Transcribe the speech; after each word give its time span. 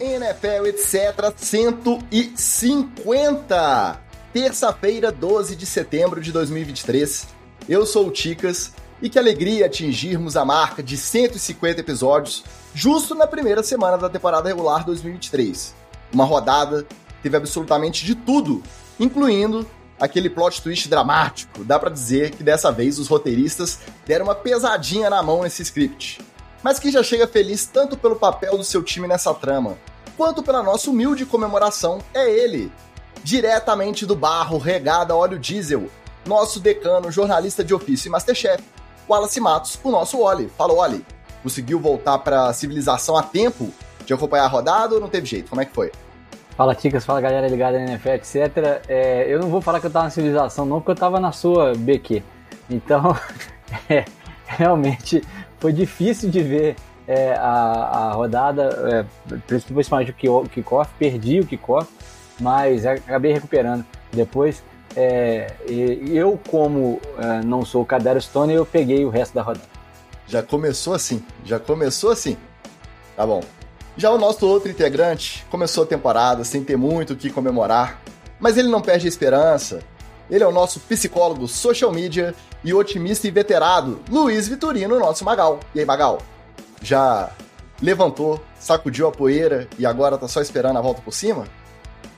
NFL, 0.00 0.66
etc. 0.66 1.32
150. 1.36 4.00
Terça-feira, 4.32 5.12
12 5.12 5.56
de 5.56 5.66
setembro 5.66 6.20
de 6.20 6.32
2023. 6.32 7.26
Eu 7.68 7.86
sou 7.86 8.08
o 8.08 8.10
Ticas 8.10 8.72
e 9.00 9.08
que 9.08 9.18
alegria 9.18 9.66
atingirmos 9.66 10.36
a 10.36 10.44
marca 10.44 10.82
de 10.82 10.96
150 10.96 11.80
episódios 11.80 12.44
justo 12.74 13.14
na 13.14 13.26
primeira 13.26 13.62
semana 13.62 13.96
da 13.96 14.08
temporada 14.08 14.48
regular 14.48 14.84
2023. 14.84 15.74
Uma 16.12 16.24
rodada 16.24 16.86
teve 17.22 17.36
absolutamente 17.36 18.04
de 18.04 18.14
tudo, 18.14 18.62
incluindo 18.98 19.66
aquele 19.98 20.28
plot 20.28 20.62
twist 20.62 20.88
dramático. 20.88 21.64
Dá 21.64 21.78
para 21.78 21.90
dizer 21.90 22.32
que 22.32 22.42
dessa 22.42 22.72
vez 22.72 22.98
os 22.98 23.08
roteiristas 23.08 23.78
deram 24.06 24.26
uma 24.26 24.34
pesadinha 24.34 25.08
na 25.08 25.22
mão 25.22 25.42
nesse 25.42 25.62
script. 25.62 26.20
Mas 26.64 26.78
quem 26.78 26.90
já 26.90 27.02
chega 27.02 27.28
feliz 27.28 27.66
tanto 27.66 27.94
pelo 27.94 28.16
papel 28.16 28.56
do 28.56 28.64
seu 28.64 28.82
time 28.82 29.06
nessa 29.06 29.34
trama, 29.34 29.76
quanto 30.16 30.42
pela 30.42 30.62
nossa 30.62 30.88
humilde 30.88 31.26
comemoração 31.26 31.98
é 32.14 32.26
ele, 32.26 32.72
diretamente 33.22 34.06
do 34.06 34.16
barro 34.16 34.56
regado 34.56 35.12
a 35.12 35.16
óleo 35.16 35.38
diesel, 35.38 35.90
nosso 36.24 36.58
decano, 36.58 37.12
jornalista 37.12 37.62
de 37.62 37.74
ofício 37.74 38.08
e 38.08 38.10
Masterchef, 38.10 38.64
Wallace 39.06 39.38
Matos, 39.42 39.78
o 39.84 39.90
nosso 39.90 40.18
Oli. 40.18 40.50
Fala, 40.56 40.72
Oli. 40.72 41.04
Conseguiu 41.42 41.78
voltar 41.78 42.18
para 42.20 42.50
civilização 42.54 43.14
a 43.14 43.22
tempo 43.22 43.70
de 44.06 44.14
acompanhar 44.14 44.44
a 44.44 44.48
rodada 44.48 44.94
ou 44.94 45.00
não 45.02 45.08
teve 45.08 45.26
jeito? 45.26 45.50
Como 45.50 45.60
é 45.60 45.66
que 45.66 45.74
foi? 45.74 45.92
Fala, 46.56 46.74
Ticas, 46.74 47.04
fala 47.04 47.20
galera 47.20 47.46
ligada 47.46 47.78
na 47.78 47.90
NFL, 47.90 48.08
etc. 48.08 48.36
É, 48.88 49.26
eu 49.28 49.38
não 49.38 49.50
vou 49.50 49.60
falar 49.60 49.80
que 49.80 49.86
eu 49.86 49.90
tava 49.90 50.06
na 50.06 50.10
civilização, 50.10 50.64
não, 50.64 50.78
porque 50.78 50.92
eu 50.92 50.96
tava 50.96 51.20
na 51.20 51.30
sua 51.30 51.74
BQ. 51.74 52.22
Então, 52.70 53.14
é, 53.90 54.06
realmente 54.46 55.22
foi 55.64 55.72
difícil 55.72 56.28
de 56.28 56.42
ver 56.42 56.76
é, 57.08 57.32
a, 57.36 57.40
a, 57.40 58.12
rodada, 58.12 59.08
é, 59.32 59.38
principalmente 59.46 60.10
o 60.28 60.46
kickoff, 60.46 60.90
perdi 60.98 61.40
o 61.40 61.46
kickoff, 61.46 61.90
mas 62.38 62.84
acabei 62.84 63.32
recuperando 63.32 63.82
depois. 64.12 64.62
É, 64.94 65.54
eu, 65.66 66.38
como 66.50 67.00
é, 67.16 67.42
não 67.42 67.64
sou 67.64 67.80
o 67.80 67.86
Cadero 67.86 68.20
Stone, 68.20 68.52
eu 68.52 68.66
peguei 68.66 69.06
o 69.06 69.08
resto 69.08 69.32
da 69.32 69.40
rodada. 69.40 69.64
Já 70.28 70.42
começou 70.42 70.92
assim, 70.92 71.24
já 71.46 71.58
começou 71.58 72.10
assim. 72.10 72.36
Tá 73.16 73.26
bom. 73.26 73.42
Já 73.96 74.10
o 74.10 74.18
nosso 74.18 74.46
outro 74.46 74.68
integrante 74.68 75.46
começou 75.50 75.84
a 75.84 75.86
temporada 75.86 76.44
sem 76.44 76.62
ter 76.62 76.76
muito 76.76 77.14
o 77.14 77.16
que 77.16 77.30
comemorar, 77.30 78.02
mas 78.38 78.58
ele 78.58 78.68
não 78.68 78.82
perde 78.82 79.06
a 79.06 79.08
esperança. 79.08 79.80
Ele 80.30 80.42
é 80.42 80.46
o 80.46 80.52
nosso 80.52 80.80
psicólogo 80.80 81.46
social 81.46 81.92
media 81.92 82.34
e 82.62 82.72
otimista 82.72 83.28
e 83.28 83.30
veterado, 83.30 84.00
Luiz 84.10 84.48
Vitorino, 84.48 84.98
nosso 84.98 85.24
Magal. 85.24 85.60
E 85.74 85.80
aí, 85.80 85.86
Magal? 85.86 86.18
Já 86.82 87.30
levantou, 87.80 88.42
sacudiu 88.58 89.06
a 89.06 89.12
poeira 89.12 89.68
e 89.78 89.84
agora 89.84 90.16
tá 90.16 90.26
só 90.26 90.40
esperando 90.40 90.78
a 90.78 90.82
volta 90.82 91.02
por 91.02 91.12
cima? 91.12 91.44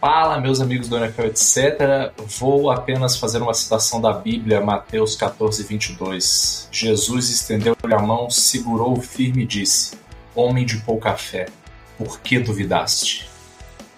Fala, 0.00 0.40
meus 0.40 0.60
amigos 0.60 0.88
do 0.88 0.96
NFL, 0.96 1.22
etc. 1.22 2.12
Vou 2.38 2.70
apenas 2.70 3.16
fazer 3.16 3.38
uma 3.38 3.54
citação 3.54 4.00
da 4.00 4.12
Bíblia, 4.12 4.60
Mateus 4.60 5.16
14, 5.16 5.62
22. 5.64 6.68
Jesus 6.70 7.30
estendeu-lhe 7.30 7.94
a 7.94 7.98
mão, 7.98 8.30
segurou 8.30 9.00
firme 9.00 9.42
e 9.42 9.46
disse: 9.46 9.96
Homem 10.34 10.66
de 10.66 10.76
pouca 10.78 11.14
fé, 11.14 11.46
por 11.96 12.20
que 12.20 12.38
duvidaste? 12.38 13.28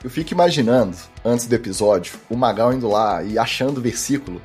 Eu 0.02 0.10
fico 0.10 0.32
imaginando, 0.32 0.96
antes 1.24 1.46
do 1.46 1.54
episódio, 1.54 2.14
o 2.30 2.36
Magal 2.36 2.72
indo 2.72 2.88
lá 2.88 3.22
e 3.22 3.38
achando 3.38 3.78
o 3.78 3.80
versículo, 3.80 4.40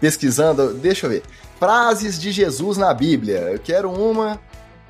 pesquisando, 0.00 0.74
deixa 0.74 1.06
eu 1.06 1.10
ver, 1.10 1.22
frases 1.58 2.20
de 2.20 2.30
Jesus 2.30 2.76
na 2.76 2.94
Bíblia. 2.94 3.38
Eu 3.38 3.58
quero 3.58 3.90
uma 3.90 4.40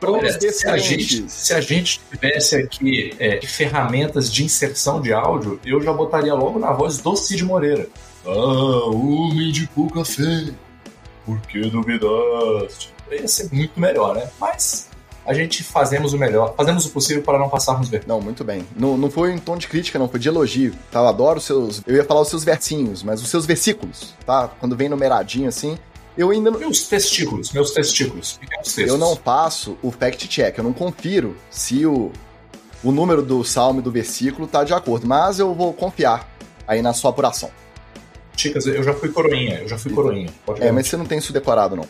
Olha, 0.05 0.33
se, 0.53 0.67
a 0.67 0.77
gente, 0.77 1.31
se 1.31 1.55
a 1.55 1.61
gente 1.61 2.01
tivesse 2.11 2.57
aqui 2.57 3.15
é, 3.21 3.41
ferramentas 3.47 4.33
de 4.33 4.45
inserção 4.45 5.01
de 5.01 5.13
áudio, 5.13 5.61
eu 5.65 5.81
já 5.81 5.93
botaria 5.93 6.35
logo 6.35 6.59
na 6.59 6.73
voz 6.73 6.99
do 6.99 7.15
Cid 7.15 7.45
Moreira. 7.45 7.89
Ah, 8.27 8.87
homem 8.87 9.53
de 9.53 9.67
pouca 9.69 10.05
fé, 10.05 10.53
por 11.25 11.41
que 11.42 11.61
duvidaste? 11.70 12.92
Ia 13.13 13.29
ser 13.29 13.48
muito 13.53 13.79
melhor, 13.79 14.17
né? 14.17 14.29
Mas 14.41 14.89
a 15.25 15.33
gente 15.33 15.63
fazemos 15.63 16.13
o 16.13 16.19
melhor, 16.19 16.55
fazemos 16.57 16.87
o 16.87 16.91
possível 16.91 17.23
para 17.23 17.39
não 17.39 17.49
passarmos 17.49 17.89
vergonha. 17.89 18.09
Não, 18.09 18.21
muito 18.21 18.43
bem. 18.43 18.67
Não, 18.77 18.97
não 18.97 19.11
foi 19.11 19.33
em 19.33 19.39
tom 19.39 19.57
de 19.57 19.69
crítica, 19.69 19.99
não, 19.99 20.09
foi 20.09 20.19
de 20.19 20.29
elogio. 20.29 20.75
Tá? 20.91 21.01
Eu 21.01 21.09
adoro 21.09 21.39
os 21.39 21.45
seus. 21.45 21.83
Eu 21.87 21.97
ia 21.97 22.05
falar 22.05 22.21
os 22.21 22.29
seus 22.29 22.45
versinhos, 22.45 23.03
mas 23.03 23.23
os 23.23 23.29
seus 23.29 23.47
versículos, 23.47 24.15
tá? 24.27 24.49
Quando 24.61 24.77
vem 24.77 24.89
numeradinho 24.89 25.49
assim. 25.49 25.79
Eu 26.17 26.31
ainda 26.31 26.51
não. 26.51 26.59
Meus 26.59 26.87
testículos, 26.87 27.53
meus 27.53 27.71
testículos. 27.71 28.39
Eu 28.77 28.99
não 28.99 29.17
passo 29.17 29.79
o 29.83 29.91
fact-check, 29.91 30.59
eu 30.59 30.65
não 30.65 30.73
confiro 30.73 31.35
se 31.51 31.87
o, 31.87 32.13
o 32.85 32.93
número 32.93 33.23
do 33.23 33.43
salmo 33.43 33.81
e 33.81 33.83
do 33.83 33.91
versículo 33.91 34.47
tá 34.47 34.63
de 34.63 34.75
acordo, 34.75 35.07
mas 35.07 35.39
eu 35.39 35.55
vou 35.55 35.73
confiar 35.73 36.29
aí 36.67 36.83
na 36.83 36.93
sua 36.93 37.11
apuração. 37.11 37.51
Chicas, 38.37 38.67
eu 38.67 38.83
já 38.83 38.93
fui 38.93 39.09
coroinha, 39.11 39.61
eu 39.61 39.69
já 39.69 39.79
fui 39.79 39.93
coroinha. 39.93 40.29
É, 40.59 40.71
mas 40.71 40.87
você 40.87 40.97
não 40.97 41.07
tem 41.07 41.19
isso 41.19 41.33
decorado, 41.33 41.77
não. 41.77 41.87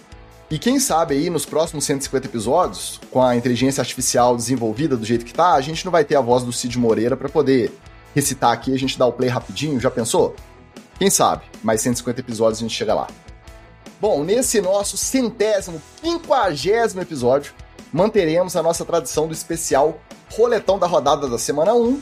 E 0.53 0.59
quem 0.59 0.79
sabe 0.79 1.15
aí 1.15 1.31
nos 1.31 1.47
próximos 1.47 1.83
150 1.87 2.27
episódios, 2.27 3.01
com 3.11 3.23
a 3.23 3.35
inteligência 3.35 3.81
artificial 3.81 4.37
desenvolvida 4.37 4.99
do 4.99 5.03
jeito 5.07 5.25
que 5.25 5.33
tá, 5.33 5.55
a 5.55 5.61
gente 5.63 5.83
não 5.83 5.91
vai 5.91 6.05
ter 6.05 6.15
a 6.15 6.21
voz 6.21 6.45
do 6.45 6.53
Cid 6.53 6.79
Moreira 6.79 7.17
para 7.17 7.31
poder 7.31 7.73
recitar 8.15 8.53
aqui, 8.53 8.75
a 8.75 8.79
gente 8.79 8.99
dá 8.99 9.07
o 9.07 9.13
play 9.15 9.31
rapidinho, 9.31 9.81
já 9.81 9.91
pensou? 9.91 10.37
Quem 10.99 11.09
sabe? 11.09 11.45
Mais 11.65 11.81
150 11.81 12.21
episódios 12.21 12.59
a 12.59 12.61
gente 12.61 12.77
chega 12.77 12.93
lá. 12.93 13.09
Bom, 13.99 14.23
nesse 14.23 14.61
nosso 14.61 14.99
centésimo, 14.99 15.81
quinquagésimo 16.03 17.01
episódio, 17.01 17.55
manteremos 17.91 18.55
a 18.55 18.63
nossa 18.63 18.85
tradição 18.85 19.27
do 19.27 19.33
especial 19.33 19.99
Roletão 20.31 20.79
da 20.79 20.87
Rodada 20.87 21.31
da 21.31 21.39
Semana 21.39 21.73
1, 21.73 21.99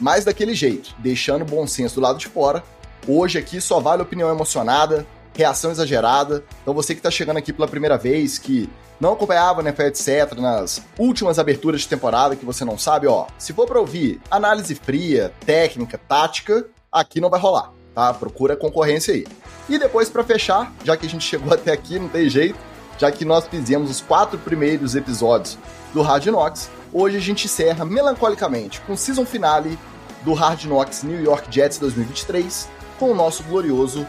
mas 0.00 0.24
daquele 0.24 0.56
jeito, 0.56 0.92
deixando 0.98 1.42
o 1.42 1.44
bom 1.44 1.68
senso 1.68 1.94
do 1.94 2.00
lado 2.00 2.18
de 2.18 2.26
fora. 2.26 2.64
Hoje 3.06 3.38
aqui 3.38 3.60
só 3.60 3.78
vale 3.78 4.02
opinião 4.02 4.28
emocionada, 4.28 5.06
reação 5.34 5.70
exagerada. 5.70 6.44
Então 6.62 6.74
você 6.74 6.94
que 6.94 7.00
está 7.00 7.10
chegando 7.10 7.36
aqui 7.36 7.52
pela 7.52 7.68
primeira 7.68 7.96
vez, 7.96 8.38
que 8.38 8.68
não 9.00 9.14
acompanhava 9.14 9.62
NFL, 9.62 9.82
etc., 9.82 10.38
nas 10.38 10.82
últimas 10.98 11.38
aberturas 11.38 11.80
de 11.80 11.88
temporada, 11.88 12.36
que 12.36 12.44
você 12.44 12.64
não 12.64 12.78
sabe, 12.78 13.06
ó, 13.06 13.26
se 13.36 13.52
for 13.52 13.66
para 13.66 13.80
ouvir 13.80 14.20
análise 14.30 14.74
fria, 14.74 15.32
técnica, 15.44 15.98
tática, 15.98 16.66
aqui 16.90 17.20
não 17.20 17.28
vai 17.28 17.40
rolar, 17.40 17.72
tá? 17.94 18.14
Procura 18.14 18.56
concorrência 18.56 19.14
aí. 19.14 19.26
E 19.68 19.78
depois, 19.78 20.08
para 20.08 20.22
fechar, 20.22 20.72
já 20.84 20.96
que 20.96 21.06
a 21.06 21.08
gente 21.08 21.24
chegou 21.26 21.52
até 21.52 21.72
aqui, 21.72 21.98
não 21.98 22.08
tem 22.08 22.28
jeito, 22.28 22.58
já 22.98 23.10
que 23.10 23.24
nós 23.24 23.46
fizemos 23.46 23.90
os 23.90 24.00
quatro 24.00 24.38
primeiros 24.38 24.94
episódios 24.94 25.58
do 25.92 26.02
Hard 26.02 26.26
Knocks, 26.26 26.70
hoje 26.92 27.16
a 27.16 27.20
gente 27.20 27.46
encerra 27.46 27.84
melancolicamente 27.84 28.80
com 28.82 28.92
o 28.92 28.96
season 28.96 29.24
finale 29.24 29.76
do 30.24 30.32
Hard 30.34 30.64
Knocks 30.64 31.02
New 31.02 31.20
York 31.20 31.48
Jets 31.50 31.78
2023 31.78 32.68
com 32.98 33.10
o 33.10 33.14
nosso 33.14 33.42
glorioso 33.42 34.06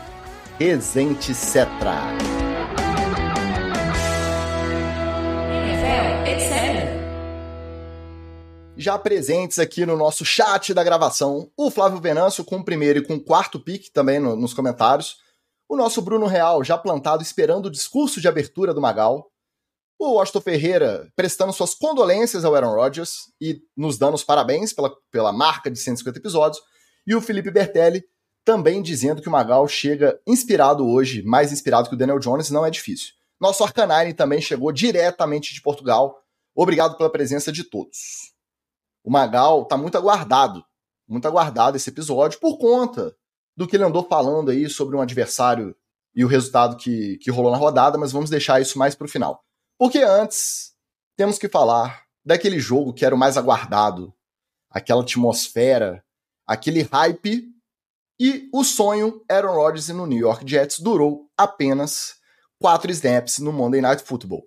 Resente 0.59 1.33
Cetra. 1.33 1.95
Já 8.77 8.99
presentes 8.99 9.57
aqui 9.57 9.83
no 9.83 9.97
nosso 9.97 10.23
chat 10.23 10.71
da 10.71 10.83
gravação, 10.83 11.49
o 11.57 11.71
Flávio 11.71 11.99
Venâncio 11.99 12.45
com 12.45 12.57
o 12.57 12.63
primeiro 12.63 12.99
e 12.99 13.01
com 13.03 13.15
o 13.15 13.19
quarto 13.19 13.59
pique 13.59 13.91
também 13.91 14.19
no, 14.19 14.35
nos 14.35 14.53
comentários. 14.53 15.17
O 15.67 15.75
nosso 15.75 16.03
Bruno 16.03 16.27
Real 16.27 16.63
já 16.63 16.77
plantado 16.77 17.23
esperando 17.23 17.65
o 17.65 17.71
discurso 17.71 18.21
de 18.21 18.27
abertura 18.27 18.75
do 18.75 18.81
Magal. 18.81 19.31
O 19.97 20.13
Washington 20.13 20.41
Ferreira 20.41 21.11
prestando 21.15 21.51
suas 21.51 21.73
condolências 21.73 22.45
ao 22.45 22.53
Aaron 22.53 22.75
Rodgers 22.75 23.31
e 23.41 23.59
nos 23.75 23.97
dando 23.97 24.13
os 24.13 24.23
parabéns 24.23 24.71
pela, 24.71 24.95
pela 25.09 25.33
marca 25.33 25.71
de 25.71 25.79
150 25.79 26.19
episódios. 26.19 26.61
E 27.07 27.15
o 27.15 27.21
Felipe 27.21 27.49
Bertelli 27.49 28.03
também 28.43 28.81
dizendo 28.81 29.21
que 29.21 29.27
o 29.27 29.31
Magal 29.31 29.67
chega 29.67 30.19
inspirado 30.27 30.87
hoje, 30.87 31.23
mais 31.23 31.51
inspirado 31.51 31.89
que 31.89 31.95
o 31.95 31.97
Daniel 31.97 32.19
Jones, 32.19 32.49
não 32.49 32.65
é 32.65 32.69
difícil. 32.69 33.13
Nosso 33.39 33.63
Arcanine 33.63 34.13
também 34.13 34.41
chegou 34.41 34.71
diretamente 34.71 35.53
de 35.53 35.61
Portugal. 35.61 36.21
Obrigado 36.55 36.97
pela 36.97 37.11
presença 37.11 37.51
de 37.51 37.63
todos. 37.63 38.33
O 39.03 39.11
Magal 39.11 39.63
está 39.63 39.77
muito 39.77 39.97
aguardado, 39.97 40.63
muito 41.07 41.27
aguardado 41.27 41.75
esse 41.75 41.89
episódio 41.89 42.39
por 42.39 42.57
conta 42.57 43.15
do 43.55 43.67
que 43.67 43.75
ele 43.75 43.83
andou 43.83 44.03
falando 44.07 44.51
aí 44.51 44.69
sobre 44.69 44.95
um 44.95 45.01
adversário 45.01 45.75
e 46.15 46.23
o 46.23 46.27
resultado 46.27 46.77
que, 46.77 47.17
que 47.17 47.31
rolou 47.31 47.51
na 47.51 47.57
rodada, 47.57 47.97
mas 47.97 48.11
vamos 48.11 48.29
deixar 48.29 48.61
isso 48.61 48.77
mais 48.77 48.95
para 48.95 49.05
o 49.05 49.09
final. 49.09 49.43
Porque 49.77 49.99
antes 49.99 50.73
temos 51.15 51.37
que 51.37 51.49
falar 51.49 52.03
daquele 52.25 52.59
jogo 52.59 52.93
que 52.93 53.05
era 53.05 53.15
o 53.15 53.17
mais 53.17 53.35
aguardado, 53.35 54.13
aquela 54.69 55.01
atmosfera, 55.01 56.03
aquele 56.47 56.83
hype 56.83 57.52
e 58.19 58.49
o 58.53 58.63
sonho 58.63 59.21
Aaron 59.29 59.55
Rodgers 59.55 59.89
no 59.89 60.05
New 60.05 60.19
York 60.19 60.49
Jets 60.49 60.79
durou 60.79 61.29
apenas 61.37 62.15
quatro 62.59 62.91
snaps 62.91 63.39
no 63.39 63.51
Monday 63.51 63.81
Night 63.81 64.03
Football. 64.03 64.45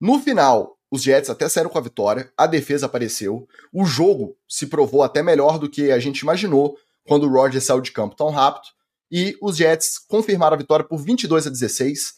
No 0.00 0.18
final, 0.20 0.76
os 0.90 1.02
Jets 1.02 1.30
até 1.30 1.48
saíram 1.48 1.70
com 1.70 1.78
a 1.78 1.82
vitória, 1.82 2.32
a 2.36 2.46
defesa 2.46 2.86
apareceu, 2.86 3.48
o 3.72 3.84
jogo 3.84 4.36
se 4.48 4.66
provou 4.66 5.02
até 5.02 5.22
melhor 5.22 5.58
do 5.58 5.68
que 5.68 5.90
a 5.90 5.98
gente 5.98 6.20
imaginou 6.20 6.76
quando 7.06 7.24
o 7.24 7.32
Rodgers 7.32 7.64
saiu 7.64 7.80
de 7.80 7.92
campo 7.92 8.16
tão 8.16 8.30
rápido, 8.30 8.66
e 9.10 9.36
os 9.40 9.56
Jets 9.56 9.98
confirmaram 9.98 10.54
a 10.54 10.58
vitória 10.58 10.84
por 10.84 10.98
22 10.98 11.46
a 11.46 11.50
16, 11.50 12.16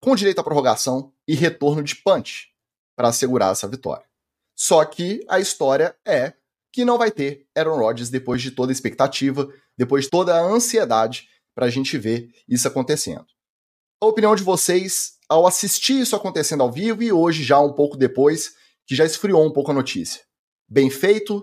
com 0.00 0.14
direito 0.14 0.40
à 0.40 0.44
prorrogação 0.44 1.12
e 1.26 1.34
retorno 1.34 1.82
de 1.82 1.96
punch 1.96 2.48
para 2.96 3.08
assegurar 3.08 3.52
essa 3.52 3.66
vitória. 3.66 4.04
Só 4.56 4.84
que 4.84 5.24
a 5.28 5.38
história 5.38 5.96
é 6.06 6.34
que 6.78 6.84
não 6.84 6.96
vai 6.96 7.10
ter 7.10 7.44
Aaron 7.56 7.76
Rodgers 7.76 8.08
depois 8.08 8.40
de 8.40 8.52
toda 8.52 8.70
a 8.70 8.72
expectativa, 8.72 9.48
depois 9.76 10.04
de 10.04 10.10
toda 10.10 10.32
a 10.32 10.40
ansiedade 10.40 11.26
para 11.52 11.66
a 11.66 11.68
gente 11.68 11.98
ver 11.98 12.30
isso 12.48 12.68
acontecendo. 12.68 13.26
A 14.00 14.06
opinião 14.06 14.32
de 14.36 14.44
vocês 14.44 15.14
ao 15.28 15.44
assistir 15.44 16.00
isso 16.00 16.14
acontecendo 16.14 16.62
ao 16.62 16.70
vivo 16.70 17.02
e 17.02 17.10
hoje, 17.10 17.42
já 17.42 17.58
um 17.58 17.72
pouco 17.72 17.96
depois, 17.96 18.54
que 18.86 18.94
já 18.94 19.04
esfriou 19.04 19.44
um 19.44 19.52
pouco 19.52 19.72
a 19.72 19.74
notícia. 19.74 20.22
Bem 20.68 20.88
feito 20.88 21.42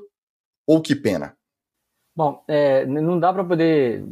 ou 0.65 0.81
que 0.81 0.95
pena? 0.95 1.35
Bom, 2.15 2.41
é, 2.47 2.85
não 2.85 3.19
dá 3.19 3.33
para 3.33 3.43
poder 3.43 4.05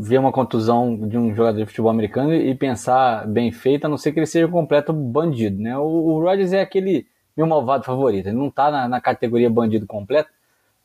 ver 0.00 0.18
uma 0.18 0.32
contusão 0.32 1.06
de 1.08 1.16
um 1.16 1.32
jogador 1.36 1.60
de 1.60 1.66
futebol 1.66 1.92
americano 1.92 2.34
e 2.34 2.52
pensar 2.52 3.28
bem 3.28 3.52
feito, 3.52 3.84
a 3.84 3.88
não 3.88 3.96
ser 3.96 4.10
que 4.10 4.18
ele 4.18 4.26
seja 4.26 4.48
um 4.48 4.50
completo 4.50 4.92
bandido, 4.92 5.62
né? 5.62 5.78
O, 5.78 5.84
o 5.84 6.20
Rodgers 6.20 6.52
é 6.52 6.60
aquele 6.60 7.06
meu 7.36 7.46
malvado 7.46 7.84
favorito, 7.84 8.26
ele 8.26 8.36
não 8.36 8.50
tá 8.50 8.72
na, 8.72 8.88
na 8.88 9.00
categoria 9.00 9.48
bandido 9.48 9.86
completo, 9.86 10.30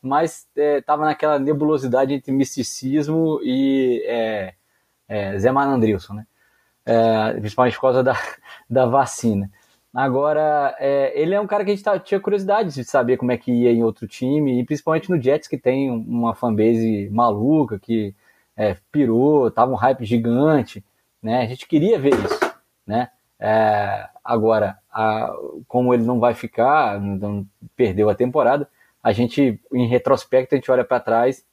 mas 0.02 0.46
é, 0.56 0.80
tava 0.80 1.04
naquela 1.04 1.38
nebulosidade 1.38 2.14
entre 2.14 2.32
misticismo 2.32 3.40
e 3.42 4.02
é, 4.06 4.54
é, 5.08 5.38
Zé 5.38 5.52
Manandrilson, 5.52 6.14
né? 6.14 6.26
É, 6.86 7.32
principalmente 7.34 7.74
por 7.74 7.82
causa 7.82 8.02
da, 8.02 8.14
da 8.68 8.86
vacina. 8.86 9.50
Agora, 9.92 10.74
é, 10.78 11.12
ele 11.20 11.34
é 11.34 11.40
um 11.40 11.46
cara 11.46 11.64
que 11.64 11.70
a 11.72 11.74
gente 11.74 11.84
tá, 11.84 11.98
tinha 11.98 12.20
curiosidade 12.20 12.72
de 12.72 12.84
saber 12.84 13.16
como 13.16 13.32
é 13.32 13.36
que 13.36 13.50
ia 13.50 13.72
em 13.72 13.82
outro 13.82 14.06
time, 14.06 14.60
e 14.60 14.64
principalmente 14.64 15.10
no 15.10 15.20
Jets, 15.20 15.48
que 15.48 15.58
tem 15.58 15.90
uma 15.90 16.34
fanbase 16.34 17.08
maluca, 17.10 17.78
que 17.78 18.14
é, 18.56 18.76
pirou, 18.92 19.50
tava 19.50 19.72
um 19.72 19.76
hype 19.76 20.04
gigante, 20.04 20.84
né? 21.22 21.42
A 21.42 21.46
gente 21.46 21.66
queria 21.66 21.98
ver 21.98 22.14
isso, 22.14 22.40
né? 22.86 23.10
É, 23.38 24.08
agora, 24.24 24.78
a, 24.92 25.34
como 25.66 25.92
ele 25.92 26.04
não 26.04 26.20
vai 26.20 26.34
ficar, 26.34 27.00
não, 27.00 27.46
perdeu 27.74 28.08
a 28.08 28.14
temporada, 28.14 28.68
a 29.02 29.12
gente, 29.12 29.60
em 29.72 29.86
retrospecto, 29.86 30.54
a 30.54 30.58
gente 30.58 30.70
olha 30.70 30.84
para 30.84 31.00
trás 31.00 31.44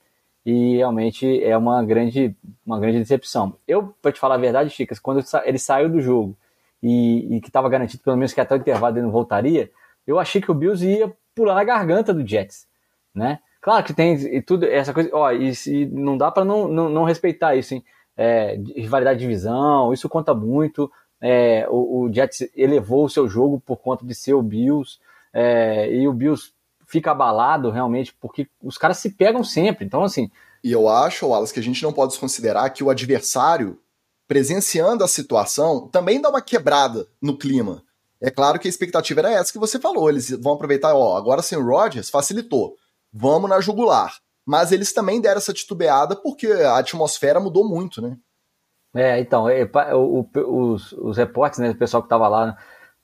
e 0.45 0.77
realmente 0.77 1.43
é 1.43 1.57
uma 1.57 1.83
grande, 1.83 2.35
uma 2.65 2.79
grande 2.79 2.99
decepção. 2.99 3.55
Eu, 3.67 3.93
para 4.01 4.11
te 4.11 4.19
falar 4.19 4.35
a 4.35 4.39
verdade, 4.39 4.69
Chicas, 4.69 4.99
quando 4.99 5.23
ele 5.43 5.59
saiu 5.59 5.89
do 5.89 5.99
jogo 5.99 6.37
e, 6.81 7.35
e 7.35 7.41
que 7.41 7.47
estava 7.49 7.69
garantido 7.69 8.03
pelo 8.03 8.17
menos 8.17 8.33
que 8.33 8.41
até 8.41 8.55
o 8.55 8.57
intervalo 8.57 8.95
ele 8.95 9.05
não 9.05 9.11
voltaria, 9.11 9.69
eu 10.05 10.17
achei 10.19 10.41
que 10.41 10.49
o 10.49 10.53
Bills 10.53 10.85
ia 10.85 11.13
pular 11.35 11.55
na 11.55 11.63
garganta 11.63 12.13
do 12.13 12.25
Jets, 12.25 12.67
né? 13.13 13.39
Claro 13.61 13.83
que 13.83 13.93
tem 13.93 14.13
e 14.13 14.41
tudo 14.41 14.65
essa 14.65 14.93
coisa, 14.93 15.09
ó, 15.11 15.31
e, 15.31 15.51
e 15.67 15.85
não 15.87 16.17
dá 16.17 16.31
para 16.31 16.45
não, 16.45 16.67
não, 16.67 16.87
não, 16.87 17.03
respeitar 17.03 17.55
isso, 17.55 17.73
hein? 17.73 17.83
É, 18.15 18.57
rivalidade 18.75 19.19
de 19.19 19.25
divisão, 19.25 19.91
isso 19.91 20.07
conta 20.07 20.33
muito. 20.33 20.89
É, 21.19 21.67
o, 21.69 22.03
o, 22.03 22.13
Jets 22.13 22.49
elevou 22.55 23.03
o 23.03 23.09
seu 23.09 23.27
jogo 23.27 23.59
por 23.59 23.77
conta 23.77 24.05
de 24.05 24.15
ser 24.15 24.33
o 24.33 24.41
Bills, 24.41 24.99
é, 25.33 25.93
e 25.93 26.07
o 26.07 26.13
Bills 26.13 26.53
fica 26.87 27.11
abalado 27.11 27.69
realmente 27.69 28.15
porque 28.19 28.47
os 28.63 28.77
caras 28.77 28.97
se 28.97 29.11
pegam 29.11 29.43
sempre. 29.43 29.85
Então, 29.85 30.03
assim. 30.03 30.31
E 30.63 30.71
eu 30.71 30.89
acho, 30.89 31.27
Wallace, 31.27 31.53
que 31.53 31.59
a 31.59 31.63
gente 31.63 31.83
não 31.83 31.93
pode 31.93 32.13
desconsiderar 32.13 32.73
que 32.73 32.83
o 32.83 32.89
adversário 32.89 33.79
presenciando 34.27 35.03
a 35.03 35.07
situação, 35.07 35.87
também 35.87 36.19
dá 36.19 36.29
uma 36.29 36.41
quebrada 36.41 37.07
no 37.21 37.37
clima. 37.37 37.83
É 38.19 38.29
claro 38.29 38.59
que 38.59 38.67
a 38.67 38.69
expectativa 38.69 39.21
era 39.21 39.31
essa 39.31 39.53
que 39.53 39.59
você 39.59 39.79
falou. 39.79 40.09
Eles 40.09 40.31
vão 40.31 40.53
aproveitar, 40.53 40.93
ó, 40.95 41.15
agora 41.15 41.41
sem 41.41 41.57
o 41.57 41.65
Rodgers, 41.65 42.09
facilitou. 42.09 42.75
Vamos 43.13 43.49
na 43.49 43.61
jugular. 43.61 44.17
Mas 44.45 44.71
eles 44.71 44.91
também 44.91 45.21
deram 45.21 45.37
essa 45.37 45.53
titubeada 45.53 46.15
porque 46.15 46.47
a 46.47 46.77
atmosfera 46.77 47.39
mudou 47.39 47.67
muito, 47.67 48.01
né? 48.01 48.17
É, 48.95 49.19
então, 49.19 49.47
é, 49.47 49.69
o, 49.93 50.25
o, 50.35 50.73
os, 50.73 50.91
os 50.93 51.17
repórteres, 51.17 51.59
né, 51.59 51.75
o 51.75 51.77
pessoal 51.77 52.01
que 52.01 52.07
estava 52.07 52.27
lá 52.27 52.57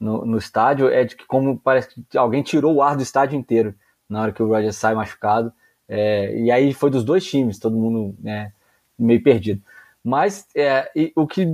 no, 0.03 0.25
no, 0.25 0.37
estádio, 0.37 0.89
é 0.89 1.03
de 1.03 1.15
que 1.15 1.25
como 1.25 1.57
parece 1.57 1.89
que 2.09 2.17
alguém 2.17 2.43
tirou 2.43 2.75
o 2.75 2.81
ar 2.81 2.95
do 2.95 3.03
estádio 3.03 3.37
inteiro 3.37 3.73
na 4.09 4.21
hora 4.21 4.31
que 4.31 4.43
o 4.43 4.47
Rodgers 4.47 4.75
sai 4.75 4.93
machucado. 4.93 5.53
É, 5.87 6.35
e 6.37 6.51
aí 6.51 6.73
foi 6.73 6.89
dos 6.89 7.03
dois 7.03 7.25
times, 7.25 7.59
todo 7.59 7.77
mundo 7.77 8.15
né, 8.19 8.51
meio 8.97 9.21
perdido. 9.23 9.61
Mas 10.03 10.45
é, 10.55 10.91
o 11.15 11.25
que, 11.25 11.45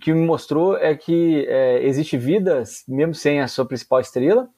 que 0.00 0.12
me 0.12 0.24
mostrou 0.24 0.76
é 0.76 0.94
que 0.94 1.44
é, 1.48 1.84
existe 1.84 2.16
vida, 2.16 2.62
mesmo 2.86 3.14
sem 3.14 3.40
a 3.40 3.48
sua 3.48 3.66
principal 3.66 4.00
estrela. 4.00 4.48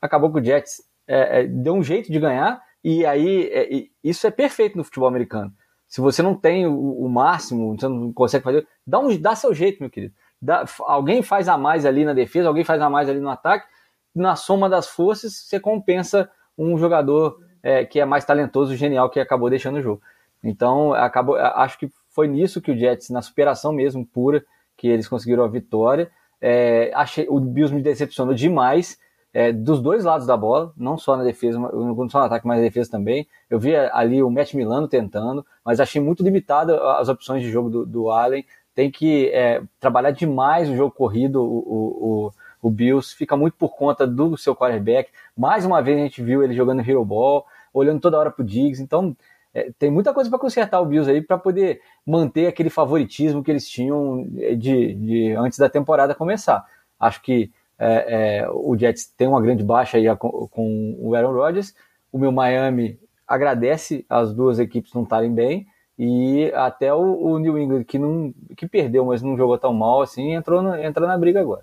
Acabou 0.00 0.30
que 0.32 0.40
o 0.40 0.44
Jets 0.44 0.82
é, 1.06 1.40
é 1.40 1.46
deu 1.46 1.74
um 1.74 1.82
jeito 1.82 2.12
de 2.12 2.18
ganhar, 2.18 2.62
e 2.84 3.06
aí 3.06 3.48
é, 3.52 3.86
isso 4.04 4.26
é 4.26 4.30
perfeito 4.30 4.76
no 4.76 4.84
futebol 4.84 5.08
americano. 5.08 5.52
Se 5.88 6.00
você 6.00 6.22
não 6.22 6.34
tem 6.34 6.66
o, 6.66 7.04
o, 7.04 7.08
máximo, 7.08 7.76
você 7.76 7.88
não 7.88 8.12
consegue 8.12 8.44
fazer, 8.44 8.66
dá, 8.86 9.00
um, 9.00 9.16
dá 9.20 9.34
seu 9.34 9.52
jeito, 9.52 9.80
meu 9.80 9.90
querido. 9.90 10.14
Dá, 10.40 10.64
alguém 10.80 11.22
faz 11.22 11.48
a 11.48 11.58
mais 11.58 11.84
ali 11.84 12.04
na 12.04 12.14
defesa, 12.14 12.48
alguém 12.48 12.64
faz 12.64 12.80
a 12.80 12.88
mais 12.88 13.08
ali 13.08 13.20
no 13.20 13.28
ataque, 13.28 13.66
na 14.14 14.36
soma 14.36 14.68
das 14.68 14.88
forças, 14.88 15.34
você 15.34 15.60
compensa 15.60 16.30
um 16.56 16.76
jogador 16.78 17.38
é, 17.62 17.84
que 17.84 18.00
é 18.00 18.04
mais 18.04 18.24
talentoso, 18.24 18.74
genial, 18.74 19.10
que 19.10 19.20
acabou 19.20 19.50
deixando 19.50 19.76
o 19.76 19.82
jogo. 19.82 20.02
Então, 20.42 20.94
acabou, 20.94 21.36
acho 21.36 21.78
que 21.78 21.90
foi 22.08 22.26
nisso 22.26 22.60
que 22.60 22.70
o 22.70 22.76
Jets, 22.76 23.10
na 23.10 23.22
superação 23.22 23.72
mesmo 23.72 24.06
pura, 24.06 24.44
que 24.76 24.88
eles 24.88 25.06
conseguiram 25.06 25.44
a 25.44 25.48
vitória. 25.48 26.10
É, 26.40 26.90
achei, 26.94 27.26
o 27.28 27.38
Bills 27.38 27.74
me 27.74 27.82
decepcionou 27.82 28.34
demais 28.34 28.98
é, 29.32 29.52
dos 29.52 29.80
dois 29.80 30.04
lados 30.04 30.26
da 30.26 30.36
bola, 30.36 30.72
não 30.76 30.98
só 30.98 31.16
na 31.16 31.22
defesa, 31.22 31.58
não 31.58 32.08
só 32.08 32.20
no 32.20 32.24
ataque, 32.24 32.46
mas 32.46 32.58
na 32.58 32.64
defesa 32.64 32.90
também. 32.90 33.28
Eu 33.48 33.60
vi 33.60 33.76
ali 33.76 34.22
o 34.22 34.30
Matt 34.30 34.54
Milano 34.54 34.88
tentando, 34.88 35.44
mas 35.64 35.80
achei 35.80 36.00
muito 36.00 36.22
limitado 36.22 36.74
as 36.74 37.08
opções 37.08 37.42
de 37.42 37.50
jogo 37.50 37.70
do, 37.70 37.86
do 37.86 38.10
Allen. 38.10 38.44
Tem 38.74 38.90
que 38.90 39.28
é, 39.30 39.62
trabalhar 39.78 40.10
demais 40.10 40.68
o 40.68 40.76
jogo 40.76 40.94
corrido, 40.94 41.42
o, 41.42 42.28
o, 42.28 42.32
o, 42.62 42.70
Bills 42.70 43.14
fica 43.14 43.36
muito 43.36 43.54
por 43.54 43.76
conta 43.76 44.06
do 44.06 44.36
seu 44.36 44.54
quarterback. 44.54 45.10
Mais 45.36 45.64
uma 45.66 45.82
vez 45.82 45.98
a 45.98 46.02
gente 46.02 46.22
viu 46.22 46.42
ele 46.42 46.54
jogando 46.54 46.80
hero 46.80 47.04
ball, 47.04 47.44
olhando 47.74 48.00
toda 48.00 48.18
hora 48.18 48.30
pro 48.30 48.44
Diggs. 48.44 48.82
Então 48.82 49.16
é, 49.52 49.70
tem 49.78 49.90
muita 49.90 50.14
coisa 50.14 50.30
para 50.30 50.38
consertar 50.38 50.80
o 50.80 50.86
Bills 50.86 51.10
aí 51.10 51.20
para 51.20 51.36
poder 51.36 51.80
manter 52.06 52.46
aquele 52.46 52.70
favoritismo 52.70 53.42
que 53.42 53.50
eles 53.50 53.68
tinham 53.68 54.24
de, 54.56 54.94
de 54.94 55.32
antes 55.32 55.58
da 55.58 55.68
temporada 55.68 56.14
começar. 56.14 56.64
Acho 56.98 57.20
que 57.22 57.50
é, 57.78 58.42
é, 58.42 58.50
o 58.50 58.76
Jets 58.76 59.06
tem 59.16 59.26
uma 59.26 59.40
grande 59.40 59.64
baixa 59.64 59.96
aí 59.96 60.14
com, 60.16 60.46
com, 60.48 60.96
o 61.00 61.14
Aaron 61.14 61.32
Rodgers. 61.32 61.74
O 62.12 62.18
meu 62.18 62.30
Miami 62.30 62.98
agradece 63.26 64.04
as 64.08 64.34
duas 64.34 64.58
equipes 64.58 64.92
não 64.92 65.02
estarem 65.02 65.32
bem 65.32 65.66
e 66.02 66.50
até 66.54 66.94
o, 66.94 67.26
o, 67.26 67.38
New 67.38 67.58
England 67.58 67.84
que 67.84 67.98
não 67.98 68.32
que 68.56 68.66
perdeu, 68.66 69.04
mas 69.04 69.20
não 69.20 69.36
jogou 69.36 69.58
tão 69.58 69.74
mal 69.74 70.00
assim, 70.00 70.32
entrou 70.32 70.62
na, 70.62 70.82
entra 70.82 71.06
na 71.06 71.18
briga 71.18 71.42
agora. 71.42 71.62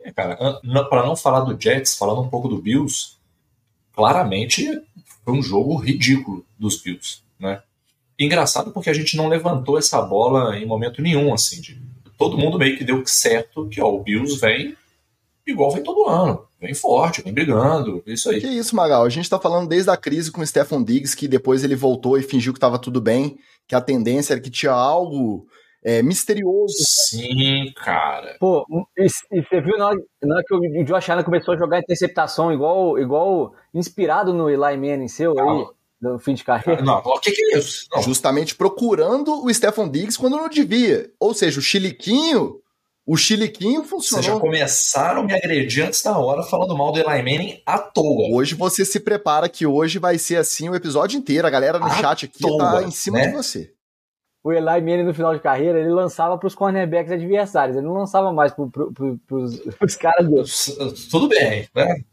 É, 0.00 0.12
cara, 0.12 0.36
para 0.88 1.04
não 1.04 1.16
falar 1.16 1.40
do 1.40 1.60
Jets, 1.60 1.96
falando 1.96 2.20
um 2.20 2.28
pouco 2.28 2.46
do 2.46 2.62
Bills, 2.62 3.16
claramente 3.92 4.80
foi 5.24 5.34
um 5.34 5.42
jogo 5.42 5.74
ridículo 5.74 6.46
dos 6.56 6.80
Bills, 6.80 7.22
né? 7.36 7.62
Engraçado 8.16 8.70
porque 8.70 8.90
a 8.90 8.94
gente 8.94 9.16
não 9.16 9.26
levantou 9.26 9.76
essa 9.76 10.00
bola 10.00 10.56
em 10.56 10.64
momento 10.64 11.02
nenhum, 11.02 11.34
assim, 11.34 11.60
de, 11.60 11.82
todo 12.16 12.38
mundo 12.38 12.56
meio 12.56 12.78
que 12.78 12.84
deu 12.84 13.04
certo 13.04 13.68
que 13.68 13.80
ó, 13.80 13.88
o 13.88 14.04
Bills 14.04 14.38
vem 14.38 14.76
igual 15.44 15.72
vem 15.72 15.82
todo 15.82 16.08
ano, 16.08 16.46
vem 16.60 16.74
forte, 16.74 17.22
vem 17.22 17.32
brigando, 17.32 18.02
isso 18.06 18.30
aí. 18.30 18.40
Que 18.40 18.46
isso, 18.46 18.76
Magal, 18.76 19.04
a 19.04 19.08
gente 19.08 19.28
tá 19.28 19.40
falando 19.40 19.68
desde 19.68 19.90
a 19.90 19.96
crise 19.96 20.30
com 20.30 20.40
o 20.40 20.46
Stefan 20.46 20.82
Diggs, 20.84 21.16
que 21.16 21.26
depois 21.26 21.64
ele 21.64 21.74
voltou 21.74 22.16
e 22.16 22.22
fingiu 22.22 22.54
que 22.54 22.60
tava 22.60 22.78
tudo 22.78 23.00
bem, 23.00 23.36
que 23.66 23.74
a 23.74 23.80
tendência 23.80 24.34
era 24.34 24.40
que 24.40 24.50
tinha 24.50 24.72
algo 24.72 25.46
é, 25.84 26.02
misterioso. 26.02 26.74
Sim, 26.78 27.72
cara. 27.76 28.36
Pô, 28.40 28.66
e, 28.96 29.06
e 29.06 29.42
você 29.42 29.60
viu 29.60 29.76
na 29.76 29.88
hora, 29.88 29.98
na 30.22 30.34
hora, 30.36 30.44
que 30.46 30.54
o 30.54 30.84
Josh 30.84 31.10
Allen 31.10 31.24
começou 31.24 31.54
a 31.54 31.58
jogar 31.58 31.78
interceptação 31.78 32.52
igual, 32.52 32.98
igual 32.98 33.52
inspirado 33.72 34.32
no 34.32 34.48
Eli 34.48 34.76
Manning 34.76 35.08
seu 35.08 35.38
aí? 35.38 35.66
No 36.00 36.18
fim 36.18 36.34
de 36.34 36.44
carreira. 36.44 36.82
Não, 36.82 36.98
o 36.98 37.18
que, 37.18 37.30
que 37.30 37.54
é 37.54 37.58
isso? 37.58 37.86
Não. 37.92 38.02
Justamente 38.02 38.54
procurando 38.54 39.44
o 39.44 39.52
Stefan 39.52 39.88
Diggs 39.88 40.18
quando 40.18 40.36
não 40.36 40.48
devia. 40.48 41.10
Ou 41.18 41.32
seja, 41.32 41.58
o 41.58 41.62
chiliquinho 41.62 42.60
o 43.06 43.16
chiliquinho 43.16 43.84
funcionou. 43.84 44.22
Vocês 44.22 44.34
já 44.34 44.40
começaram 44.40 45.20
a 45.22 45.24
me 45.24 45.34
agredir 45.34 45.86
antes 45.86 46.02
da 46.02 46.18
hora 46.18 46.42
falando 46.42 46.76
mal 46.76 46.92
do 46.92 46.98
Eli 46.98 47.22
Manning 47.22 47.62
à 47.66 47.78
toa. 47.78 48.34
Hoje 48.34 48.54
você 48.54 48.84
se 48.84 49.00
prepara 49.00 49.48
que 49.48 49.66
hoje 49.66 49.98
vai 49.98 50.18
ser 50.18 50.36
assim 50.36 50.68
o 50.68 50.74
episódio 50.74 51.18
inteiro. 51.18 51.46
A 51.46 51.50
galera 51.50 51.78
no 51.78 51.86
à 51.86 51.90
chat 51.90 52.24
aqui 52.26 52.40
toa, 52.40 52.58
tá 52.58 52.82
em 52.82 52.90
cima 52.90 53.18
né? 53.18 53.28
de 53.28 53.32
você 53.32 53.74
o 54.44 54.52
Eli 54.52 54.82
Manning 54.82 55.04
no 55.04 55.14
final 55.14 55.34
de 55.34 55.40
carreira, 55.40 55.80
ele 55.80 55.88
lançava 55.88 56.36
para 56.36 56.46
os 56.46 56.54
cornerbacks 56.54 57.10
adversários, 57.10 57.78
ele 57.78 57.86
não 57.86 57.94
lançava 57.94 58.30
mais 58.30 58.52
para 58.52 58.66
os 59.80 59.96
caras 59.96 60.28
do... 60.28 60.44
Tudo 61.10 61.28
bem, 61.28 61.66
né? 61.74 62.04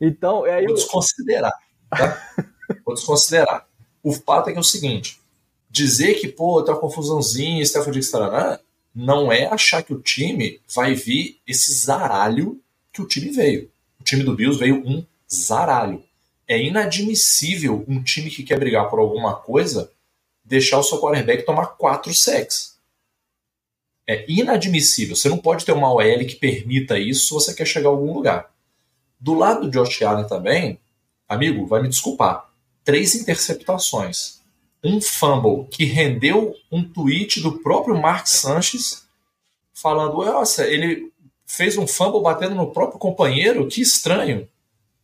Então, 0.00 0.42
aí 0.42 0.64
Vou 0.66 0.74
desconsiderar, 0.74 1.52
tá? 1.88 2.20
Vou 2.84 2.96
desconsiderar. 2.96 3.64
O 4.02 4.12
fato 4.12 4.50
é 4.50 4.52
que 4.52 4.58
é 4.58 4.60
o 4.60 4.64
seguinte, 4.64 5.20
dizer 5.70 6.14
que, 6.14 6.26
pô, 6.26 6.60
tem 6.64 6.74
uma 6.74 6.80
confusãozinha, 6.80 7.64
Stefan 7.64 7.92
Diggs, 7.92 8.10
não 8.94 9.32
é 9.32 9.46
achar 9.46 9.82
que 9.82 9.94
o 9.94 10.00
time 10.00 10.60
vai 10.74 10.94
vir 10.94 11.40
esse 11.46 11.72
zaralho 11.72 12.60
que 12.92 13.00
o 13.00 13.06
time 13.06 13.30
veio. 13.30 13.70
O 14.00 14.04
time 14.04 14.22
do 14.22 14.34
Bills 14.34 14.58
veio 14.58 14.86
um 14.86 15.04
zaralho. 15.32 16.02
É 16.46 16.60
inadmissível 16.60 17.84
um 17.88 18.02
time 18.02 18.30
que 18.30 18.42
quer 18.42 18.58
brigar 18.58 18.90
por 18.90 18.98
alguma 18.98 19.36
coisa 19.36 19.90
deixar 20.44 20.78
o 20.78 20.82
seu 20.82 21.00
quarterback 21.00 21.44
tomar 21.44 21.66
quatro 21.66 22.12
sacks. 22.12 22.76
É 24.06 24.24
inadmissível. 24.28 25.16
Você 25.16 25.28
não 25.28 25.38
pode 25.38 25.64
ter 25.64 25.72
uma 25.72 25.92
OL 25.92 26.26
que 26.26 26.36
permita 26.36 26.98
isso 26.98 27.28
se 27.28 27.34
você 27.34 27.54
quer 27.54 27.66
chegar 27.66 27.88
a 27.88 27.92
algum 27.92 28.12
lugar. 28.12 28.52
Do 29.18 29.34
lado 29.34 29.62
do 29.62 29.70
Josh 29.70 30.02
Allen 30.02 30.26
também, 30.26 30.78
amigo, 31.28 31.66
vai 31.66 31.80
me 31.80 31.88
desculpar. 31.88 32.50
três 32.84 33.14
interceptações, 33.14 34.41
um 34.82 35.00
fumble 35.00 35.68
que 35.70 35.84
rendeu 35.84 36.54
um 36.70 36.82
tweet 36.82 37.40
do 37.40 37.58
próprio 37.58 38.00
Mark 38.00 38.26
Sanchez 38.26 39.06
falando: 39.72 40.24
nossa, 40.24 40.66
ele 40.66 41.12
fez 41.46 41.76
um 41.76 41.86
fumble 41.86 42.22
batendo 42.22 42.54
no 42.54 42.72
próprio 42.72 42.98
companheiro, 42.98 43.68
que 43.68 43.80
estranho, 43.80 44.48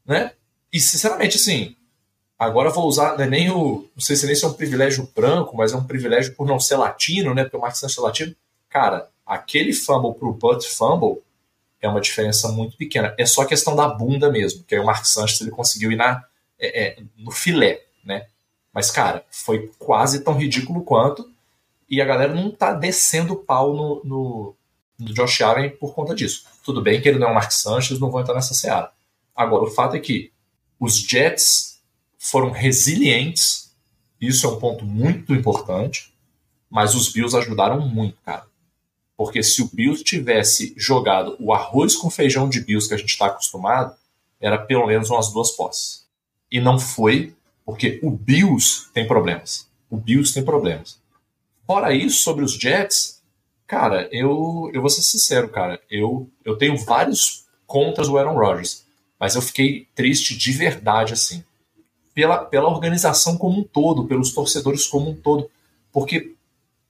né? 0.07 0.33
E 0.73 0.81
sinceramente, 0.81 1.37
assim, 1.37 1.77
agora 2.39 2.71
vou 2.71 2.87
usar, 2.87 3.17
não 3.17 3.25
é 3.25 3.29
nem 3.29 3.51
o, 3.51 3.89
não 3.95 4.01
sei 4.01 4.17
se 4.17 4.27
nem 4.27 4.35
se 4.35 4.45
é 4.45 4.49
um 4.49 4.55
privilégio 4.55 5.09
branco, 5.15 5.57
mas 5.57 5.73
é 5.73 5.77
um 5.77 5.85
privilégio 5.85 6.35
por 6.35 6.47
não 6.47 6.59
ser 6.59 6.77
latino, 6.77 7.35
né? 7.35 7.45
Porque 7.45 7.57
o 7.57 7.61
Mark 7.61 7.77
Sanchez 7.77 7.99
é 7.99 8.01
latino. 8.01 8.37
Cara, 8.69 9.09
aquele 9.27 9.73
fumble 9.73 10.15
pro 10.15 10.33
Butt 10.33 10.69
fumble 10.69 11.23
é 11.81 11.89
uma 11.89 12.01
diferença 12.01 12.49
muito 12.49 12.77
pequena. 12.77 13.15
É 13.19 13.25
só 13.25 13.45
questão 13.45 13.77
da 13.77 13.89
bunda 13.89 14.31
mesmo, 14.31 14.65
que 14.65 14.75
aí 14.75 14.81
o 14.81 14.85
Mark 14.85 15.05
Sanchez 15.05 15.41
ele 15.41 15.51
conseguiu 15.51 15.93
ir 15.93 15.97
na, 15.97 16.25
é, 16.59 16.83
é, 16.83 17.03
no 17.17 17.31
filé, 17.31 17.83
né? 18.05 18.27
Mas, 18.73 18.91
cara, 18.91 19.25
foi 19.31 19.71
quase 19.79 20.23
tão 20.23 20.35
ridículo 20.35 20.83
quanto. 20.83 21.31
E 21.89 22.03
a 22.03 22.05
galera 22.05 22.35
não 22.35 22.51
tá 22.51 22.73
descendo 22.73 23.37
pau 23.37 23.75
no, 23.75 24.03
no, 24.05 24.55
no 24.99 25.15
Josh 25.15 25.41
Allen 25.41 25.71
por 25.71 25.95
conta 25.95 26.15
disso. 26.15 26.45
Tudo 26.63 26.83
bem 26.83 27.01
que 27.01 27.09
ele 27.09 27.19
não 27.19 27.29
é 27.29 27.31
o 27.31 27.35
Mark 27.35 27.51
Sanchez, 27.51 27.99
não 27.99 28.11
vão 28.11 28.21
entrar 28.21 28.35
nessa 28.35 28.55
seara. 28.55 28.93
Agora, 29.35 29.65
o 29.65 29.71
fato 29.71 29.97
é 29.97 30.01
que 30.01 30.33
os 30.79 30.97
Jets 30.97 31.81
foram 32.19 32.51
resilientes, 32.51 33.75
isso 34.21 34.47
é 34.47 34.51
um 34.51 34.59
ponto 34.59 34.85
muito 34.85 35.33
importante, 35.35 36.13
mas 36.69 36.95
os 36.95 37.11
Bills 37.11 37.37
ajudaram 37.37 37.81
muito, 37.89 38.19
cara. 38.23 38.47
Porque 39.17 39.43
se 39.43 39.63
o 39.63 39.71
Bills 39.73 40.05
tivesse 40.05 40.75
jogado 40.77 41.37
o 41.41 41.53
arroz 41.53 41.97
com 41.97 42.11
feijão 42.11 42.49
de 42.49 42.61
Bills 42.61 42.89
que 42.89 42.95
a 42.95 42.99
gente 42.99 43.11
está 43.11 43.27
acostumado, 43.27 43.97
era 44.41 44.59
pelo 44.59 44.87
menos 44.87 45.11
umas 45.11 45.33
duas 45.33 45.51
posses. 45.53 46.07
E 46.51 46.61
não 46.61 46.79
foi, 46.79 47.35
porque 47.69 48.01
o 48.03 48.11
Bills 48.11 48.87
tem 48.95 49.07
problemas. 49.07 49.69
O 49.91 49.99
Bills 49.99 50.33
tem 50.33 50.43
problemas. 50.43 50.99
Fora 51.67 51.93
isso, 51.93 52.23
sobre 52.23 52.43
os 52.43 52.55
Jets, 52.55 53.23
cara, 53.67 54.09
eu, 54.11 54.71
eu 54.73 54.81
vou 54.81 54.89
ser 54.89 55.03
sincero, 55.03 55.51
cara. 55.51 55.79
Eu, 55.91 56.31
eu 56.47 56.57
tenho 56.57 56.79
vários 56.79 57.45
contras 57.67 58.09
do 58.09 58.17
Aaron 58.17 58.39
Rodgers, 58.39 58.87
mas 59.21 59.35
eu 59.35 59.43
fiquei 59.43 59.87
triste 59.95 60.35
de 60.35 60.51
verdade, 60.51 61.13
assim. 61.13 61.45
Pela, 62.15 62.39
pela 62.39 62.71
organização 62.71 63.37
como 63.37 63.61
um 63.61 63.65
todo, 63.65 64.07
pelos 64.07 64.33
torcedores 64.33 64.87
como 64.87 65.11
um 65.11 65.15
todo. 65.15 65.51
Porque 65.93 66.33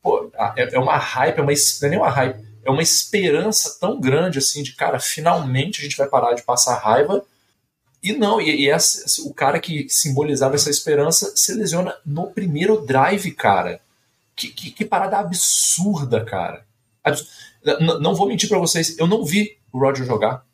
pô, 0.01 0.31
é, 0.55 0.77
é 0.77 0.79
uma 0.79 0.97
hype, 0.97 1.39
é 1.39 1.43
uma, 1.43 1.53
não 1.53 1.89
é 1.89 1.91
nem 1.91 1.99
uma 1.99 2.09
hype, 2.09 2.41
é 2.65 2.71
uma 2.71 2.83
esperança 2.85 3.77
tão 3.81 4.01
grande, 4.01 4.39
assim, 4.39 4.63
de, 4.63 4.77
cara, 4.77 5.01
finalmente 5.01 5.81
a 5.81 5.83
gente 5.83 5.97
vai 5.97 6.07
parar 6.07 6.35
de 6.35 6.43
passar 6.43 6.77
raiva 6.77 7.27
e 8.03 8.13
não, 8.13 8.41
e, 8.41 8.65
e 8.65 8.71
essa, 8.71 9.05
o 9.23 9.35
cara 9.35 9.59
que 9.59 9.87
simbolizava 9.89 10.55
essa 10.55 10.71
esperança 10.71 11.33
se 11.37 11.53
lesiona 11.55 11.97
no 12.07 12.31
primeiro 12.31 12.81
drive, 12.85 13.33
cara. 13.33 13.81
Que, 14.37 14.49
que, 14.49 14.71
que 14.71 14.85
parada 14.85 15.19
absurda, 15.19 16.25
cara. 16.25 16.65
Não 17.81 18.15
vou 18.15 18.29
mentir 18.29 18.49
para 18.49 18.59
vocês, 18.59 18.97
eu 18.99 19.07
não 19.07 19.25
vi 19.25 19.59
o 19.73 19.79
Roger 19.79 20.07
jogar. 20.07 20.47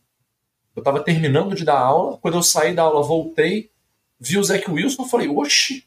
Eu 0.75 0.83
tava 0.83 1.01
terminando 1.01 1.55
de 1.55 1.65
dar 1.65 1.79
aula, 1.79 2.17
quando 2.19 2.35
eu 2.35 2.43
saí 2.43 2.75
da 2.75 2.83
aula, 2.83 3.03
voltei, 3.03 3.71
vi 4.19 4.39
o 4.39 4.45
Zach 4.45 4.69
Wilson, 4.69 5.05
falei, 5.05 5.29
oxi, 5.29 5.85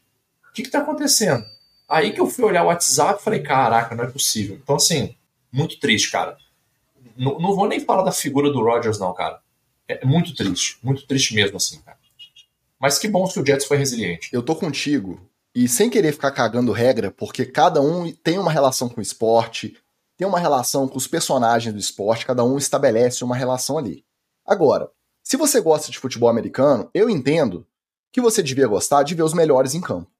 o 0.48 0.52
que 0.52 0.62
que 0.62 0.70
tá 0.70 0.78
acontecendo? 0.78 1.44
Aí 1.88 2.12
que 2.12 2.20
eu 2.20 2.26
fui 2.26 2.44
olhar 2.44 2.62
o 2.62 2.66
WhatsApp, 2.66 3.22
falei, 3.22 3.40
caraca, 3.40 3.94
não 3.94 4.04
é 4.04 4.06
possível. 4.06 4.58
Então, 4.62 4.76
assim, 4.76 5.14
muito 5.50 5.78
triste, 5.80 6.10
cara. 6.10 6.38
Não, 7.16 7.38
não 7.38 7.54
vou 7.54 7.66
nem 7.66 7.80
falar 7.80 8.02
da 8.02 8.12
figura 8.12 8.50
do 8.50 8.62
Rodgers, 8.62 8.98
não, 8.98 9.12
cara. 9.12 9.40
É 9.88 10.04
muito 10.04 10.34
triste, 10.34 10.78
muito 10.82 11.06
triste 11.06 11.34
mesmo, 11.34 11.56
assim, 11.56 11.80
cara. 11.80 11.98
Mas 12.78 12.98
que 12.98 13.08
bom 13.08 13.26
que 13.26 13.40
o 13.40 13.44
Jets 13.44 13.66
foi 13.66 13.76
resiliente. 13.76 14.28
Eu 14.32 14.42
tô 14.42 14.54
contigo. 14.54 15.20
E 15.54 15.66
sem 15.66 15.90
querer 15.90 16.12
ficar 16.12 16.30
cagando 16.30 16.70
regra, 16.70 17.10
porque 17.10 17.44
cada 17.44 17.80
um 17.80 18.12
tem 18.12 18.38
uma 18.38 18.52
relação 18.52 18.88
com 18.88 19.00
o 19.00 19.02
esporte, 19.02 19.76
tem 20.16 20.26
uma 20.26 20.38
relação 20.38 20.86
com 20.86 20.96
os 20.96 21.06
personagens 21.06 21.74
do 21.74 21.80
esporte, 21.80 22.26
cada 22.26 22.44
um 22.44 22.58
estabelece 22.58 23.24
uma 23.24 23.34
relação 23.34 23.78
ali. 23.78 24.04
Agora, 24.46 24.90
se 25.22 25.36
você 25.36 25.60
gosta 25.60 25.90
de 25.90 25.98
futebol 25.98 26.28
americano, 26.28 26.88
eu 26.94 27.10
entendo 27.10 27.66
que 28.12 28.20
você 28.20 28.42
devia 28.42 28.66
gostar 28.66 29.02
de 29.02 29.14
ver 29.14 29.22
os 29.22 29.34
melhores 29.34 29.74
em 29.74 29.80
campo. 29.80 30.10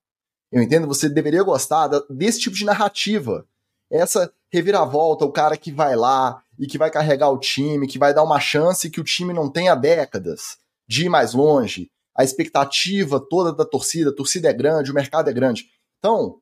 Eu 0.51 0.63
entendo 0.63 0.83
que 0.83 0.95
você 0.95 1.09
deveria 1.09 1.43
gostar 1.43 1.89
desse 2.11 2.41
tipo 2.41 2.57
de 2.57 2.65
narrativa. 2.65 3.47
Essa 3.91 4.33
reviravolta, 4.51 5.25
o 5.25 5.33
cara 5.33 5.57
que 5.57 5.71
vai 5.71 5.95
lá 5.95 6.43
e 6.59 6.67
que 6.67 6.79
vai 6.79 6.91
carregar 6.91 7.31
o 7.31 7.39
time, 7.39 7.87
que 7.87 7.99
vai 7.99 8.13
dar 8.13 8.23
uma 8.23 8.41
chance 8.41 8.91
que 8.91 9.01
o 9.01 9.05
time 9.05 9.33
não 9.33 9.51
tem 9.51 9.69
há 9.69 9.75
décadas 9.75 10.59
de 10.89 11.07
ir 11.07 11.09
mais 11.09 11.35
longe. 11.35 11.91
A 12.17 12.25
expectativa 12.25 13.21
toda 13.21 13.53
da 13.53 13.65
torcida, 13.65 14.11
a 14.11 14.15
torcida 14.15 14.49
é 14.49 14.53
grande, 14.53 14.91
o 14.91 14.95
mercado 14.95 15.31
é 15.31 15.33
grande. 15.33 15.67
Então, 15.99 16.41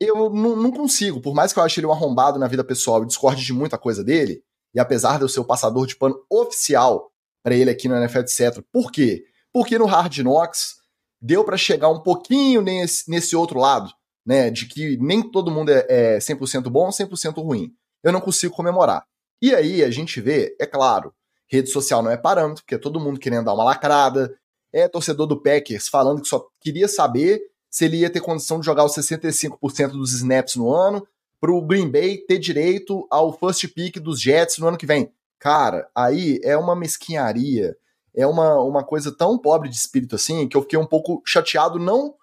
eu 0.00 0.28
não, 0.30 0.72
consigo, 0.72 1.20
por 1.20 1.34
mais 1.34 1.52
que 1.52 1.58
eu 1.58 1.62
ache 1.62 1.78
ele 1.80 1.86
um 1.86 1.92
arrombado 1.92 2.38
na 2.38 2.48
vida 2.48 2.64
pessoal 2.64 3.02
e 3.02 3.06
discorde 3.06 3.44
de 3.44 3.52
muita 3.52 3.78
coisa 3.78 4.02
dele, 4.02 4.42
e 4.74 4.80
apesar 4.80 5.18
de 5.18 5.24
eu 5.24 5.28
ser 5.28 5.40
o 5.40 5.44
passador 5.44 5.86
de 5.86 5.96
pano 5.96 6.20
oficial 6.28 7.12
para 7.44 7.54
ele 7.54 7.70
aqui 7.70 7.86
no 7.86 7.94
NFL, 7.94 8.20
etc. 8.20 8.62
Por 8.72 8.90
quê? 8.90 9.24
Porque 9.52 9.78
no 9.78 9.86
Hard 9.86 10.18
Knocks 10.18 10.76
deu 11.22 11.44
para 11.44 11.56
chegar 11.56 11.88
um 11.88 12.02
pouquinho 12.02 12.60
nesse, 12.60 13.08
nesse 13.08 13.36
outro 13.36 13.60
lado, 13.60 13.92
né? 14.26 14.50
De 14.50 14.66
que 14.66 14.96
nem 14.96 15.22
todo 15.22 15.50
mundo 15.50 15.70
é, 15.70 15.86
é 15.88 16.18
100% 16.18 16.68
bom, 16.68 16.88
100% 16.88 17.42
ruim. 17.42 17.72
Eu 18.02 18.12
não 18.12 18.20
consigo 18.20 18.54
comemorar. 18.54 19.06
E 19.44 19.54
aí 19.54 19.84
a 19.84 19.90
gente 19.90 20.22
vê, 20.22 20.56
é 20.58 20.64
claro, 20.64 21.12
rede 21.46 21.68
social 21.68 22.02
não 22.02 22.10
é 22.10 22.16
parâmetro, 22.16 22.62
porque 22.62 22.76
é 22.76 22.78
todo 22.78 22.98
mundo 22.98 23.20
querendo 23.20 23.44
dar 23.44 23.52
uma 23.52 23.62
lacrada, 23.62 24.34
é 24.72 24.88
torcedor 24.88 25.26
do 25.26 25.38
Packers 25.38 25.86
falando 25.86 26.22
que 26.22 26.28
só 26.28 26.48
queria 26.58 26.88
saber 26.88 27.42
se 27.68 27.84
ele 27.84 27.98
ia 27.98 28.08
ter 28.08 28.22
condição 28.22 28.58
de 28.58 28.64
jogar 28.64 28.86
os 28.86 28.94
65% 28.94 29.88
dos 29.88 30.14
snaps 30.14 30.56
no 30.56 30.72
ano, 30.72 31.06
para 31.38 31.52
o 31.52 31.60
Green 31.60 31.90
Bay 31.90 32.16
ter 32.16 32.38
direito 32.38 33.06
ao 33.10 33.38
first 33.38 33.68
pick 33.74 34.00
dos 34.00 34.18
Jets 34.18 34.56
no 34.56 34.66
ano 34.66 34.78
que 34.78 34.86
vem. 34.86 35.12
Cara, 35.38 35.90
aí 35.94 36.40
é 36.42 36.56
uma 36.56 36.74
mesquinharia, 36.74 37.76
é 38.14 38.26
uma, 38.26 38.58
uma 38.62 38.82
coisa 38.82 39.14
tão 39.14 39.36
pobre 39.36 39.68
de 39.68 39.76
espírito 39.76 40.14
assim, 40.14 40.48
que 40.48 40.56
eu 40.56 40.62
fiquei 40.62 40.78
um 40.78 40.86
pouco 40.86 41.20
chateado, 41.22 41.78
não 41.78 42.14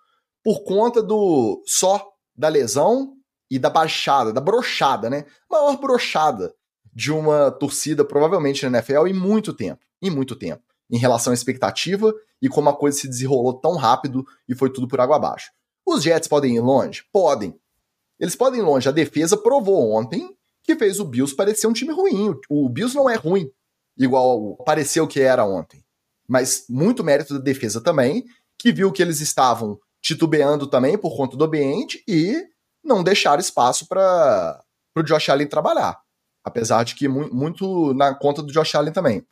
por 0.43 0.63
conta 0.63 1.03
do 1.03 1.61
só 1.67 2.03
da 2.35 2.47
lesão 2.47 3.13
e 3.47 3.59
da 3.59 3.69
baixada, 3.69 4.33
da 4.33 4.41
brochada, 4.41 5.07
né? 5.07 5.25
Maior 5.47 5.79
brochada 5.79 6.51
de 6.93 7.11
uma 7.11 7.51
torcida, 7.51 8.03
provavelmente 8.03 8.67
na 8.67 8.77
NFL, 8.77 9.07
em 9.07 9.13
muito 9.13 9.53
tempo. 9.53 9.81
Em 10.01 10.09
muito 10.09 10.35
tempo. 10.35 10.63
Em 10.89 10.97
relação 10.97 11.31
à 11.31 11.33
expectativa 11.33 12.13
e 12.41 12.49
como 12.49 12.69
a 12.69 12.75
coisa 12.75 12.97
se 12.97 13.07
desenrolou 13.07 13.53
tão 13.53 13.75
rápido 13.75 14.25
e 14.47 14.55
foi 14.55 14.71
tudo 14.71 14.87
por 14.87 14.99
água 14.99 15.15
abaixo. 15.15 15.51
Os 15.85 16.03
Jets 16.03 16.27
podem 16.27 16.55
ir 16.55 16.61
longe? 16.61 17.03
Podem. 17.11 17.55
Eles 18.19 18.35
podem 18.35 18.59
ir 18.59 18.63
longe. 18.63 18.89
A 18.89 18.91
defesa 18.91 19.37
provou 19.37 19.91
ontem 19.93 20.35
que 20.63 20.75
fez 20.75 20.99
o 20.99 21.05
Bills 21.05 21.35
parecer 21.35 21.67
um 21.67 21.73
time 21.73 21.93
ruim. 21.93 22.35
O 22.49 22.69
Bills 22.69 22.95
não 22.95 23.09
é 23.09 23.15
ruim, 23.15 23.49
igual 23.97 24.57
pareceu 24.57 25.07
que 25.07 25.19
era 25.19 25.45
ontem. 25.45 25.83
Mas 26.27 26.65
muito 26.69 27.03
mérito 27.03 27.33
da 27.33 27.39
defesa 27.39 27.81
também, 27.81 28.25
que 28.57 28.71
viu 28.71 28.91
que 28.91 29.01
eles 29.01 29.21
estavam 29.21 29.79
titubeando 30.01 30.67
também 30.67 30.97
por 30.97 31.15
conta 31.15 31.35
do 31.35 31.43
ambiente 31.43 32.03
e 32.07 32.43
não 32.83 33.03
deixaram 33.03 33.39
espaço 33.39 33.87
para 33.87 34.63
o 34.95 35.03
Josh 35.03 35.29
Allen 35.29 35.47
trabalhar. 35.47 35.99
Apesar 36.43 36.83
de 36.83 36.95
que 36.95 37.07
muito 37.07 37.93
na 37.93 38.15
conta 38.15 38.41
do 38.41 38.51
Josh 38.51 38.75
Allen 38.75 38.91
também. 38.91 39.25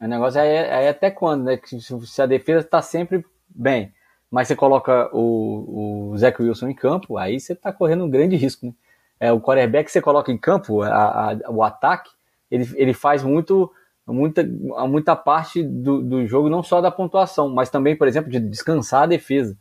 O 0.00 0.06
negócio 0.06 0.40
é, 0.40 0.84
é 0.84 0.88
até 0.88 1.10
quando, 1.10 1.44
né? 1.44 1.58
Se 1.64 2.22
a 2.22 2.26
defesa 2.26 2.60
está 2.60 2.80
sempre 2.80 3.24
bem, 3.48 3.92
mas 4.30 4.48
você 4.48 4.54
coloca 4.54 5.10
o, 5.12 6.10
o 6.12 6.16
Zach 6.16 6.40
Wilson 6.40 6.68
em 6.68 6.74
campo, 6.74 7.18
aí 7.18 7.40
você 7.40 7.52
está 7.52 7.72
correndo 7.72 8.04
um 8.04 8.10
grande 8.10 8.36
risco, 8.36 8.66
né? 8.66 8.72
É, 9.20 9.32
o 9.32 9.40
quarterback 9.40 9.86
que 9.86 9.90
você 9.90 10.00
coloca 10.00 10.30
em 10.30 10.38
campo, 10.38 10.82
a, 10.82 11.32
a, 11.32 11.50
o 11.50 11.62
ataque, 11.64 12.10
ele, 12.48 12.68
ele 12.76 12.94
faz 12.94 13.22
muito, 13.22 13.70
muita, 14.06 14.44
muita 14.44 15.16
parte 15.16 15.62
do, 15.62 16.00
do 16.02 16.26
jogo, 16.26 16.48
não 16.48 16.62
só 16.62 16.80
da 16.80 16.90
pontuação, 16.90 17.48
mas 17.48 17.68
também, 17.68 17.96
por 17.96 18.06
exemplo, 18.06 18.30
de 18.30 18.38
descansar 18.38 19.02
a 19.02 19.06
defesa, 19.06 19.58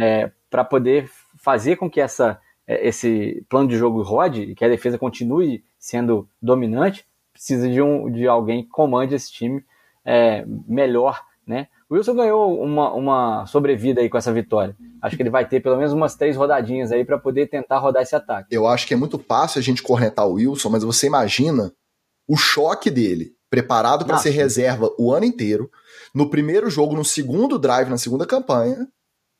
é, 0.00 0.32
para 0.50 0.64
poder 0.64 1.08
fazer 1.36 1.76
com 1.76 1.88
que 1.88 2.00
essa, 2.00 2.40
esse 2.86 3.44
plano 3.48 3.68
de 3.68 3.76
jogo 3.76 4.02
rode, 4.02 4.54
que 4.54 4.64
a 4.64 4.68
defesa 4.68 4.98
continue 4.98 5.64
sendo 5.78 6.28
dominante, 6.40 7.06
precisa 7.32 7.68
de, 7.68 7.80
um, 7.80 8.10
de 8.10 8.26
alguém 8.26 8.62
que 8.62 8.68
comande 8.68 9.14
esse 9.14 9.32
time 9.32 9.64
é, 10.04 10.44
melhor, 10.66 11.22
né? 11.46 11.68
O 11.88 11.94
Wilson 11.94 12.14
ganhou 12.14 12.62
uma, 12.62 12.92
uma 12.92 13.46
sobrevida 13.46 14.00
aí 14.00 14.08
com 14.08 14.16
essa 14.16 14.32
vitória. 14.32 14.76
Acho 15.02 15.16
que 15.16 15.22
ele 15.22 15.30
vai 15.30 15.48
ter 15.48 15.60
pelo 15.60 15.76
menos 15.76 15.92
umas 15.92 16.14
três 16.14 16.36
rodadinhas 16.36 16.92
aí 16.92 17.04
para 17.04 17.18
poder 17.18 17.48
tentar 17.48 17.78
rodar 17.78 18.02
esse 18.02 18.14
ataque. 18.14 18.54
Eu 18.54 18.68
acho 18.68 18.86
que 18.86 18.94
é 18.94 18.96
muito 18.96 19.18
fácil 19.18 19.58
a 19.58 19.62
gente 19.62 19.82
corretar 19.82 20.28
o 20.28 20.34
Wilson, 20.34 20.68
mas 20.68 20.84
você 20.84 21.08
imagina 21.08 21.72
o 22.28 22.36
choque 22.36 22.90
dele, 22.90 23.32
preparado 23.50 24.04
para 24.04 24.18
ser 24.18 24.30
reserva 24.30 24.88
o 24.96 25.12
ano 25.12 25.24
inteiro, 25.24 25.68
no 26.14 26.30
primeiro 26.30 26.70
jogo, 26.70 26.94
no 26.94 27.04
segundo 27.04 27.58
drive, 27.58 27.88
na 27.88 27.98
segunda 27.98 28.24
campanha, 28.24 28.86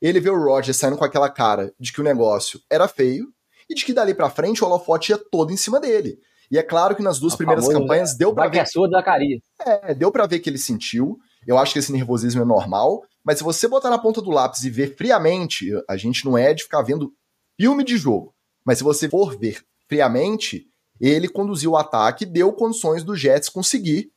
ele 0.01 0.21
vê 0.21 0.31
o 0.31 0.39
Roger 0.39 0.75
saindo 0.75 0.97
com 0.97 1.05
aquela 1.05 1.29
cara 1.29 1.73
de 1.79 1.93
que 1.93 2.01
o 2.01 2.05
negócio 2.05 2.61
era 2.71 2.89
feio 2.89 3.29
e 3.69 3.75
de 3.75 3.85
que 3.85 3.93
dali 3.93 4.15
para 4.15 4.31
frente 4.31 4.63
o 4.63 4.67
holofote 4.67 5.13
ia 5.13 5.19
todo 5.19 5.53
em 5.53 5.57
cima 5.57 5.79
dele. 5.79 6.19
E 6.51 6.59
é 6.59 6.63
claro 6.63 6.97
que 6.97 7.03
nas 7.03 7.21
duas 7.21 7.35
a 7.35 7.37
primeiras 7.37 7.69
campanhas 7.69 8.17
deu 8.17 8.35
para 8.35 8.49
ver. 8.49 8.67
sua 8.67 8.91
da 8.91 9.03
carinha. 9.03 9.39
É, 9.61 9.95
deu 9.95 10.11
para 10.11 10.27
ver 10.27 10.41
que 10.41 10.51
ele 10.51 10.59
sentiu 10.59 11.19
Eu 11.47 11.57
acho 11.57 11.73
que 11.73 11.79
esse 11.79 11.93
nervosismo 11.93 12.43
é 12.43 12.45
normal, 12.45 13.05
mas 13.25 13.39
se 13.39 13.45
você 13.45 13.69
botar 13.69 13.91
na 13.91 13.99
ponta 13.99 14.21
do 14.21 14.31
lápis 14.31 14.65
e 14.65 14.71
ver 14.71 14.97
friamente, 14.97 15.71
a 15.89 15.97
gente 15.97 16.25
não 16.25 16.37
é 16.37 16.53
de 16.53 16.65
ficar 16.65 16.83
vendo 16.83 17.13
filme 17.59 17.85
de 17.85 17.97
jogo, 17.97 18.35
mas 18.65 18.79
se 18.79 18.85
você 18.85 19.09
for 19.09 19.39
ver 19.39 19.63
friamente, 19.89 20.67
ele 21.01 21.29
conduziu 21.29 21.73
o 21.73 21.77
ataque, 21.77 22.27
deu 22.27 22.53
condições 22.53 23.05
do 23.05 23.17
Jets 23.17 23.49
conseguir, 23.49 24.11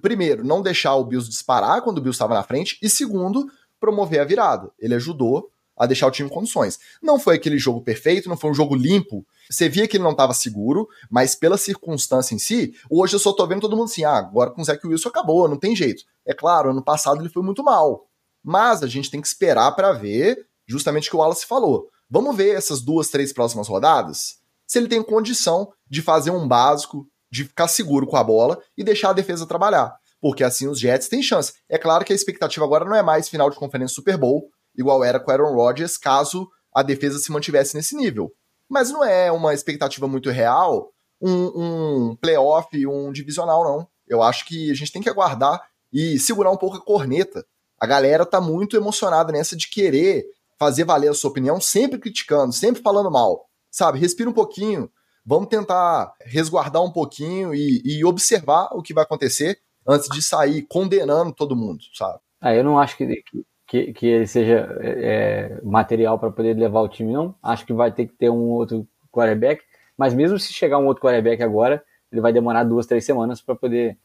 primeiro, 0.00 0.44
não 0.44 0.62
deixar 0.62 0.94
o 0.96 1.04
Bills 1.04 1.28
disparar 1.28 1.82
quando 1.82 1.98
o 1.98 2.00
Bills 2.00 2.16
estava 2.16 2.34
na 2.34 2.42
frente, 2.42 2.78
e 2.82 2.88
segundo, 2.88 3.50
promover 3.80 4.20
a 4.20 4.24
virada. 4.24 4.70
Ele 4.78 4.94
ajudou 4.94 5.50
a 5.76 5.86
deixar 5.86 6.06
o 6.06 6.10
time 6.10 6.28
em 6.28 6.32
condições. 6.32 6.78
Não 7.02 7.18
foi 7.18 7.36
aquele 7.36 7.58
jogo 7.58 7.80
perfeito, 7.80 8.28
não 8.28 8.36
foi 8.36 8.50
um 8.50 8.54
jogo 8.54 8.74
limpo. 8.74 9.26
Você 9.50 9.66
via 9.66 9.88
que 9.88 9.96
ele 9.96 10.04
não 10.04 10.10
estava 10.10 10.34
seguro, 10.34 10.86
mas 11.10 11.34
pela 11.34 11.56
circunstância 11.56 12.34
em 12.34 12.38
si, 12.38 12.74
hoje 12.90 13.16
eu 13.16 13.18
só 13.18 13.32
tô 13.32 13.46
vendo 13.46 13.62
todo 13.62 13.76
mundo 13.76 13.86
assim: 13.86 14.04
ah, 14.04 14.18
agora 14.18 14.50
com 14.50 14.60
o 14.60 14.64
Zach 14.64 14.86
Wilson 14.86 15.08
acabou, 15.08 15.48
não 15.48 15.56
tem 15.56 15.74
jeito. 15.74 16.04
É 16.26 16.34
claro, 16.34 16.70
ano 16.70 16.84
passado 16.84 17.20
ele 17.22 17.30
foi 17.30 17.42
muito 17.42 17.64
mal. 17.64 18.06
Mas 18.44 18.82
a 18.82 18.86
gente 18.86 19.10
tem 19.10 19.20
que 19.22 19.26
esperar 19.26 19.72
para 19.72 19.92
ver 19.92 20.46
justamente 20.66 21.08
o 21.08 21.10
que 21.10 21.16
o 21.16 21.20
Wallace 21.20 21.46
falou. 21.46 21.88
Vamos 22.08 22.36
ver 22.36 22.54
essas 22.54 22.82
duas, 22.82 23.08
três 23.08 23.32
próximas 23.32 23.66
rodadas? 23.66 24.38
Se 24.66 24.78
ele 24.78 24.88
tem 24.88 25.02
condição 25.02 25.72
de 25.88 26.02
fazer 26.02 26.30
um 26.30 26.46
básico, 26.46 27.06
de 27.30 27.44
ficar 27.44 27.68
seguro 27.68 28.06
com 28.06 28.16
a 28.16 28.24
bola 28.24 28.60
e 28.76 28.84
deixar 28.84 29.10
a 29.10 29.14
defesa 29.14 29.46
trabalhar. 29.46 29.96
Porque 30.20 30.44
assim 30.44 30.68
os 30.68 30.78
Jets 30.78 31.08
têm 31.08 31.22
chance. 31.22 31.54
É 31.68 31.78
claro 31.78 32.04
que 32.04 32.12
a 32.12 32.16
expectativa 32.16 32.64
agora 32.64 32.84
não 32.84 32.94
é 32.94 33.02
mais 33.02 33.28
final 33.28 33.48
de 33.48 33.56
conferência 33.56 33.94
Super 33.94 34.16
Bowl, 34.16 34.50
igual 34.76 35.02
era 35.02 35.18
com 35.18 35.30
Aaron 35.30 35.54
Rodgers, 35.54 35.96
caso 35.96 36.48
a 36.74 36.82
defesa 36.82 37.18
se 37.18 37.32
mantivesse 37.32 37.74
nesse 37.74 37.96
nível. 37.96 38.32
Mas 38.68 38.90
não 38.90 39.04
é 39.04 39.32
uma 39.32 39.54
expectativa 39.54 40.06
muito 40.06 40.30
real 40.30 40.92
um, 41.20 42.10
um 42.10 42.16
playoff, 42.16 42.86
um 42.86 43.12
divisional, 43.12 43.64
não. 43.64 43.88
Eu 44.08 44.22
acho 44.22 44.46
que 44.46 44.70
a 44.70 44.74
gente 44.74 44.90
tem 44.90 45.02
que 45.02 45.08
aguardar 45.08 45.60
e 45.92 46.18
segurar 46.18 46.50
um 46.50 46.56
pouco 46.56 46.76
a 46.76 46.84
corneta. 46.84 47.44
A 47.78 47.86
galera 47.86 48.24
tá 48.24 48.40
muito 48.40 48.76
emocionada 48.76 49.32
nessa 49.32 49.56
de 49.56 49.68
querer 49.68 50.24
fazer 50.58 50.84
valer 50.84 51.10
a 51.10 51.14
sua 51.14 51.30
opinião, 51.30 51.60
sempre 51.60 51.98
criticando, 51.98 52.52
sempre 52.52 52.82
falando 52.82 53.10
mal. 53.10 53.46
Sabe? 53.70 53.98
Respira 53.98 54.28
um 54.28 54.32
pouquinho, 54.32 54.90
vamos 55.24 55.48
tentar 55.48 56.12
resguardar 56.22 56.82
um 56.82 56.90
pouquinho 56.90 57.54
e, 57.54 57.82
e 57.84 58.04
observar 58.04 58.68
o 58.72 58.82
que 58.82 58.94
vai 58.94 59.04
acontecer 59.04 59.58
antes 59.90 60.08
de 60.08 60.22
sair 60.22 60.62
condenando 60.62 61.32
todo 61.32 61.56
mundo, 61.56 61.82
sabe? 61.92 62.18
Ah, 62.40 62.54
eu 62.54 62.62
não 62.62 62.78
acho 62.78 62.96
que, 62.96 63.22
que, 63.66 63.92
que 63.92 64.06
ele 64.06 64.26
seja 64.26 64.68
é, 64.80 65.60
material 65.62 66.18
para 66.18 66.30
poder 66.30 66.56
levar 66.56 66.80
o 66.80 66.88
time, 66.88 67.12
não. 67.12 67.34
Acho 67.42 67.66
que 67.66 67.72
vai 67.72 67.90
ter 67.90 68.06
que 68.06 68.14
ter 68.14 68.30
um 68.30 68.50
outro 68.50 68.86
quarterback, 69.12 69.62
mas 69.98 70.14
mesmo 70.14 70.38
se 70.38 70.52
chegar 70.52 70.78
um 70.78 70.86
outro 70.86 71.02
quarterback 71.02 71.42
agora, 71.42 71.82
ele 72.10 72.20
vai 72.20 72.32
demorar 72.32 72.64
duas, 72.64 72.86
três 72.86 73.04
semanas 73.04 73.40
para 73.40 73.54
poder 73.54 73.98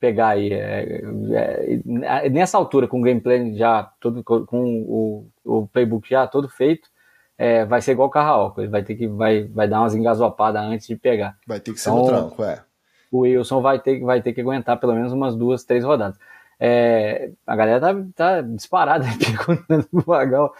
pegar 0.00 0.28
aí. 0.28 0.52
É, 0.52 1.02
é, 2.02 2.28
nessa 2.28 2.58
altura, 2.58 2.88
com 2.88 3.00
o 3.00 3.02
gameplay 3.02 3.54
já 3.54 3.84
todo, 4.00 4.24
com 4.24 4.46
o, 4.54 5.28
o 5.44 5.66
playbook 5.68 6.08
já 6.08 6.26
todo 6.26 6.48
feito, 6.48 6.88
é, 7.38 7.64
vai 7.64 7.80
ser 7.80 7.92
igual 7.92 8.08
o 8.08 8.10
Carraoco. 8.10 8.60
Ele 8.60 8.70
vai 8.70 8.82
ter 8.82 8.94
que 8.94 9.06
vai, 9.06 9.44
vai 9.44 9.68
dar 9.68 9.80
umas 9.80 9.94
engasopadas 9.94 10.62
antes 10.62 10.86
de 10.86 10.96
pegar. 10.96 11.36
Vai 11.46 11.60
ter 11.60 11.72
que 11.72 11.80
ser 11.80 11.90
então, 11.90 12.02
no 12.02 12.06
tranco, 12.06 12.42
é. 12.42 12.62
O 13.16 13.20
Wilson 13.20 13.62
vai 13.62 13.78
ter, 13.78 14.00
vai 14.00 14.20
ter 14.20 14.32
que 14.32 14.40
aguentar 14.40 14.78
pelo 14.78 14.94
menos 14.94 15.12
umas 15.12 15.34
duas, 15.34 15.64
três 15.64 15.84
rodadas. 15.84 16.18
É, 16.58 17.30
a 17.46 17.54
galera 17.54 17.80
tá, 17.80 17.94
tá 18.14 18.40
disparada 18.42 19.06
perguntando 19.18 19.86
pro 19.88 20.04
Magal 20.06 20.54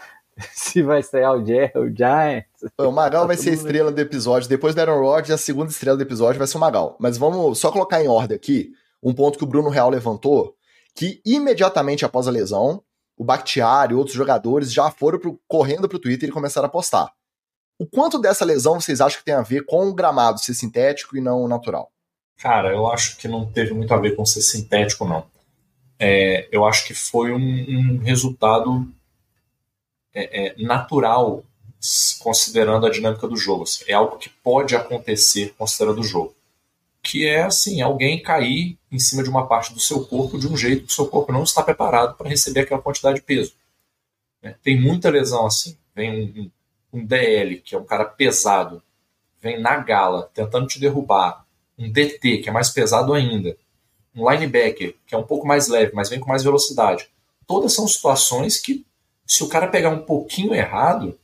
se 0.53 0.81
vai 0.83 0.99
estrear 0.99 1.33
o, 1.33 1.45
Jay, 1.45 1.71
o 1.75 1.87
Giants. 1.87 2.47
O 2.77 2.91
Magal 2.91 3.25
vai 3.25 3.35
ser 3.37 3.51
a 3.51 3.53
estrela 3.53 3.91
do 3.91 3.99
episódio. 3.99 4.49
Depois 4.49 4.75
do 4.75 4.79
Aaron 4.79 5.01
Rodgers, 5.01 5.31
a 5.31 5.37
segunda 5.37 5.71
estrela 5.71 5.97
do 5.97 6.03
episódio 6.03 6.37
vai 6.37 6.47
ser 6.47 6.57
o 6.57 6.59
Magal. 6.59 6.95
Mas 6.99 7.17
vamos 7.17 7.59
só 7.59 7.71
colocar 7.71 8.03
em 8.03 8.07
ordem 8.07 8.35
aqui 8.35 8.71
um 9.01 9.13
ponto 9.13 9.37
que 9.37 9.43
o 9.43 9.47
Bruno 9.47 9.69
Real 9.69 9.89
levantou, 9.89 10.55
que 10.95 11.21
imediatamente 11.25 12.05
após 12.05 12.27
a 12.27 12.31
lesão, 12.31 12.81
o 13.17 13.23
Bakhtiari 13.23 13.93
e 13.93 13.95
outros 13.95 14.15
jogadores 14.15 14.71
já 14.71 14.91
foram 14.91 15.19
pro, 15.19 15.39
correndo 15.47 15.87
pro 15.87 15.99
Twitter 15.99 16.29
e 16.29 16.31
começaram 16.31 16.67
a 16.67 16.71
postar. 16.71 17.11
O 17.79 17.85
quanto 17.85 18.19
dessa 18.19 18.43
lesão 18.43 18.79
vocês 18.79 19.01
acham 19.01 19.19
que 19.19 19.25
tem 19.25 19.35
a 19.35 19.41
ver 19.41 19.65
com 19.65 19.87
o 19.87 19.93
gramado 19.93 20.39
ser 20.39 20.53
sintético 20.53 21.15
e 21.15 21.21
não 21.21 21.47
natural? 21.47 21.91
Cara, 22.37 22.71
eu 22.71 22.87
acho 22.87 23.17
que 23.17 23.27
não 23.27 23.45
teve 23.45 23.73
muito 23.73 23.93
a 23.93 23.97
ver 23.97 24.15
com 24.15 24.25
ser 24.25 24.41
sintético, 24.41 25.05
não 25.05 25.25
é, 25.99 26.47
eu 26.51 26.65
acho 26.65 26.85
que 26.85 26.93
foi 26.93 27.31
um, 27.31 27.37
um 27.37 27.97
resultado 27.99 28.87
é, 30.13 30.47
é, 30.47 30.55
natural, 30.57 31.43
considerando 32.19 32.85
a 32.85 32.89
dinâmica 32.89 33.27
do 33.27 33.35
jogo. 33.35 33.63
Assim, 33.63 33.85
é 33.87 33.93
algo 33.93 34.17
que 34.17 34.29
pode 34.29 34.75
acontecer 34.75 35.53
considerando 35.57 36.01
o 36.01 36.03
jogo. 36.03 36.35
Que 37.01 37.25
é 37.27 37.43
assim, 37.43 37.81
alguém 37.81 38.21
cair 38.21 38.77
em 38.91 38.99
cima 38.99 39.23
de 39.23 39.29
uma 39.29 39.47
parte 39.47 39.73
do 39.73 39.79
seu 39.79 40.05
corpo 40.05 40.37
de 40.37 40.47
um 40.47 40.57
jeito 40.57 40.85
que 40.85 40.91
o 40.91 40.95
seu 40.95 41.07
corpo 41.07 41.31
não 41.31 41.43
está 41.43 41.63
preparado 41.63 42.15
para 42.15 42.29
receber 42.29 42.61
aquela 42.61 42.81
quantidade 42.81 43.17
de 43.17 43.21
peso. 43.21 43.53
É, 44.41 44.53
tem 44.63 44.79
muita 44.79 45.09
lesão 45.09 45.45
assim. 45.45 45.77
Vem 45.95 46.51
um, 46.93 46.99
um 46.99 47.05
DL, 47.05 47.59
que 47.61 47.73
é 47.73 47.77
um 47.77 47.85
cara 47.85 48.05
pesado, 48.05 48.83
vem 49.41 49.59
na 49.59 49.77
gala 49.77 50.29
tentando 50.33 50.67
te 50.67 50.79
derrubar. 50.79 51.45
Um 51.77 51.91
DT, 51.91 52.39
que 52.39 52.49
é 52.49 52.51
mais 52.51 52.69
pesado 52.69 53.13
ainda, 53.13 53.57
um 54.15 54.29
linebacker, 54.29 54.95
que 55.05 55.13
é 55.13 55.17
um 55.17 55.23
pouco 55.23 55.47
mais 55.47 55.67
leve, 55.67 55.91
mas 55.93 56.09
vem 56.09 56.19
com 56.19 56.27
mais 56.27 56.43
velocidade. 56.43 57.07
Todas 57.45 57.73
são 57.73 57.87
situações 57.87 58.57
que, 58.57 58.85
se 59.25 59.43
o 59.43 59.47
cara 59.47 59.67
pegar 59.67 59.89
um 59.89 60.01
pouquinho 60.01 60.53
errado, 60.53 61.17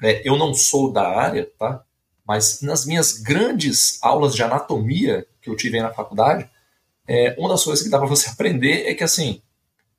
né, 0.00 0.20
eu 0.24 0.36
não 0.36 0.52
sou 0.52 0.92
da 0.92 1.08
área, 1.08 1.48
tá? 1.58 1.84
Mas 2.26 2.60
nas 2.62 2.84
minhas 2.84 3.18
grandes 3.18 3.98
aulas 4.02 4.34
de 4.34 4.42
anatomia 4.42 5.26
que 5.40 5.48
eu 5.48 5.56
tive 5.56 5.76
aí 5.76 5.82
na 5.82 5.92
faculdade, 5.92 6.48
é, 7.06 7.34
uma 7.38 7.50
das 7.50 7.62
coisas 7.62 7.84
que 7.84 7.90
dá 7.90 7.98
para 7.98 8.08
você 8.08 8.28
aprender 8.30 8.86
é 8.86 8.94
que 8.94 9.04
assim 9.04 9.40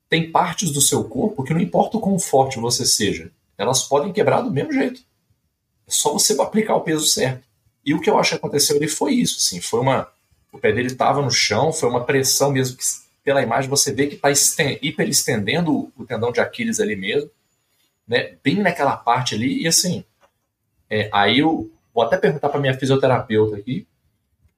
tem 0.08 0.30
partes 0.30 0.70
do 0.70 0.80
seu 0.80 1.04
corpo 1.04 1.42
que 1.42 1.52
não 1.52 1.60
importa 1.60 1.96
o 1.96 2.00
quão 2.00 2.18
forte 2.18 2.60
você 2.60 2.86
seja, 2.86 3.32
elas 3.58 3.82
podem 3.82 4.12
quebrar 4.12 4.42
do 4.42 4.50
mesmo 4.50 4.72
jeito. 4.72 5.00
É 5.86 5.90
só 5.90 6.12
você 6.12 6.40
aplicar 6.40 6.76
o 6.76 6.82
peso 6.82 7.06
certo. 7.06 7.46
E 7.86 7.94
o 7.94 8.00
que 8.00 8.10
eu 8.10 8.18
acho 8.18 8.30
que 8.30 8.36
aconteceu 8.36 8.76
ali 8.76 8.88
foi 8.88 9.14
isso, 9.14 9.38
assim, 9.38 9.60
foi 9.60 9.80
uma 9.80 10.08
o 10.52 10.58
pé 10.58 10.72
dele 10.72 10.88
estava 10.88 11.20
no 11.20 11.30
chão, 11.30 11.72
foi 11.72 11.88
uma 11.88 12.04
pressão 12.04 12.50
mesmo 12.50 12.76
que 12.76 12.84
pela 13.22 13.42
imagem 13.42 13.68
você 13.68 13.92
vê 13.92 14.06
que 14.06 14.14
está 14.14 14.30
hiper 14.80 15.08
estendendo 15.08 15.92
o 15.96 16.04
tendão 16.04 16.32
de 16.32 16.40
Aquiles 16.40 16.80
ali 16.80 16.96
mesmo, 16.96 17.30
né? 18.08 18.36
Bem 18.42 18.56
naquela 18.56 18.96
parte 18.96 19.34
ali 19.34 19.62
e 19.62 19.68
assim, 19.68 20.04
é, 20.88 21.10
aí 21.12 21.40
eu 21.40 21.70
vou 21.94 22.04
até 22.04 22.16
perguntar 22.16 22.48
para 22.48 22.60
minha 22.60 22.78
fisioterapeuta 22.78 23.56
aqui, 23.56 23.86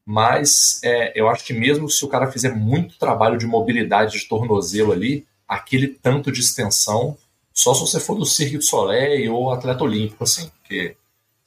mas 0.04 0.80
é, 0.82 1.18
eu 1.18 1.28
acho 1.28 1.44
que 1.44 1.52
mesmo 1.52 1.88
se 1.88 2.04
o 2.04 2.08
cara 2.08 2.30
fizer 2.30 2.54
muito 2.54 2.98
trabalho 2.98 3.36
de 3.36 3.46
mobilidade 3.46 4.18
de 4.18 4.28
tornozelo 4.28 4.92
ali, 4.92 5.26
aquele 5.46 5.88
tanto 5.88 6.30
de 6.30 6.40
extensão, 6.40 7.16
só 7.52 7.74
se 7.74 7.80
você 7.80 7.98
for 7.98 8.16
do 8.16 8.24
Cirque 8.24 8.58
du 8.58 8.64
Soleil 8.64 9.34
ou 9.34 9.50
atleta 9.50 9.82
olímpico, 9.82 10.24
assim, 10.24 10.50
porque 10.60 10.96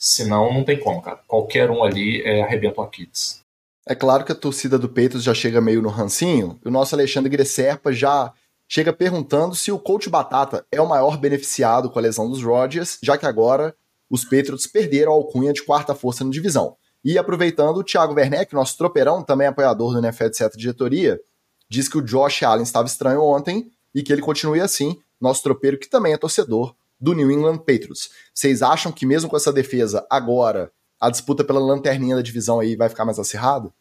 senão 0.01 0.51
não 0.51 0.63
tem 0.63 0.79
como, 0.79 0.99
cara. 0.99 1.19
Qualquer 1.27 1.69
um 1.69 1.83
ali 1.83 2.23
é, 2.23 2.41
arrebenta 2.41 2.81
o 2.81 2.83
Aquiles. 2.83 3.43
É 3.87 3.93
claro 3.93 4.25
que 4.25 4.31
a 4.31 4.35
torcida 4.35 4.79
do 4.79 4.89
Peitos 4.89 5.23
já 5.23 5.33
chega 5.33 5.61
meio 5.61 5.81
no 5.81 5.89
rancinho, 5.89 6.59
e 6.65 6.67
o 6.67 6.71
nosso 6.71 6.95
Alexandre 6.95 7.29
Gresserpa 7.29 7.93
já 7.93 8.33
chega 8.67 8.91
perguntando 8.91 9.53
se 9.53 9.71
o 9.71 9.77
coach 9.77 10.09
Batata 10.09 10.65
é 10.71 10.81
o 10.81 10.89
maior 10.89 11.17
beneficiado 11.17 11.89
com 11.89 11.99
a 11.99 12.01
lesão 12.01 12.27
dos 12.27 12.41
Rodgers, 12.41 12.97
já 13.03 13.15
que 13.15 13.27
agora 13.27 13.75
os 14.09 14.23
Patriots 14.23 14.65
perderam 14.65 15.11
a 15.11 15.15
alcunha 15.15 15.53
de 15.53 15.63
quarta 15.63 15.93
força 15.93 16.23
na 16.23 16.31
divisão. 16.31 16.75
E 17.03 17.17
aproveitando, 17.17 17.77
o 17.77 17.83
Thiago 17.83 18.13
Werneck, 18.13 18.53
nosso 18.53 18.77
tropeirão, 18.77 19.21
também 19.21 19.47
apoiador 19.47 19.93
do 19.93 19.99
NFL 19.99 20.33
certa 20.33 20.57
diretoria, 20.57 21.19
diz 21.69 21.87
que 21.87 21.97
o 21.97 22.01
Josh 22.01 22.41
Allen 22.43 22.63
estava 22.63 22.87
estranho 22.87 23.21
ontem 23.21 23.71
e 23.93 24.01
que 24.01 24.11
ele 24.11 24.21
continue 24.21 24.61
assim, 24.61 24.99
nosso 25.19 25.43
tropeiro 25.43 25.77
que 25.77 25.89
também 25.89 26.13
é 26.13 26.17
torcedor 26.17 26.75
do 27.01 27.13
New 27.13 27.31
England 27.31 27.57
Patriots. 27.57 28.11
Vocês 28.33 28.61
acham 28.61 28.91
que 28.91 29.05
mesmo 29.05 29.29
com 29.29 29.35
essa 29.35 29.51
defesa 29.51 30.05
agora 30.09 30.71
a 30.99 31.09
disputa 31.09 31.43
pela 31.43 31.59
lanterninha 31.59 32.15
da 32.15 32.21
divisão 32.21 32.59
aí 32.59 32.75
vai 32.75 32.87
ficar 32.87 33.05
mais 33.05 33.17
acirrada? 33.17 33.71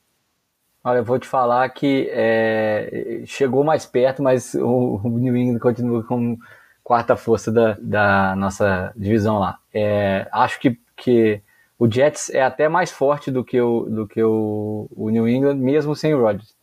Olha, 0.82 0.98
eu 0.98 1.04
vou 1.04 1.18
te 1.18 1.28
falar 1.28 1.68
que 1.68 2.08
é, 2.10 3.22
chegou 3.26 3.62
mais 3.62 3.84
perto, 3.84 4.22
mas 4.22 4.54
o, 4.54 4.98
o, 5.04 5.18
New 5.18 5.36
England 5.36 5.58
continua 5.58 6.02
com 6.02 6.38
quarta 6.82 7.14
força 7.16 7.52
da, 7.52 7.76
da 7.78 8.34
nossa 8.34 8.90
divisão 8.96 9.38
lá. 9.38 9.58
É, 9.74 10.26
acho 10.32 10.58
que, 10.58 10.80
que 10.96 11.42
o 11.78 11.90
Jets 11.90 12.30
é 12.30 12.42
até 12.42 12.66
mais 12.66 12.90
forte 12.90 13.30
do 13.30 13.44
que 13.44 13.60
o, 13.60 13.82
do 13.90 14.08
que 14.08 14.22
o, 14.22 14.88
o 14.96 15.10
New 15.10 15.28
England, 15.28 15.56
mesmo 15.56 15.94
sem 15.94 16.14
o 16.14 16.20
Rodgers, 16.22 16.54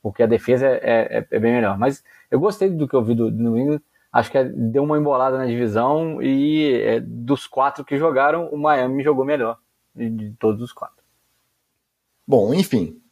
porque 0.00 0.22
a 0.22 0.26
defesa 0.26 0.66
é, 0.66 1.18
é, 1.18 1.26
é, 1.28 1.38
bem 1.40 1.52
melhor. 1.52 1.76
Mas 1.76 2.04
eu 2.30 2.38
gostei 2.38 2.70
do 2.70 2.86
que 2.86 2.94
eu 2.94 3.02
vi 3.02 3.16
do, 3.16 3.28
do 3.28 3.42
New 3.42 3.58
England, 3.58 3.82
acho 4.14 4.30
que 4.30 4.44
deu 4.44 4.84
uma 4.84 4.96
embolada 4.96 5.36
na 5.36 5.44
divisão 5.44 6.22
e 6.22 6.72
é, 6.72 7.00
dos 7.00 7.48
quatro 7.48 7.84
que 7.84 7.98
jogaram, 7.98 8.48
o 8.52 8.56
Miami 8.56 9.02
jogou 9.02 9.24
melhor 9.24 9.58
de 9.92 10.30
todos 10.38 10.62
os 10.62 10.72
quatro. 10.72 11.02
Bom, 12.24 12.54
enfim, 12.54 13.02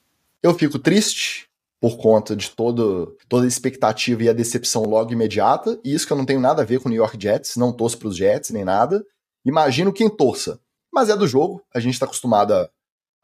eu 0.40 0.54
fico 0.54 0.78
triste 0.78 1.50
por 1.80 1.96
conta 1.96 2.36
de 2.36 2.52
todo, 2.52 3.16
toda 3.28 3.44
a 3.44 3.48
expectativa 3.48 4.22
e 4.22 4.28
a 4.28 4.32
decepção 4.32 4.84
logo 4.84 5.12
imediata, 5.12 5.76
e 5.84 5.92
isso 5.92 6.06
que 6.06 6.12
eu 6.12 6.16
não 6.16 6.24
tenho 6.24 6.38
nada 6.38 6.62
a 6.62 6.64
ver 6.64 6.78
com 6.78 6.88
o 6.88 6.92
New 6.92 7.00
York 7.00 7.18
Jets, 7.20 7.56
não 7.56 7.72
torço 7.72 7.98
para 7.98 8.06
os 8.06 8.16
Jets 8.16 8.50
nem 8.50 8.64
nada. 8.64 9.04
Imagino 9.44 9.92
quem 9.92 10.08
torça, 10.08 10.60
mas 10.92 11.08
é 11.08 11.16
do 11.16 11.26
jogo, 11.26 11.64
a 11.74 11.80
gente 11.80 11.94
está 11.94 12.06
acostumado 12.06 12.54
a, 12.54 12.68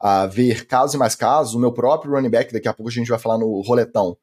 a, 0.00 0.26
ver 0.26 0.66
casos 0.66 0.94
e 0.94 0.98
mais 0.98 1.14
casos. 1.14 1.54
O 1.54 1.60
meu 1.60 1.72
próprio 1.72 2.10
running 2.10 2.28
back, 2.30 2.52
daqui 2.52 2.66
a 2.66 2.74
pouco 2.74 2.90
a 2.90 2.92
gente 2.92 3.08
vai 3.08 3.20
falar 3.20 3.38
no 3.38 3.60
roletão, 3.60 4.16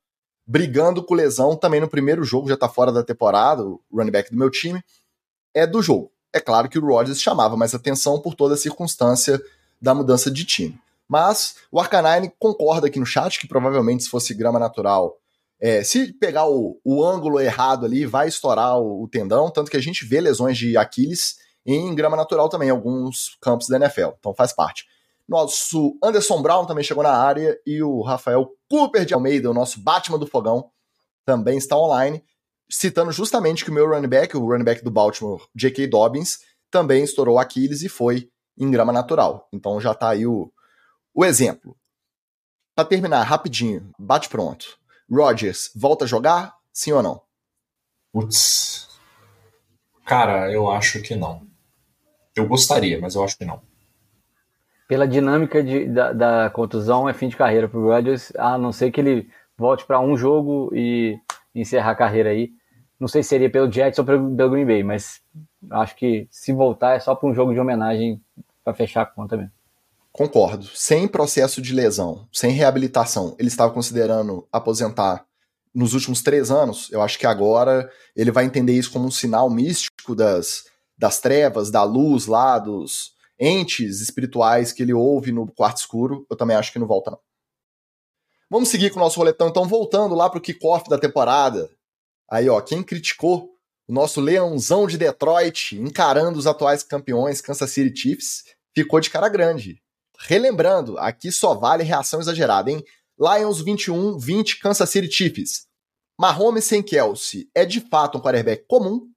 brigando 0.45 1.03
com 1.03 1.13
lesão 1.13 1.55
também 1.55 1.79
no 1.79 1.87
primeiro 1.87 2.23
jogo, 2.23 2.49
já 2.49 2.57
tá 2.57 2.69
fora 2.69 2.91
da 2.91 3.03
temporada, 3.03 3.63
o 3.63 3.81
running 3.91 4.11
back 4.11 4.31
do 4.31 4.37
meu 4.37 4.49
time, 4.49 4.83
é 5.53 5.65
do 5.65 5.81
jogo. 5.81 6.11
É 6.31 6.39
claro 6.39 6.69
que 6.69 6.77
o 6.77 6.85
Rodgers 6.85 7.21
chamava 7.21 7.55
mais 7.55 7.73
atenção 7.73 8.19
por 8.21 8.35
toda 8.35 8.55
a 8.55 8.57
circunstância 8.57 9.41
da 9.81 9.93
mudança 9.93 10.29
de 10.29 10.43
time. 10.43 10.79
Mas 11.07 11.55
o 11.71 11.79
Arcanine 11.79 12.31
concorda 12.37 12.87
aqui 12.87 12.99
no 12.99 13.05
chat 13.05 13.39
que 13.39 13.47
provavelmente 13.47 14.03
se 14.03 14.09
fosse 14.09 14.33
grama 14.33 14.59
natural, 14.59 15.17
é, 15.59 15.83
se 15.83 16.11
pegar 16.13 16.47
o, 16.47 16.79
o, 16.83 17.03
ângulo 17.03 17.39
errado 17.39 17.85
ali, 17.85 18.05
vai 18.05 18.27
estourar 18.27 18.77
o, 18.77 19.03
o, 19.03 19.07
tendão, 19.07 19.49
tanto 19.49 19.71
que 19.71 19.77
a 19.77 19.81
gente 19.81 20.05
vê 20.05 20.19
lesões 20.19 20.57
de 20.57 20.75
Aquiles 20.75 21.37
em 21.65 21.95
grama 21.95 22.17
natural 22.17 22.49
também, 22.49 22.67
em 22.67 22.71
alguns 22.71 23.37
campos 23.41 23.67
da 23.67 23.77
NFL, 23.77 24.09
então 24.19 24.33
faz 24.33 24.51
parte. 24.53 24.85
Nosso 25.27 25.97
Anderson 26.03 26.41
Brown 26.41 26.65
também 26.65 26.83
chegou 26.83 27.03
na 27.03 27.17
área 27.17 27.59
e 27.65 27.81
o 27.81 28.01
Rafael 28.01 28.47
Cooper 28.69 29.05
de 29.05 29.13
Almeida, 29.13 29.49
o 29.49 29.53
nosso 29.53 29.79
Batman 29.79 30.19
do 30.19 30.27
Fogão, 30.27 30.69
também 31.25 31.57
está 31.57 31.75
online, 31.75 32.23
citando 32.69 33.11
justamente 33.11 33.65
que 33.65 33.71
o 33.71 33.73
meu 33.73 33.89
running 33.89 34.07
back, 34.07 34.37
o 34.37 34.45
running 34.45 34.63
back 34.63 34.83
do 34.83 34.91
Baltimore, 34.91 35.47
J.K. 35.55 35.87
Dobbins, 35.87 36.39
também 36.69 37.03
estourou 37.03 37.39
Aquiles 37.39 37.81
e 37.81 37.89
foi 37.89 38.29
em 38.57 38.69
grama 38.69 38.93
natural. 38.93 39.49
Então 39.51 39.81
já 39.81 39.93
está 39.93 40.09
aí 40.09 40.27
o, 40.27 40.51
o 41.13 41.25
exemplo. 41.25 41.75
Para 42.75 42.85
terminar, 42.85 43.23
rapidinho, 43.23 43.91
bate 43.97 44.29
pronto. 44.29 44.77
Rodgers 45.09 45.71
volta 45.75 46.05
a 46.05 46.07
jogar? 46.07 46.55
Sim 46.71 46.91
ou 46.91 47.01
não? 47.01 47.21
Putz. 48.11 48.87
Cara, 50.05 50.51
eu 50.51 50.69
acho 50.69 51.01
que 51.01 51.15
não. 51.15 51.47
Eu 52.35 52.47
gostaria, 52.47 52.99
mas 52.99 53.15
eu 53.15 53.23
acho 53.23 53.37
que 53.37 53.45
não 53.45 53.61
pela 54.87 55.07
dinâmica 55.07 55.63
de, 55.63 55.85
da, 55.87 56.13
da, 56.13 56.49
contusão, 56.49 57.09
é 57.09 57.13
fim 57.13 57.27
de 57.27 57.35
carreira 57.35 57.67
para 57.67 57.79
o 57.79 57.87
Rodgers, 57.87 58.31
a 58.37 58.57
não 58.57 58.71
ser 58.71 58.91
que 58.91 59.01
ele 59.01 59.29
volte 59.57 59.85
para 59.85 59.99
um 59.99 60.15
jogo 60.15 60.69
e 60.73 61.17
encerrar 61.53 61.91
a 61.91 61.95
carreira 61.95 62.29
aí. 62.29 62.51
Não 62.99 63.07
sei 63.07 63.23
se 63.23 63.29
seria 63.29 63.49
pelo 63.49 63.71
Jets 63.71 63.99
ou 63.99 64.05
pelo, 64.05 64.35
pelo 64.35 64.51
Green 64.51 64.65
Bay, 64.65 64.83
mas 64.83 65.21
acho 65.71 65.95
que 65.95 66.27
se 66.29 66.53
voltar 66.53 66.95
é 66.95 66.99
só 66.99 67.15
para 67.15 67.27
um 67.27 67.33
jogo 67.33 67.53
de 67.53 67.59
homenagem 67.59 68.21
para 68.63 68.73
fechar 68.73 69.01
a 69.01 69.05
conta 69.05 69.35
mesmo. 69.35 69.51
Concordo. 70.11 70.65
Sem 70.73 71.07
processo 71.07 71.61
de 71.61 71.73
lesão, 71.73 72.27
sem 72.31 72.51
reabilitação, 72.51 73.35
ele 73.37 73.49
estava 73.49 73.73
considerando 73.73 74.47
aposentar 74.51 75.25
nos 75.73 75.93
últimos 75.93 76.21
três 76.21 76.49
anos. 76.49 76.89
Eu 76.89 77.01
acho 77.01 77.19
que 77.19 77.27
agora 77.27 77.89
ele 78.15 78.31
vai 78.31 78.45
entender 78.45 78.73
isso 78.73 78.91
como 78.91 79.07
um 79.07 79.11
sinal 79.11 79.49
místico 79.49 80.15
das, 80.15 80.63
das 80.97 81.19
trevas, 81.19 81.69
da 81.69 81.83
luz 81.83 82.27
lá, 82.27 82.57
dos, 82.57 83.14
entes 83.39 84.01
espirituais 84.01 84.71
que 84.71 84.83
ele 84.83 84.93
ouve 84.93 85.31
no 85.31 85.51
quarto 85.51 85.77
escuro, 85.77 86.25
eu 86.29 86.37
também 86.37 86.55
acho 86.55 86.71
que 86.71 86.79
não 86.79 86.87
volta, 86.87 87.11
não. 87.11 87.19
Vamos 88.49 88.69
seguir 88.69 88.91
com 88.91 88.99
o 88.99 89.03
nosso 89.03 89.17
roletão, 89.17 89.47
então, 89.47 89.67
voltando 89.67 90.15
lá 90.15 90.29
para 90.29 90.37
o 90.37 90.41
kickoff 90.41 90.89
da 90.89 90.97
temporada. 90.97 91.69
Aí, 92.29 92.47
ó, 92.47 92.61
quem 92.61 92.83
criticou 92.83 93.49
o 93.87 93.93
nosso 93.93 94.21
leãozão 94.21 94.87
de 94.87 94.97
Detroit 94.97 95.75
encarando 95.75 96.39
os 96.39 96.47
atuais 96.47 96.83
campeões 96.83 97.41
Kansas 97.41 97.69
City 97.71 97.99
Chiefs 97.99 98.43
ficou 98.73 98.99
de 98.99 99.09
cara 99.09 99.29
grande. 99.29 99.81
Relembrando, 100.19 100.97
aqui 100.97 101.31
só 101.31 101.53
vale 101.53 101.83
reação 101.83 102.19
exagerada, 102.19 102.71
hein? 102.71 102.83
Lions 103.19 103.61
21, 103.61 104.17
20 104.17 104.59
Kansas 104.59 104.89
City 104.89 105.11
Chiefs. 105.11 105.67
Mahomes 106.19 106.65
sem 106.65 106.81
Kelsey 106.81 107.49
é 107.53 107.65
de 107.65 107.81
fato 107.81 108.17
um 108.17 108.21
quarterback 108.21 108.65
comum 108.67 109.07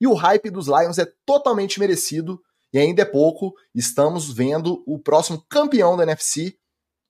e 0.00 0.06
o 0.06 0.14
hype 0.14 0.50
dos 0.50 0.66
Lions 0.66 0.98
é 0.98 1.06
totalmente 1.24 1.78
merecido 1.78 2.40
e 2.72 2.78
ainda 2.78 3.02
é 3.02 3.04
pouco, 3.04 3.54
estamos 3.74 4.32
vendo 4.32 4.82
o 4.86 4.98
próximo 4.98 5.44
campeão 5.48 5.96
da 5.96 6.04
NFC, 6.04 6.56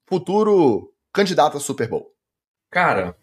futuro 0.09 0.93
candidato 1.13 1.57
a 1.57 1.61
Super 1.61 1.89
Bowl. 1.89 2.13
Cara, 2.71 3.17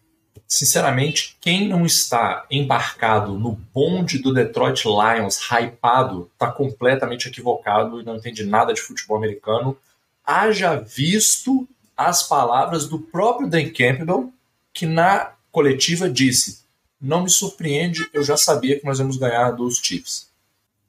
sinceramente, 0.46 1.36
quem 1.40 1.68
não 1.68 1.84
está 1.84 2.46
embarcado 2.50 3.38
no 3.38 3.52
bonde 3.74 4.18
do 4.18 4.32
Detroit 4.32 4.84
Lions, 4.84 5.38
hypado, 5.50 6.30
está 6.32 6.50
completamente 6.50 7.28
equivocado 7.28 8.00
e 8.00 8.04
não 8.04 8.16
entende 8.16 8.44
nada 8.44 8.72
de 8.72 8.80
futebol 8.80 9.16
americano. 9.16 9.76
Haja 10.24 10.76
visto 10.76 11.66
as 11.96 12.22
palavras 12.22 12.86
do 12.86 13.00
próprio 13.00 13.48
Dan 13.48 13.70
Campbell, 13.70 14.32
que 14.72 14.86
na 14.86 15.32
coletiva 15.50 16.08
disse: 16.08 16.60
Não 17.00 17.22
me 17.22 17.30
surpreende, 17.30 18.08
eu 18.12 18.22
já 18.22 18.36
sabia 18.36 18.78
que 18.78 18.86
nós 18.86 18.98
íamos 18.98 19.16
ganhar 19.16 19.50
dos 19.50 19.78
Chiefs. 19.78 20.27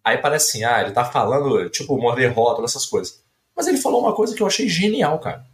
Aí 0.03 0.17
parece 0.17 0.49
assim, 0.49 0.63
ah, 0.63 0.81
ele 0.81 0.91
tá 0.91 1.05
falando, 1.05 1.69
tipo, 1.69 1.97
morder 1.97 2.33
rótulo, 2.33 2.65
essas 2.65 2.85
coisas. 2.85 3.21
Mas 3.55 3.67
ele 3.67 3.77
falou 3.77 4.01
uma 4.01 4.15
coisa 4.15 4.33
que 4.35 4.41
eu 4.41 4.47
achei 4.47 4.67
genial, 4.69 5.19
cara. 5.19 5.45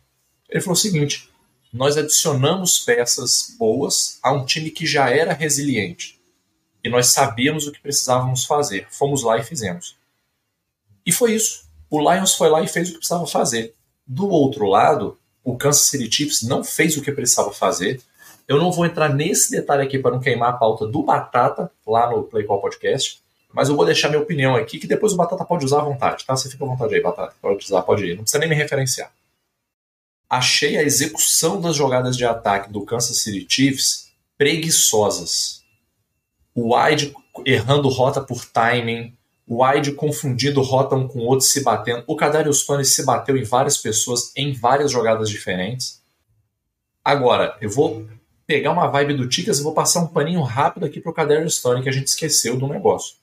Ele 0.50 0.62
falou 0.62 0.74
o 0.74 0.80
seguinte: 0.80 1.30
nós 1.74 1.98
adicionamos 1.98 2.80
peças 2.80 3.56
boas 3.58 4.20
a 4.22 4.32
um 4.32 4.46
time 4.46 4.70
que 4.70 4.86
já 4.86 5.10
era 5.10 5.34
resiliente. 5.34 6.20
E 6.84 6.90
nós 6.90 7.12
sabíamos 7.12 7.66
o 7.66 7.72
que 7.72 7.82
precisávamos 7.82 8.46
fazer. 8.46 8.88
Fomos 8.92 9.24
lá 9.24 9.38
e 9.38 9.44
fizemos. 9.44 9.98
E 11.06 11.12
foi 11.12 11.34
isso. 11.34 11.66
O 11.90 12.00
Lions 12.00 12.36
foi 12.36 12.50
lá 12.50 12.62
e 12.62 12.68
fez 12.68 12.90
o 12.90 12.92
que 12.92 12.98
precisava 13.00 13.26
fazer. 13.26 13.74
Do 14.06 14.30
outro 14.30 14.68
lado, 14.68 15.18
o 15.44 15.58
Kansas 15.58 15.88
City 15.88 16.16
Chiefs 16.16 16.44
não 16.44 16.64
fez 16.64 16.96
o 16.96 17.02
que 17.02 17.12
precisava 17.12 17.52
fazer. 17.52 18.00
Eu 18.48 18.58
não 18.58 18.72
vou 18.72 18.86
entrar 18.86 19.10
nesse 19.10 19.50
detalhe 19.50 19.82
aqui 19.82 19.98
para 19.98 20.12
não 20.12 20.20
queimar 20.20 20.52
a 20.52 20.58
pauta 20.58 20.86
do 20.86 21.02
Batata 21.02 21.72
lá 21.86 22.10
no 22.12 22.24
Play 22.24 22.46
Call 22.46 22.62
Podcast 22.62 23.25
mas 23.56 23.70
eu 23.70 23.76
vou 23.76 23.86
deixar 23.86 24.10
minha 24.10 24.22
opinião 24.22 24.54
aqui, 24.54 24.78
que 24.78 24.86
depois 24.86 25.14
o 25.14 25.16
Batata 25.16 25.46
pode 25.46 25.64
usar 25.64 25.80
à 25.80 25.84
vontade, 25.84 26.26
tá? 26.26 26.36
Você 26.36 26.50
fica 26.50 26.66
à 26.66 26.68
vontade 26.68 26.94
aí, 26.94 27.02
Batata. 27.02 27.34
Pode 27.42 27.64
usar, 27.64 27.82
pode 27.84 28.04
ir. 28.04 28.16
Não 28.16 28.24
precisa 28.24 28.40
nem 28.40 28.50
me 28.50 28.56
referenciar. 28.56 29.14
Achei 30.30 30.76
a 30.76 30.84
execução 30.84 31.62
das 31.62 31.74
jogadas 31.74 32.18
de 32.18 32.26
ataque 32.26 32.70
do 32.70 32.82
Kansas 32.82 33.18
City 33.20 33.48
Chiefs 33.50 34.12
preguiçosas. 34.38 35.64
O 36.54 36.76
wide 36.76 37.16
errando 37.46 37.88
rota 37.88 38.20
por 38.20 38.44
timing, 38.44 39.14
o 39.48 39.64
wide 39.64 39.94
confundindo 39.94 40.62
rota 40.62 40.96
um 40.96 41.08
com 41.08 41.20
o 41.20 41.26
outro, 41.26 41.46
se 41.46 41.64
batendo. 41.64 42.04
O 42.08 42.16
Kadarius 42.18 42.66
Tony 42.66 42.84
se 42.84 43.06
bateu 43.06 43.38
em 43.38 43.44
várias 43.44 43.78
pessoas 43.78 44.34
em 44.36 44.52
várias 44.52 44.92
jogadas 44.92 45.30
diferentes. 45.30 46.02
Agora, 47.02 47.56
eu 47.62 47.70
vou 47.70 48.06
pegar 48.46 48.74
uma 48.74 48.88
vibe 48.88 49.14
do 49.14 49.30
Ticas 49.30 49.60
e 49.60 49.64
vou 49.64 49.74
passar 49.74 50.02
um 50.02 50.08
paninho 50.08 50.42
rápido 50.42 50.86
aqui 50.86 51.00
pro 51.00 51.14
Kadarius 51.14 51.62
Tony 51.62 51.82
que 51.82 51.90
a 51.90 51.94
gente 51.94 52.08
esqueceu 52.08 52.58
do 52.58 52.68
negócio 52.68 53.16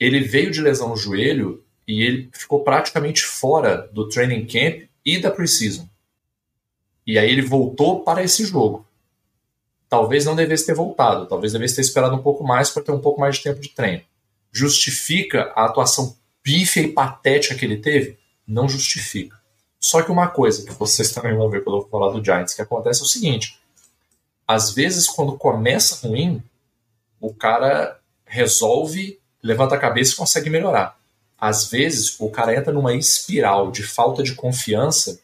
ele 0.00 0.20
veio 0.20 0.50
de 0.50 0.62
lesão 0.62 0.88
no 0.88 0.96
joelho 0.96 1.62
e 1.86 2.02
ele 2.02 2.30
ficou 2.32 2.64
praticamente 2.64 3.22
fora 3.22 3.88
do 3.92 4.08
training 4.08 4.46
camp 4.46 4.88
e 5.04 5.20
da 5.20 5.30
preseason. 5.30 5.86
E 7.06 7.18
aí 7.18 7.30
ele 7.30 7.42
voltou 7.42 8.02
para 8.02 8.22
esse 8.22 8.44
jogo. 8.46 8.86
Talvez 9.88 10.24
não 10.24 10.36
devesse 10.36 10.64
ter 10.64 10.74
voltado, 10.74 11.26
talvez 11.26 11.52
devesse 11.52 11.74
ter 11.74 11.82
esperado 11.82 12.14
um 12.14 12.22
pouco 12.22 12.44
mais 12.44 12.70
para 12.70 12.82
ter 12.82 12.92
um 12.92 13.00
pouco 13.00 13.20
mais 13.20 13.36
de 13.36 13.42
tempo 13.42 13.60
de 13.60 13.68
treino. 13.68 14.02
Justifica 14.50 15.52
a 15.54 15.66
atuação 15.66 16.16
pífia 16.42 16.80
e 16.80 16.92
patética 16.92 17.54
que 17.54 17.64
ele 17.64 17.76
teve? 17.76 18.18
Não 18.46 18.68
justifica. 18.68 19.38
Só 19.78 20.02
que 20.02 20.10
uma 20.10 20.28
coisa 20.28 20.64
que 20.64 20.72
vocês 20.72 21.10
também 21.12 21.36
vão 21.36 21.50
ver 21.50 21.62
quando 21.62 21.80
eu 21.80 21.88
falar 21.88 22.12
do 22.12 22.24
Giants, 22.24 22.54
que 22.54 22.62
acontece 22.62 23.00
é 23.00 23.04
o 23.04 23.08
seguinte: 23.08 23.60
às 24.46 24.72
vezes, 24.72 25.08
quando 25.08 25.36
começa 25.36 26.06
ruim, 26.06 26.42
o 27.20 27.34
cara 27.34 28.00
resolve 28.24 29.19
levanta 29.42 29.74
a 29.74 29.78
cabeça 29.78 30.12
e 30.12 30.16
consegue 30.16 30.50
melhorar. 30.50 30.98
Às 31.38 31.70
vezes, 31.70 32.18
o 32.20 32.28
cara 32.30 32.54
entra 32.54 32.72
numa 32.72 32.94
espiral 32.94 33.70
de 33.70 33.82
falta 33.82 34.22
de 34.22 34.34
confiança 34.34 35.20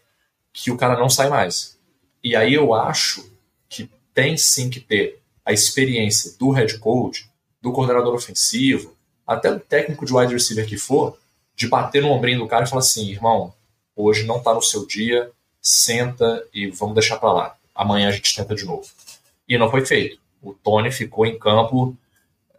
que 0.53 0.71
o 0.71 0.77
cara 0.77 0.99
não 0.99 1.11
sai 1.11 1.29
mais. 1.29 1.77
E 2.25 2.35
aí 2.35 2.55
eu 2.55 2.73
acho 2.73 3.31
que 3.69 3.91
tem 4.15 4.37
sim 4.37 4.71
que 4.71 4.81
ter 4.81 5.21
a 5.45 5.53
experiência 5.53 6.35
do 6.39 6.51
head 6.51 6.79
coach, 6.79 7.29
do 7.61 7.71
coordenador 7.73 8.15
ofensivo, 8.15 8.97
até 9.27 9.53
do 9.53 9.61
técnico 9.61 10.07
de 10.07 10.15
wide 10.15 10.33
receiver 10.33 10.67
que 10.67 10.79
for, 10.79 11.19
de 11.55 11.69
bater 11.69 12.03
no 12.03 12.11
ombrinho 12.11 12.39
do 12.39 12.49
cara 12.49 12.65
e 12.65 12.69
falar 12.69 12.81
assim, 12.81 13.11
irmão, 13.11 13.53
hoje 13.95 14.25
não 14.25 14.43
tá 14.43 14.55
no 14.55 14.63
seu 14.63 14.87
dia, 14.87 15.31
senta 15.61 16.43
e 16.53 16.69
vamos 16.69 16.95
deixar 16.95 17.19
para 17.19 17.33
lá. 17.33 17.57
Amanhã 17.75 18.09
a 18.09 18.13
gente 18.13 18.35
tenta 18.35 18.55
de 18.55 18.65
novo. 18.65 18.89
E 19.49 19.59
não 19.59 19.71
foi 19.71 19.85
feito. 19.85 20.19
O 20.43 20.53
Tony 20.53 20.91
ficou 20.91 21.27
em 21.27 21.39
campo 21.39 21.97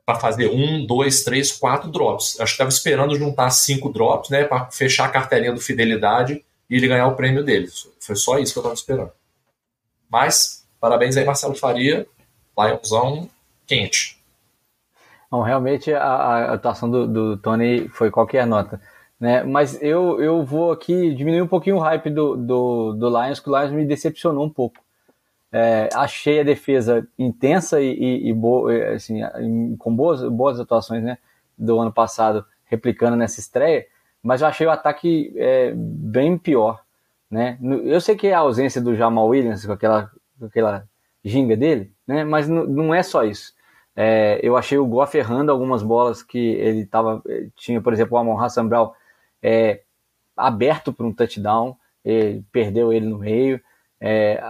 para 0.08 0.17
fazer 0.22 0.50
um, 0.50 0.86
dois, 0.86 1.26
três, 1.26 1.52
quatro 1.52 1.91
drops. 1.91 2.39
Acho 2.39 2.54
que 2.54 2.63
estava 2.63 2.70
esperando 2.70 3.17
juntar 3.17 3.50
cinco 3.50 3.91
drops, 3.91 4.30
né, 4.30 4.46
para 4.46 4.67
fechar 4.67 5.04
a 5.04 5.10
carteirinha 5.10 5.52
do 5.52 5.60
Fidelidade 5.60 6.46
e 6.70 6.76
ele 6.78 6.88
ganhar 6.88 7.08
o 7.08 7.15
prêmio 7.15 7.43
dele. 7.43 7.67
Foi 8.00 8.15
só 8.15 8.39
isso 8.39 8.54
que 8.54 8.60
eu 8.60 8.62
estava 8.62 8.74
esperando. 8.74 9.12
Mas, 10.10 10.65
parabéns 10.80 11.17
aí, 11.17 11.26
Marcelo 11.26 11.56
Faria. 11.56 12.08
Lionzão 12.58 13.30
quente. 13.67 14.17
Bom, 15.30 15.41
realmente 15.41 15.93
a, 15.93 16.02
a 16.02 16.54
atuação 16.54 16.89
do, 16.89 17.06
do, 17.06 17.38
Tony 17.38 17.89
foi 17.89 18.10
qualquer 18.10 18.48
nota. 18.48 18.82
Né? 19.20 19.43
Mas 19.43 19.78
eu, 19.84 20.22
eu 20.22 20.41
vou 20.46 20.72
aqui 20.72 21.13
diminuir 21.13 21.41
um 21.41 21.48
pouquinho 21.48 21.76
o 21.76 21.80
hype 21.80 22.10
do, 22.10 22.38
do, 22.38 22.93
do 22.93 23.10
Lions, 23.10 23.41
que 23.41 23.50
o 23.50 23.60
Lions 23.60 23.74
me 23.74 23.86
decepcionou 23.86 24.46
um 24.46 24.50
pouco. 24.50 24.78
É, 25.60 25.89
achei 25.96 26.39
a 26.39 26.43
defesa 26.43 27.08
intensa 27.17 27.82
e, 27.82 27.91
e, 27.91 28.30
e 28.30 28.34
boa, 28.34 28.72
assim, 28.89 29.22
com 29.80 29.96
boas, 29.96 30.22
boas 30.22 30.60
atuações 30.60 31.04
né, 31.04 31.17
do 31.58 31.80
ano 31.80 31.91
passado, 31.91 32.46
replicando 32.65 33.15
nessa 33.17 33.39
estreia, 33.39 33.88
mas 34.22 34.41
eu 34.41 34.48
achei 34.48 34.67
o 34.67 34.70
ataque 34.70 35.34
é, 35.36 35.74
bem 35.76 36.38
pior. 36.38 36.84
Né? 37.30 37.58
Eu 37.86 38.00
sei 38.00 38.15
que 38.15 38.28
é 38.28 38.36
a 38.36 38.39
ausência 38.39 38.80
do 38.80 38.96
Jamal 38.96 39.28
Williams 39.28 39.65
com 39.65 39.72
aquela, 39.72 40.12
com 40.38 40.46
aquela 40.46 40.88
ginga 41.26 41.58
dele, 41.58 41.91
né? 42.06 42.24
Mas 42.24 42.48
não 42.48 42.93
é 42.93 43.02
só 43.02 43.24
isso. 43.24 43.52
É, 43.96 44.39
eu 44.43 44.56
achei 44.56 44.78
o 44.78 44.86
Goff 44.86 45.17
errando 45.17 45.52
algumas 45.52 45.82
bolas 45.82 46.22
que 46.22 46.38
ele 46.38 46.86
tava, 46.86 47.20
tinha, 47.56 47.82
por 47.82 47.93
exemplo, 47.93 48.15
o 48.15 48.20
Amon 48.20 48.39
Hassan 48.39 48.67
Brown 48.67 48.91
é, 49.41 49.82
aberto 50.36 50.93
para 50.93 51.06
um 51.06 51.12
touchdown, 51.12 51.76
ele 52.06 52.46
perdeu 52.52 52.93
ele 52.93 53.08
no 53.08 53.17
meio. 53.17 53.60
É, 53.99 54.41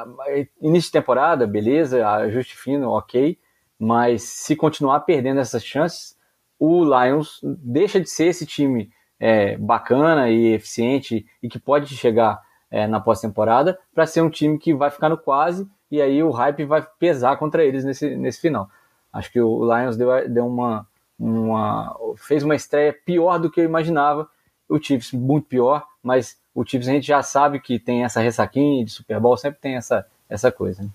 início 0.61 0.89
de 0.89 0.93
temporada, 0.93 1.47
beleza, 1.47 2.07
ajuste 2.07 2.57
fino, 2.57 2.89
ok, 2.89 3.37
mas 3.79 4.23
se 4.23 4.55
continuar 4.55 5.01
perdendo 5.01 5.39
essas 5.39 5.63
chances, 5.63 6.17
o 6.59 6.83
Lions 6.83 7.39
deixa 7.43 7.99
de 7.99 8.09
ser 8.09 8.25
esse 8.25 8.45
time 8.45 8.89
é, 9.19 9.57
bacana 9.57 10.29
e 10.29 10.53
eficiente 10.53 11.25
e 11.41 11.47
que 11.47 11.59
pode 11.59 11.95
chegar 11.95 12.41
é, 12.69 12.87
na 12.87 12.99
pós-temporada 12.99 13.79
para 13.93 14.05
ser 14.05 14.21
um 14.21 14.29
time 14.29 14.57
que 14.57 14.73
vai 14.73 14.89
ficar 14.89 15.09
no 15.09 15.17
quase 15.17 15.67
e 15.89 16.01
aí 16.01 16.21
o 16.21 16.31
hype 16.31 16.65
vai 16.65 16.85
pesar 16.99 17.37
contra 17.37 17.63
eles 17.63 17.85
nesse, 17.85 18.15
nesse 18.15 18.41
final. 18.41 18.69
Acho 19.11 19.31
que 19.31 19.39
o 19.39 19.63
Lions 19.63 19.95
deu, 19.95 20.29
deu 20.29 20.45
uma, 20.45 20.85
uma, 21.17 21.97
fez 22.17 22.43
uma 22.43 22.55
estreia 22.55 22.93
pior 22.93 23.39
do 23.39 23.49
que 23.49 23.61
eu 23.61 23.65
imaginava. 23.65 24.29
O 24.67 24.77
Chiefs 24.81 25.13
muito 25.13 25.47
pior, 25.47 25.85
mas 26.03 26.37
o 26.57 26.65
Chiefs 26.65 26.87
a 26.87 26.91
gente 26.91 27.05
já 27.05 27.21
sabe 27.21 27.59
que 27.59 27.77
tem 27.77 28.03
essa 28.03 28.19
ressaquinha 28.19 28.83
de 28.83 28.89
Super 28.89 29.19
Bowl, 29.19 29.37
sempre 29.37 29.59
tem 29.61 29.75
essa, 29.75 30.03
essa 30.27 30.51
coisa. 30.51 30.81
Né? 30.81 30.89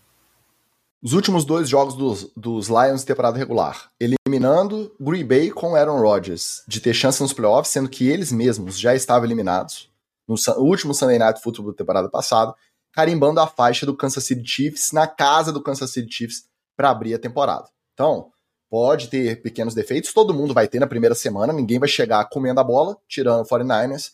Os 1.00 1.12
últimos 1.12 1.44
dois 1.44 1.68
jogos 1.68 1.94
dos, 1.94 2.32
dos 2.36 2.66
Lions 2.66 3.02
de 3.02 3.06
temporada 3.06 3.38
regular, 3.38 3.88
eliminando 4.00 4.92
Green 4.98 5.24
Bay 5.24 5.52
com 5.52 5.76
Aaron 5.76 6.00
Rodgers, 6.00 6.64
de 6.66 6.80
ter 6.80 6.92
chance 6.92 7.22
nos 7.22 7.32
playoffs, 7.32 7.72
sendo 7.72 7.88
que 7.88 8.08
eles 8.08 8.32
mesmos 8.32 8.76
já 8.76 8.92
estavam 8.92 9.24
eliminados 9.24 9.88
no 10.26 10.34
último 10.58 10.92
Sunday 10.92 11.18
Night 11.18 11.40
Football 11.40 11.70
da 11.70 11.76
temporada 11.76 12.10
passada, 12.10 12.52
carimbando 12.92 13.38
a 13.38 13.46
faixa 13.46 13.86
do 13.86 13.96
Kansas 13.96 14.24
City 14.24 14.44
Chiefs 14.44 14.90
na 14.90 15.06
casa 15.06 15.52
do 15.52 15.62
Kansas 15.62 15.92
City 15.92 16.12
Chiefs 16.12 16.44
para 16.76 16.90
abrir 16.90 17.14
a 17.14 17.20
temporada. 17.20 17.68
Então, 17.94 18.32
pode 18.68 19.06
ter 19.06 19.40
pequenos 19.40 19.74
defeitos, 19.74 20.12
todo 20.12 20.34
mundo 20.34 20.52
vai 20.52 20.66
ter 20.66 20.80
na 20.80 20.88
primeira 20.88 21.14
semana, 21.14 21.52
ninguém 21.52 21.78
vai 21.78 21.88
chegar 21.88 22.28
comendo 22.28 22.58
a 22.58 22.64
bola, 22.64 22.96
tirando 23.06 23.42
o 23.42 23.48
49ers, 23.48 24.10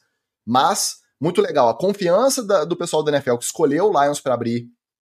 mas 0.46 1.07
muito 1.20 1.40
legal 1.40 1.68
a 1.68 1.76
confiança 1.76 2.44
da, 2.44 2.64
do 2.64 2.76
pessoal 2.76 3.02
da 3.02 3.12
NFL 3.12 3.36
que 3.36 3.44
escolheu 3.44 3.90
o 3.90 4.02
Lions 4.02 4.20
para 4.20 4.34
abrir 4.34 4.66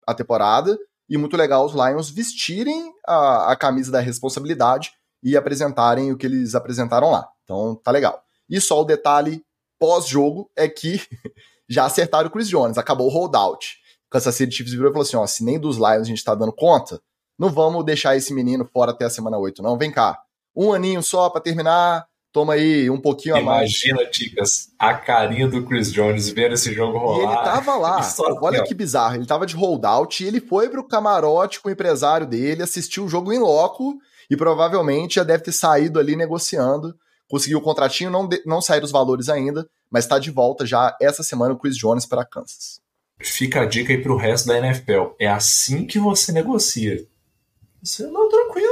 a 0.07 0.15
temporada 0.15 0.79
e 1.09 1.17
muito 1.17 1.37
legal 1.37 1.65
os 1.65 1.73
Lions 1.73 2.11
vestirem 2.11 2.93
a, 3.07 3.53
a 3.53 3.57
camisa 3.57 3.91
da 3.91 4.01
responsabilidade 4.01 4.93
e 5.23 5.37
apresentarem 5.37 6.13
o 6.13 6.17
que 6.17 6.27
eles 6.27 6.55
apresentaram 6.55 7.11
lá. 7.11 7.29
Então 7.45 7.75
tá 7.77 7.91
legal. 7.91 8.23
E 8.49 8.61
só 8.61 8.81
o 8.81 8.85
detalhe 8.85 9.43
pós-jogo 9.79 10.51
é 10.57 10.69
que 10.69 11.01
já 11.69 11.85
acertaram 11.85 12.29
o 12.29 12.31
Chris 12.31 12.49
Jones, 12.49 12.79
acabou 12.79 13.07
o 13.07 13.11
holdout. 13.11 13.79
Kansas 14.11 14.35
City 14.35 14.55
Chiefs 14.55 14.73
virou 14.73 14.91
e 14.91 14.93
falou 14.93 15.03
assim: 15.03 15.17
ó, 15.17 15.27
se 15.27 15.45
nem 15.45 15.59
dos 15.59 15.77
Lions 15.77 16.03
a 16.03 16.05
gente 16.05 16.25
tá 16.25 16.35
dando 16.35 16.53
conta, 16.53 17.01
não 17.39 17.51
vamos 17.51 17.85
deixar 17.85 18.17
esse 18.17 18.33
menino 18.33 18.65
fora 18.65 18.91
até 18.91 19.05
a 19.05 19.11
semana 19.11 19.39
8, 19.39 19.63
não. 19.63 19.77
Vem 19.77 19.93
cá. 19.93 20.19
Um 20.57 20.73
aninho 20.73 21.03
só 21.03 21.31
para 21.31 21.41
terminar, 21.41 22.08
toma 22.33 22.55
aí 22.55 22.91
um 22.91 23.01
pouquinho 23.01 23.37
Imagina, 23.37 23.51
a 23.51 23.59
mais. 23.59 23.85
Imagina, 23.85 24.11
Ticas, 24.11 24.69
a 24.79 24.95
carinha 24.95 25.49
do 25.49 25.65
Chris 25.65 25.93
Jones 25.93 26.29
ver 26.29 26.53
esse 26.53 26.73
jogo 26.73 26.99
rolar. 26.99 27.19
E 27.19 27.35
ele 27.35 27.45
tava 27.45 27.77
lá. 27.77 28.01
Olha 28.41 28.65
que 28.65 28.75
bizarro. 28.75 29.17
Ele 29.17 29.27
tava 29.27 29.47
de 29.47 29.57
holdout 29.57 30.23
e 30.23 30.27
ele 30.27 30.41
foi 30.41 30.69
pro 30.69 30.87
camarote 30.87 31.61
com 31.61 31.69
o 31.69 31.73
empresário 31.73 32.27
dele, 32.27 32.63
assistiu 32.63 33.05
o 33.05 33.09
jogo 33.09 33.33
em 33.33 33.39
loco 33.39 33.99
e 34.31 34.37
provavelmente 34.37 35.17
já 35.17 35.25
deve 35.25 35.43
ter 35.43 35.53
saído 35.53 35.99
ali 35.99 36.17
negociando. 36.17 36.95
Conseguiu 37.29 37.59
o 37.59 37.63
contratinho, 37.63 38.11
não, 38.11 38.27
de, 38.27 38.43
não 38.47 38.61
saíram 38.61 38.87
os 38.87 38.91
valores 38.91 39.29
ainda, 39.29 39.69
mas 39.91 40.05
está 40.05 40.19
de 40.19 40.31
volta 40.31 40.65
já 40.65 40.97
essa 41.01 41.23
semana 41.23 41.55
o 41.55 41.59
Chris 41.59 41.77
Jones 41.77 42.07
para 42.07 42.25
Kansas. 42.25 42.81
Fica 43.21 43.63
a 43.63 43.67
dica 43.67 43.93
aí 43.93 44.01
pro 44.01 44.17
resto 44.17 44.47
da 44.47 44.59
NFL. 44.59 45.15
É 45.19 45.27
assim 45.27 45.85
que 45.85 45.99
você 45.99 46.33
negocia. 46.33 47.05
Você, 47.83 48.07
não, 48.07 48.29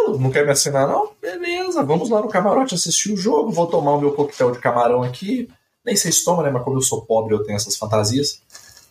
tranquilo, 0.06 0.18
não 0.18 0.30
quer 0.30 0.44
me 0.44 0.52
assinar, 0.52 0.88
não? 0.88 1.10
Beleza, 1.20 1.82
vamos 1.82 2.08
lá 2.08 2.20
no 2.20 2.28
camarote 2.28 2.74
assistir 2.74 3.12
o 3.12 3.16
jogo, 3.16 3.50
vou 3.50 3.66
tomar 3.66 3.92
o 3.92 4.00
meu 4.00 4.12
coquetel 4.12 4.52
de 4.52 4.58
camarão 4.58 5.02
aqui. 5.02 5.48
Nem 5.84 5.96
sei 5.96 6.10
se 6.12 6.24
toma, 6.24 6.42
né? 6.42 6.50
Mas 6.50 6.62
como 6.62 6.76
eu 6.76 6.82
sou 6.82 7.02
pobre, 7.02 7.34
eu 7.34 7.42
tenho 7.42 7.56
essas 7.56 7.76
fantasias. 7.76 8.42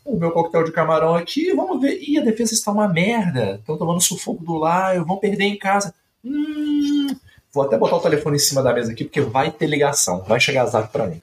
O 0.04 0.18
meu 0.18 0.32
coquetel 0.32 0.64
de 0.64 0.72
camarão 0.72 1.16
aqui, 1.16 1.54
vamos 1.54 1.82
ver. 1.82 2.00
Ih, 2.02 2.20
a 2.20 2.24
defesa 2.24 2.54
está 2.54 2.72
uma 2.72 2.88
merda. 2.88 3.56
Estão 3.60 3.78
tomando 3.78 4.02
sufoco 4.02 4.44
do 4.44 4.60
Lion, 4.60 5.04
vão 5.04 5.18
perder 5.18 5.46
em 5.46 5.58
casa. 5.58 5.94
Hum, 6.24 7.08
vou 7.52 7.64
até 7.64 7.78
botar 7.78 7.98
o 7.98 8.02
telefone 8.02 8.38
em 8.38 8.40
cima 8.40 8.62
da 8.62 8.74
mesa 8.74 8.92
aqui, 8.92 9.04
porque 9.04 9.22
vai 9.22 9.52
ter 9.52 9.68
ligação, 9.68 10.24
vai 10.24 10.40
chegar 10.40 10.66
zap 10.68 10.92
para 10.92 11.08
mim. 11.08 11.22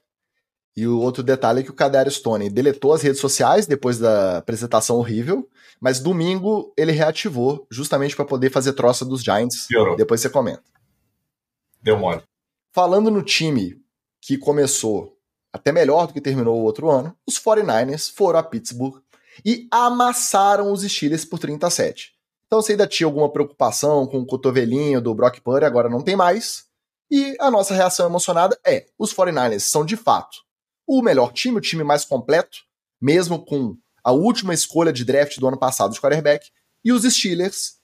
E 0.76 0.86
o 0.86 0.98
outro 1.00 1.22
detalhe 1.22 1.60
é 1.60 1.62
que 1.62 1.70
o 1.70 1.74
Cadero 1.74 2.10
Stone 2.10 2.48
deletou 2.48 2.94
as 2.94 3.02
redes 3.02 3.20
sociais 3.20 3.66
depois 3.66 3.98
da 3.98 4.38
apresentação 4.38 4.96
horrível, 4.96 5.48
mas 5.78 6.00
domingo 6.00 6.72
ele 6.76 6.92
reativou, 6.92 7.66
justamente 7.70 8.16
para 8.16 8.24
poder 8.24 8.50
fazer 8.50 8.72
troça 8.72 9.04
dos 9.04 9.22
Giants. 9.22 9.66
Piorou. 9.68 9.96
Depois 9.96 10.20
você 10.20 10.30
comenta. 10.30 10.62
Deu 11.82 11.98
mole. 11.98 12.22
Falando 12.72 13.10
no 13.10 13.22
time 13.22 13.82
que 14.20 14.38
começou 14.38 15.18
até 15.52 15.70
melhor 15.70 16.06
do 16.06 16.14
que 16.14 16.20
terminou 16.20 16.58
o 16.58 16.62
outro 16.62 16.90
ano, 16.90 17.14
os 17.26 17.38
49ers 17.38 18.10
foram 18.10 18.38
a 18.38 18.42
Pittsburgh 18.42 19.02
e 19.44 19.68
amassaram 19.70 20.72
os 20.72 20.82
Steelers 20.82 21.26
por 21.26 21.38
37. 21.38 22.14
Então 22.46 22.62
você 22.62 22.72
ainda 22.72 22.86
tinha 22.86 23.06
alguma 23.06 23.30
preocupação 23.30 24.06
com 24.06 24.20
o 24.20 24.26
cotovelinho 24.26 25.02
do 25.02 25.14
Brock 25.14 25.40
Purdy, 25.40 25.66
agora 25.66 25.90
não 25.90 26.00
tem 26.00 26.16
mais. 26.16 26.64
E 27.10 27.36
a 27.38 27.50
nossa 27.50 27.74
reação 27.74 28.06
emocionada 28.06 28.58
é: 28.64 28.86
os 28.98 29.12
49ers 29.12 29.60
são 29.60 29.84
de 29.84 29.96
fato 29.96 30.38
o 30.86 31.02
melhor 31.02 31.32
time, 31.32 31.58
o 31.58 31.60
time 31.60 31.84
mais 31.84 32.04
completo, 32.04 32.58
mesmo 33.00 33.44
com 33.44 33.76
a 34.04 34.12
última 34.12 34.52
escolha 34.52 34.92
de 34.92 35.04
draft 35.04 35.38
do 35.38 35.46
ano 35.46 35.58
passado 35.58 35.92
de 35.92 36.00
quarterback, 36.00 36.50
e 36.84 36.92
os 36.92 37.04
Steelers, 37.04 37.78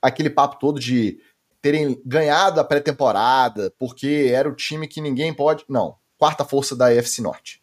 aquele 0.00 0.28
papo 0.28 0.58
todo 0.58 0.78
de 0.78 1.18
terem 1.62 2.00
ganhado 2.04 2.60
a 2.60 2.64
pré-temporada, 2.64 3.72
porque 3.78 4.30
era 4.34 4.48
o 4.48 4.54
time 4.54 4.88
que 4.88 5.00
ninguém 5.00 5.32
pode. 5.32 5.64
Não, 5.68 5.96
quarta 6.18 6.44
força 6.44 6.76
da 6.76 6.88
AFC 6.88 7.22
Norte. 7.22 7.62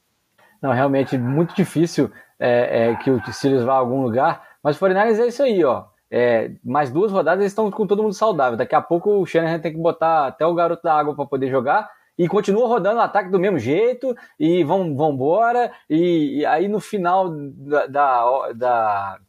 Não, 0.62 0.71
realmente 0.71 1.17
muito 1.17 1.54
difícil 1.54 2.12
é, 2.39 2.89
é, 2.91 2.95
que 2.95 3.12
o 3.12 3.21
Steelers 3.32 3.63
vá 3.63 3.73
a 3.73 3.78
algum 3.78 4.02
lugar, 4.02 4.47
mas 4.63 4.75
o 4.75 4.80
49ers 4.80 5.19
é 5.19 5.28
isso 5.28 5.43
aí, 5.43 5.63
ó. 5.63 5.86
É, 6.12 6.52
mais 6.63 6.89
duas 6.89 7.12
rodadas 7.12 7.41
eles 7.41 7.52
estão 7.52 7.69
com 7.69 7.86
todo 7.86 8.02
mundo 8.02 8.15
saudável. 8.15 8.58
Daqui 8.58 8.73
a 8.73 8.82
pouco 8.82 9.12
o 9.12 9.25
Shanahan 9.25 9.60
tem 9.60 9.71
que 9.71 9.78
botar 9.78 10.28
até 10.28 10.45
o 10.45 10.56
garoto 10.56 10.82
da 10.82 10.93
água 10.93 11.15
para 11.15 11.25
poder 11.25 11.52
jogar 11.52 11.88
e 12.19 12.27
continua 12.27 12.67
rodando 12.67 12.97
o 12.97 13.01
ataque 13.01 13.29
do 13.29 13.39
mesmo 13.39 13.58
jeito, 13.58 14.13
e 14.38 14.62
vão, 14.62 14.93
vão 14.93 15.13
embora, 15.13 15.71
e, 15.89 16.39
e 16.39 16.45
aí 16.45 16.67
no 16.67 16.82
final 16.82 17.29
da, 17.29 17.88
da, 17.88 18.51
da 18.51 19.19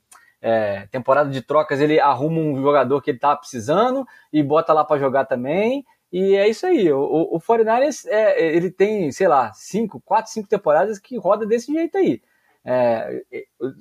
é, 0.43 0.89
temporada 0.91 1.31
de 1.31 1.41
trocas 1.41 1.81
ele 1.81 2.01
arruma 2.01 2.41
um 2.41 2.61
jogador 2.61 3.01
que 3.01 3.13
ele 3.13 3.21
tava 3.21 3.37
precisando 3.37 4.05
e 4.33 4.43
bota 4.43 4.73
lá 4.73 4.85
para 4.85 4.99
jogar 4.99 5.25
também, 5.25 5.87
e 6.13 6.35
é 6.35 6.49
isso 6.49 6.67
aí, 6.67 6.93
o, 6.93 7.01
o, 7.01 7.39
49ers, 7.39 8.09
é, 8.09 8.45
ele 8.45 8.73
tem, 8.73 9.13
sei 9.13 9.29
lá, 9.29 9.53
cinco, 9.53 10.03
quatro, 10.05 10.33
cinco 10.33 10.49
temporadas 10.49 10.99
que 10.99 11.17
roda 11.17 11.47
desse 11.47 11.73
jeito 11.73 11.97
aí. 11.97 12.21
É, 12.65 13.23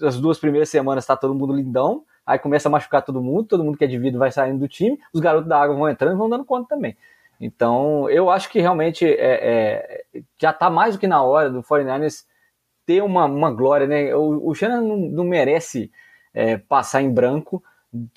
as 0.03 0.21
duas 0.21 0.37
primeiras 0.37 0.69
semanas 0.69 1.07
tá 1.07 1.17
todo 1.17 1.33
mundo 1.33 1.55
lindão, 1.55 2.03
aí 2.23 2.37
começa 2.37 2.69
a 2.69 2.71
machucar 2.71 3.01
todo 3.01 3.23
mundo, 3.23 3.47
todo 3.47 3.63
mundo 3.63 3.75
que 3.75 3.85
é 3.85 3.87
de 3.87 3.97
vida 3.97 4.19
vai 4.19 4.31
saindo 4.31 4.59
do 4.59 4.67
time, 4.67 4.99
os 5.11 5.19
garotos 5.19 5.49
da 5.49 5.59
água 5.59 5.75
vão 5.75 5.89
entrando 5.89 6.13
e 6.13 6.17
vão 6.17 6.29
dando 6.29 6.45
conta 6.45 6.75
também. 6.75 6.95
Então, 7.39 8.09
eu 8.09 8.29
acho 8.29 8.49
que 8.49 8.59
realmente 8.59 9.05
é, 9.05 9.13
é, 10.13 10.23
já 10.39 10.51
está 10.51 10.69
mais 10.69 10.95
do 10.95 10.99
que 10.99 11.07
na 11.07 11.23
hora 11.23 11.49
do 11.49 11.63
49ers 11.63 12.25
ter 12.85 13.01
uma, 13.01 13.25
uma 13.25 13.51
glória, 13.51 13.87
né? 13.87 14.13
O, 14.15 14.49
o 14.49 14.53
Shannon 14.53 14.81
não, 14.81 14.97
não 14.97 15.23
merece 15.23 15.91
é, 16.33 16.57
passar 16.57 17.01
em 17.01 17.11
branco 17.11 17.63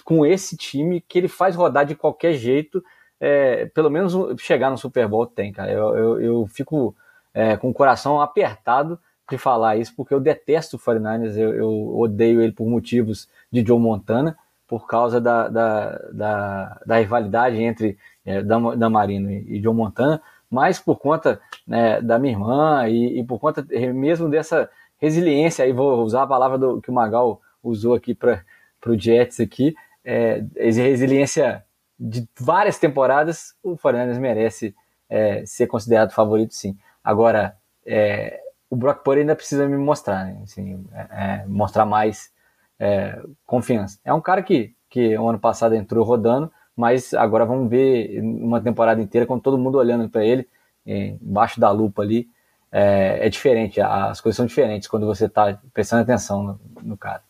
com 0.05 0.27
esse 0.27 0.57
time 0.57 1.01
que 1.01 1.19
ele 1.19 1.29
faz 1.29 1.55
rodar 1.55 1.87
de 1.87 1.95
qualquer 1.95 2.35
jeito. 2.35 2.83
É, 3.21 3.67
pelo 3.67 3.91
menos 3.91 4.15
chegar 4.41 4.71
no 4.71 4.79
Super 4.79 5.07
Bowl 5.07 5.27
tem, 5.27 5.53
cara. 5.53 5.71
Eu, 5.71 5.97
eu, 5.97 6.21
eu 6.21 6.47
fico 6.47 6.97
é, 7.33 7.57
com 7.57 7.71
o 7.71 7.75
coração 7.75 8.21
apertado 8.21 8.99
de 9.31 9.39
falar 9.39 9.77
isso, 9.77 9.95
porque 9.97 10.13
eu 10.13 10.21
detesto 10.21 10.77
o 10.77 10.79
49ers, 10.79 11.37
eu, 11.37 11.55
eu 11.55 11.99
odeio 11.99 12.43
ele 12.43 12.53
por 12.53 12.67
motivos 12.67 13.29
de 13.51 13.65
Joe 13.65 13.79
Montana, 13.79 14.37
por 14.67 14.87
causa 14.87 15.21
da, 15.21 15.49
da, 15.49 15.99
da, 16.13 16.81
da 16.85 16.99
rivalidade 16.99 17.63
entre 17.63 17.97
é, 18.25 18.43
Dan, 18.43 18.77
Dan 18.77 18.91
Marino 18.91 19.31
e, 19.31 19.61
John 19.61 19.75
Montana, 19.75 20.21
mas 20.51 20.79
por 20.79 20.97
conta 20.99 21.41
né, 21.67 22.01
da 22.01 22.19
minha 22.19 22.35
irmã 22.35 22.89
e, 22.89 23.21
e, 23.21 23.25
por 23.25 23.39
conta 23.39 23.67
mesmo 23.95 24.29
dessa 24.29 24.69
resiliência, 24.99 25.65
aí 25.65 25.73
vou 25.73 26.03
usar 26.03 26.23
a 26.23 26.27
palavra 26.27 26.59
do, 26.59 26.81
que 26.81 26.91
o 26.91 26.95
Magal 26.95 27.41
usou 27.63 27.95
aqui 27.95 28.15
para 28.15 28.43
o 28.87 28.99
Jets 28.99 29.41
aqui, 29.41 29.75
é, 30.05 30.45
resiliência 30.57 31.65
de 31.99 32.29
várias 32.39 32.79
temporadas, 32.79 33.55
o 33.63 33.77
Fernandes 33.77 34.19
merece 34.19 34.75
é, 35.09 35.45
ser 35.47 35.67
considerado 35.67 36.13
favorito 36.13 36.55
sim. 36.55 36.77
Agora, 37.05 37.57
é, 37.87 38.41
o 38.69 38.77
Brock 38.77 39.03
Purdy 39.05 39.21
ainda 39.21 39.37
precisa 39.37 39.69
me 39.69 39.77
mostrar, 39.77 40.25
né? 40.25 40.41
assim, 40.43 40.85
é, 40.93 41.01
é, 41.01 41.47
mostrar 41.47 41.85
mais 41.85 42.33
é, 42.79 43.21
confiança. 43.45 43.99
É 44.05 44.15
um 44.15 44.21
cara 44.21 44.43
que, 44.43 44.75
que 44.89 45.17
o 45.19 45.29
ano 45.29 45.39
passado 45.39 45.75
entrou 45.75 46.05
rodando, 46.05 46.51
mas 46.77 47.13
agora 47.15 47.45
vamos 47.45 47.69
ver 47.69 48.21
uma 48.21 48.61
temporada 48.61 49.01
inteira 49.01 49.27
com 49.27 49.39
todo 49.39 49.59
mundo 49.59 49.79
olhando 49.79 50.09
para 50.09 50.25
ele, 50.25 50.47
embaixo 50.87 51.61
da 51.61 51.71
lupa 51.71 52.03
ali. 52.03 52.29
É, 52.75 53.27
é, 53.27 53.29
diferente, 53.29 53.81
as 53.83 54.19
coisas 54.21 54.37
são 54.37 54.47
diferentes 54.47 54.89
quando 54.89 55.05
você 55.05 55.27
está 55.27 55.61
prestando 55.75 56.03
atenção 56.03 56.43
no, 56.43 56.61
no 56.83 56.97
cara. 56.97 57.23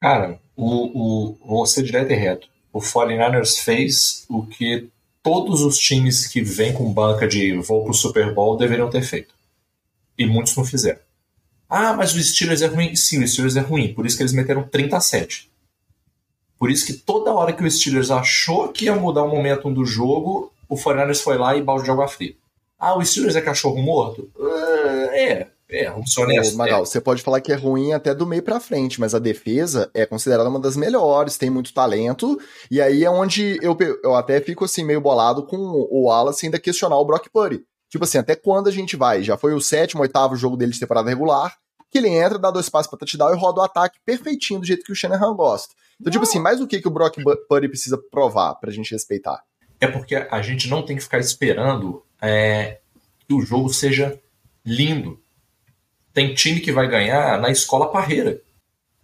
Cara, 0.00 0.40
o, 0.56 1.32
o, 1.32 1.38
vou 1.46 1.66
ser 1.66 1.82
direto 1.82 2.10
e 2.10 2.14
reto. 2.14 2.48
o 2.72 2.80
49ers 2.80 3.62
fez 3.62 4.24
o 4.30 4.46
que 4.46 4.88
todos 5.22 5.60
os 5.60 5.78
times 5.78 6.26
que 6.26 6.42
vêm 6.42 6.72
com 6.72 6.90
banca 6.90 7.28
de 7.28 7.52
voo 7.58 7.84
pro 7.84 7.92
Super 7.92 8.34
Bowl 8.34 8.56
deveriam 8.56 8.88
ter 8.88 9.02
feito. 9.02 9.34
E 10.16 10.24
muitos 10.26 10.56
não 10.56 10.64
fizeram. 10.64 11.00
Ah, 11.68 11.92
mas 11.92 12.14
o 12.14 12.22
Steelers 12.22 12.62
é 12.62 12.66
ruim. 12.66 12.96
Sim, 12.96 13.22
o 13.22 13.28
Steelers 13.28 13.56
é 13.56 13.60
ruim. 13.60 13.92
Por 13.94 14.06
isso 14.06 14.16
que 14.16 14.22
eles 14.22 14.32
meteram 14.32 14.62
37. 14.62 15.50
Por 16.62 16.70
isso 16.70 16.86
que 16.86 16.92
toda 16.92 17.32
hora 17.32 17.52
que 17.52 17.64
o 17.64 17.68
Steelers 17.68 18.08
achou 18.12 18.68
que 18.68 18.84
ia 18.84 18.94
mudar 18.94 19.24
o 19.24 19.28
momento 19.28 19.68
do 19.68 19.84
jogo, 19.84 20.52
o 20.68 20.76
49ers 20.76 21.20
foi 21.20 21.36
lá 21.36 21.56
e 21.56 21.60
balde 21.60 21.82
de 21.82 21.90
água 21.90 22.06
fria. 22.06 22.36
Ah, 22.78 22.96
o 22.96 23.04
Steelers 23.04 23.34
é 23.34 23.40
cachorro 23.40 23.82
morto? 23.82 24.30
Uh, 24.38 25.10
é, 25.10 25.48
é, 25.68 25.90
vamos 25.90 26.14
ser 26.14 26.22
honestos. 26.22 26.54
Magal, 26.54 26.82
é. 26.82 26.86
você 26.86 27.00
pode 27.00 27.20
falar 27.20 27.40
que 27.40 27.50
é 27.50 27.56
ruim 27.56 27.92
até 27.92 28.14
do 28.14 28.24
meio 28.24 28.44
para 28.44 28.60
frente, 28.60 29.00
mas 29.00 29.12
a 29.12 29.18
defesa 29.18 29.90
é 29.92 30.06
considerada 30.06 30.48
uma 30.48 30.60
das 30.60 30.76
melhores, 30.76 31.36
tem 31.36 31.50
muito 31.50 31.74
talento, 31.74 32.38
e 32.70 32.80
aí 32.80 33.02
é 33.02 33.10
onde 33.10 33.58
eu, 33.60 33.76
eu 34.04 34.14
até 34.14 34.40
fico 34.40 34.64
assim 34.64 34.84
meio 34.84 35.00
bolado 35.00 35.42
com 35.44 35.56
o 35.56 36.04
Wallace 36.04 36.46
ainda 36.46 36.60
questionar 36.60 36.96
o 36.96 37.04
Brock 37.04 37.26
Purdy. 37.28 37.64
Tipo 37.90 38.04
assim, 38.04 38.18
até 38.18 38.36
quando 38.36 38.68
a 38.68 38.72
gente 38.72 38.94
vai? 38.94 39.24
Já 39.24 39.36
foi 39.36 39.52
o 39.52 39.60
sétimo, 39.60 40.02
oitavo 40.02 40.36
jogo 40.36 40.56
dele 40.56 40.70
de 40.70 40.78
temporada 40.78 41.08
regular, 41.08 41.56
que 41.90 41.98
ele 41.98 42.08
entra, 42.08 42.38
dá 42.38 42.52
dois 42.52 42.68
passos 42.68 42.88
pra 42.88 43.00
touchdown 43.00 43.34
e 43.34 43.36
roda 43.36 43.62
o 43.62 43.64
ataque 43.64 43.98
perfeitinho 44.06 44.60
do 44.60 44.66
jeito 44.66 44.84
que 44.84 44.92
o 44.92 44.94
Shanahan 44.94 45.34
gosta. 45.34 45.74
Então, 46.00 46.10
tipo 46.10 46.24
assim, 46.24 46.38
mais 46.38 46.60
o 46.60 46.66
que, 46.66 46.80
que 46.80 46.88
o 46.88 46.90
Brock 46.90 47.16
Purdy 47.48 47.68
precisa 47.68 47.96
provar 47.96 48.54
pra 48.56 48.72
gente 48.72 48.90
respeitar? 48.92 49.42
É 49.80 49.86
porque 49.86 50.14
a 50.14 50.42
gente 50.42 50.68
não 50.68 50.82
tem 50.82 50.96
que 50.96 51.02
ficar 51.02 51.18
esperando 51.18 52.04
é, 52.20 52.78
que 53.26 53.34
o 53.34 53.40
jogo 53.40 53.68
seja 53.68 54.20
lindo. 54.64 55.20
Tem 56.12 56.34
time 56.34 56.60
que 56.60 56.72
vai 56.72 56.88
ganhar 56.88 57.40
na 57.40 57.50
escola 57.50 57.90
parreira. 57.90 58.40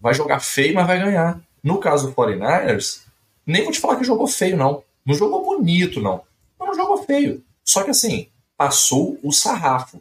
Vai 0.00 0.14
jogar 0.14 0.40
feio, 0.40 0.74
mas 0.74 0.86
vai 0.86 0.98
ganhar. 0.98 1.40
No 1.62 1.78
caso 1.78 2.08
do 2.08 2.14
49ers, 2.14 3.02
nem 3.44 3.64
vou 3.64 3.72
te 3.72 3.80
falar 3.80 3.96
que 3.96 4.04
jogou 4.04 4.26
feio, 4.26 4.56
não. 4.56 4.84
Não 5.04 5.14
jogou 5.14 5.44
bonito, 5.44 6.00
não. 6.00 6.22
Mas 6.58 6.68
não 6.68 6.74
jogou 6.74 7.04
feio. 7.04 7.42
Só 7.64 7.82
que 7.82 7.90
assim, 7.90 8.28
passou 8.56 9.18
o 9.22 9.32
sarrafo. 9.32 10.00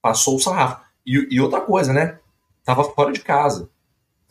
Passou 0.00 0.36
o 0.36 0.40
sarrafo. 0.40 0.82
E, 1.04 1.28
e 1.30 1.40
outra 1.40 1.60
coisa, 1.60 1.92
né? 1.92 2.18
Tava 2.64 2.84
fora 2.84 3.12
de 3.12 3.20
casa. 3.20 3.68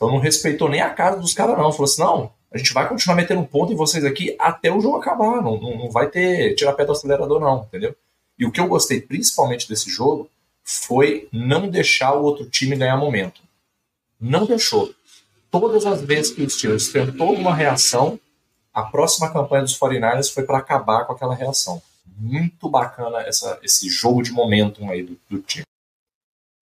Então 0.04 0.12
não 0.12 0.20
respeitou 0.20 0.68
nem 0.68 0.82
a 0.82 0.90
casa 0.90 1.18
dos 1.18 1.32
caras, 1.32 1.56
não. 1.56 1.72
Falou 1.72 1.84
assim: 1.84 2.02
não, 2.02 2.30
a 2.52 2.58
gente 2.58 2.74
vai 2.74 2.86
continuar 2.86 3.16
metendo 3.16 3.40
um 3.40 3.46
ponto 3.46 3.72
em 3.72 3.76
vocês 3.76 4.04
aqui 4.04 4.36
até 4.38 4.70
o 4.70 4.80
jogo 4.80 4.98
acabar. 4.98 5.42
Não, 5.42 5.58
não, 5.58 5.78
não 5.78 5.90
vai 5.90 6.08
ter 6.08 6.54
tirar 6.54 6.74
pé 6.74 6.84
do 6.84 6.92
acelerador, 6.92 7.40
não, 7.40 7.62
entendeu? 7.62 7.96
E 8.38 8.44
o 8.44 8.52
que 8.52 8.60
eu 8.60 8.68
gostei 8.68 9.00
principalmente 9.00 9.66
desse 9.66 9.88
jogo 9.88 10.28
foi 10.62 11.26
não 11.32 11.68
deixar 11.68 12.12
o 12.12 12.22
outro 12.22 12.44
time 12.44 12.76
ganhar 12.76 12.98
momento. 12.98 13.40
Não 14.20 14.44
deixou. 14.44 14.92
Todas 15.50 15.86
as 15.86 16.02
vezes 16.02 16.32
que 16.32 16.42
o 16.42 16.50
Steelers 16.50 16.88
tentou 16.88 17.32
uma 17.32 17.54
reação, 17.54 18.20
a 18.74 18.82
próxima 18.82 19.32
campanha 19.32 19.62
dos 19.62 19.78
49ers 19.78 20.32
foi 20.32 20.42
para 20.42 20.58
acabar 20.58 21.06
com 21.06 21.14
aquela 21.14 21.34
reação. 21.34 21.80
Muito 22.18 22.68
bacana 22.68 23.20
essa, 23.20 23.58
esse 23.62 23.88
jogo 23.88 24.22
de 24.22 24.32
momentum 24.32 24.90
aí 24.90 25.02
do, 25.02 25.18
do 25.30 25.38
time. 25.40 25.64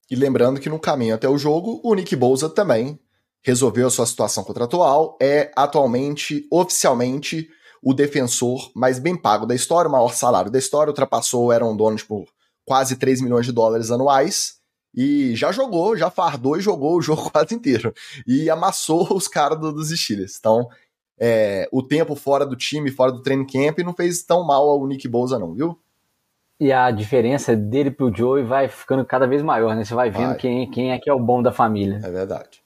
E 0.10 0.15
lembrando 0.15 0.60
que 0.60 0.69
no 0.69 0.77
caminho 0.77 1.15
até 1.15 1.27
o 1.27 1.38
jogo, 1.38 1.80
o 1.84 1.95
Nick 1.95 2.15
Bouza 2.15 2.47
também 2.49 2.99
resolveu 3.41 3.88
a 3.88 3.89
sua 3.89 4.06
situação 4.06 4.43
contratual, 4.43 5.17
é 5.21 5.51
atualmente, 5.56 6.47
oficialmente, 6.51 7.49
o 7.82 7.93
defensor 7.93 8.71
mais 8.75 8.99
bem 8.99 9.15
pago 9.15 9.45
da 9.45 9.56
história, 9.56 9.89
o 9.89 9.91
maior 9.91 10.13
salário 10.13 10.51
da 10.51 10.60
história, 10.60 10.91
ultrapassou 10.91 11.45
o 11.45 11.51
Aaron 11.51 11.75
Donald 11.75 12.06
por 12.06 12.25
quase 12.63 12.95
3 12.95 13.21
milhões 13.21 13.45
de 13.45 13.51
dólares 13.51 13.89
anuais, 13.89 14.60
e 14.93 15.36
já 15.36 15.51
jogou, 15.51 15.97
já 15.97 16.12
fardou 16.12 16.58
e 16.58 16.62
jogou 16.62 16.97
o 16.97 17.01
jogo 17.01 17.32
quase 17.32 17.56
inteiro, 17.56 17.93
e 18.27 18.49
amassou 18.49 19.13
os 19.15 19.27
caras 19.27 19.60
do, 19.60 19.71
dos 19.71 19.89
Steelers. 19.89 20.38
Então, 20.39 20.67
é, 21.19 21.67
o 21.71 21.82
tempo 21.82 22.15
fora 22.15 22.45
do 22.45 22.56
time, 22.56 22.91
fora 22.91 23.12
do 23.12 23.21
training 23.21 23.45
camp, 23.45 23.80
não 23.80 23.93
fez 23.93 24.23
tão 24.23 24.45
mal 24.45 24.69
ao 24.69 24.88
Nick 24.88 25.08
Bosa 25.08 25.39
não, 25.39 25.54
viu? 25.54 25.77
E 26.60 26.71
a 26.71 26.91
diferença 26.91 27.56
dele 27.56 27.89
pro 27.89 28.15
Joey 28.15 28.43
vai 28.43 28.67
ficando 28.67 29.04
cada 29.04 29.25
vez 29.25 29.41
maior, 29.41 29.75
né? 29.75 29.84
Você 29.84 29.95
vai 29.95 30.12
vendo 30.12 30.27
vai. 30.27 30.38
Quem, 30.38 30.69
quem 30.69 30.91
é 30.91 30.99
que 30.99 31.10
é 31.10 31.13
o 31.13 31.19
bom 31.19 31.41
da 31.41 31.51
família. 31.51 31.99
É 32.04 32.12
verdade. 32.12 32.61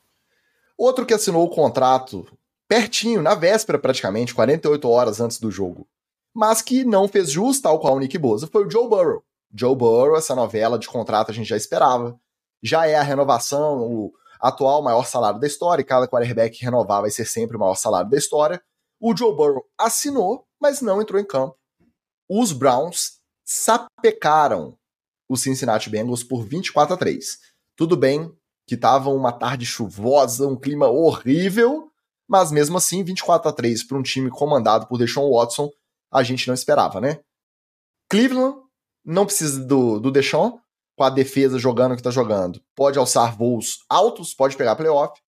Outro 0.77 1.05
que 1.05 1.13
assinou 1.13 1.45
o 1.45 1.49
contrato 1.49 2.27
pertinho, 2.67 3.21
na 3.21 3.35
véspera 3.35 3.79
praticamente, 3.79 4.33
48 4.33 4.89
horas 4.89 5.19
antes 5.21 5.39
do 5.39 5.51
jogo, 5.51 5.87
mas 6.33 6.61
que 6.61 6.83
não 6.83 7.07
fez 7.07 7.31
jus, 7.31 7.59
tal 7.59 7.79
qual 7.79 7.95
o 7.95 7.99
Nick 7.99 8.17
Bosa, 8.17 8.47
foi 8.47 8.65
o 8.65 8.69
Joe 8.69 8.89
Burrow. 8.89 9.23
Joe 9.53 9.75
Burrow, 9.75 10.17
essa 10.17 10.35
novela 10.35 10.77
de 10.77 10.87
contrato 10.87 11.31
a 11.31 11.33
gente 11.33 11.47
já 11.47 11.55
esperava. 11.55 12.19
Já 12.61 12.87
é 12.87 12.95
a 12.95 13.03
renovação, 13.03 13.79
o 13.79 14.11
atual 14.41 14.81
maior 14.81 15.05
salário 15.05 15.39
da 15.39 15.47
história, 15.47 15.81
e 15.81 15.85
cada 15.85 16.07
quarterback 16.07 16.61
renovar 16.61 17.01
vai 17.01 17.11
ser 17.11 17.25
sempre 17.25 17.55
o 17.55 17.59
maior 17.59 17.75
salário 17.75 18.09
da 18.09 18.17
história. 18.17 18.61
O 18.99 19.15
Joe 19.15 19.35
Burrow 19.35 19.63
assinou, 19.77 20.45
mas 20.59 20.81
não 20.81 21.01
entrou 21.01 21.21
em 21.21 21.25
campo. 21.25 21.55
Os 22.29 22.51
Browns 22.51 23.19
sapecaram 23.45 24.77
os 25.29 25.41
Cincinnati 25.41 25.89
Bengals 25.89 26.23
por 26.23 26.43
24 26.43 26.95
a 26.95 26.97
3. 26.97 27.39
Tudo 27.75 27.95
bem 27.95 28.35
que 28.67 28.75
tava 28.75 29.09
uma 29.09 29.31
tarde 29.31 29.65
chuvosa, 29.65 30.47
um 30.47 30.55
clima 30.55 30.87
horrível, 30.87 31.91
mas 32.27 32.51
mesmo 32.51 32.77
assim 32.77 33.03
24 33.03 33.49
a 33.49 33.53
3 33.53 33.83
para 33.83 33.97
um 33.97 34.03
time 34.03 34.29
comandado 34.29 34.87
por 34.87 34.97
Deshaun 34.97 35.31
Watson, 35.31 35.69
a 36.11 36.23
gente 36.23 36.47
não 36.47 36.53
esperava, 36.53 36.99
né? 36.99 37.19
Cleveland 38.09 38.57
não 39.03 39.25
precisa 39.25 39.63
do, 39.63 39.99
do 39.99 40.11
Deshaun, 40.11 40.59
com 40.97 41.03
a 41.03 41.09
defesa 41.09 41.59
jogando 41.59 41.91
o 41.91 41.95
que 41.95 42.01
está 42.01 42.11
jogando. 42.11 42.61
Pode 42.75 42.97
alçar 42.97 43.35
voos 43.35 43.85
altos, 43.89 44.33
pode 44.33 44.55
pegar 44.55 44.75
playoff. 44.75 45.19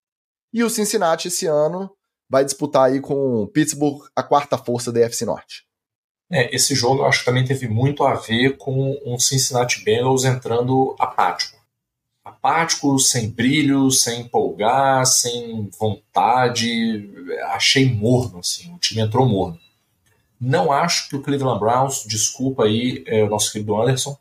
E 0.54 0.64
o 0.64 0.70
Cincinnati 0.70 1.28
esse 1.28 1.46
ano 1.46 1.92
vai 2.30 2.44
disputar 2.44 2.86
aí 2.86 3.00
com 3.00 3.44
o 3.44 3.48
Pittsburgh 3.48 4.06
a 4.16 4.24
quarta 4.24 4.58
força 4.58 4.92
da 4.92 5.02
FC 5.02 5.26
Norte. 5.26 5.66
É, 6.32 6.54
esse 6.54 6.76
jogo 6.76 7.02
eu 7.02 7.06
acho 7.06 7.20
que 7.20 7.26
também 7.26 7.46
teve 7.46 7.68
muito 7.68 8.04
a 8.04 8.16
ver 8.16 8.58
com 8.58 8.98
um 9.06 9.18
Cincinnati 9.20 9.84
Bengals 9.84 10.26
entrando 10.26 10.96
apático. 11.00 11.57
Apático, 12.38 12.98
sem 13.00 13.30
brilho, 13.30 13.90
sem 13.92 14.22
empolgar, 14.22 15.06
sem 15.06 15.70
vontade. 15.80 17.10
Achei 17.50 17.92
morno, 17.92 18.40
assim. 18.40 18.74
O 18.74 18.78
time 18.78 19.02
entrou 19.02 19.28
morno. 19.28 19.60
Não 20.40 20.72
acho 20.72 21.10
que 21.10 21.16
o 21.16 21.22
Cleveland 21.22 21.60
Browns, 21.60 22.06
desculpa 22.06 22.66
aí 22.66 23.04
é, 23.08 23.24
o 23.24 23.30
nosso 23.30 23.52
querido 23.52 23.76
Anderson, 23.76 24.16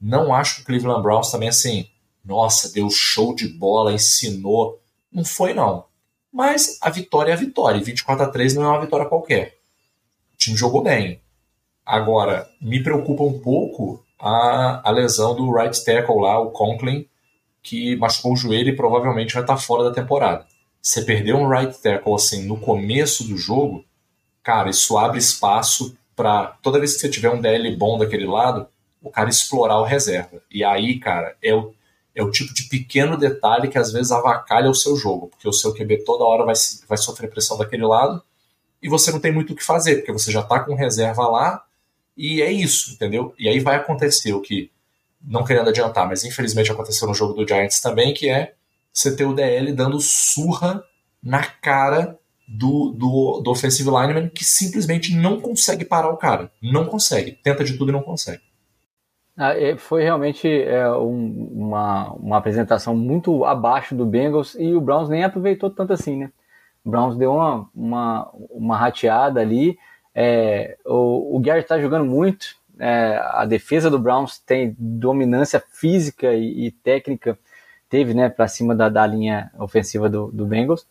não 0.00 0.34
acho 0.34 0.56
que 0.56 0.62
o 0.62 0.64
Cleveland 0.64 1.02
Browns 1.02 1.30
também 1.30 1.48
assim, 1.48 1.88
nossa, 2.24 2.72
deu 2.72 2.88
show 2.90 3.34
de 3.34 3.48
bola, 3.48 3.92
ensinou. 3.92 4.80
Não 5.12 5.24
foi, 5.24 5.52
não. 5.52 5.84
Mas 6.32 6.78
a 6.80 6.90
vitória 6.90 7.32
é 7.32 7.34
a 7.34 7.38
vitória. 7.38 7.78
E 7.78 7.82
24 7.84 8.24
a 8.24 8.28
3 8.28 8.54
não 8.54 8.64
é 8.64 8.68
uma 8.68 8.80
vitória 8.80 9.06
qualquer. 9.06 9.58
O 10.34 10.36
time 10.36 10.56
jogou 10.56 10.82
bem. 10.82 11.20
Agora, 11.84 12.48
me 12.60 12.82
preocupa 12.82 13.22
um 13.22 13.38
pouco 13.40 14.04
a, 14.18 14.82
a 14.84 14.90
lesão 14.90 15.34
do 15.34 15.52
right 15.52 15.84
tackle 15.84 16.20
lá, 16.20 16.38
o 16.38 16.50
Conklin, 16.50 17.06
que 17.68 17.96
machucou 17.96 18.32
o 18.32 18.36
joelho 18.36 18.70
e 18.70 18.76
provavelmente 18.76 19.34
vai 19.34 19.42
estar 19.42 19.58
fora 19.58 19.84
da 19.84 19.94
temporada. 19.94 20.46
Você 20.80 21.02
perder 21.02 21.34
um 21.34 21.46
right 21.46 21.76
tackle 21.82 22.14
assim 22.14 22.46
no 22.46 22.58
começo 22.58 23.24
do 23.24 23.36
jogo, 23.36 23.84
cara, 24.42 24.70
isso 24.70 24.96
abre 24.96 25.18
espaço 25.18 25.94
para 26.16 26.46
toda 26.62 26.78
vez 26.78 26.94
que 26.94 27.00
você 27.00 27.10
tiver 27.10 27.30
um 27.30 27.40
DL 27.40 27.76
bom 27.76 27.98
daquele 27.98 28.26
lado, 28.26 28.66
o 29.02 29.10
cara 29.10 29.28
explorar 29.28 29.78
o 29.78 29.84
reserva. 29.84 30.40
E 30.50 30.64
aí, 30.64 30.98
cara, 30.98 31.36
é 31.42 31.54
o, 31.54 31.74
é 32.14 32.22
o 32.22 32.30
tipo 32.30 32.54
de 32.54 32.62
pequeno 32.64 33.18
detalhe 33.18 33.68
que 33.68 33.76
às 33.76 33.92
vezes 33.92 34.10
avacalha 34.10 34.70
o 34.70 34.74
seu 34.74 34.96
jogo, 34.96 35.28
porque 35.28 35.46
o 35.46 35.52
seu 35.52 35.74
QB 35.74 36.04
toda 36.04 36.24
hora 36.24 36.46
vai, 36.46 36.54
vai 36.88 36.96
sofrer 36.96 37.28
pressão 37.28 37.58
daquele 37.58 37.84
lado 37.84 38.22
e 38.82 38.88
você 38.88 39.12
não 39.12 39.20
tem 39.20 39.30
muito 39.30 39.52
o 39.52 39.56
que 39.56 39.62
fazer, 39.62 39.96
porque 39.96 40.12
você 40.12 40.32
já 40.32 40.40
está 40.40 40.60
com 40.60 40.74
reserva 40.74 41.28
lá 41.28 41.62
e 42.16 42.40
é 42.40 42.50
isso, 42.50 42.92
entendeu? 42.92 43.34
E 43.38 43.46
aí 43.46 43.60
vai 43.60 43.76
acontecer 43.76 44.32
o 44.32 44.40
que, 44.40 44.70
não 45.20 45.44
querendo 45.44 45.68
adiantar, 45.68 46.06
mas 46.06 46.24
infelizmente 46.24 46.70
aconteceu 46.70 47.06
no 47.08 47.14
jogo 47.14 47.34
do 47.34 47.46
Giants 47.46 47.80
também, 47.80 48.14
que 48.14 48.28
é 48.28 48.54
você 48.92 49.14
ter 49.14 49.24
o 49.24 49.34
DL 49.34 49.72
dando 49.72 50.00
surra 50.00 50.82
na 51.22 51.44
cara 51.44 52.18
do, 52.46 52.90
do, 52.92 53.40
do 53.42 53.50
offensive 53.50 53.90
lineman 53.90 54.28
que 54.28 54.44
simplesmente 54.44 55.14
não 55.14 55.40
consegue 55.40 55.84
parar 55.84 56.10
o 56.10 56.16
cara. 56.16 56.50
Não 56.62 56.86
consegue. 56.86 57.32
Tenta 57.32 57.62
de 57.62 57.76
tudo 57.76 57.90
e 57.90 57.92
não 57.92 58.02
consegue. 58.02 58.42
Ah, 59.36 59.52
é, 59.52 59.76
foi 59.76 60.02
realmente 60.02 60.48
é, 60.48 60.90
um, 60.90 61.50
uma, 61.52 62.12
uma 62.14 62.38
apresentação 62.38 62.96
muito 62.96 63.44
abaixo 63.44 63.94
do 63.94 64.06
Bengals 64.06 64.56
e 64.58 64.74
o 64.74 64.80
Browns 64.80 65.08
nem 65.08 65.22
aproveitou 65.22 65.70
tanto 65.70 65.92
assim, 65.92 66.16
né? 66.16 66.32
O 66.84 66.90
Browns 66.90 67.16
deu 67.16 67.34
uma, 67.34 67.68
uma, 67.74 68.30
uma 68.50 68.76
rateada 68.76 69.40
ali 69.40 69.78
é, 70.20 70.76
o, 70.84 71.36
o 71.36 71.40
Gary 71.40 71.60
está 71.60 71.78
jogando 71.78 72.04
muito. 72.04 72.56
É, 72.78 73.20
a 73.32 73.44
defesa 73.44 73.90
do 73.90 73.98
Browns 73.98 74.38
tem 74.38 74.74
dominância 74.78 75.62
física 75.72 76.32
e, 76.32 76.66
e 76.66 76.70
técnica, 76.70 77.38
teve, 77.88 78.14
né, 78.14 78.28
para 78.28 78.46
cima 78.46 78.74
da, 78.74 78.88
da, 78.88 79.06
linha 79.06 79.50
ofensiva 79.58 80.08
do, 80.08 80.30
do 80.30 80.46
Bengals. 80.46 80.86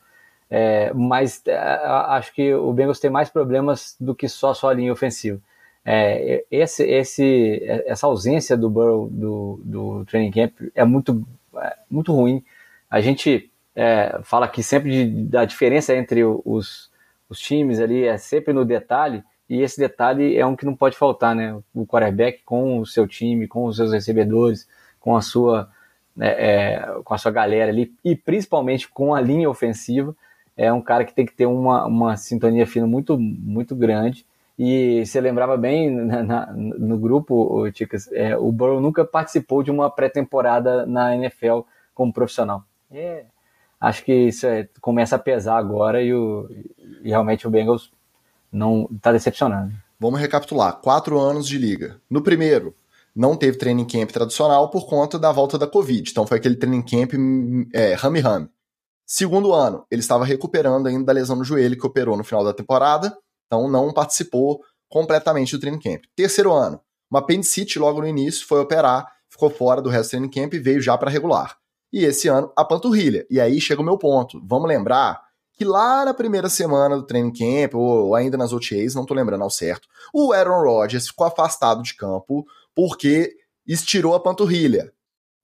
É, 0.49 0.93
mas 0.93 1.41
é, 1.45 1.57
acho 1.57 2.33
que 2.33 2.53
o 2.53 2.71
Bengals 2.73 2.99
tem 2.99 3.09
mais 3.09 3.29
problemas 3.29 3.95
do 3.99 4.15
que 4.15 4.27
só 4.29 4.53
só 4.53 4.69
a 4.69 4.73
linha 4.73 4.91
ofensiva. 4.91 5.39
É, 5.85 6.43
esse, 6.51 6.83
esse, 6.83 7.61
essa 7.85 8.07
ausência 8.07 8.57
do 8.57 8.69
Burrow 8.69 9.07
do, 9.09 9.61
do 9.63 10.05
training 10.05 10.31
camp 10.31 10.53
é 10.75 10.83
muito, 10.83 11.25
é, 11.55 11.77
muito 11.89 12.13
ruim. 12.13 12.43
A 12.89 12.99
gente 12.99 13.49
é, 13.73 14.19
fala 14.23 14.47
aqui 14.47 14.61
sempre 14.61 14.89
de, 14.91 15.23
da 15.25 15.45
diferença 15.45 15.95
entre 15.95 16.25
os, 16.25 16.91
os 17.29 17.39
times 17.39 17.79
ali, 17.79 18.03
é 18.03 18.17
sempre 18.17 18.53
no 18.53 18.65
detalhe, 18.65 19.23
e 19.49 19.61
esse 19.61 19.79
detalhe 19.79 20.35
é 20.35 20.45
um 20.45 20.55
que 20.55 20.65
não 20.65 20.75
pode 20.75 20.97
faltar, 20.97 21.35
né? 21.35 21.57
O 21.73 21.85
quarterback 21.85 22.43
com 22.43 22.79
o 22.79 22.85
seu 22.85 23.07
time, 23.07 23.47
com 23.47 23.65
os 23.65 23.77
seus 23.77 23.93
recebedores, 23.93 24.67
com 24.99 25.15
a 25.15 25.21
sua, 25.21 25.69
é, 26.19 26.27
é, 26.27 27.01
com 27.03 27.13
a 27.13 27.17
sua 27.17 27.31
galera 27.31 27.71
ali, 27.71 27.93
e 28.03 28.15
principalmente 28.15 28.89
com 28.89 29.15
a 29.15 29.21
linha 29.21 29.49
ofensiva, 29.49 30.15
é 30.55 30.71
um 30.73 30.81
cara 30.81 31.05
que 31.05 31.13
tem 31.13 31.25
que 31.25 31.33
ter 31.33 31.45
uma, 31.45 31.85
uma 31.85 32.17
sintonia 32.17 32.67
fina 32.67 32.85
muito, 32.85 33.17
muito 33.17 33.75
grande. 33.75 34.25
E 34.59 35.05
você 35.05 35.21
lembrava 35.21 35.55
bem 35.55 35.91
na, 35.91 36.23
na, 36.23 36.45
no 36.53 36.97
grupo, 36.97 37.69
Ticas, 37.71 38.11
é, 38.11 38.35
o 38.35 38.51
Burrow 38.51 38.81
nunca 38.81 39.05
participou 39.05 39.61
de 39.61 39.69
uma 39.69 39.89
pré-temporada 39.89 40.85
na 40.85 41.15
NFL 41.15 41.59
como 41.93 42.11
profissional. 42.11 42.63
É, 42.91 43.25
acho 43.79 44.03
que 44.03 44.13
isso 44.13 44.47
é, 44.47 44.67
começa 44.81 45.15
a 45.15 45.19
pesar 45.19 45.57
agora 45.57 46.01
e, 46.01 46.11
o, 46.11 46.49
e 47.03 47.09
realmente 47.09 47.47
o 47.47 47.51
Bengals 47.51 47.91
não 48.51 48.87
está 48.91 49.11
decepcionando. 49.11 49.73
Vamos 49.99 50.19
recapitular: 50.19 50.77
quatro 50.81 51.19
anos 51.19 51.47
de 51.47 51.57
liga. 51.57 51.99
No 52.09 52.21
primeiro, 52.21 52.75
não 53.15 53.35
teve 53.35 53.57
training 53.57 53.85
camp 53.85 54.11
tradicional 54.11 54.69
por 54.69 54.87
conta 54.87 55.17
da 55.17 55.31
volta 55.31 55.57
da 55.57 55.65
Covid. 55.65 56.09
Então 56.09 56.27
foi 56.27 56.37
aquele 56.37 56.55
training 56.55 56.83
camp 56.83 57.13
é, 57.73 57.93
rame-rame. 57.95 58.49
Segundo 59.05 59.53
ano, 59.53 59.85
ele 59.89 60.01
estava 60.01 60.25
recuperando 60.25 60.87
ainda 60.87 61.05
da 61.05 61.13
lesão 61.13 61.35
no 61.35 61.43
joelho 61.43 61.77
que 61.77 61.87
operou 61.87 62.17
no 62.17 62.23
final 62.23 62.43
da 62.43 62.53
temporada, 62.53 63.17
então 63.45 63.67
não 63.69 63.93
participou 63.93 64.61
completamente 64.89 65.55
do 65.55 65.59
training 65.59 65.79
camp. 65.79 66.03
Terceiro 66.15 66.53
ano, 66.53 66.79
uma 67.09 67.19
apendicite 67.19 67.79
logo 67.79 68.01
no 68.01 68.07
início, 68.07 68.45
foi 68.45 68.59
operar, 68.59 69.07
ficou 69.29 69.49
fora 69.49 69.81
do 69.81 69.89
resto 69.89 70.09
do 70.09 70.11
training 70.11 70.29
camp 70.29 70.53
e 70.53 70.59
veio 70.59 70.81
já 70.81 70.97
para 70.97 71.09
regular. 71.09 71.57
E 71.91 72.03
esse 72.03 72.27
ano, 72.27 72.51
a 72.55 72.65
panturrilha. 72.65 73.25
E 73.29 73.39
aí 73.39 73.59
chega 73.61 73.81
o 73.81 73.85
meu 73.85 73.97
ponto. 73.97 74.41
Vamos 74.45 74.67
lembrar 74.67 75.21
que 75.57 75.65
lá 75.65 76.05
na 76.05 76.13
primeira 76.13 76.49
semana 76.49 76.95
do 76.95 77.05
training 77.05 77.33
camp, 77.33 77.73
ou 77.73 78.13
ainda 78.13 78.37
nas 78.37 78.53
OTAs, 78.53 78.93
não 78.93 79.05
tô 79.05 79.13
lembrando 79.13 79.43
ao 79.43 79.49
certo, 79.49 79.87
o 80.13 80.31
Aaron 80.31 80.61
Rodgers 80.61 81.07
ficou 81.07 81.25
afastado 81.25 81.81
de 81.81 81.95
campo 81.95 82.45
porque 82.75 83.35
estirou 83.65 84.13
a 84.13 84.19
panturrilha. 84.19 84.93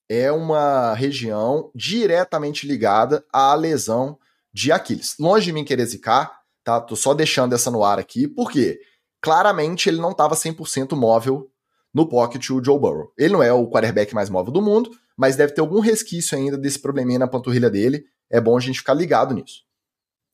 É 0.07 0.31
uma 0.31 0.93
região 0.93 1.71
diretamente 1.73 2.67
ligada 2.67 3.25
à 3.33 3.55
lesão 3.55 4.19
de 4.53 4.71
Aquiles. 4.71 5.15
Longe 5.19 5.45
de 5.45 5.53
mim 5.53 5.63
querer 5.63 5.85
zicar, 5.85 6.41
tá? 6.63 6.79
Tô 6.79 6.95
só 6.95 7.15
deixando 7.15 7.53
essa 7.55 7.71
no 7.71 7.83
ar 7.83 7.97
aqui, 7.97 8.27
porque 8.27 8.79
claramente 9.19 9.89
ele 9.89 9.99
não 9.99 10.11
estava 10.11 10.35
100% 10.35 10.95
móvel 10.95 11.49
no 11.91 12.07
pocket 12.07 12.51
o 12.51 12.63
Joe 12.63 12.79
Burrow. 12.79 13.11
Ele 13.17 13.33
não 13.33 13.41
é 13.41 13.51
o 13.51 13.67
quarterback 13.67 14.13
mais 14.13 14.29
móvel 14.29 14.53
do 14.53 14.61
mundo, 14.61 14.91
mas 15.17 15.35
deve 15.35 15.53
ter 15.53 15.61
algum 15.61 15.79
resquício 15.79 16.37
ainda 16.37 16.57
desse 16.57 16.79
probleminha 16.79 17.19
na 17.19 17.27
panturrilha 17.27 17.69
dele. 17.69 18.05
É 18.29 18.39
bom 18.39 18.55
a 18.55 18.59
gente 18.59 18.79
ficar 18.79 18.93
ligado 18.93 19.33
nisso. 19.33 19.63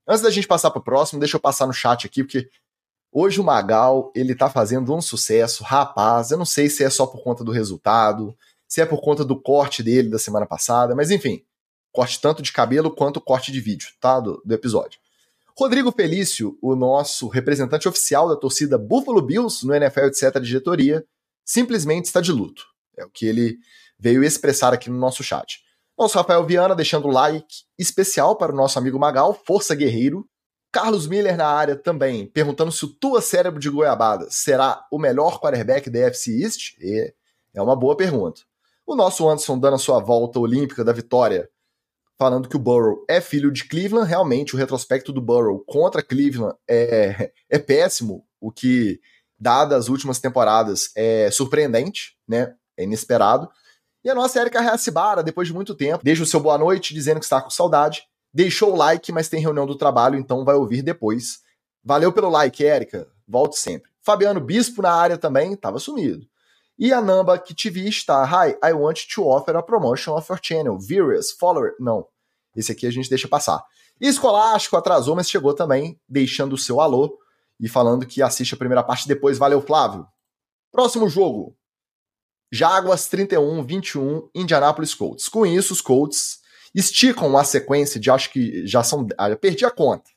Antes 0.09 0.23
da 0.23 0.31
gente 0.31 0.47
passar 0.47 0.71
para 0.71 0.79
o 0.79 0.83
próximo, 0.83 1.19
deixa 1.19 1.37
eu 1.37 1.39
passar 1.39 1.67
no 1.67 1.73
chat 1.73 2.07
aqui, 2.07 2.23
porque 2.23 2.49
hoje 3.11 3.39
o 3.39 3.43
Magal, 3.43 4.11
ele 4.15 4.33
tá 4.33 4.49
fazendo 4.49 4.91
um 4.91 4.99
sucesso. 4.99 5.63
Rapaz, 5.63 6.31
eu 6.31 6.37
não 6.39 6.45
sei 6.45 6.67
se 6.67 6.83
é 6.83 6.89
só 6.89 7.05
por 7.05 7.21
conta 7.21 7.43
do 7.43 7.51
resultado, 7.51 8.35
se 8.67 8.81
é 8.81 8.87
por 8.87 9.01
conta 9.01 9.23
do 9.23 9.39
corte 9.39 9.83
dele 9.83 10.09
da 10.09 10.17
semana 10.17 10.47
passada, 10.47 10.95
mas 10.95 11.11
enfim, 11.11 11.45
corte 11.91 12.19
tanto 12.19 12.41
de 12.41 12.51
cabelo 12.51 12.89
quanto 12.89 13.21
corte 13.21 13.51
de 13.51 13.61
vídeo, 13.61 13.89
tá? 14.01 14.19
Do, 14.19 14.41
do 14.43 14.51
episódio. 14.51 14.99
Rodrigo 15.55 15.91
Felício, 15.91 16.57
o 16.59 16.75
nosso 16.75 17.27
representante 17.27 17.87
oficial 17.87 18.27
da 18.27 18.35
torcida 18.35 18.79
Buffalo 18.79 19.21
Bills 19.21 19.63
no 19.63 19.75
NFL, 19.75 20.05
etc., 20.05 20.39
diretoria, 20.41 21.05
simplesmente 21.45 22.05
está 22.05 22.19
de 22.19 22.31
luto. 22.31 22.65
É 22.97 23.05
o 23.05 23.09
que 23.11 23.27
ele 23.27 23.59
veio 23.99 24.23
expressar 24.23 24.73
aqui 24.73 24.89
no 24.89 24.97
nosso 24.97 25.23
chat. 25.23 25.61
Nosso 25.99 26.17
Rafael 26.17 26.45
Viana 26.45 26.73
deixando 26.73 27.09
like 27.09 27.65
especial 27.77 28.37
para 28.37 28.53
o 28.53 28.55
nosso 28.55 28.79
amigo 28.79 28.97
Magal, 28.97 29.37
Força 29.45 29.75
Guerreiro. 29.75 30.25
Carlos 30.71 31.05
Miller 31.05 31.35
na 31.35 31.47
área 31.47 31.75
também, 31.75 32.25
perguntando 32.27 32.71
se 32.71 32.85
o 32.85 32.87
Tua 32.87 33.21
Cérebro 33.21 33.59
de 33.59 33.69
Goiabada 33.69 34.27
será 34.29 34.85
o 34.91 34.97
melhor 34.97 35.41
quarterback 35.41 35.89
da 35.89 35.99
FC 35.99 36.41
East? 36.41 36.77
E 36.79 37.13
é 37.53 37.61
uma 37.61 37.75
boa 37.75 37.97
pergunta. 37.97 38.41
O 38.85 38.95
nosso 38.95 39.27
Anderson 39.27 39.59
dando 39.59 39.73
a 39.73 39.79
sua 39.79 39.99
volta 39.99 40.39
olímpica 40.39 40.85
da 40.85 40.93
vitória, 40.93 41.49
falando 42.17 42.47
que 42.47 42.55
o 42.55 42.59
Burrow 42.59 43.03
é 43.09 43.19
filho 43.19 43.51
de 43.51 43.67
Cleveland. 43.67 44.07
Realmente, 44.07 44.55
o 44.55 44.57
retrospecto 44.57 45.11
do 45.11 45.21
Burrow 45.21 45.65
contra 45.67 46.01
Cleveland 46.01 46.55
é, 46.69 47.31
é 47.49 47.59
péssimo, 47.59 48.23
o 48.39 48.51
que, 48.51 49.01
dadas 49.37 49.79
as 49.79 49.89
últimas 49.89 50.19
temporadas, 50.19 50.91
é 50.95 51.29
surpreendente, 51.29 52.15
né? 52.25 52.55
É 52.77 52.83
inesperado. 52.83 53.49
E 54.03 54.09
a 54.09 54.15
nossa 54.15 54.39
Erika 54.39 54.61
Reacibara, 54.61 55.21
depois 55.21 55.47
de 55.47 55.53
muito 55.53 55.75
tempo, 55.75 56.03
deixa 56.03 56.23
o 56.23 56.25
seu 56.25 56.39
boa 56.39 56.57
noite 56.57 56.93
dizendo 56.93 57.19
que 57.19 57.25
está 57.25 57.41
com 57.41 57.49
saudade. 57.49 58.03
Deixou 58.33 58.73
o 58.73 58.75
like, 58.75 59.11
mas 59.11 59.27
tem 59.27 59.41
reunião 59.41 59.65
do 59.65 59.75
trabalho, 59.75 60.17
então 60.17 60.45
vai 60.45 60.55
ouvir 60.55 60.81
depois. 60.81 61.39
Valeu 61.83 62.11
pelo 62.13 62.29
like, 62.29 62.63
Erika. 62.63 63.07
Volte 63.27 63.57
sempre. 63.57 63.91
Fabiano 64.01 64.39
Bispo 64.39 64.81
na 64.81 64.93
área 64.93 65.17
também, 65.17 65.53
estava 65.53 65.79
sumido. 65.79 66.25
E 66.77 66.93
a 66.93 67.01
Namba 67.01 67.37
que 67.37 67.53
TV 67.53 67.89
está. 67.89 68.23
Hi, 68.23 68.55
I 68.63 68.73
want 68.73 69.05
to 69.13 69.27
offer 69.27 69.55
a 69.57 69.61
promotion 69.61 70.15
of 70.15 70.31
your 70.31 70.39
channel. 70.41 70.79
Viewers, 70.79 71.31
follower. 71.31 71.75
Não. 71.77 72.07
Esse 72.55 72.71
aqui 72.71 72.87
a 72.87 72.91
gente 72.91 73.09
deixa 73.09 73.27
passar. 73.27 73.61
Escolástico 73.99 74.77
atrasou, 74.77 75.13
mas 75.13 75.29
chegou 75.29 75.53
também, 75.53 75.99
deixando 76.07 76.53
o 76.53 76.57
seu 76.57 76.79
alô 76.79 77.17
e 77.59 77.67
falando 77.67 78.05
que 78.05 78.21
assiste 78.21 78.53
a 78.53 78.57
primeira 78.57 78.81
parte 78.81 79.07
depois. 79.09 79.37
Valeu, 79.37 79.61
Flávio. 79.61 80.07
Próximo 80.71 81.09
jogo. 81.09 81.58
Jaguars 82.51 83.07
31, 83.07 83.63
21, 83.63 84.29
Indianapolis 84.33 84.93
Colts. 84.93 85.27
Com 85.27 85.45
isso, 85.45 85.73
os 85.73 85.81
Colts 85.81 86.39
esticam 86.73 87.37
a 87.37 87.43
sequência 87.43 87.99
de 87.99 88.09
acho 88.09 88.31
que 88.31 88.65
já 88.65 88.83
são. 88.83 89.07
Ah, 89.17 89.35
perdi 89.35 89.65
a 89.65 89.71
conta. 89.71 90.09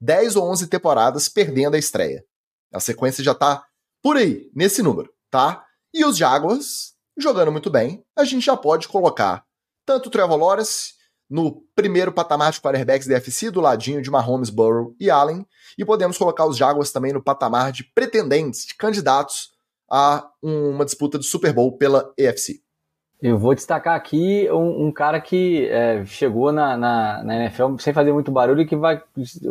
10 0.00 0.36
ou 0.36 0.50
11 0.50 0.66
temporadas 0.66 1.28
perdendo 1.28 1.74
a 1.74 1.78
estreia. 1.78 2.24
A 2.72 2.80
sequência 2.80 3.22
já 3.22 3.34
tá 3.34 3.64
por 4.02 4.16
aí, 4.16 4.50
nesse 4.54 4.82
número, 4.82 5.10
tá? 5.30 5.64
E 5.92 6.04
os 6.04 6.16
Jaguars 6.16 6.94
jogando 7.16 7.52
muito 7.52 7.70
bem, 7.70 8.04
a 8.16 8.24
gente 8.24 8.44
já 8.44 8.56
pode 8.56 8.88
colocar 8.88 9.44
tanto 9.86 10.06
o 10.06 10.10
Trevor 10.10 10.36
Lawrence 10.36 10.94
no 11.28 11.62
primeiro 11.74 12.12
patamar 12.12 12.52
de 12.52 12.60
quarterbacks 12.60 13.06
da 13.06 13.16
FC, 13.16 13.50
do 13.50 13.60
ladinho 13.60 14.02
de 14.02 14.10
Mahomes, 14.10 14.50
Burrow 14.50 14.94
e 15.00 15.10
Allen, 15.10 15.46
e 15.78 15.84
podemos 15.84 16.18
colocar 16.18 16.46
os 16.46 16.56
Jaguars 16.56 16.90
também 16.90 17.12
no 17.12 17.22
patamar 17.22 17.72
de 17.72 17.84
pretendentes, 17.84 18.66
de 18.66 18.74
candidatos 18.74 19.50
a 19.90 20.28
uma 20.42 20.84
disputa 20.84 21.18
de 21.18 21.24
Super 21.24 21.52
Bowl 21.52 21.72
pela 21.72 22.12
EFC. 22.18 22.60
Eu 23.22 23.38
vou 23.38 23.54
destacar 23.54 23.94
aqui 23.94 24.48
um, 24.50 24.86
um 24.86 24.92
cara 24.92 25.18
que 25.18 25.66
é, 25.68 26.04
chegou 26.04 26.52
na, 26.52 26.76
na, 26.76 27.24
na, 27.24 27.36
NFL 27.36 27.78
sem 27.78 27.92
fazer 27.92 28.12
muito 28.12 28.30
barulho 28.30 28.60
e 28.60 28.66
que 28.66 28.76
vai 28.76 29.02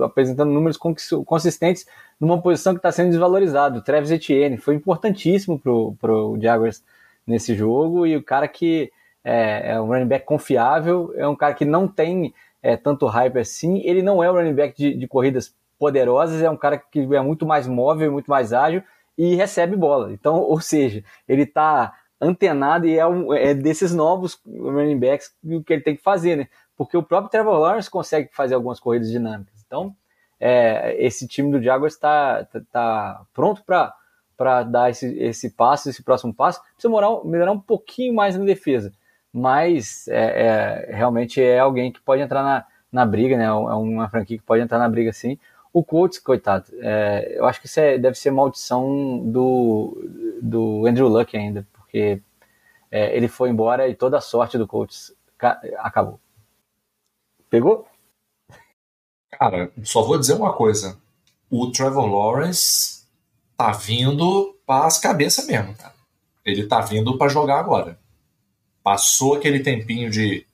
apresentando 0.01 0.51
números 0.51 0.77
consistentes 0.77 1.87
numa 2.19 2.39
posição 2.39 2.73
que 2.73 2.79
está 2.79 2.91
sendo 2.91 3.09
desvalorizado. 3.09 3.79
O 3.79 3.81
Travis 3.81 4.11
Etienne 4.11 4.57
foi 4.57 4.75
importantíssimo 4.75 5.59
para 5.59 6.13
o 6.13 6.37
Jaguars 6.39 6.83
nesse 7.25 7.55
jogo 7.55 8.05
e 8.05 8.15
o 8.15 8.21
cara 8.21 8.47
que 8.47 8.91
é, 9.23 9.71
é, 9.71 9.81
um 9.81 9.87
running 9.87 10.07
back 10.07 10.25
confiável, 10.25 11.11
é 11.15 11.27
um 11.27 11.35
cara 11.35 11.53
que 11.53 11.65
não 11.65 11.87
tem 11.87 12.31
é, 12.61 12.77
tanto 12.77 13.07
hype 13.07 13.39
assim. 13.39 13.81
Ele 13.83 14.03
não 14.03 14.23
é 14.23 14.29
um 14.29 14.35
running 14.35 14.53
back 14.53 14.77
de, 14.77 14.93
de 14.93 15.07
corridas 15.07 15.55
poderosas, 15.79 16.41
é 16.41 16.49
um 16.49 16.57
cara 16.57 16.77
que 16.77 16.99
é 16.99 17.21
muito 17.21 17.45
mais 17.45 17.65
móvel, 17.65 18.11
muito 18.11 18.29
mais 18.29 18.53
ágil 18.53 18.83
e 19.17 19.35
recebe 19.35 19.75
bola. 19.75 20.11
Então, 20.11 20.35
ou 20.35 20.59
seja, 20.59 21.03
ele 21.27 21.43
está 21.43 21.93
antenado 22.19 22.87
e 22.87 22.97
é, 22.97 23.05
um, 23.05 23.33
é 23.33 23.53
desses 23.53 23.93
novos 23.93 24.39
running 24.45 24.99
backs 24.99 25.33
o 25.43 25.63
que 25.63 25.73
ele 25.73 25.81
tem 25.81 25.95
que 25.95 26.01
fazer, 26.01 26.37
né? 26.37 26.47
Porque 26.75 26.97
o 26.97 27.03
próprio 27.03 27.29
Trevor 27.29 27.59
Lawrence 27.59 27.89
consegue 27.89 28.29
fazer 28.31 28.55
algumas 28.55 28.79
corridas 28.79 29.11
dinâmicas. 29.11 29.63
Então, 29.65 29.95
é, 30.39 30.95
esse 31.03 31.27
time 31.27 31.51
do 31.51 31.61
Jaguars 31.61 31.93
está 31.93 32.45
tá, 32.45 32.61
tá 32.71 33.21
pronto 33.33 33.63
para 33.63 34.63
dar 34.63 34.89
esse, 34.89 35.07
esse 35.19 35.51
passo, 35.51 35.89
esse 35.89 36.03
próximo 36.03 36.33
passo. 36.33 36.61
Precisa 36.73 36.89
melhorar, 36.89 37.23
melhorar 37.23 37.51
um 37.51 37.59
pouquinho 37.59 38.13
mais 38.13 38.37
na 38.37 38.43
defesa, 38.43 38.91
mas 39.31 40.07
é, 40.07 40.87
é, 40.89 40.95
realmente 40.95 41.41
é 41.41 41.59
alguém 41.59 41.91
que 41.91 42.01
pode 42.01 42.21
entrar 42.21 42.43
na, 42.43 42.65
na 42.91 43.05
briga, 43.05 43.37
né? 43.37 43.45
É 43.45 43.51
uma 43.51 44.09
franquia 44.09 44.37
que 44.37 44.43
pode 44.43 44.61
entrar 44.61 44.79
na 44.79 44.89
briga 44.89 45.13
sim. 45.13 45.37
O 45.73 45.83
Colts, 45.83 46.19
coitado, 46.19 46.65
é, 46.79 47.33
eu 47.35 47.45
acho 47.45 47.59
que 47.59 47.65
isso 47.65 47.79
é, 47.79 47.97
deve 47.97 48.15
ser 48.15 48.29
maldição 48.29 49.19
do, 49.25 50.07
do 50.39 50.85
Andrew 50.85 51.07
Luck 51.07 51.35
ainda, 51.35 51.67
porque 51.73 52.21
é, 52.91 53.17
ele 53.17 53.27
foi 53.27 53.49
embora 53.49 53.89
e 53.89 53.95
toda 53.95 54.19
a 54.19 54.21
sorte 54.21 54.55
do 54.55 54.67
Colts 54.67 55.11
acabou. 55.79 56.19
Pegou? 57.49 57.87
Cara, 59.31 59.71
só 59.83 60.03
vou 60.03 60.19
dizer 60.19 60.35
uma 60.35 60.53
coisa. 60.53 61.01
O 61.49 61.71
Trevor 61.71 62.05
Lawrence 62.05 63.03
tá 63.57 63.71
vindo 63.71 64.55
para 64.65 64.85
as 64.85 64.99
cabeças 64.99 65.47
mesmo, 65.47 65.75
cara. 65.75 65.93
Ele 66.45 66.67
tá 66.67 66.81
vindo 66.81 67.17
para 67.17 67.29
jogar 67.29 67.59
agora. 67.59 67.97
Passou 68.83 69.35
aquele 69.35 69.61
tempinho 69.61 70.09
de 70.11 70.45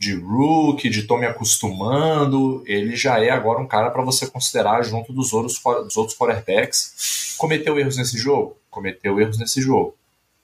de 0.00 0.14
rookie, 0.14 0.90
de 0.90 1.02
tô 1.02 1.16
me 1.16 1.26
acostumando, 1.26 2.64
ele 2.66 2.96
já 2.96 3.22
é 3.22 3.30
agora 3.30 3.60
um 3.60 3.66
cara 3.68 3.90
para 3.90 4.02
você 4.02 4.26
considerar 4.26 4.82
junto 4.82 5.12
dos 5.12 5.32
outros, 5.32 5.60
dos 5.84 5.96
outros 5.96 6.16
quarterbacks. 6.16 7.36
Cometeu 7.36 7.78
erros 7.78 7.98
nesse 7.98 8.18
jogo? 8.18 8.56
Cometeu 8.68 9.20
erros 9.20 9.38
nesse 9.38 9.60
jogo. 9.60 9.94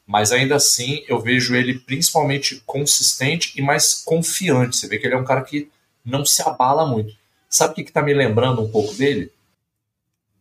Mas 0.07 0.31
ainda 0.31 0.55
assim, 0.55 1.03
eu 1.09 1.19
vejo 1.19 1.57
ele 1.57 1.79
principalmente 1.79 2.63
consistente 2.65 3.53
e 3.57 3.63
mais 3.63 3.95
confiante. 3.95 4.77
Você 4.77 4.87
vê 4.87 4.99
que 4.99 5.07
ele 5.07 5.15
é 5.15 5.19
um 5.19 5.25
cara 5.25 5.43
que 5.43 5.69
não 6.05 6.25
se 6.25 6.43
abala 6.43 6.87
muito. 6.87 7.17
Sabe 7.49 7.73
o 7.73 7.75
que 7.75 7.83
está 7.83 8.03
me 8.03 8.15
lembrando 8.15 8.63
um 8.63 8.71
pouco 8.71 8.95
dele? 8.95 9.33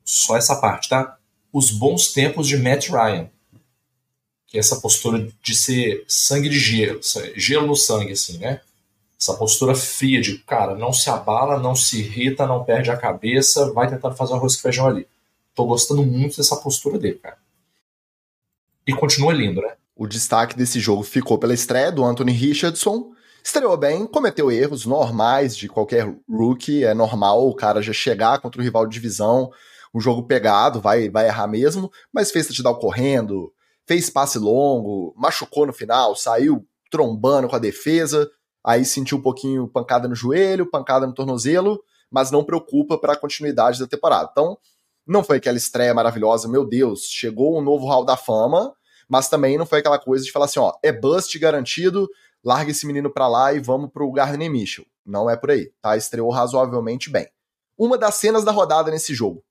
só 0.06 0.38
essa 0.38 0.56
parte, 0.56 0.88
tá? 0.88 1.18
Os 1.52 1.72
bons 1.72 2.14
tempos 2.14 2.48
de 2.48 2.56
Matt 2.58 2.90
Ryan. 2.90 3.28
Que 4.46 4.58
é 4.58 4.60
essa 4.60 4.80
postura 4.80 5.28
de 5.42 5.56
ser 5.56 6.06
sangue 6.08 6.48
de 6.48 6.60
gelo, 6.60 7.02
gelo 7.36 7.66
no 7.66 7.76
sangue, 7.76 8.14
assim, 8.14 8.38
né? 8.38 8.62
Essa 9.20 9.34
postura 9.34 9.76
fria 9.76 10.22
de, 10.22 10.40
cara, 10.40 10.76
não 10.76 10.92
se 10.92 11.10
abala, 11.10 11.60
não 11.60 11.76
se 11.76 12.00
irrita, 12.00 12.46
não 12.46 12.64
perde 12.64 12.92
a 12.92 12.98
cabeça, 12.98 13.72
vai 13.72 13.90
tentando 13.90 14.16
fazer 14.16 14.34
um 14.34 14.38
arroz 14.38 14.56
com 14.56 14.62
feijão 14.62 14.88
ali. 14.88 15.08
Tô 15.54 15.66
gostando 15.66 16.04
muito 16.04 16.38
dessa 16.38 16.58
postura 16.58 17.00
dele, 17.00 17.20
cara. 17.20 17.38
E 18.86 18.94
continua 18.94 19.34
lindo, 19.34 19.62
né? 19.62 19.74
O 19.96 20.06
destaque 20.06 20.58
desse 20.58 20.80
jogo 20.80 21.02
ficou 21.02 21.38
pela 21.38 21.54
estreia 21.54 21.92
do 21.92 22.04
Anthony 22.04 22.34
Richardson. 22.34 23.14
Estreou 23.42 23.78
bem, 23.78 24.06
cometeu 24.06 24.52
erros 24.52 24.86
normais 24.86 25.56
de 25.56 25.70
qualquer 25.70 26.14
rookie. 26.30 26.84
É 26.84 26.94
normal 26.94 27.48
o 27.48 27.56
cara 27.56 27.82
já 27.82 27.94
chegar 27.94 28.40
contra 28.42 28.60
o 28.60 28.64
rival 28.64 28.86
de 28.86 28.94
divisão, 28.94 29.50
um 29.94 30.02
jogo 30.02 30.24
pegado, 30.24 30.82
vai, 30.82 31.10
vai 31.10 31.28
errar 31.28 31.48
mesmo, 31.48 31.90
mas 32.12 32.30
fez 32.30 32.48
touchdown 32.48 32.76
correndo, 32.76 33.54
fez 33.86 34.10
passe 34.10 34.38
longo, 34.38 35.14
machucou 35.16 35.66
no 35.66 35.72
final, 35.72 36.16
saiu 36.16 36.68
trombando 36.92 37.48
com 37.48 37.56
a 37.56 37.60
defesa, 37.60 38.30
aí 38.66 38.84
sentiu 38.84 39.20
um 39.20 39.22
pouquinho 39.22 39.68
pancada 39.68 40.08
no 40.08 40.16
joelho, 40.16 40.70
pancada 40.70 41.06
no 41.06 41.14
tornozelo, 41.14 41.82
mas 42.10 42.32
não 42.32 42.44
preocupa 42.44 42.98
para 42.98 43.14
a 43.14 43.18
continuidade 43.18 43.80
da 43.80 43.88
temporada. 43.88 44.30
Então, 44.32 44.58
não 45.06 45.24
foi 45.24 45.38
aquela 45.38 45.58
estreia 45.58 45.94
maravilhosa, 45.94 46.48
meu 46.48 46.66
Deus, 46.66 47.04
chegou 47.04 47.58
um 47.58 47.62
novo 47.62 47.86
Hall 47.86 48.04
da 48.04 48.18
Fama, 48.18 48.74
mas 49.08 49.30
também 49.30 49.56
não 49.56 49.66
foi 49.66 49.80
aquela 49.80 50.00
coisa 50.00 50.26
de 50.26 50.32
falar 50.32 50.46
assim, 50.46 50.60
ó, 50.60 50.74
é 50.82 50.92
bust 50.92 51.38
garantido, 51.38 52.10
larga 52.44 52.72
esse 52.72 52.88
menino 52.88 53.12
pra 53.14 53.28
lá 53.28 53.54
e 53.54 53.60
vamos 53.60 53.92
pro 53.92 54.12
Gardner 54.12 54.50
Mitchell. 54.50 54.86
Não 55.06 55.30
é 55.30 55.38
por 55.38 55.52
aí, 55.52 55.72
tá? 55.80 55.96
Estreou 55.96 56.32
razoavelmente 56.32 57.12
bem. 57.12 57.28
Uma 57.78 58.00
das 58.00 58.16
cenas 58.16 58.44
da 58.44 58.52
rodada 58.52 58.90
nesse 58.90 59.14
jogo. 59.14 59.44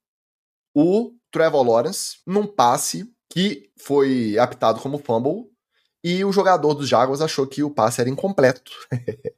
O 0.75 1.13
Trevor 1.31 1.63
Lawrence, 1.63 2.17
num 2.27 2.47
passe 2.47 3.09
que 3.31 3.71
foi 3.77 4.37
apitado 4.39 4.81
como 4.81 4.99
fumble, 4.99 5.49
e 6.05 6.25
o 6.25 6.31
jogador 6.31 6.75
dos 6.75 6.89
Jaguars 6.89 7.21
achou 7.21 7.47
que 7.47 7.65
o 7.65 7.71
passe 7.71 8.01
era 8.01 8.11
incompleto. 8.11 8.71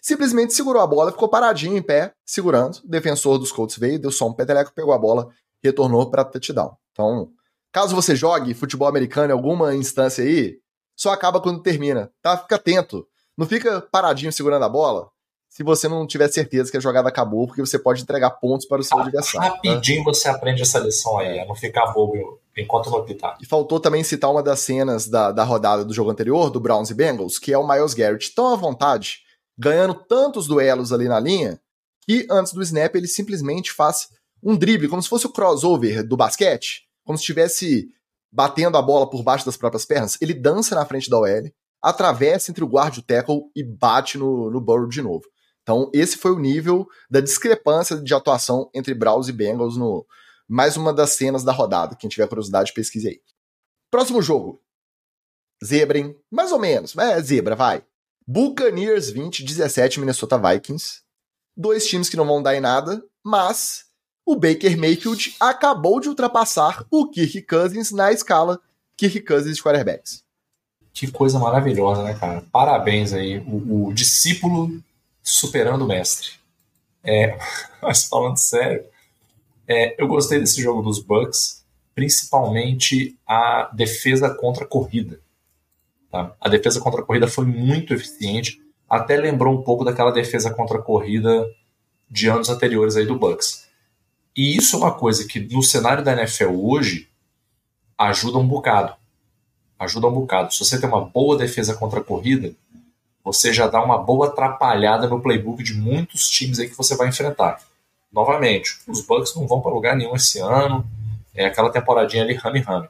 Simplesmente 0.00 0.52
segurou 0.52 0.82
a 0.82 0.86
bola, 0.86 1.12
ficou 1.12 1.28
paradinho 1.28 1.76
em 1.76 1.82
pé, 1.82 2.12
segurando. 2.26 2.76
O 2.84 2.88
defensor 2.88 3.38
dos 3.38 3.50
Colts 3.50 3.78
veio, 3.78 3.98
deu 3.98 4.12
só 4.12 4.28
um 4.28 4.32
peteleco, 4.32 4.72
pegou 4.74 4.92
a 4.92 4.98
bola, 4.98 5.28
retornou 5.62 6.10
para 6.10 6.24
touchdown. 6.24 6.76
Então, 6.92 7.32
Caso 7.72 7.96
você 7.96 8.14
jogue 8.14 8.52
futebol 8.52 8.86
americano 8.86 9.30
em 9.30 9.32
alguma 9.32 9.74
instância 9.74 10.22
aí, 10.22 10.58
só 10.94 11.10
acaba 11.10 11.40
quando 11.40 11.62
termina, 11.62 12.12
tá? 12.20 12.36
Fica 12.36 12.56
atento. 12.56 13.08
Não 13.36 13.46
fica 13.46 13.80
paradinho 13.80 14.30
segurando 14.30 14.66
a 14.66 14.68
bola 14.68 15.08
se 15.52 15.62
você 15.62 15.86
não 15.86 16.06
tiver 16.06 16.28
certeza 16.28 16.70
que 16.70 16.78
a 16.78 16.80
jogada 16.80 17.10
acabou, 17.10 17.46
porque 17.46 17.60
você 17.60 17.78
pode 17.78 18.00
entregar 18.00 18.30
pontos 18.30 18.66
para 18.66 18.80
o 18.80 18.82
seu 18.82 18.98
adversário. 18.98 19.50
Tá? 19.50 19.54
Rapidinho 19.56 20.02
tá? 20.02 20.10
você 20.10 20.28
aprende 20.30 20.62
essa 20.62 20.78
lição 20.78 21.18
aí, 21.18 21.40
a 21.40 21.44
não 21.44 21.54
ficar 21.54 21.92
bobo 21.92 22.40
enquanto 22.56 22.90
não 22.90 23.00
apitar. 23.00 23.36
E 23.38 23.44
faltou 23.44 23.78
também 23.78 24.02
citar 24.02 24.30
uma 24.30 24.42
das 24.42 24.60
cenas 24.60 25.06
da, 25.06 25.30
da 25.30 25.44
rodada 25.44 25.84
do 25.84 25.92
jogo 25.92 26.10
anterior, 26.10 26.48
do 26.48 26.58
Browns 26.58 26.88
e 26.88 26.94
Bengals, 26.94 27.38
que 27.38 27.52
é 27.52 27.58
o 27.58 27.68
Miles 27.68 27.92
Garrett 27.92 28.34
tão 28.34 28.50
à 28.50 28.56
vontade, 28.56 29.18
ganhando 29.58 29.92
tantos 29.92 30.46
duelos 30.46 30.90
ali 30.90 31.06
na 31.06 31.20
linha, 31.20 31.60
que 32.06 32.26
antes 32.30 32.54
do 32.54 32.62
snap 32.62 32.94
ele 32.94 33.06
simplesmente 33.06 33.72
faz 33.72 34.08
um 34.42 34.56
drible, 34.56 34.88
como 34.88 35.02
se 35.02 35.08
fosse 35.08 35.26
o 35.26 35.32
crossover 35.32 36.02
do 36.02 36.16
basquete, 36.16 36.84
como 37.04 37.18
se 37.18 37.24
estivesse 37.24 37.88
batendo 38.32 38.78
a 38.78 38.82
bola 38.82 39.08
por 39.08 39.22
baixo 39.22 39.44
das 39.44 39.58
próprias 39.58 39.84
pernas. 39.84 40.16
Ele 40.18 40.32
dança 40.32 40.74
na 40.74 40.86
frente 40.86 41.10
da 41.10 41.18
OL, 41.18 41.52
atravessa 41.82 42.50
entre 42.50 42.64
o 42.64 42.68
guarda 42.68 42.96
e 42.96 43.00
o 43.00 43.02
tackle 43.02 43.42
e 43.54 43.62
bate 43.62 44.16
no, 44.16 44.50
no 44.50 44.58
Burrow 44.58 44.88
de 44.88 45.02
novo. 45.02 45.24
Então, 45.62 45.90
esse 45.94 46.16
foi 46.16 46.32
o 46.32 46.38
nível 46.38 46.88
da 47.10 47.20
discrepância 47.20 47.96
de 47.96 48.14
atuação 48.14 48.68
entre 48.74 48.94
Browns 48.94 49.28
e 49.28 49.32
Bengals 49.32 49.76
no 49.76 50.04
mais 50.48 50.76
uma 50.76 50.92
das 50.92 51.10
cenas 51.10 51.44
da 51.44 51.52
rodada. 51.52 51.96
Quem 51.96 52.10
tiver 52.10 52.26
curiosidade, 52.26 52.72
pesquise 52.72 53.08
aí. 53.08 53.20
Próximo 53.90 54.20
jogo. 54.20 54.60
Zebra, 55.64 55.98
hein? 55.98 56.16
Mais 56.30 56.50
ou 56.50 56.58
menos. 56.58 56.96
É 56.96 57.20
zebra, 57.22 57.54
vai. 57.54 57.84
Buccaneers 58.26 59.10
20, 59.10 59.44
17 59.44 60.00
Minnesota 60.00 60.38
Vikings. 60.38 61.02
Dois 61.56 61.86
times 61.86 62.08
que 62.08 62.16
não 62.16 62.26
vão 62.26 62.42
dar 62.42 62.56
em 62.56 62.60
nada, 62.60 63.02
mas 63.22 63.84
o 64.24 64.34
Baker 64.34 64.76
Mayfield 64.78 65.36
acabou 65.38 66.00
de 66.00 66.08
ultrapassar 66.08 66.84
o 66.90 67.08
Kirk 67.08 67.42
Cousins 67.42 67.92
na 67.92 68.12
escala 68.12 68.60
Kirk 68.96 69.20
Cousins 69.22 69.56
de 69.56 69.62
quarterbacks. 69.62 70.24
Que 70.92 71.10
coisa 71.10 71.38
maravilhosa, 71.38 72.02
né, 72.02 72.14
cara? 72.14 72.44
Parabéns 72.52 73.12
aí. 73.12 73.38
O, 73.38 73.88
o 73.88 73.92
discípulo 73.92 74.82
superando 75.22 75.82
o 75.82 75.88
mestre. 75.88 76.30
É, 77.04 77.38
mas 77.82 78.04
falando 78.04 78.36
sério, 78.36 78.84
é, 79.66 79.94
eu 80.02 80.08
gostei 80.08 80.38
desse 80.38 80.60
jogo 80.60 80.82
dos 80.82 80.98
Bucks, 80.98 81.64
principalmente 81.94 83.16
a 83.26 83.70
defesa 83.72 84.34
contra 84.34 84.64
a 84.64 84.66
corrida. 84.66 85.20
Tá? 86.10 86.34
A 86.40 86.48
defesa 86.48 86.80
contra 86.80 87.00
a 87.00 87.04
corrida 87.04 87.28
foi 87.28 87.44
muito 87.44 87.94
eficiente, 87.94 88.60
até 88.88 89.16
lembrou 89.16 89.58
um 89.58 89.62
pouco 89.62 89.84
daquela 89.84 90.10
defesa 90.10 90.52
contra 90.52 90.78
a 90.78 90.82
corrida 90.82 91.46
de 92.10 92.28
anos 92.28 92.50
anteriores 92.50 92.96
aí 92.96 93.06
do 93.06 93.18
Bucks. 93.18 93.66
E 94.36 94.56
isso 94.56 94.76
é 94.76 94.78
uma 94.78 94.92
coisa 94.92 95.26
que 95.26 95.40
no 95.40 95.62
cenário 95.62 96.04
da 96.04 96.12
NFL 96.12 96.50
hoje 96.50 97.08
ajuda 97.98 98.38
um 98.38 98.46
bocado. 98.46 98.94
Ajuda 99.78 100.08
um 100.08 100.12
bocado. 100.12 100.52
Se 100.52 100.64
você 100.64 100.78
tem 100.78 100.88
uma 100.88 101.04
boa 101.04 101.36
defesa 101.36 101.74
contra 101.74 102.00
a 102.00 102.04
corrida, 102.04 102.54
você 103.24 103.52
já 103.52 103.66
dá 103.66 103.82
uma 103.82 103.98
boa 103.98 104.28
atrapalhada 104.28 105.06
no 105.06 105.20
playbook 105.20 105.62
de 105.62 105.74
muitos 105.74 106.28
times 106.28 106.58
aí 106.58 106.68
que 106.68 106.76
você 106.76 106.96
vai 106.96 107.08
enfrentar. 107.08 107.60
Novamente, 108.12 108.78
os 108.86 109.00
Bucks 109.00 109.34
não 109.34 109.46
vão 109.46 109.60
para 109.60 109.72
lugar 109.72 109.96
nenhum 109.96 110.14
esse 110.14 110.38
ano. 110.38 110.84
É 111.34 111.46
aquela 111.46 111.70
temporadinha 111.70 112.22
ali 112.22 112.34
rame-rame. 112.34 112.88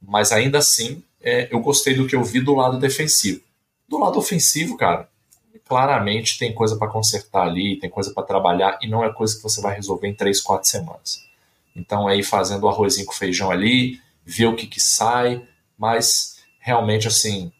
Mas 0.00 0.32
ainda 0.32 0.58
assim, 0.58 1.02
é, 1.22 1.48
eu 1.52 1.60
gostei 1.60 1.94
do 1.94 2.06
que 2.06 2.16
eu 2.16 2.24
vi 2.24 2.40
do 2.40 2.54
lado 2.54 2.78
defensivo. 2.78 3.40
Do 3.88 3.98
lado 3.98 4.18
ofensivo, 4.18 4.76
cara, 4.76 5.08
claramente 5.64 6.38
tem 6.38 6.52
coisa 6.52 6.76
para 6.76 6.88
consertar 6.88 7.46
ali, 7.46 7.78
tem 7.78 7.88
coisa 7.88 8.12
para 8.12 8.24
trabalhar 8.24 8.78
e 8.82 8.88
não 8.88 9.04
é 9.04 9.12
coisa 9.12 9.36
que 9.36 9.42
você 9.42 9.60
vai 9.60 9.76
resolver 9.76 10.08
em 10.08 10.14
três, 10.14 10.40
quatro 10.40 10.68
semanas. 10.68 11.24
Então 11.74 12.08
é 12.10 12.16
ir 12.16 12.24
fazendo 12.24 12.64
o 12.64 12.68
arrozinho 12.68 13.06
com 13.06 13.12
feijão 13.12 13.50
ali, 13.50 14.00
ver 14.24 14.46
o 14.46 14.56
que, 14.56 14.66
que 14.66 14.80
sai, 14.80 15.42
mas 15.78 16.42
realmente 16.58 17.06
assim, 17.06 17.52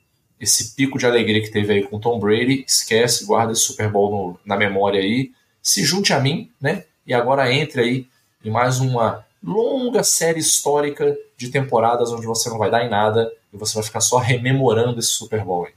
esse 0.43 0.75
pico 0.75 0.99
de 0.99 1.07
alegria 1.07 1.41
que 1.41 1.53
teve 1.53 1.73
aí 1.73 1.83
com 1.85 2.01
Tom 2.01 2.19
Brady, 2.19 2.65
esquece, 2.67 3.25
guarda 3.25 3.53
esse 3.53 3.61
Super 3.61 3.89
Bowl 3.89 4.11
no, 4.11 4.41
na 4.45 4.57
memória 4.57 5.01
aí, 5.01 5.31
se 5.63 5.85
junte 5.85 6.13
a 6.13 6.19
mim, 6.19 6.51
né? 6.61 6.85
E 7.07 7.15
agora 7.15 7.53
entre 7.53 7.81
aí 7.81 8.07
em 8.45 8.51
mais 8.51 8.81
uma 8.81 9.25
longa 9.41 10.03
série 10.03 10.41
histórica 10.41 11.17
de 11.37 11.49
temporadas 11.49 12.11
onde 12.11 12.27
você 12.27 12.51
não 12.51 12.59
vai 12.59 12.73
dar 12.73 12.85
em 12.85 12.91
nada 12.91 13.33
e 13.53 13.57
você 13.57 13.75
vai 13.75 13.85
ficar 13.85 14.01
só 14.01 14.19
rememorando 14.19 14.99
esse 14.99 15.11
Super 15.11 15.45
Bowl 15.45 15.67
aí. 15.67 15.73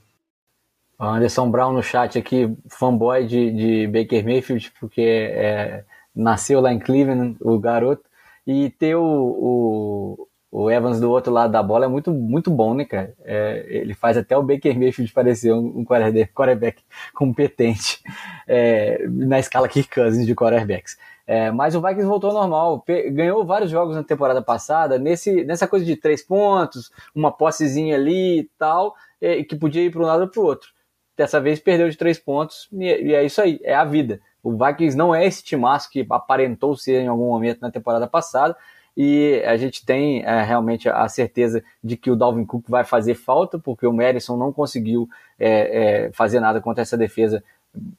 Anderson 1.00 1.52
Brown 1.52 1.74
no 1.74 1.84
chat 1.84 2.18
aqui, 2.18 2.52
fanboy 2.68 3.28
de, 3.28 3.52
de 3.52 3.88
Baker 3.88 4.26
Mayfield, 4.26 4.72
porque 4.80 5.02
é, 5.02 5.84
nasceu 6.16 6.60
lá 6.60 6.74
em 6.74 6.80
Cleveland, 6.80 7.38
o 7.40 7.60
garoto, 7.60 8.04
e 8.48 8.72
ter 8.72 8.96
o, 8.96 9.04
o, 9.04 10.28
o, 10.64 10.72
Evans 10.72 11.00
do 11.00 11.12
outro 11.12 11.34
lado 11.34 11.52
da 11.52 11.62
bola 11.62 11.86
é 11.86 11.88
muito, 11.88 12.12
muito 12.12 12.50
bom, 12.50 12.74
né, 12.74 12.86
cara? 12.86 13.14
É, 13.24 13.66
ele 13.68 13.94
faz 13.94 14.18
até 14.18 14.38
o 14.38 14.44
Baker 14.44 14.78
Mayfield 14.78 15.12
parecer 15.12 15.54
um, 15.54 15.80
um 15.80 15.86
quarterback 15.86 16.82
competente 17.14 18.02
é, 18.48 19.06
na 19.08 19.40
escala 19.40 19.68
Kirk 19.68 19.94
Cousins 19.94 20.26
de 20.26 20.34
quarterbacks. 20.34 20.98
É, 21.28 21.50
mas 21.50 21.76
o 21.76 21.82
Vikings 21.82 22.06
voltou 22.06 22.30
ao 22.30 22.36
normal, 22.36 22.84
ganhou 23.12 23.44
vários 23.44 23.72
jogos 23.72 23.96
na 23.96 24.04
temporada 24.04 24.42
passada, 24.42 25.00
nesse, 25.00 25.44
nessa 25.44 25.68
coisa 25.68 25.84
de 25.84 25.96
três 25.96 26.24
pontos, 26.24 26.92
uma 27.16 27.32
possezinha 27.32 27.96
ali 27.96 28.42
e 28.42 28.50
tal, 28.60 28.96
é, 29.20 29.44
que 29.44 29.56
podia 29.56 29.84
ir 29.84 29.92
para 29.92 30.02
um 30.02 30.06
lado 30.06 30.22
ou 30.22 30.28
para 30.28 30.42
o 30.42 30.46
outro. 30.46 30.70
Dessa 31.18 31.42
vez 31.42 31.60
perdeu 31.60 31.90
de 31.90 31.98
três 31.98 32.20
pontos 32.20 32.68
e, 32.72 32.86
e 32.86 33.14
é 33.14 33.24
isso 33.26 33.42
aí, 33.42 33.60
é 33.64 33.74
a 33.74 33.84
vida. 33.84 34.22
O 34.44 34.52
Vikings 34.52 34.96
não 34.96 35.16
é 35.16 35.26
esse 35.26 35.44
timaço 35.44 35.90
que 35.90 36.06
aparentou 36.12 36.76
ser 36.76 37.02
em 37.02 37.08
algum 37.08 37.26
momento 37.26 37.60
na 37.62 37.72
temporada 37.72 38.06
passada, 38.06 38.56
e 38.96 39.42
a 39.46 39.58
gente 39.58 39.86
tem 39.86 40.24
é, 40.24 40.42
realmente 40.44 40.88
a 40.88 41.08
certeza 41.10 41.64
de 41.84 41.98
que 41.98 42.10
o 42.10 42.16
Dalvin 42.16 42.46
Cook 42.46 42.66
vai 42.70 42.84
fazer 42.84 43.16
falta, 43.16 43.60
porque 43.60 43.86
o 43.86 43.94
Madison 43.94 44.38
não 44.38 44.54
conseguiu 44.54 45.10
é, 45.38 46.06
é, 46.06 46.12
fazer 46.12 46.40
nada 46.40 46.62
contra 46.62 46.82
essa 46.82 46.98
defesa 46.98 47.44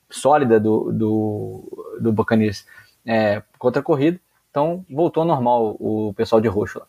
sólida 0.09 0.59
do, 0.59 0.90
do, 0.92 1.99
do 2.01 2.12
Buccaneers 2.12 2.66
é, 3.05 3.42
contra 3.59 3.80
a 3.80 3.84
corrida. 3.84 4.18
Então 4.51 4.84
voltou 4.88 5.20
ao 5.20 5.26
normal 5.26 5.76
o 5.78 6.14
pessoal 6.14 6.40
de 6.40 6.49
roxo 6.49 6.78
lá. 6.78 6.86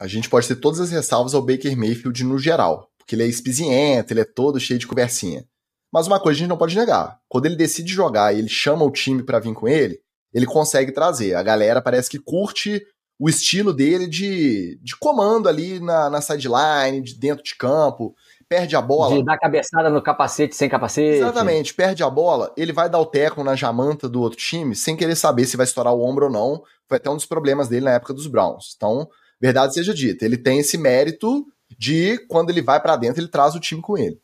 A 0.00 0.08
gente 0.08 0.28
pode 0.28 0.48
ter 0.48 0.56
todas 0.56 0.80
as 0.80 0.90
ressalvas 0.90 1.34
ao 1.34 1.42
Baker 1.42 1.76
Mayfield 1.76 2.24
no 2.24 2.38
geral 2.38 2.90
porque 3.04 3.14
ele 3.14 3.22
é 3.22 3.26
espizinhento, 3.26 4.12
ele 4.12 4.20
é 4.20 4.24
todo 4.24 4.58
cheio 4.58 4.80
de 4.80 4.86
conversinha. 4.86 5.44
Mas 5.92 6.06
uma 6.06 6.18
coisa 6.18 6.38
a 6.38 6.40
gente 6.40 6.48
não 6.48 6.56
pode 6.56 6.76
negar: 6.76 7.20
quando 7.28 7.46
ele 7.46 7.54
decide 7.54 7.92
jogar 7.92 8.34
e 8.34 8.38
ele 8.38 8.48
chama 8.48 8.84
o 8.84 8.90
time 8.90 9.22
para 9.22 9.38
vir 9.38 9.54
com 9.54 9.68
ele, 9.68 10.00
ele 10.34 10.46
consegue 10.46 10.92
trazer. 10.92 11.34
A 11.34 11.42
galera 11.42 11.80
parece 11.80 12.10
que 12.10 12.18
curte 12.18 12.84
o 13.18 13.28
estilo 13.28 13.72
dele 13.72 14.06
de, 14.06 14.78
de 14.82 14.96
comando 14.96 15.48
ali 15.48 15.78
na, 15.78 16.10
na 16.10 16.20
sideline, 16.20 17.00
de 17.00 17.14
dentro 17.14 17.44
de 17.44 17.54
campo. 17.54 18.14
perde 18.48 18.74
a 18.74 18.82
bola. 18.82 19.16
De 19.16 19.24
dar 19.24 19.38
cabeçada 19.38 19.88
no 19.88 20.02
capacete 20.02 20.56
sem 20.56 20.68
capacete. 20.68 21.18
Exatamente, 21.18 21.72
perde 21.72 22.02
a 22.02 22.10
bola, 22.10 22.52
ele 22.56 22.72
vai 22.72 22.90
dar 22.90 22.98
o 22.98 23.06
teco 23.06 23.44
na 23.44 23.54
jamanta 23.54 24.08
do 24.08 24.20
outro 24.20 24.38
time 24.38 24.74
sem 24.74 24.96
querer 24.96 25.14
saber 25.14 25.46
se 25.46 25.56
vai 25.56 25.64
estourar 25.64 25.94
o 25.94 26.02
ombro 26.02 26.26
ou 26.26 26.32
não. 26.32 26.62
Foi 26.88 26.96
até 26.96 27.08
um 27.08 27.16
dos 27.16 27.26
problemas 27.26 27.68
dele 27.68 27.84
na 27.84 27.92
época 27.92 28.12
dos 28.12 28.26
Browns. 28.26 28.74
Então, 28.76 29.08
verdade 29.40 29.74
seja 29.74 29.94
dita, 29.94 30.24
ele 30.24 30.36
tem 30.36 30.58
esse 30.58 30.76
mérito 30.76 31.46
de 31.78 32.18
quando 32.28 32.50
ele 32.50 32.60
vai 32.60 32.80
para 32.80 32.96
dentro, 32.96 33.20
ele 33.20 33.28
traz 33.28 33.54
o 33.54 33.60
time 33.60 33.80
com 33.80 33.96
ele. 33.96 34.20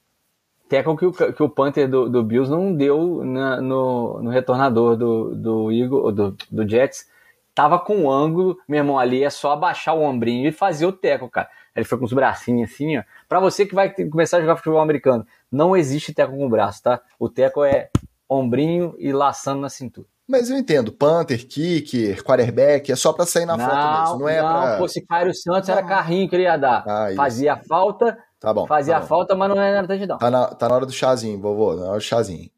Teco 0.71 0.97
que 0.97 1.05
o, 1.05 1.13
que 1.13 1.43
o 1.43 1.49
Panther 1.49 1.89
do, 1.89 2.09
do 2.09 2.23
Bills 2.23 2.49
não 2.49 2.73
deu 2.73 3.25
na, 3.25 3.61
no, 3.61 4.23
no 4.23 4.31
retornador 4.31 4.97
do, 4.97 5.35
do 5.35 5.73
Eagle, 5.73 6.13
do, 6.13 6.37
do 6.49 6.69
Jets. 6.69 7.09
Tava 7.53 7.77
com 7.77 8.05
o 8.05 8.11
ângulo, 8.11 8.57
meu 8.69 8.79
irmão, 8.79 8.97
ali 8.97 9.25
é 9.25 9.31
só 9.31 9.51
abaixar 9.51 9.97
o 9.97 10.03
ombrinho 10.03 10.49
e 10.49 10.53
fazer 10.53 10.87
o 10.87 10.93
teco, 10.93 11.29
cara. 11.29 11.51
Ele 11.75 11.85
foi 11.85 11.99
com 11.99 12.05
os 12.05 12.13
bracinhos 12.13 12.71
assim, 12.71 12.97
ó. 12.97 13.03
Pra 13.29 13.41
você 13.41 13.67
que 13.67 13.75
vai 13.75 13.91
começar 13.91 14.37
a 14.37 14.41
jogar 14.43 14.55
futebol 14.55 14.81
americano, 14.81 15.27
não 15.51 15.77
existe 15.77 16.15
teco 16.15 16.37
com 16.37 16.47
o 16.47 16.49
braço, 16.49 16.85
tá? 16.85 17.01
O 17.19 17.29
teco 17.29 17.65
é 17.65 17.91
ombrinho 18.29 18.95
e 18.97 19.13
laçando 19.13 19.61
na 19.61 19.69
cintura. 19.69 20.07
Mas 20.29 20.49
eu 20.49 20.57
entendo, 20.57 20.93
Panther, 20.93 21.45
kicker, 21.45 22.23
quarterback, 22.23 22.93
é 22.93 22.95
só 22.95 23.13
pra 23.13 23.27
sair 23.27 23.45
na 23.45 23.57
não, 23.57 23.65
foto 23.69 23.75
mesmo, 23.75 24.19
não 24.21 24.29
é 24.29 24.41
não, 24.41 24.49
pra... 24.49 24.71
Não, 24.71 24.79
fosse 24.79 25.05
Cairo 25.05 25.35
Santos, 25.35 25.69
era 25.69 25.83
carrinho 25.83 26.29
que 26.29 26.37
ele 26.37 26.45
ia 26.45 26.57
dar. 26.57 26.85
Ah, 26.87 27.09
Fazia 27.17 27.57
falta, 27.57 28.17
tá 28.41 28.53
bom, 28.53 28.67
fazia 28.67 28.95
tá 28.95 29.01
bom. 29.01 29.07
falta, 29.07 29.37
mas 29.37 29.49
não 29.49 29.61
era 29.61 29.87
touchdown. 29.87 30.19
Tá 30.19 30.31
na, 30.31 30.47
tá 30.47 30.69
na 30.69 30.75
hora 30.75 30.87
do 30.87 30.93
chazinho, 30.93 31.41
vovô, 31.41 31.75
na 31.75 31.87
hora 31.87 31.99
do 31.99 32.03
chazinho. 32.03 32.51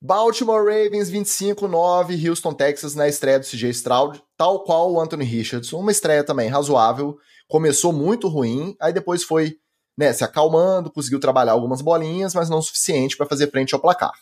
Baltimore 0.00 0.64
Ravens 0.64 1.10
25-9, 1.10 2.28
Houston, 2.28 2.54
Texas, 2.54 2.94
na 2.94 3.08
estreia 3.08 3.40
do 3.40 3.44
CJ 3.44 3.70
Stroud, 3.70 4.22
tal 4.36 4.62
qual 4.62 4.92
o 4.92 5.00
Anthony 5.00 5.24
Richardson. 5.24 5.80
Uma 5.80 5.90
estreia 5.90 6.22
também 6.22 6.48
razoável, 6.48 7.18
começou 7.48 7.92
muito 7.92 8.28
ruim, 8.28 8.76
aí 8.80 8.92
depois 8.92 9.24
foi 9.24 9.58
né, 9.98 10.12
se 10.12 10.22
acalmando, 10.22 10.92
conseguiu 10.92 11.18
trabalhar 11.18 11.52
algumas 11.52 11.82
bolinhas, 11.82 12.32
mas 12.32 12.48
não 12.48 12.58
o 12.58 12.62
suficiente 12.62 13.16
para 13.16 13.26
fazer 13.26 13.50
frente 13.50 13.74
ao 13.74 13.80
placar. 13.80 14.12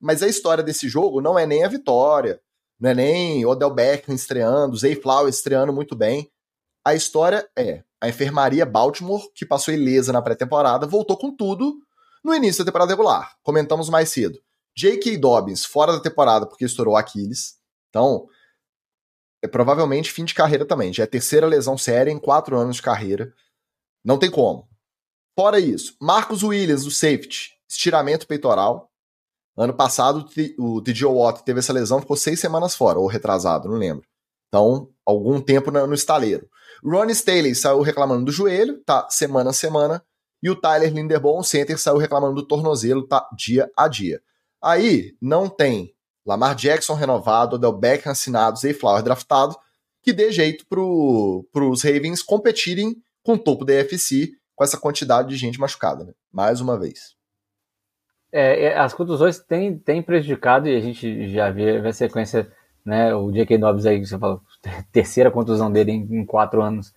Mas 0.00 0.22
a 0.22 0.28
história 0.28 0.64
desse 0.64 0.88
jogo 0.88 1.20
não 1.20 1.38
é 1.38 1.46
nem 1.46 1.62
a 1.62 1.68
vitória, 1.68 2.40
não 2.80 2.88
é 2.88 2.94
nem 2.94 3.44
Odell 3.44 3.74
Beckham 3.74 4.14
estreando, 4.14 4.76
Zay 4.78 4.94
Flowers 4.94 5.36
estreando 5.36 5.72
muito 5.72 5.94
bem. 5.94 6.30
A 6.82 6.94
história 6.94 7.46
é 7.54 7.82
a 8.00 8.08
enfermaria 8.08 8.64
Baltimore, 8.64 9.28
que 9.34 9.46
passou 9.46 9.74
ilesa 9.74 10.12
na 10.12 10.22
pré-temporada, 10.22 10.86
voltou 10.86 11.16
com 11.16 11.34
tudo 11.34 11.74
no 12.24 12.34
início 12.34 12.64
da 12.64 12.70
temporada 12.70 12.92
regular. 12.92 13.36
Comentamos 13.42 13.88
mais 13.88 14.10
cedo. 14.10 14.38
J.K. 14.76 15.18
Dobbins 15.18 15.64
fora 15.64 15.92
da 15.92 16.00
temporada 16.00 16.46
porque 16.46 16.64
estourou 16.64 16.96
Aquiles. 16.96 17.56
Então, 17.88 18.28
é 19.42 19.48
provavelmente 19.48 20.12
fim 20.12 20.24
de 20.24 20.34
carreira 20.34 20.64
também. 20.64 20.92
Já 20.92 21.04
é 21.04 21.06
terceira 21.06 21.46
lesão 21.46 21.76
séria 21.76 22.10
em 22.10 22.18
quatro 22.18 22.56
anos 22.56 22.76
de 22.76 22.82
carreira. 22.82 23.34
Não 24.04 24.18
tem 24.18 24.30
como. 24.30 24.68
Fora 25.36 25.60
isso, 25.60 25.96
Marcos 26.00 26.42
Williams, 26.42 26.84
o 26.84 26.90
safety, 26.90 27.52
estiramento 27.68 28.26
peitoral. 28.26 28.90
Ano 29.56 29.74
passado, 29.74 30.28
o 30.58 30.80
TJ 30.80 31.06
Watt 31.06 31.42
teve 31.44 31.58
essa 31.58 31.72
lesão, 31.72 32.00
ficou 32.00 32.16
seis 32.16 32.38
semanas 32.38 32.76
fora, 32.76 32.98
ou 32.98 33.06
retrasado, 33.08 33.68
não 33.68 33.76
lembro. 33.76 34.06
Então, 34.48 34.88
algum 35.04 35.40
tempo 35.40 35.70
no 35.70 35.94
estaleiro. 35.94 36.48
Ronnie 36.84 37.12
Staley 37.12 37.54
saiu 37.54 37.80
reclamando 37.82 38.24
do 38.24 38.32
joelho, 38.32 38.82
tá 38.84 39.08
semana 39.10 39.50
a 39.50 39.52
semana. 39.52 40.02
E 40.42 40.48
o 40.48 40.56
Tyler 40.56 40.92
Linderbaum, 40.92 41.42
center, 41.42 41.78
saiu 41.78 41.96
reclamando 41.96 42.36
do 42.36 42.46
tornozelo, 42.46 43.06
tá 43.06 43.28
dia 43.36 43.70
a 43.76 43.88
dia. 43.88 44.20
Aí, 44.62 45.16
não 45.20 45.48
tem 45.48 45.92
Lamar 46.24 46.54
Jackson 46.54 46.94
renovado, 46.94 47.56
Odell 47.56 47.72
Beckham 47.72 48.12
assinado, 48.12 48.58
Zay 48.58 48.74
Flower 48.74 49.02
draftado, 49.02 49.56
que 50.02 50.12
dê 50.12 50.30
jeito 50.30 50.66
pro, 50.68 51.48
pros 51.52 51.82
Ravens 51.82 52.22
competirem 52.22 52.96
com 53.22 53.34
o 53.34 53.38
topo 53.38 53.64
da 53.64 53.72
AFC 53.80 54.30
com 54.54 54.64
essa 54.64 54.78
quantidade 54.78 55.28
de 55.28 55.36
gente 55.36 55.58
machucada, 55.58 56.04
né? 56.04 56.12
Mais 56.32 56.60
uma 56.60 56.78
vez. 56.78 57.16
É, 58.30 58.76
as 58.76 58.92
contusões 58.92 59.38
têm, 59.38 59.78
têm 59.78 60.02
prejudicado 60.02 60.68
e 60.68 60.76
a 60.76 60.80
gente 60.80 61.30
já 61.30 61.50
vê 61.50 61.78
a 61.78 61.92
sequência, 61.92 62.52
né? 62.84 63.14
O 63.14 63.30
J.K. 63.30 63.58
Dobbs 63.58 63.86
aí, 63.86 64.04
você 64.04 64.18
falou, 64.18 64.40
terceira 64.92 65.30
contusão 65.30 65.70
dele 65.70 65.92
em, 65.92 66.20
em 66.20 66.24
quatro 66.24 66.62
anos, 66.62 66.94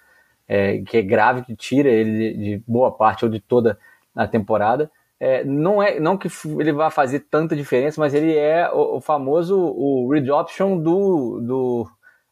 é, 0.47 0.79
que 0.79 0.97
é 0.97 1.01
grave, 1.01 1.43
que 1.43 1.55
tira 1.55 1.89
ele 1.89 2.11
de, 2.11 2.37
de, 2.37 2.63
boa 2.67 2.91
parte 2.91 3.25
ou 3.25 3.31
de 3.31 3.39
toda 3.39 3.79
a 4.15 4.27
temporada. 4.27 4.91
É, 5.19 5.43
não 5.43 5.81
é 5.81 5.99
não 5.99 6.17
que 6.17 6.27
ele 6.59 6.73
vá 6.73 6.89
fazer 6.89 7.21
tanta 7.29 7.55
diferença, 7.55 8.01
mas 8.01 8.13
ele 8.13 8.35
é 8.35 8.69
o, 8.71 8.97
o 8.97 9.01
famoso 9.01 9.57
o 9.57 10.09
read 10.11 10.29
option 10.31 10.77
do, 10.77 11.39
do, 11.41 11.87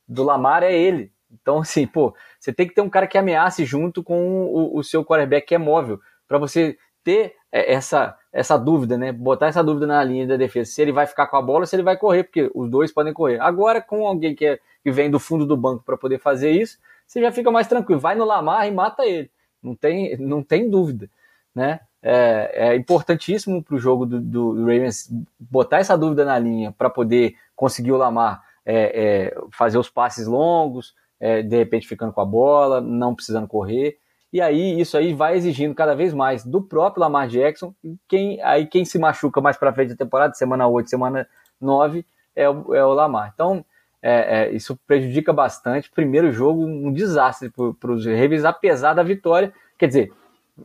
do 0.07 0.23
Lamar 0.23 0.63
é 0.63 0.73
ele. 0.73 1.11
Então, 1.31 1.59
assim, 1.59 1.85
pô, 1.85 2.13
você 2.39 2.51
tem 2.51 2.67
que 2.67 2.73
ter 2.73 2.81
um 2.81 2.89
cara 2.89 3.07
que 3.07 3.17
ameace 3.17 3.63
junto 3.63 4.03
com 4.03 4.45
o, 4.45 4.77
o 4.77 4.83
seu 4.83 5.05
quarterback 5.05 5.47
que 5.47 5.55
é 5.55 5.59
móvel, 5.59 5.99
para 6.27 6.37
você 6.37 6.77
ter 7.03 7.35
essa, 7.51 8.17
essa 8.31 8.57
dúvida, 8.57 8.97
né? 8.97 9.11
Botar 9.11 9.47
essa 9.47 9.63
dúvida 9.63 9.87
na 9.87 10.03
linha 10.03 10.27
da 10.27 10.37
defesa, 10.37 10.71
se 10.71 10.81
ele 10.81 10.91
vai 10.91 11.05
ficar 11.05 11.27
com 11.27 11.37
a 11.37 11.41
bola, 11.41 11.65
se 11.65 11.75
ele 11.75 11.83
vai 11.83 11.97
correr, 11.97 12.23
porque 12.23 12.49
os 12.53 12.69
dois 12.69 12.91
podem 12.91 13.13
correr. 13.13 13.39
Agora, 13.39 13.81
com 13.81 14.05
alguém 14.05 14.35
que, 14.35 14.45
é, 14.45 14.59
que 14.83 14.91
vem 14.91 15.09
do 15.09 15.19
fundo 15.19 15.45
do 15.45 15.57
banco 15.57 15.83
para 15.83 15.97
poder 15.97 16.19
fazer 16.19 16.51
isso, 16.51 16.77
você 17.05 17.21
já 17.21 17.31
fica 17.31 17.49
mais 17.49 17.67
tranquilo. 17.67 17.99
Vai 17.99 18.15
no 18.15 18.25
Lamar 18.25 18.67
e 18.67 18.71
mata 18.71 19.05
ele. 19.05 19.31
Não 19.61 19.75
tem, 19.75 20.15
não 20.17 20.43
tem 20.43 20.69
dúvida, 20.69 21.09
né? 21.53 21.79
É, 22.01 22.69
é 22.69 22.75
importantíssimo 22.75 23.61
para 23.61 23.75
o 23.75 23.79
jogo 23.79 24.05
do, 24.05 24.21
do, 24.21 24.59
Ravens 24.61 25.11
botar 25.37 25.79
essa 25.79 25.97
dúvida 25.97 26.23
na 26.23 26.39
linha 26.39 26.71
para 26.71 26.89
poder 26.89 27.35
conseguir 27.55 27.91
o 27.91 27.97
Lamar 27.97 28.41
é, 28.65 29.33
é, 29.33 29.37
fazer 29.51 29.77
os 29.77 29.89
passes 29.89 30.25
longos, 30.25 30.95
é, 31.19 31.41
de 31.41 31.57
repente 31.57 31.87
ficando 31.87 32.13
com 32.13 32.21
a 32.21 32.25
bola, 32.25 32.79
não 32.79 33.13
precisando 33.13 33.47
correr. 33.47 33.97
E 34.31 34.39
aí 34.41 34.79
isso 34.79 34.97
aí 34.97 35.13
vai 35.13 35.35
exigindo 35.35 35.73
cada 35.73 35.95
vez 35.95 36.13
mais 36.13 36.45
do 36.45 36.61
próprio 36.61 37.01
Lamar 37.01 37.27
Jackson. 37.27 37.73
Quem, 38.07 38.41
aí 38.43 38.67
quem 38.67 38.85
se 38.85 38.99
machuca 38.99 39.41
mais 39.41 39.57
para 39.57 39.73
frente 39.73 39.89
da 39.89 39.95
temporada, 39.95 40.33
semana 40.33 40.67
8, 40.67 40.89
semana 40.89 41.27
9, 41.59 42.05
é 42.35 42.49
o, 42.49 42.75
é 42.75 42.85
o 42.85 42.93
Lamar. 42.93 43.31
Então, 43.33 43.65
é, 44.01 44.43
é, 44.43 44.51
isso 44.51 44.79
prejudica 44.87 45.33
bastante. 45.33 45.89
Primeiro 45.89 46.31
jogo, 46.31 46.63
um 46.63 46.91
desastre 46.91 47.51
para 47.79 47.91
os 47.91 48.05
Ravens, 48.05 48.45
apesar 48.45 48.93
da 48.93 49.03
vitória. 49.03 49.51
Quer 49.77 49.87
dizer, 49.87 50.13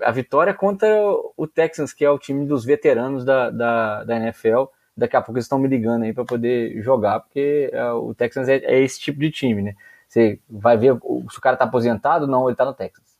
a 0.03 0.11
vitória 0.11 0.55
contra 0.55 0.89
o 1.37 1.47
Texans, 1.47 1.93
que 1.93 2.05
é 2.05 2.11
o 2.11 2.19
time 2.19 2.47
dos 2.47 2.65
veteranos 2.65 3.25
da, 3.25 3.51
da, 3.51 4.05
da 4.05 4.17
NFL. 4.17 4.65
Daqui 4.97 5.17
a 5.17 5.21
pouco 5.21 5.39
eles 5.39 5.47
estão 5.47 5.59
me 5.59 5.69
ligando 5.69 6.05
aí 6.05 6.13
para 6.13 6.25
poder 6.25 6.81
jogar, 6.83 7.21
porque 7.21 7.71
é, 7.73 7.91
o 7.93 8.15
Texans 8.15 8.49
é, 8.49 8.57
é, 8.59 8.81
esse 8.81 9.01
tipo 9.01 9.19
de 9.19 9.31
time, 9.31 9.63
né? 9.63 9.75
Você 10.09 10.39
vai 10.49 10.77
ver 10.77 10.97
se 11.31 11.39
o 11.39 11.41
cara 11.41 11.57
tá 11.57 11.65
aposentado, 11.65 12.27
não, 12.27 12.49
ele 12.49 12.57
tá 12.57 12.65
no 12.65 12.75
Texas. 12.75 13.14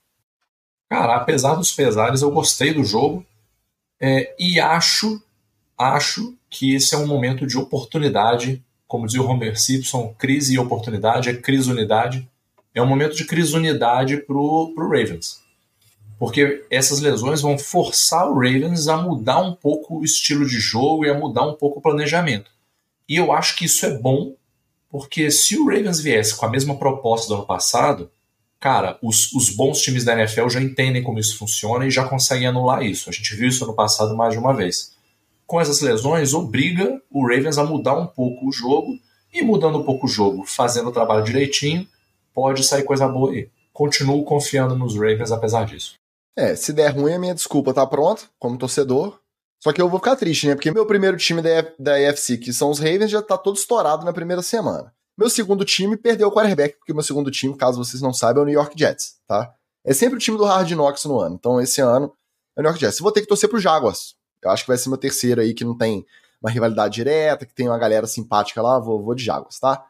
Cara, 0.95 1.17
apesar 1.17 1.57
dos 1.57 1.73
pesares, 1.73 2.23
eu 2.23 2.31
gostei 2.31 2.73
do 2.73 2.85
jogo 2.85 3.27
é, 4.01 4.33
e 4.39 4.61
acho, 4.61 5.21
acho 5.77 6.37
que 6.49 6.73
esse 6.73 6.95
é 6.95 6.99
um 6.99 7.05
momento 7.05 7.45
de 7.49 7.59
oportunidade. 7.59 8.65
Como 8.87 9.05
dizia 9.05 9.21
o 9.21 9.27
Homer 9.27 9.61
Simpson, 9.61 10.15
crise 10.17 10.55
e 10.55 10.59
oportunidade 10.59 11.29
é 11.29 11.35
crise 11.35 11.69
unidade. 11.69 12.31
É 12.73 12.81
um 12.81 12.87
momento 12.87 13.17
de 13.17 13.25
crise 13.25 13.57
unidade 13.57 14.19
pro, 14.19 14.73
pro 14.73 14.89
Ravens. 14.89 15.41
Porque 16.17 16.65
essas 16.71 17.01
lesões 17.01 17.41
vão 17.41 17.59
forçar 17.59 18.31
o 18.31 18.35
Ravens 18.35 18.87
a 18.87 18.97
mudar 18.97 19.41
um 19.41 19.53
pouco 19.53 19.99
o 19.99 20.05
estilo 20.05 20.47
de 20.47 20.61
jogo 20.61 21.05
e 21.05 21.11
a 21.11 21.19
mudar 21.19 21.45
um 21.45 21.55
pouco 21.55 21.81
o 21.81 21.83
planejamento. 21.83 22.53
E 23.09 23.17
eu 23.17 23.33
acho 23.33 23.57
que 23.57 23.65
isso 23.65 23.85
é 23.85 23.99
bom, 23.99 24.37
porque 24.89 25.29
se 25.29 25.59
o 25.59 25.67
Ravens 25.67 25.99
viesse 25.99 26.37
com 26.37 26.47
a 26.47 26.51
mesma 26.51 26.77
proposta 26.77 27.27
do 27.27 27.35
ano 27.35 27.47
passado, 27.47 28.13
cara, 28.65 28.99
os, 29.03 29.31
os 29.35 29.51
bons 29.51 29.83
times 29.83 30.07
da 30.07 30.19
NFL 30.19 30.49
já 30.49 30.59
entendem 30.59 31.03
como 31.03 31.19
isso 31.19 31.37
funciona 31.37 31.87
e 31.87 31.91
já 31.91 32.09
conseguem 32.09 32.47
anular 32.47 32.83
isso. 32.83 33.11
A 33.11 33.13
gente 33.13 33.37
viu 33.37 33.47
isso 33.47 33.63
ano 33.63 33.75
passado 33.75 34.17
mais 34.17 34.33
de 34.33 34.39
uma 34.39 34.55
vez. 34.55 34.95
Com 35.47 35.61
essas 35.61 35.83
lesões, 35.83 36.33
obriga 36.33 36.99
o 37.11 37.29
Ravens 37.29 37.59
a 37.59 37.65
mudar 37.65 37.99
um 37.99 38.07
pouco 38.07 38.49
o 38.49 38.51
jogo, 38.53 38.99
e 39.31 39.43
mudando 39.43 39.81
um 39.81 39.83
pouco 39.83 40.07
o 40.07 40.09
jogo, 40.09 40.47
fazendo 40.47 40.89
o 40.89 40.93
trabalho 40.93 41.23
direitinho, 41.23 41.87
pode 42.33 42.65
sair 42.65 42.85
coisa 42.85 43.07
boa 43.07 43.33
aí. 43.33 43.51
Continuo 43.71 44.25
confiando 44.25 44.75
nos 44.75 44.95
Ravens 44.95 45.31
apesar 45.31 45.67
disso. 45.67 45.97
É, 46.35 46.57
se 46.57 46.73
der 46.73 46.89
ruim, 46.89 47.13
a 47.13 47.19
minha 47.19 47.35
desculpa 47.35 47.75
tá 47.75 47.87
pronta, 47.87 48.23
como 48.39 48.57
torcedor. 48.57 49.21
Só 49.63 49.75
que 49.75 49.83
eu 49.83 49.91
vou 49.91 49.99
ficar 49.99 50.17
triste, 50.17 50.47
né? 50.47 50.55
Porque 50.55 50.71
meu 50.71 50.87
primeiro 50.87 51.19
time 51.19 51.43
da, 51.43 51.71
da 51.79 51.97
AFC, 51.97 52.39
que 52.39 52.51
são 52.51 52.71
os 52.71 52.79
Ravens, 52.79 53.11
já 53.11 53.21
tá 53.21 53.37
todo 53.37 53.59
estourado 53.59 54.07
na 54.07 54.13
primeira 54.13 54.41
semana. 54.41 54.91
Meu 55.17 55.31
segundo 55.31 55.65
time 55.65 55.97
perdeu 55.97 56.29
o 56.29 56.33
quarterback, 56.33 56.77
porque 56.77 56.93
meu 56.93 57.03
segundo 57.03 57.31
time, 57.31 57.57
caso 57.57 57.83
vocês 57.83 58.03
não 58.03 58.13
saibam, 58.13 58.43
é 58.43 58.45
o 58.45 58.47
New 58.47 58.55
York 58.55 58.77
Jets, 58.77 59.17
tá? 59.27 59.55
É 59.85 59.93
sempre 59.93 60.17
o 60.17 60.19
time 60.19 60.37
do 60.37 60.45
Hard 60.45 60.71
Knocks 60.73 61.05
no 61.05 61.21
ano. 61.21 61.37
Então, 61.37 61.61
esse 61.61 61.81
ano 61.81 62.13
é 62.57 62.61
o 62.61 62.63
New 62.63 62.71
York 62.71 62.81
Jets. 62.81 62.99
Eu 62.99 63.05
vou 63.05 63.13
ter 63.13 63.21
que 63.21 63.29
torcer 63.29 63.49
pro 63.49 63.61
Jaguars. 63.61 64.17
Eu 64.43 64.51
acho 64.51 64.65
que 64.65 64.69
vai 64.69 64.77
ser 64.77 64.89
meu 64.89 64.99
terceiro 64.99 65.41
aí, 65.41 65.55
que 65.55 65.65
não 65.65 65.77
tem 65.77 66.05
uma 66.43 66.51
rivalidade 66.51 66.95
direta, 66.95 67.47
que 67.47 67.55
tem 67.55 67.69
uma 67.69 67.79
galera 67.79 68.07
simpática 68.07 68.61
lá. 68.61 68.79
Vou, 68.79 69.03
vou 69.03 69.15
de 69.15 69.25
Jaguars, 69.25 69.59
tá? 69.61 69.85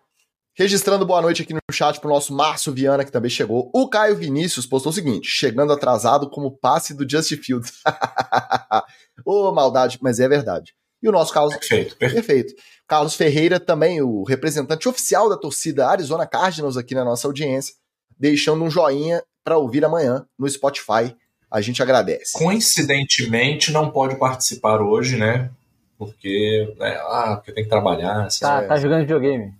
Registrando 0.57 1.05
boa 1.05 1.21
noite 1.21 1.43
aqui 1.43 1.53
no 1.53 1.61
chat 1.73 1.99
pro 1.99 2.09
nosso 2.09 2.33
Márcio 2.33 2.73
Viana, 2.73 3.05
que 3.05 3.11
também 3.11 3.31
chegou. 3.31 3.71
O 3.75 3.89
Caio 3.89 4.15
Vinícius 4.15 4.67
postou 4.67 4.91
o 4.91 4.95
seguinte: 4.95 5.27
chegando 5.27 5.73
atrasado 5.73 6.31
como 6.31 6.57
passe 6.57 6.95
do 6.95 7.09
Justin 7.09 7.37
Fields. 7.37 7.73
Ô, 9.27 9.49
oh, 9.49 9.53
maldade, 9.53 9.99
mas 10.01 10.21
é 10.21 10.29
verdade. 10.29 10.77
E 11.05 11.09
o 11.09 11.13
nosso 11.13 11.35
Carlos. 11.35 11.55
Perfeito, 11.55 11.97
perfeito. 11.99 12.55
Carlos 12.89 13.15
Ferreira, 13.15 13.61
também 13.61 14.01
o 14.01 14.25
representante 14.25 14.89
oficial 14.89 15.29
da 15.29 15.37
torcida 15.37 15.87
Arizona 15.87 16.27
Cardinals 16.27 16.79
aqui 16.79 16.95
na 16.95 17.05
nossa 17.05 17.29
audiência, 17.29 17.75
deixando 18.19 18.65
um 18.65 18.71
joinha 18.71 19.23
para 19.45 19.59
ouvir 19.59 19.85
amanhã 19.85 20.27
no 20.39 20.49
Spotify 20.49 21.15
a 21.55 21.61
gente 21.61 21.81
agradece. 21.81 22.37
Coincidentemente, 22.37 23.71
não 23.71 23.89
pode 23.89 24.17
participar 24.17 24.83
hoje, 24.83 25.17
né? 25.17 25.51
Porque, 25.97 26.75
né, 26.77 26.99
ah, 27.03 27.37
porque 27.37 27.53
tem 27.53 27.63
que 27.63 27.71
trabalhar. 27.71 28.27
Tá, 28.41 28.67
tá 28.67 28.77
jogando 28.77 29.03
videogame. 29.03 29.55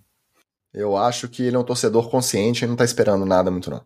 Eu 0.73 0.97
acho 0.97 1.29
que 1.29 1.43
ele 1.43 1.55
é 1.55 1.59
um 1.59 1.63
torcedor 1.63 2.09
consciente 2.09 2.65
e 2.65 2.67
não 2.67 2.75
tá 2.75 2.83
esperando 2.83 3.25
nada 3.25 3.49
muito, 3.49 3.69
não. 3.69 3.81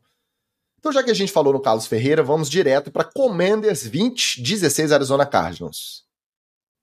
Então, 0.80 0.91
já 0.91 1.03
que 1.03 1.12
a 1.12 1.14
gente 1.14 1.32
falou 1.32 1.53
no 1.53 1.60
Carlos 1.60 1.86
Ferreira, 1.86 2.24
vamos 2.24 2.49
direto 2.49 2.89
para 2.89 3.03
Commanders 3.03 3.86
20, 3.86 4.41
16 4.41 4.91
Arizona 4.91 5.26
Cardinals. 5.26 6.09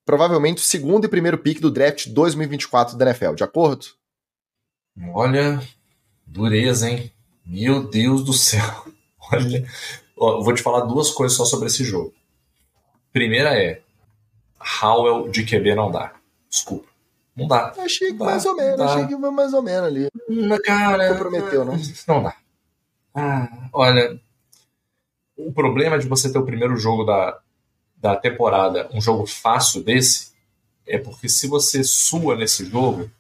Provavelmente 0.06 0.58
o 0.58 0.64
segundo 0.64 1.04
e 1.04 1.08
primeiro 1.08 1.36
pick 1.36 1.60
do 1.60 1.68
draft 1.68 2.08
2024 2.10 2.96
da 2.96 3.06
NFL, 3.06 3.34
de 3.34 3.42
acordo? 3.42 3.86
Olha, 5.12 5.60
dureza, 6.24 6.88
hein? 6.88 7.12
Meu 7.44 7.82
Deus 7.82 8.24
do 8.24 8.32
céu. 8.32 8.62
Olha, 9.32 9.68
ó, 10.16 10.40
vou 10.44 10.54
te 10.54 10.62
falar 10.62 10.82
duas 10.82 11.10
coisas 11.10 11.36
só 11.36 11.44
sobre 11.44 11.66
esse 11.66 11.82
jogo. 11.82 12.14
Primeira 13.12 13.60
é, 13.60 13.82
Howell 14.80 15.28
de 15.28 15.44
QB 15.44 15.74
não 15.74 15.90
dá. 15.90 16.14
Desculpa. 16.48 16.86
Não 17.34 17.48
dá. 17.48 17.74
Achei 17.76 18.12
que 18.12 18.14
mais 18.14 18.46
ou 18.46 18.54
menos, 18.54 18.80
achei 18.80 19.06
que 19.08 19.16
foi 19.18 19.30
mais 19.32 19.52
ou 19.52 19.62
menos 19.62 19.88
ali. 19.88 20.08
Não, 20.28 20.58
cara. 20.62 21.08
Comprometeu, 21.08 21.64
não? 21.64 21.74
Não 22.06 22.22
dá. 22.22 22.36
Ah, 23.12 23.68
olha, 23.72 24.20
o 25.36 25.52
problema 25.52 25.98
de 25.98 26.06
você 26.06 26.32
ter 26.32 26.38
o 26.38 26.44
primeiro 26.44 26.76
jogo 26.76 27.04
da, 27.04 27.40
da 27.96 28.14
temporada, 28.16 28.88
um 28.92 29.00
jogo 29.00 29.26
fácil 29.26 29.82
desse, 29.82 30.32
é 30.86 30.98
porque 30.98 31.28
se 31.28 31.48
você 31.48 31.82
sua 31.82 32.36
nesse 32.36 32.64
jogo, 32.66 33.10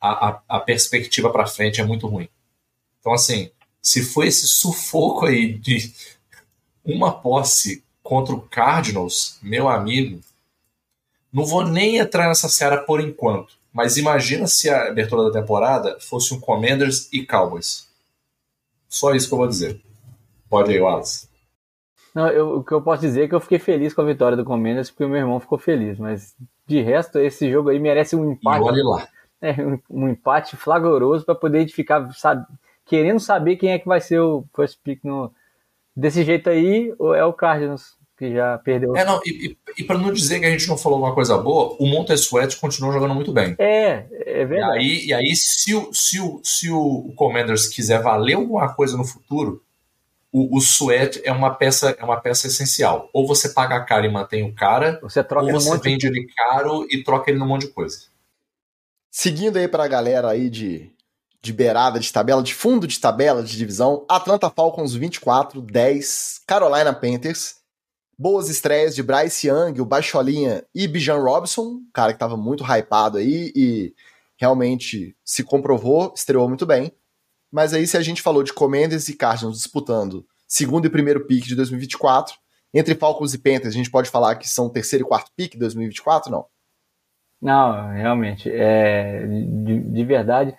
a, 0.00 0.28
a, 0.28 0.42
a 0.48 0.60
perspectiva 0.60 1.30
para 1.30 1.46
frente 1.46 1.80
é 1.80 1.84
muito 1.84 2.06
ruim. 2.06 2.28
Então, 3.00 3.12
assim, 3.12 3.50
se 3.80 4.02
for 4.02 4.24
esse 4.24 4.46
sufoco 4.46 5.26
aí 5.26 5.52
de 5.52 5.92
uma 6.84 7.12
posse 7.12 7.84
contra 8.02 8.34
o 8.34 8.40
Cardinals, 8.40 9.38
meu 9.42 9.68
amigo, 9.68 10.20
não 11.32 11.44
vou 11.44 11.66
nem 11.66 11.98
entrar 11.98 12.28
nessa 12.28 12.48
seara 12.48 12.82
por 12.82 13.00
enquanto, 13.00 13.58
mas 13.72 13.96
imagina 13.96 14.46
se 14.46 14.70
a 14.70 14.88
abertura 14.88 15.24
da 15.24 15.40
temporada 15.40 15.98
fosse 16.00 16.32
um 16.32 16.40
Commanders 16.40 17.08
e 17.12 17.26
Cowboys. 17.26 17.88
Só 18.88 19.14
isso 19.14 19.28
que 19.28 19.34
eu 19.34 19.38
vou 19.38 19.48
dizer. 19.48 19.80
Pode 20.48 20.72
aí, 20.72 20.80
Wallace. 20.80 21.28
Não, 22.14 22.28
eu, 22.28 22.58
o 22.58 22.64
que 22.64 22.72
eu 22.72 22.80
posso 22.80 23.02
dizer 23.02 23.24
é 23.24 23.28
que 23.28 23.34
eu 23.34 23.40
fiquei 23.40 23.58
feliz 23.58 23.92
com 23.92 24.00
a 24.00 24.04
vitória 24.04 24.36
do 24.36 24.44
Commanders 24.44 24.90
porque 24.90 25.04
o 25.04 25.08
meu 25.08 25.18
irmão 25.18 25.40
ficou 25.40 25.58
feliz, 25.58 25.98
mas 25.98 26.36
de 26.66 26.80
resto, 26.80 27.18
esse 27.18 27.50
jogo 27.50 27.70
aí 27.70 27.78
merece 27.78 28.14
um 28.14 28.30
empate. 28.30 28.60
E 28.60 28.68
olha 28.68 28.84
lá. 28.84 29.08
É, 29.42 29.52
um, 29.62 29.78
um 29.90 30.08
empate 30.08 30.56
flagroso 30.56 31.24
para 31.24 31.34
poder 31.34 31.68
ficar 31.68 32.10
sabe, 32.14 32.46
querendo 32.86 33.20
saber 33.20 33.56
quem 33.56 33.72
é 33.72 33.78
que 33.78 33.88
vai 33.88 34.00
ser 34.00 34.20
o 34.20 34.44
first 34.54 34.78
pick 34.82 35.02
no, 35.04 35.30
desse 35.94 36.24
jeito 36.24 36.48
aí, 36.48 36.94
é 37.16 37.24
o 37.24 37.32
Cardinals 37.32 37.96
que 38.16 38.32
já 38.32 38.58
perdeu. 38.58 38.96
É, 38.96 39.04
não, 39.04 39.20
e, 39.26 39.48
e, 39.48 39.82
e 39.82 39.84
para 39.84 39.98
não 39.98 40.12
dizer 40.12 40.38
que 40.38 40.46
a 40.46 40.50
gente 40.50 40.68
não 40.68 40.78
falou 40.78 41.00
uma 41.00 41.14
coisa 41.14 41.36
boa, 41.36 41.76
o 41.80 41.86
Montez 41.86 42.20
Sweat 42.20 42.56
continuou 42.58 42.92
jogando 42.92 43.14
muito 43.14 43.32
bem. 43.32 43.56
É, 43.58 44.06
é 44.24 44.44
verdade. 44.44 44.78
E 44.78 44.80
aí, 44.80 45.06
e 45.06 45.12
aí 45.12 45.34
se, 45.34 45.74
o, 45.74 45.92
se, 45.92 46.20
o, 46.20 46.40
se 46.44 46.70
o 46.70 47.12
Commanders 47.16 47.66
quiser 47.66 48.00
valer 48.00 48.34
alguma 48.34 48.72
coisa 48.72 48.96
no 48.96 49.04
futuro, 49.04 49.63
o, 50.34 50.56
o 50.56 50.60
Sweat 50.60 51.22
é 51.24 51.30
uma 51.30 51.54
peça 51.54 51.96
é 51.96 52.04
uma 52.04 52.20
peça 52.20 52.48
essencial. 52.48 53.08
Ou 53.12 53.26
você 53.26 53.50
paga 53.50 53.80
caro 53.84 54.04
e 54.04 54.10
mantém 54.10 54.42
o 54.42 54.54
cara, 54.54 54.98
você 55.00 55.22
troca 55.22 55.46
ou 55.46 55.52
você 55.52 55.78
vende 55.78 56.06
ele 56.06 56.26
caro 56.34 56.86
e 56.90 57.04
troca 57.04 57.30
ele 57.30 57.38
num 57.38 57.46
monte 57.46 57.66
de 57.66 57.72
coisa. 57.72 58.06
Seguindo 59.10 59.56
aí 59.56 59.68
para 59.68 59.84
a 59.84 59.88
galera 59.88 60.28
aí 60.28 60.50
de, 60.50 60.90
de 61.40 61.52
beirada 61.52 62.00
de 62.00 62.12
tabela, 62.12 62.42
de 62.42 62.52
fundo 62.52 62.86
de 62.86 62.98
tabela 62.98 63.44
de 63.44 63.56
divisão, 63.56 64.04
Atlanta 64.08 64.50
Falcons 64.50 64.94
24, 64.94 65.62
10, 65.62 66.40
Carolina 66.44 66.92
Panthers 66.92 67.62
Boas 68.16 68.48
estreias 68.48 68.94
de 68.94 69.02
Bryce 69.02 69.48
Young, 69.48 69.80
o 69.80 69.84
Baixolinha 69.84 70.64
e 70.72 70.86
Bijan 70.86 71.18
Robson, 71.18 71.80
cara 71.92 72.12
que 72.12 72.16
estava 72.16 72.36
muito 72.36 72.62
hypado 72.62 73.18
aí 73.18 73.52
e 73.56 73.92
realmente 74.36 75.16
se 75.24 75.42
comprovou, 75.42 76.12
estreou 76.14 76.48
muito 76.48 76.64
bem. 76.64 76.92
Mas 77.54 77.72
aí 77.72 77.86
se 77.86 77.96
a 77.96 78.02
gente 78.02 78.20
falou 78.20 78.42
de 78.42 78.52
Commanders 78.52 79.08
e 79.08 79.16
Cardinals 79.16 79.58
disputando 79.58 80.26
segundo 80.44 80.86
e 80.86 80.90
primeiro 80.90 81.24
pick 81.24 81.44
de 81.44 81.54
2024, 81.54 82.34
entre 82.74 82.96
Falcons 82.96 83.32
e 83.32 83.38
Panthers, 83.38 83.68
a 83.68 83.78
gente 83.78 83.92
pode 83.92 84.10
falar 84.10 84.34
que 84.34 84.48
são 84.48 84.68
terceiro 84.68 85.04
e 85.04 85.08
quarto 85.08 85.30
pick 85.36 85.52
de 85.52 85.60
2024, 85.60 86.32
não? 86.32 86.46
Não, 87.40 87.92
realmente, 87.92 88.50
é, 88.50 89.24
de, 89.24 89.78
de 89.78 90.04
verdade, 90.04 90.52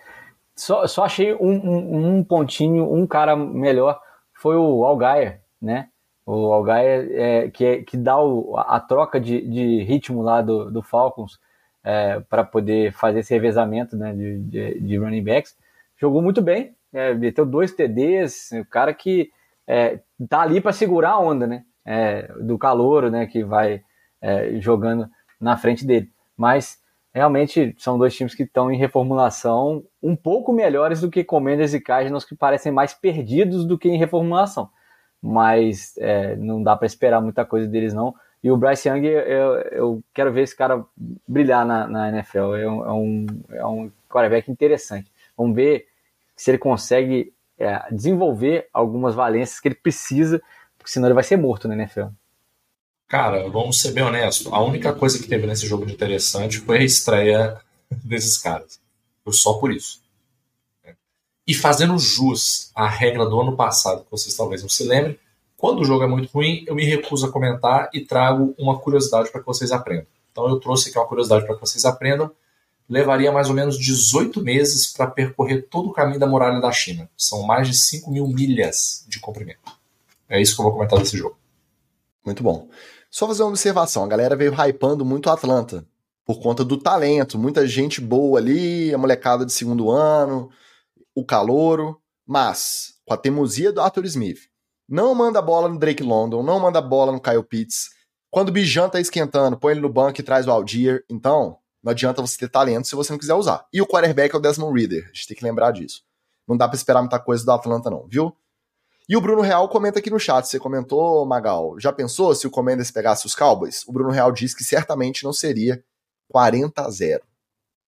só, 0.54 0.86
só 0.86 1.04
achei 1.04 1.34
um, 1.34 1.50
um, 1.50 2.16
um, 2.16 2.24
pontinho, 2.24 2.90
um 2.90 3.06
cara 3.06 3.36
melhor, 3.36 4.00
foi 4.32 4.56
o 4.56 4.82
Algaia, 4.82 5.42
né? 5.60 5.90
O 6.24 6.50
Algaia 6.50 7.08
é, 7.12 7.50
que, 7.50 7.64
é, 7.64 7.82
que 7.82 7.98
dá 7.98 8.18
o, 8.18 8.56
a 8.56 8.80
troca 8.80 9.20
de, 9.20 9.46
de, 9.46 9.82
ritmo 9.82 10.22
lá 10.22 10.40
do, 10.40 10.70
do 10.70 10.80
Falcons 10.80 11.38
é, 11.84 12.20
para 12.20 12.42
poder 12.42 12.92
fazer 12.92 13.18
esse 13.18 13.34
revezamento 13.34 13.96
né, 13.96 14.14
de, 14.14 14.38
de, 14.44 14.80
de, 14.80 14.96
running 14.96 15.22
backs. 15.22 15.54
Jogou 16.00 16.22
muito 16.22 16.40
bem, 16.42 16.75
é, 16.96 17.14
meteu 17.14 17.44
dois 17.44 17.72
TDs, 17.72 18.50
o 18.52 18.64
cara 18.64 18.92
que 18.94 19.30
é, 19.66 20.00
tá 20.28 20.40
ali 20.40 20.60
para 20.60 20.72
segurar 20.72 21.10
a 21.10 21.20
onda, 21.20 21.46
né? 21.46 21.64
É, 21.84 22.32
do 22.40 22.58
calouro, 22.58 23.10
né? 23.10 23.26
Que 23.26 23.44
vai 23.44 23.82
é, 24.20 24.60
jogando 24.60 25.08
na 25.40 25.56
frente 25.56 25.86
dele. 25.86 26.10
Mas 26.36 26.80
realmente 27.12 27.74
são 27.78 27.98
dois 27.98 28.14
times 28.14 28.34
que 28.34 28.42
estão 28.42 28.70
em 28.70 28.76
reformulação 28.76 29.84
um 30.02 30.14
pouco 30.14 30.52
melhores 30.52 31.00
do 31.00 31.10
que 31.10 31.24
Commanders 31.24 31.72
e 31.74 31.80
Cardinals, 31.80 32.24
que 32.24 32.34
parecem 32.34 32.70
mais 32.70 32.92
perdidos 32.92 33.64
do 33.64 33.78
que 33.78 33.88
em 33.88 33.96
reformulação 33.96 34.70
mas 35.26 35.96
é, 35.98 36.36
não 36.36 36.62
dá 36.62 36.76
para 36.76 36.86
esperar 36.86 37.20
muita 37.20 37.44
coisa 37.44 37.66
deles 37.66 37.92
não. 37.92 38.14
E 38.42 38.50
o 38.50 38.56
Bryce 38.56 38.88
Young, 38.88 39.04
eu, 39.04 39.54
eu 39.72 40.02
quero 40.14 40.32
ver 40.32 40.42
esse 40.42 40.54
cara 40.54 40.84
brilhar 41.26 41.66
na, 41.66 41.86
na 41.86 42.08
NFL. 42.10 42.54
É 42.54 42.68
um, 42.68 42.84
é, 42.84 42.92
um, 42.92 43.26
é 43.50 43.66
um 43.66 43.90
quarterback 44.08 44.50
interessante. 44.50 45.10
Vamos 45.36 45.56
ver 45.56 45.86
se 46.36 46.50
ele 46.50 46.58
consegue 46.58 47.32
é, 47.58 47.82
desenvolver 47.90 48.68
algumas 48.72 49.14
valências 49.14 49.58
que 49.58 49.68
ele 49.68 49.74
precisa, 49.74 50.40
porque 50.76 50.90
senão 50.90 51.08
ele 51.08 51.14
vai 51.14 51.24
ser 51.24 51.36
morto 51.36 51.66
na 51.66 51.74
NFL. 51.74 52.08
Cara, 53.08 53.48
vamos 53.48 53.80
ser 53.80 53.92
bem 53.92 54.04
honestos. 54.04 54.52
A 54.52 54.60
única 54.60 54.92
coisa 54.92 55.18
que 55.18 55.28
teve 55.28 55.46
nesse 55.46 55.66
jogo 55.66 55.86
de 55.86 55.92
interessante 55.92 56.58
foi 56.58 56.78
a 56.78 56.84
estreia 56.84 57.60
desses 58.04 58.36
caras. 58.36 58.80
Foi 59.24 59.32
só 59.32 59.54
por 59.54 59.72
isso. 59.72 60.04
E 61.46 61.54
fazendo 61.54 61.96
jus 61.98 62.72
à 62.74 62.88
regra 62.88 63.24
do 63.24 63.40
ano 63.40 63.56
passado, 63.56 64.04
que 64.04 64.10
vocês 64.10 64.34
talvez 64.34 64.62
não 64.62 64.68
se 64.68 64.82
lembrem, 64.82 65.16
quando 65.56 65.80
o 65.80 65.84
jogo 65.84 66.02
é 66.02 66.06
muito 66.06 66.30
ruim, 66.32 66.64
eu 66.66 66.74
me 66.74 66.84
recuso 66.84 67.26
a 67.26 67.32
comentar 67.32 67.88
e 67.94 68.00
trago 68.00 68.54
uma 68.58 68.78
curiosidade 68.78 69.30
para 69.30 69.40
que 69.40 69.46
vocês 69.46 69.70
aprendam. 69.70 70.06
Então 70.32 70.48
eu 70.48 70.58
trouxe 70.58 70.90
aqui 70.90 70.98
uma 70.98 71.06
curiosidade 71.06 71.46
para 71.46 71.54
que 71.54 71.60
vocês 71.60 71.84
aprendam. 71.84 72.30
Levaria 72.88 73.32
mais 73.32 73.48
ou 73.48 73.54
menos 73.54 73.78
18 73.78 74.42
meses 74.42 74.92
para 74.92 75.08
percorrer 75.08 75.66
todo 75.68 75.88
o 75.88 75.92
caminho 75.92 76.20
da 76.20 76.26
muralha 76.26 76.60
da 76.60 76.70
China. 76.70 77.10
São 77.16 77.42
mais 77.42 77.66
de 77.66 77.74
5 77.74 78.10
mil 78.10 78.26
milhas 78.28 79.04
de 79.08 79.18
comprimento. 79.18 79.60
É 80.28 80.40
isso 80.40 80.54
que 80.54 80.60
eu 80.60 80.64
vou 80.64 80.72
comentar 80.72 80.98
desse 80.98 81.16
jogo. 81.16 81.36
Muito 82.24 82.42
bom. 82.42 82.68
Só 83.10 83.26
fazer 83.26 83.42
uma 83.42 83.50
observação: 83.50 84.04
a 84.04 84.08
galera 84.08 84.36
veio 84.36 84.52
hypando 84.52 85.04
muito 85.04 85.30
Atlanta 85.30 85.84
por 86.24 86.40
conta 86.40 86.64
do 86.64 86.76
talento, 86.76 87.38
muita 87.38 87.66
gente 87.68 88.00
boa 88.00 88.40
ali, 88.40 88.92
a 88.92 88.98
molecada 88.98 89.46
de 89.46 89.52
segundo 89.52 89.90
ano, 89.90 90.50
o 91.14 91.24
calouro, 91.24 92.00
mas 92.26 92.94
com 93.06 93.14
a 93.14 93.16
teimosia 93.16 93.72
do 93.72 93.80
Arthur 93.80 94.04
Smith. 94.06 94.40
Não 94.88 95.14
manda 95.14 95.40
bola 95.40 95.68
no 95.68 95.78
Drake 95.78 96.02
London, 96.02 96.42
não 96.42 96.58
manda 96.58 96.80
bola 96.80 97.12
no 97.12 97.20
Kyle 97.20 97.44
Pitts. 97.44 97.90
Quando 98.28 98.48
o 98.48 98.52
Bijan 98.52 98.88
tá 98.88 99.00
esquentando, 99.00 99.56
põe 99.56 99.72
ele 99.72 99.80
no 99.80 99.88
banco 99.88 100.20
e 100.20 100.24
traz 100.24 100.46
o 100.46 100.50
Algier. 100.50 101.04
Então, 101.08 101.58
não 101.86 101.92
adianta 101.92 102.20
você 102.20 102.36
ter 102.36 102.48
talento 102.48 102.88
se 102.88 102.96
você 102.96 103.12
não 103.12 103.18
quiser 103.18 103.34
usar. 103.34 103.64
E 103.72 103.80
o 103.80 103.86
quarterback 103.86 104.34
é 104.34 104.36
o 104.36 104.40
Desmond 104.40 104.76
Reader, 104.76 105.04
a 105.04 105.14
gente 105.14 105.28
tem 105.28 105.36
que 105.36 105.44
lembrar 105.44 105.70
disso. 105.70 106.02
Não 106.46 106.56
dá 106.56 106.66
para 106.66 106.76
esperar 106.76 107.00
muita 107.00 107.20
coisa 107.20 107.44
do 107.44 107.52
Atlanta 107.52 107.88
não, 107.88 108.08
viu? 108.08 108.36
E 109.08 109.16
o 109.16 109.20
Bruno 109.20 109.40
Real 109.40 109.68
comenta 109.68 110.00
aqui 110.00 110.10
no 110.10 110.18
chat, 110.18 110.46
você 110.46 110.58
comentou, 110.58 111.24
Magal, 111.24 111.78
já 111.78 111.92
pensou 111.92 112.34
se 112.34 112.44
o 112.44 112.50
Commanders 112.50 112.90
pegasse 112.90 113.24
os 113.24 113.36
Cowboys? 113.36 113.86
O 113.86 113.92
Bruno 113.92 114.10
Real 114.10 114.32
diz 114.32 114.52
que 114.52 114.64
certamente 114.64 115.22
não 115.22 115.32
seria 115.32 115.80
40 116.28 116.82
a 116.82 116.90
0. 116.90 117.22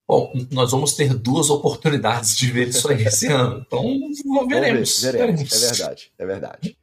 Bom, 0.07 0.33
nós 0.53 0.71
vamos 0.71 0.95
ter 0.95 1.13
duas 1.13 1.51
oportunidades 1.51 2.37
de 2.37 2.53
ver 2.53 2.69
isso 2.69 2.89
aí 2.89 3.03
esse 3.03 3.27
ano. 3.27 3.65
Então, 3.67 3.83
veremos, 4.49 5.03
ver, 5.03 5.13
veremos. 5.13 5.53
É 5.53 5.67
verdade, 5.67 6.13
é 6.17 6.25
verdade. 6.25 6.79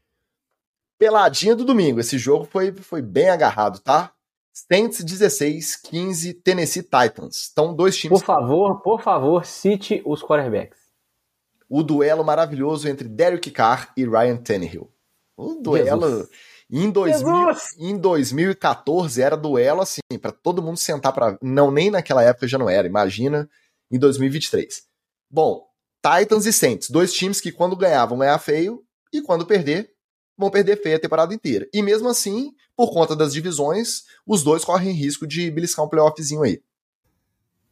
Peladinha 0.99 1.55
do 1.55 1.63
domingo. 1.63 2.01
Esse 2.01 2.18
jogo 2.18 2.43
foi, 2.43 2.74
foi 2.74 3.01
bem 3.01 3.30
agarrado, 3.30 3.80
tá? 3.80 4.13
Saints 4.56 5.03
16, 5.03 5.76
15, 5.76 6.34
Tennessee 6.36 6.82
Titans. 6.82 7.49
Então, 7.51 7.76
dois 7.76 7.97
times. 7.97 8.20
Por 8.20 8.26
favor, 8.26 8.82
por 8.82 9.01
favor, 9.01 9.45
cite 9.45 10.01
os 10.06 10.24
quarterbacks. 10.24 10.80
O 11.70 11.84
duelo 11.84 12.24
maravilhoso 12.24 12.88
entre 12.88 13.10
Derek 13.10 13.51
Carr 13.51 13.91
e 13.97 14.06
Ryan 14.06 14.38
Tannehill. 14.38 14.89
O 15.36 15.56
duelo. 15.56 16.10
Jesus. 16.10 16.30
Em, 16.72 16.89
2000, 16.89 17.49
em 17.78 17.97
2014 17.97 19.22
era 19.22 19.36
duelo 19.36 19.82
assim, 19.82 19.99
para 20.20 20.32
todo 20.32 20.64
mundo 20.64 20.78
sentar 20.78 21.12
para. 21.12 21.38
Não, 21.41 21.70
nem 21.70 21.91
naquela 21.91 22.24
época 22.24 22.47
já 22.47 22.58
não 22.58 22.70
era, 22.70 22.88
imagina 22.88 23.49
em 23.91 23.99
2023. 23.99 24.84
Bom, 25.30 25.68
Titans 26.01 26.45
e 26.45 26.53
Saints, 26.53 26.89
dois 26.89 27.14
times 27.14 27.41
que 27.41 27.51
quando 27.51 27.76
ganhavam 27.76 28.18
ganhar 28.18 28.39
feio 28.39 28.84
e 29.12 29.22
quando 29.22 29.45
perder 29.45 29.95
vão 30.38 30.50
perder 30.50 30.82
feio 30.82 30.96
a 30.96 31.00
temporada 31.00 31.34
inteira. 31.34 31.68
E 31.74 31.82
mesmo 31.82 32.08
assim, 32.10 32.54
por 32.76 32.92
conta 32.92 33.16
das 33.16 33.34
divisões, 33.34 34.04
os 34.26 34.44
dois 34.44 34.64
correm 34.64 34.92
risco 34.92 35.26
de 35.26 35.50
beliscar 35.50 35.86
um 35.86 35.90
playoffzinho 35.90 36.44
aí. 36.44 36.62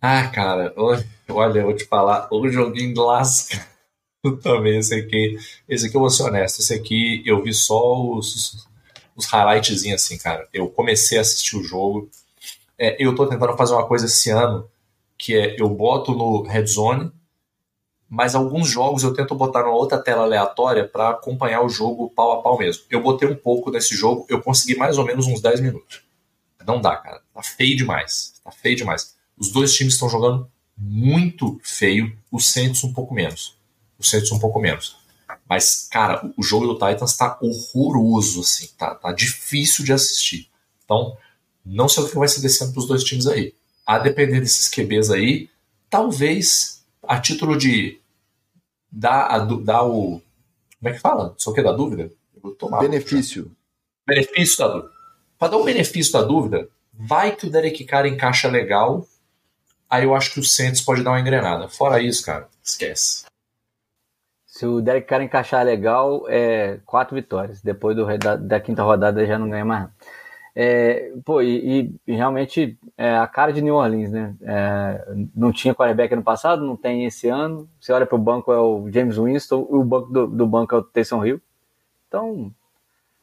Ah, 0.01 0.27
cara, 0.27 0.73
olha, 0.75 1.59
eu 1.59 1.65
vou 1.65 1.75
te 1.75 1.85
falar, 1.85 2.27
o 2.29 2.49
joguinho 2.49 3.01
lasca 3.01 3.65
também 4.43 4.79
esse 4.79 4.93
aqui. 4.95 5.37
Esse 5.67 5.87
aqui 5.87 5.95
eu 5.95 6.01
vou 6.01 6.09
ser 6.09 6.23
honesto, 6.23 6.59
esse 6.59 6.73
aqui 6.73 7.23
eu 7.25 7.41
vi 7.41 7.53
só 7.53 8.01
os, 8.01 8.67
os 9.15 9.25
highlightzinhos 9.25 10.03
assim, 10.03 10.17
cara. 10.17 10.47
Eu 10.53 10.69
comecei 10.69 11.17
a 11.17 11.21
assistir 11.21 11.55
o 11.55 11.63
jogo. 11.63 12.09
É, 12.77 12.97
eu 12.99 13.15
tô 13.15 13.25
tentando 13.27 13.55
fazer 13.55 13.73
uma 13.73 13.87
coisa 13.87 14.05
esse 14.05 14.29
ano, 14.29 14.69
que 15.17 15.35
é 15.35 15.55
eu 15.57 15.69
boto 15.69 16.11
no 16.13 16.43
Red 16.43 16.65
Zone, 16.65 17.09
mas 18.13 18.35
alguns 18.35 18.69
jogos 18.69 19.01
eu 19.01 19.11
tento 19.11 19.33
botar 19.33 19.63
numa 19.63 19.73
outra 19.73 19.97
tela 19.97 20.21
aleatória 20.21 20.87
para 20.87 21.09
acompanhar 21.09 21.63
o 21.63 21.67
jogo 21.67 22.11
pau 22.11 22.31
a 22.33 22.43
pau 22.43 22.59
mesmo. 22.59 22.83
Eu 22.87 23.01
botei 23.01 23.27
um 23.27 23.35
pouco 23.35 23.71
nesse 23.71 23.95
jogo, 23.95 24.23
eu 24.29 24.39
consegui 24.39 24.75
mais 24.75 24.99
ou 24.99 25.03
menos 25.03 25.25
uns 25.25 25.41
10 25.41 25.61
minutos. 25.61 26.03
Não 26.63 26.79
dá, 26.79 26.95
cara. 26.95 27.23
Tá 27.33 27.41
feio 27.41 27.75
demais. 27.75 28.35
Tá 28.43 28.51
feio 28.51 28.75
demais. 28.75 29.15
Os 29.35 29.51
dois 29.51 29.73
times 29.73 29.95
estão 29.95 30.07
jogando 30.07 30.47
muito 30.77 31.59
feio, 31.63 32.15
o 32.31 32.39
Saints 32.39 32.83
um 32.83 32.93
pouco 32.93 33.15
menos. 33.15 33.57
O 33.97 34.03
Saints 34.03 34.31
um 34.31 34.37
pouco 34.37 34.59
menos. 34.59 34.95
Mas, 35.49 35.87
cara, 35.89 36.23
o 36.37 36.43
jogo 36.43 36.67
do 36.67 36.73
Titans 36.75 37.17
tá 37.17 37.39
horroroso, 37.41 38.41
assim, 38.41 38.69
tá, 38.77 38.93
tá 38.93 39.11
difícil 39.11 39.83
de 39.83 39.91
assistir. 39.91 40.51
Então, 40.85 41.17
não 41.65 41.89
sei 41.89 42.03
o 42.03 42.07
que 42.07 42.15
vai 42.15 42.27
ser 42.27 42.41
descendo 42.41 42.73
pros 42.73 42.85
dois 42.85 43.03
times 43.03 43.25
aí. 43.25 43.55
A 43.83 43.97
depender 43.97 44.39
desses 44.39 44.69
QBs 44.69 45.09
aí, 45.09 45.49
talvez 45.89 46.83
a 47.01 47.19
título 47.19 47.57
de 47.57 48.02
dar, 48.93 49.25
a, 49.25 49.39
dar 49.39 49.83
o. 49.83 50.21
Como 50.79 50.89
é 50.89 50.93
que 50.93 50.99
fala? 50.99 51.33
Só 51.37 51.51
que 51.51 51.61
da 51.61 51.71
dúvida? 51.71 52.11
benefício. 52.79 53.51
Benefício 54.05 54.57
da 54.57 54.67
dúvida. 54.67 54.93
Para 55.39 55.47
dar 55.49 55.57
o 55.57 55.61
um 55.61 55.65
benefício 55.65 56.13
da 56.13 56.21
dúvida, 56.21 56.69
vai 56.93 57.35
que 57.35 57.47
o 57.47 57.49
Derek 57.49 57.83
Carr 57.85 58.05
encaixa 58.05 58.49
legal 58.49 59.07
aí 59.93 60.05
eu 60.05 60.15
acho 60.15 60.33
que 60.33 60.39
o 60.39 60.43
Santos 60.43 60.81
pode 60.81 61.03
dar 61.03 61.11
uma 61.11 61.19
engrenada. 61.19 61.67
Fora 61.67 62.01
isso, 62.01 62.25
cara, 62.25 62.47
esquece. 62.63 63.25
Se 64.47 64.65
o 64.65 64.81
Derek 64.81 65.07
Carr 65.07 65.21
encaixar 65.21 65.63
legal, 65.63 66.25
é 66.27 66.79
quatro 66.85 67.15
vitórias. 67.15 67.61
Depois 67.61 67.95
do, 67.95 68.05
da, 68.17 68.35
da 68.35 68.59
quinta 68.59 68.81
rodada 68.81 69.25
já 69.25 69.37
não 69.37 69.49
ganha 69.49 69.65
mais. 69.65 69.89
É, 70.55 71.11
pô, 71.25 71.41
e, 71.41 71.95
e 72.05 72.13
realmente 72.13 72.77
é 72.95 73.17
a 73.17 73.25
cara 73.25 73.51
de 73.51 73.61
New 73.61 73.75
Orleans, 73.75 74.11
né? 74.11 74.35
É, 74.41 75.13
não 75.35 75.51
tinha 75.51 75.73
quarterback 75.73 76.13
ano 76.13 76.23
passado, 76.23 76.63
não 76.63 76.75
tem 76.75 77.05
esse 77.05 77.27
ano. 77.27 77.67
Você 77.79 77.91
olha 77.91 78.05
para 78.05 78.15
o 78.15 78.19
banco 78.19 78.51
é 78.51 78.59
o 78.59 78.89
James 78.91 79.17
Winston, 79.17 79.67
e 79.71 79.75
o 79.75 79.83
banco 79.83 80.11
do, 80.11 80.27
do 80.27 80.47
banco 80.47 80.75
é 80.75 80.77
o 80.77 80.83
Taysom 80.83 81.25
Hill. 81.25 81.41
Então, 82.07 82.53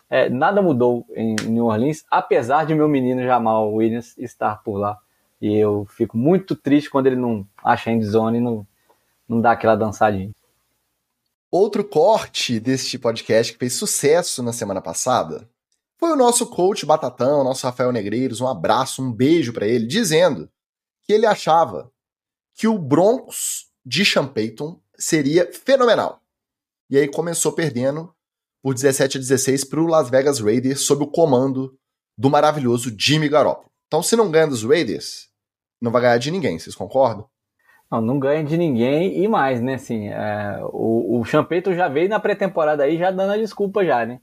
é, 0.09 0.29
nada 0.29 0.61
mudou 0.61 1.07
em, 1.15 1.37
em 1.45 1.51
New 1.51 1.67
Orleans, 1.67 2.05
apesar 2.11 2.67
de 2.67 2.75
meu 2.75 2.89
menino 2.89 3.23
Jamal 3.23 3.73
Williams 3.73 4.19
estar 4.19 4.63
por 4.65 4.77
lá. 4.77 4.99
E 5.41 5.55
eu 5.57 5.87
fico 5.89 6.19
muito 6.19 6.57
triste 6.57 6.91
quando 6.91 7.07
ele 7.07 7.17
não 7.17 7.47
acha 7.63 7.93
endzone 7.93 8.39
e 8.39 8.41
não, 8.41 8.67
não 9.29 9.41
dá 9.41 9.53
aquela 9.53 9.77
dançadinha. 9.77 10.31
Outro 11.49 11.85
corte 11.85 12.59
deste 12.59 12.99
podcast 12.99 13.53
que 13.53 13.59
fez 13.59 13.73
sucesso 13.73 14.43
na 14.43 14.53
semana 14.53 14.81
passada 14.81 15.49
foi 16.01 16.13
o 16.13 16.17
nosso 16.17 16.47
coach 16.47 16.87
Batatão, 16.87 17.45
nosso 17.45 17.67
Rafael 17.67 17.93
Negreiros. 17.93 18.41
Um 18.41 18.49
abraço, 18.49 19.03
um 19.03 19.13
beijo 19.13 19.53
para 19.53 19.69
ele, 19.69 19.87
dizendo 19.87 20.51
que 21.03 21.13
ele 21.13 21.27
achava 21.27 21.93
que 22.55 22.67
o 22.67 22.79
Broncos 22.79 23.67
de 23.85 24.03
Champeyton 24.03 24.81
seria 24.99 25.53
fenomenal. 25.53 26.23
E 26.89 26.97
aí 26.97 27.07
começou 27.07 27.53
perdendo 27.53 28.13
por 28.63 28.73
17 28.73 29.19
a 29.19 29.21
16 29.21 29.65
para 29.65 29.81
o 29.81 29.87
Las 29.87 30.09
Vegas 30.09 30.41
Raiders 30.41 30.81
sob 30.81 31.05
o 31.05 31.07
comando 31.07 31.79
do 32.17 32.31
maravilhoso 32.31 32.95
Jimmy 32.99 33.29
Garoppolo. 33.29 33.71
Então, 33.87 34.03
se 34.03 34.17
não 34.17 34.31
ganha 34.31 34.47
dos 34.47 34.65
Raiders, 34.65 35.29
não 35.83 35.93
vai 35.93 36.01
ganhar 36.01 36.19
de 36.19 36.31
ninguém, 36.31 36.59
vocês 36.59 36.75
concordam? 36.75 37.29
Não, 37.91 38.01
não 38.01 38.19
ganha 38.19 38.43
de 38.43 38.57
ninguém 38.57 39.23
e 39.23 39.29
mais, 39.29 39.61
né? 39.61 39.75
Assim, 39.75 40.09
é, 40.09 40.61
o, 40.73 41.21
o 41.21 41.25
Champeito 41.25 41.75
já 41.75 41.89
veio 41.89 42.09
na 42.09 42.21
pré-temporada 42.21 42.85
aí 42.85 42.97
já 42.97 43.11
dando 43.11 43.33
a 43.33 43.37
desculpa 43.37 43.85
já, 43.85 44.07
né? 44.07 44.21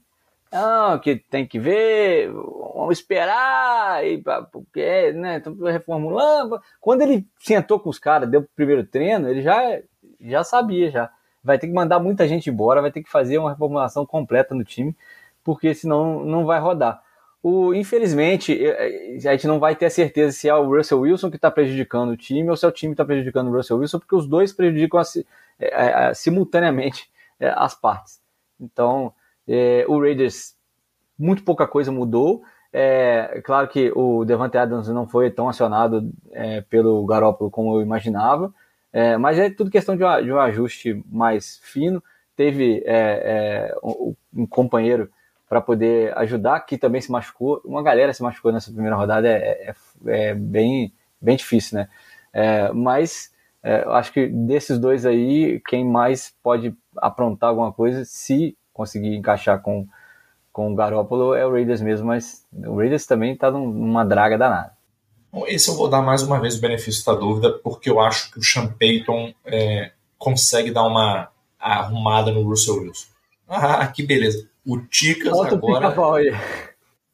Não, 0.50 0.98
que 0.98 1.16
tem 1.16 1.46
que 1.46 1.58
ver, 1.58 2.32
vamos 2.32 2.98
esperar, 2.98 4.06
e, 4.06 4.22
porque, 4.50 5.12
né, 5.12 5.38
estamos 5.38 5.60
reformulando. 5.70 6.60
Quando 6.80 7.02
ele 7.02 7.26
sentou 7.38 7.78
com 7.78 7.90
os 7.90 7.98
caras, 7.98 8.28
deu 8.30 8.40
o 8.40 8.48
primeiro 8.56 8.84
treino, 8.84 9.28
ele 9.28 9.42
já, 9.42 9.78
já 10.20 10.42
sabia, 10.42 10.90
já. 10.90 11.10
Vai 11.44 11.58
ter 11.58 11.66
que 11.66 11.72
mandar 11.72 11.98
muita 11.98 12.26
gente 12.26 12.48
embora, 12.48 12.80
vai 12.80 12.90
ter 12.90 13.02
que 13.02 13.10
fazer 13.10 13.38
uma 13.38 13.50
reformulação 13.50 14.06
completa 14.06 14.54
no 14.54 14.64
time, 14.64 14.96
porque 15.44 15.74
senão 15.74 16.24
não 16.24 16.46
vai 16.46 16.58
rodar. 16.60 17.02
O, 17.42 17.72
infelizmente, 17.72 18.58
a 19.26 19.32
gente 19.32 19.46
não 19.46 19.60
vai 19.60 19.76
ter 19.76 19.86
a 19.86 19.90
certeza 19.90 20.32
se 20.32 20.48
é 20.48 20.54
o 20.54 20.74
Russell 20.74 21.00
Wilson 21.00 21.30
que 21.30 21.36
está 21.36 21.50
prejudicando 21.50 22.10
o 22.10 22.16
time 22.16 22.50
ou 22.50 22.56
se 22.56 22.64
é 22.64 22.68
o 22.68 22.72
time 22.72 22.92
que 22.92 22.94
está 22.94 23.04
prejudicando 23.04 23.48
o 23.48 23.52
Russell 23.52 23.78
Wilson, 23.78 23.98
porque 24.00 24.16
os 24.16 24.26
dois 24.26 24.52
prejudicam 24.52 24.98
a, 25.00 25.04
a, 25.72 26.08
a, 26.08 26.14
simultaneamente 26.14 27.08
é, 27.38 27.48
as 27.56 27.74
partes. 27.74 28.20
Então, 28.60 29.12
é, 29.48 29.84
o 29.88 29.98
Raiders, 29.98 30.54
muito 31.18 31.42
pouca 31.42 31.66
coisa 31.66 31.90
mudou. 31.90 32.42
É 32.70 33.40
claro 33.44 33.66
que 33.66 33.90
o 33.94 34.26
Devante 34.26 34.58
Adams 34.58 34.88
não 34.88 35.08
foi 35.08 35.30
tão 35.30 35.48
acionado 35.48 36.12
é, 36.32 36.60
pelo 36.60 37.04
Garoppolo 37.06 37.50
como 37.50 37.74
eu 37.76 37.82
imaginava, 37.82 38.52
é, 38.92 39.16
mas 39.16 39.38
é 39.38 39.48
tudo 39.48 39.70
questão 39.70 39.96
de, 39.96 40.04
um, 40.04 40.22
de 40.22 40.30
um 40.30 40.38
ajuste 40.38 41.02
mais 41.10 41.58
fino. 41.62 42.02
Teve 42.36 42.82
é, 42.84 43.72
é 43.72 43.76
um, 43.82 44.14
um 44.34 44.46
companheiro 44.46 45.10
para 45.48 45.62
poder 45.62 46.16
ajudar, 46.18 46.60
que 46.60 46.76
também 46.76 47.00
se 47.00 47.10
machucou. 47.10 47.62
Uma 47.64 47.82
galera 47.82 48.12
se 48.12 48.22
machucou 48.22 48.52
nessa 48.52 48.70
primeira 48.70 48.96
rodada, 48.96 49.26
é, 49.26 49.74
é, 50.06 50.34
bem, 50.34 50.92
bem 51.18 51.36
difícil, 51.36 51.78
né? 51.78 51.88
Mas 52.74 53.32
eu 53.64 53.92
acho 53.92 54.12
que 54.12 54.28
desses 54.28 54.78
dois 54.78 55.06
aí, 55.06 55.60
quem 55.66 55.84
mais 55.84 56.34
pode 56.42 56.76
aprontar 56.96 57.48
alguma 57.48 57.72
coisa, 57.72 58.04
se 58.04 58.57
conseguir 58.78 59.16
encaixar 59.16 59.60
com, 59.60 59.88
com 60.52 60.72
o 60.72 60.74
Garópolo, 60.76 61.34
é 61.34 61.44
o 61.44 61.50
Raiders 61.50 61.80
mesmo, 61.80 62.06
mas 62.06 62.46
o 62.52 62.76
Raiders 62.76 63.06
também 63.06 63.32
está 63.32 63.50
numa 63.50 64.04
draga 64.04 64.38
danada. 64.38 64.72
Bom, 65.32 65.44
esse 65.48 65.68
eu 65.68 65.74
vou 65.74 65.90
dar 65.90 66.00
mais 66.00 66.22
uma 66.22 66.40
vez 66.40 66.56
o 66.56 66.60
benefício 66.60 67.04
da 67.04 67.12
dúvida, 67.12 67.50
porque 67.52 67.90
eu 67.90 67.98
acho 67.98 68.30
que 68.30 68.38
o 68.38 68.42
Sean 68.42 68.68
Payton 68.68 69.34
é, 69.44 69.90
consegue 70.16 70.70
dar 70.70 70.84
uma 70.84 71.28
arrumada 71.58 72.30
no 72.30 72.48
Russell 72.48 72.82
Wilson. 72.82 73.08
Ah, 73.48 73.84
que 73.88 74.04
beleza. 74.04 74.48
O 74.64 74.78
Ticas 74.78 75.32
Bota 75.32 75.54
agora. 75.54 75.88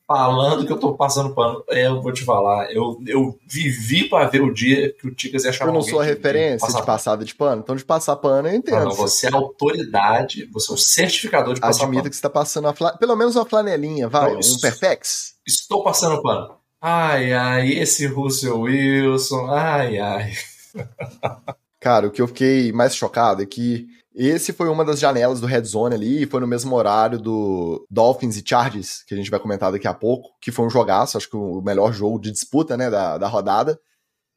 Falando 0.07 0.67
que 0.67 0.73
eu 0.73 0.79
tô 0.79 0.95
passando 0.95 1.35
pano. 1.35 1.65
É, 1.69 1.87
eu 1.87 2.03
vou 2.03 2.13
te 2.13 2.25
falar. 2.25 2.71
Eu, 2.73 2.99
eu 3.07 3.39
vivi 3.47 4.09
para 4.09 4.29
ver 4.29 4.43
o 4.43 4.53
dia 4.53 4.93
que 4.93 5.07
o 5.07 5.15
Ticas 5.15 5.45
ia 5.45 5.53
chamar 5.53 5.71
Eu 5.71 5.75
não 5.75 5.83
sou 5.83 6.01
a 6.01 6.05
referência 6.05 6.69
de, 6.69 6.75
de 6.75 6.83
passada 6.83 7.25
de 7.25 7.35
pano. 7.35 7.63
Então, 7.63 7.77
de 7.77 7.85
passar 7.85 8.17
pano, 8.17 8.49
eu 8.49 8.55
entendo. 8.55 8.81
Não, 8.81 8.89
não, 8.91 8.95
você 8.95 9.27
é 9.27 9.31
a 9.31 9.37
autoridade, 9.37 10.49
você 10.53 10.73
é 10.73 10.75
o 10.75 10.79
certificador 10.79 11.55
de 11.55 11.61
passar 11.61 11.85
Admito 11.85 12.03
pano. 12.03 12.11
que 12.11 12.17
você 12.17 12.23
tá 12.23 12.31
passando 12.31 12.73
fla... 12.75 12.97
pelo 12.97 13.17
menos 13.17 13.37
uma 13.37 13.47
flanelinha, 13.47 14.09
vai, 14.09 14.35
então, 14.35 14.41
um 14.41 14.61
perfex. 14.61 15.35
Estou 15.47 15.83
passando 15.83 16.23
pano. 16.23 16.57
Ai, 16.81 17.33
ai, 17.33 17.69
esse 17.73 18.07
Russell 18.07 18.61
Wilson, 18.61 19.47
ai, 19.47 19.99
ai. 19.99 20.33
Cara, 21.81 22.07
o 22.07 22.11
que 22.11 22.21
eu 22.21 22.29
fiquei 22.29 22.73
mais 22.73 22.95
chocado 22.95 23.43
é 23.43 23.47
que 23.47 23.87
esse 24.15 24.53
foi 24.53 24.69
uma 24.69 24.85
das 24.85 25.01
janelas 25.01 25.41
do 25.41 25.47
Red 25.47 25.65
Zone 25.65 25.95
ali, 25.95 26.27
foi 26.27 26.41
no 26.41 26.47
mesmo 26.47 26.75
horário 26.77 27.19
do 27.19 27.85
Dolphins 27.91 28.37
e 28.37 28.45
Chargers, 28.47 29.03
que 29.03 29.13
a 29.13 29.17
gente 29.17 29.31
vai 29.31 29.41
comentar 29.41 29.73
daqui 29.73 29.89
a 29.89 29.95
pouco, 29.95 30.31
que 30.41 30.53
foi 30.53 30.65
um 30.65 30.71
jogaço, 30.71 31.17
acho 31.17 31.29
que 31.29 31.37
o 31.37 31.61
melhor 31.61 31.93
jogo 31.93 32.21
de 32.21 32.31
disputa, 32.31 32.77
né, 32.77 32.89
da, 32.89 33.19
da 33.19 33.27
rodada. 33.27 33.79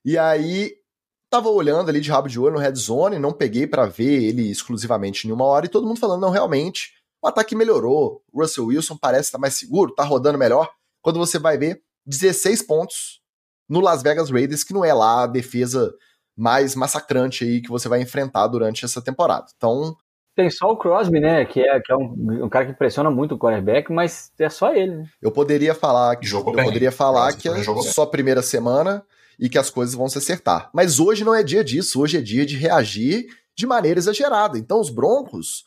E 0.03 0.17
aí, 0.17 0.73
tava 1.29 1.49
olhando 1.49 1.89
ali 1.89 2.01
de 2.01 2.09
rabo 2.09 2.27
de 2.27 2.39
olho 2.39 2.55
no 2.55 2.59
Red 2.59 2.73
Zone, 2.73 3.19
não 3.19 3.31
peguei 3.31 3.67
para 3.67 3.85
ver 3.85 4.23
ele 4.23 4.49
exclusivamente 4.49 5.27
em 5.27 5.31
uma 5.31 5.45
hora, 5.45 5.67
e 5.67 5.69
todo 5.69 5.85
mundo 5.85 5.99
falando, 5.99 6.21
não, 6.21 6.31
realmente, 6.31 6.93
o 7.21 7.27
ataque 7.27 7.55
melhorou, 7.55 8.23
o 8.31 8.41
Russell 8.41 8.65
Wilson 8.65 8.97
parece 8.97 9.27
estar 9.27 9.37
tá 9.37 9.41
mais 9.41 9.53
seguro, 9.53 9.93
tá 9.93 10.03
rodando 10.03 10.39
melhor. 10.39 10.71
Quando 11.03 11.19
você 11.19 11.37
vai 11.37 11.55
ver, 11.55 11.83
16 12.07 12.63
pontos 12.63 13.21
no 13.69 13.79
Las 13.79 14.01
Vegas 14.01 14.31
Raiders, 14.31 14.63
que 14.63 14.73
não 14.73 14.83
é 14.83 14.93
lá 14.93 15.23
a 15.23 15.27
defesa 15.27 15.93
mais 16.37 16.75
massacrante 16.75 17.43
aí 17.43 17.61
que 17.61 17.69
você 17.69 17.89
vai 17.89 18.01
enfrentar 18.01 18.47
durante 18.47 18.85
essa 18.85 19.01
temporada. 19.01 19.47
Então. 19.57 19.95
Tem 20.35 20.51
só 20.51 20.67
o 20.67 20.77
Crosby, 20.77 21.19
né? 21.19 21.43
Que 21.45 21.61
é, 21.61 21.79
que 21.79 21.91
é 21.91 21.95
um, 21.95 22.43
um 22.45 22.49
cara 22.49 22.67
que 22.67 22.73
pressiona 22.73 23.09
muito 23.09 23.33
o 23.33 23.39
quarterback, 23.39 23.91
mas 23.91 24.31
é 24.37 24.47
só 24.47 24.71
ele. 24.71 24.97
Né? 24.97 25.05
Eu 25.19 25.31
poderia 25.31 25.73
falar 25.73 26.15
que 26.15 26.31
eu 26.31 26.43
bem. 26.43 26.63
poderia 26.63 26.91
falar 26.91 27.33
que 27.33 27.49
é 27.49 27.63
só 27.63 28.03
a 28.03 28.07
primeira 28.07 28.43
semana 28.43 29.03
e 29.39 29.49
que 29.49 29.57
as 29.57 29.71
coisas 29.71 29.95
vão 29.95 30.07
se 30.07 30.19
acertar. 30.19 30.69
Mas 30.71 30.99
hoje 30.99 31.23
não 31.23 31.33
é 31.33 31.41
dia 31.41 31.63
disso. 31.63 31.99
Hoje 31.99 32.17
é 32.17 32.21
dia 32.21 32.45
de 32.45 32.55
reagir 32.55 33.25
de 33.55 33.65
maneira 33.65 33.99
exagerada. 33.99 34.59
Então 34.59 34.79
os 34.79 34.91
Broncos, 34.91 35.63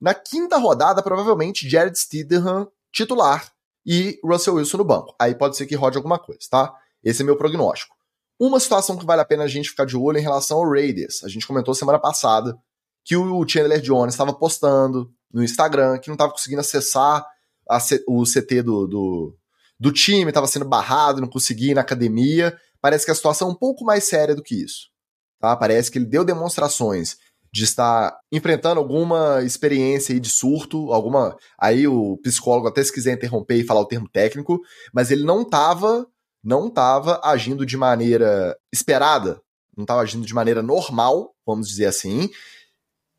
na 0.00 0.14
quinta 0.14 0.56
rodada, 0.56 1.02
provavelmente 1.02 1.68
Jared 1.68 1.98
Stidham 1.98 2.68
titular 2.92 3.50
e 3.84 4.20
Russell 4.22 4.54
Wilson 4.54 4.78
no 4.78 4.84
banco. 4.84 5.16
Aí 5.18 5.34
pode 5.34 5.56
ser 5.56 5.66
que 5.66 5.74
rode 5.74 5.96
alguma 5.96 6.18
coisa, 6.18 6.42
tá? 6.48 6.72
Esse 7.02 7.22
é 7.22 7.24
meu 7.24 7.36
prognóstico. 7.36 7.96
Uma 8.44 8.58
situação 8.58 8.96
que 8.96 9.06
vale 9.06 9.20
a 9.20 9.24
pena 9.24 9.44
a 9.44 9.46
gente 9.46 9.70
ficar 9.70 9.84
de 9.84 9.96
olho 9.96 10.18
em 10.18 10.20
relação 10.20 10.58
ao 10.58 10.68
Raiders. 10.68 11.22
A 11.22 11.28
gente 11.28 11.46
comentou 11.46 11.72
semana 11.76 11.96
passada 11.96 12.58
que 13.04 13.16
o 13.16 13.46
Chandler 13.46 13.80
Jones 13.80 14.14
estava 14.14 14.32
postando 14.32 15.14
no 15.32 15.44
Instagram 15.44 15.96
que 16.00 16.08
não 16.08 16.16
estava 16.16 16.32
conseguindo 16.32 16.60
acessar 16.60 17.24
o 18.08 18.24
CT 18.24 18.62
do, 18.62 18.88
do, 18.88 19.36
do 19.78 19.92
time 19.92 20.28
estava 20.28 20.48
sendo 20.48 20.64
barrado, 20.64 21.20
não 21.20 21.28
conseguia 21.28 21.70
ir 21.70 21.74
na 21.74 21.82
academia. 21.82 22.52
Parece 22.80 23.04
que 23.04 23.12
a 23.12 23.14
situação 23.14 23.46
é 23.46 23.52
um 23.52 23.54
pouco 23.54 23.84
mais 23.84 24.02
séria 24.02 24.34
do 24.34 24.42
que 24.42 24.56
isso. 24.56 24.88
Tá? 25.38 25.54
Parece 25.54 25.88
que 25.88 25.98
ele 25.98 26.06
deu 26.06 26.24
demonstrações 26.24 27.18
de 27.52 27.62
estar 27.62 28.12
enfrentando 28.32 28.80
alguma 28.80 29.40
experiência 29.44 30.18
de 30.18 30.28
surto, 30.28 30.92
alguma. 30.92 31.36
Aí 31.56 31.86
o 31.86 32.16
psicólogo 32.16 32.66
até 32.66 32.82
se 32.82 32.92
quiser 32.92 33.12
interromper 33.12 33.54
e 33.54 33.64
falar 33.64 33.82
o 33.82 33.86
termo 33.86 34.08
técnico, 34.08 34.58
mas 34.92 35.12
ele 35.12 35.22
não 35.22 35.42
estava 35.42 36.04
não 36.42 36.68
estava 36.68 37.20
agindo 37.22 37.64
de 37.64 37.76
maneira 37.76 38.56
esperada, 38.72 39.40
não 39.76 39.84
estava 39.84 40.00
agindo 40.00 40.26
de 40.26 40.34
maneira 40.34 40.62
normal, 40.62 41.34
vamos 41.46 41.68
dizer 41.68 41.86
assim. 41.86 42.30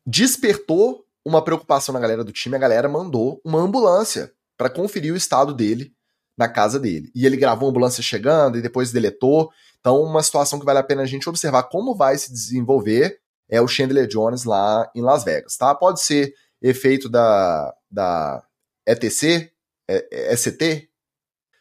Despertou 0.06 1.04
uma 1.24 1.42
preocupação 1.42 1.92
na 1.92 2.00
galera 2.00 2.22
do 2.22 2.32
time, 2.32 2.54
a 2.54 2.58
galera 2.58 2.88
mandou 2.88 3.40
uma 3.44 3.60
ambulância 3.60 4.32
para 4.56 4.70
conferir 4.70 5.12
o 5.12 5.16
estado 5.16 5.54
dele 5.54 5.92
na 6.36 6.48
casa 6.48 6.78
dele. 6.78 7.10
E 7.14 7.24
ele 7.24 7.36
gravou 7.36 7.68
a 7.68 7.70
ambulância 7.70 8.02
chegando 8.02 8.58
e 8.58 8.62
depois 8.62 8.92
deletou. 8.92 9.50
Então, 9.80 10.02
uma 10.02 10.22
situação 10.22 10.58
que 10.58 10.66
vale 10.66 10.78
a 10.78 10.84
pena 10.84 11.02
a 11.02 11.06
gente 11.06 11.28
observar 11.28 11.64
como 11.64 11.94
vai 11.94 12.18
se 12.18 12.32
desenvolver 12.32 13.18
é 13.48 13.60
o 13.60 13.68
Chandler 13.68 14.06
Jones 14.06 14.44
lá 14.44 14.90
em 14.94 15.02
Las 15.02 15.24
Vegas, 15.24 15.56
tá? 15.56 15.74
Pode 15.74 16.00
ser 16.00 16.34
efeito 16.62 17.08
da, 17.08 17.74
da 17.90 18.42
ETC, 18.86 19.52
ECT, 19.88 20.88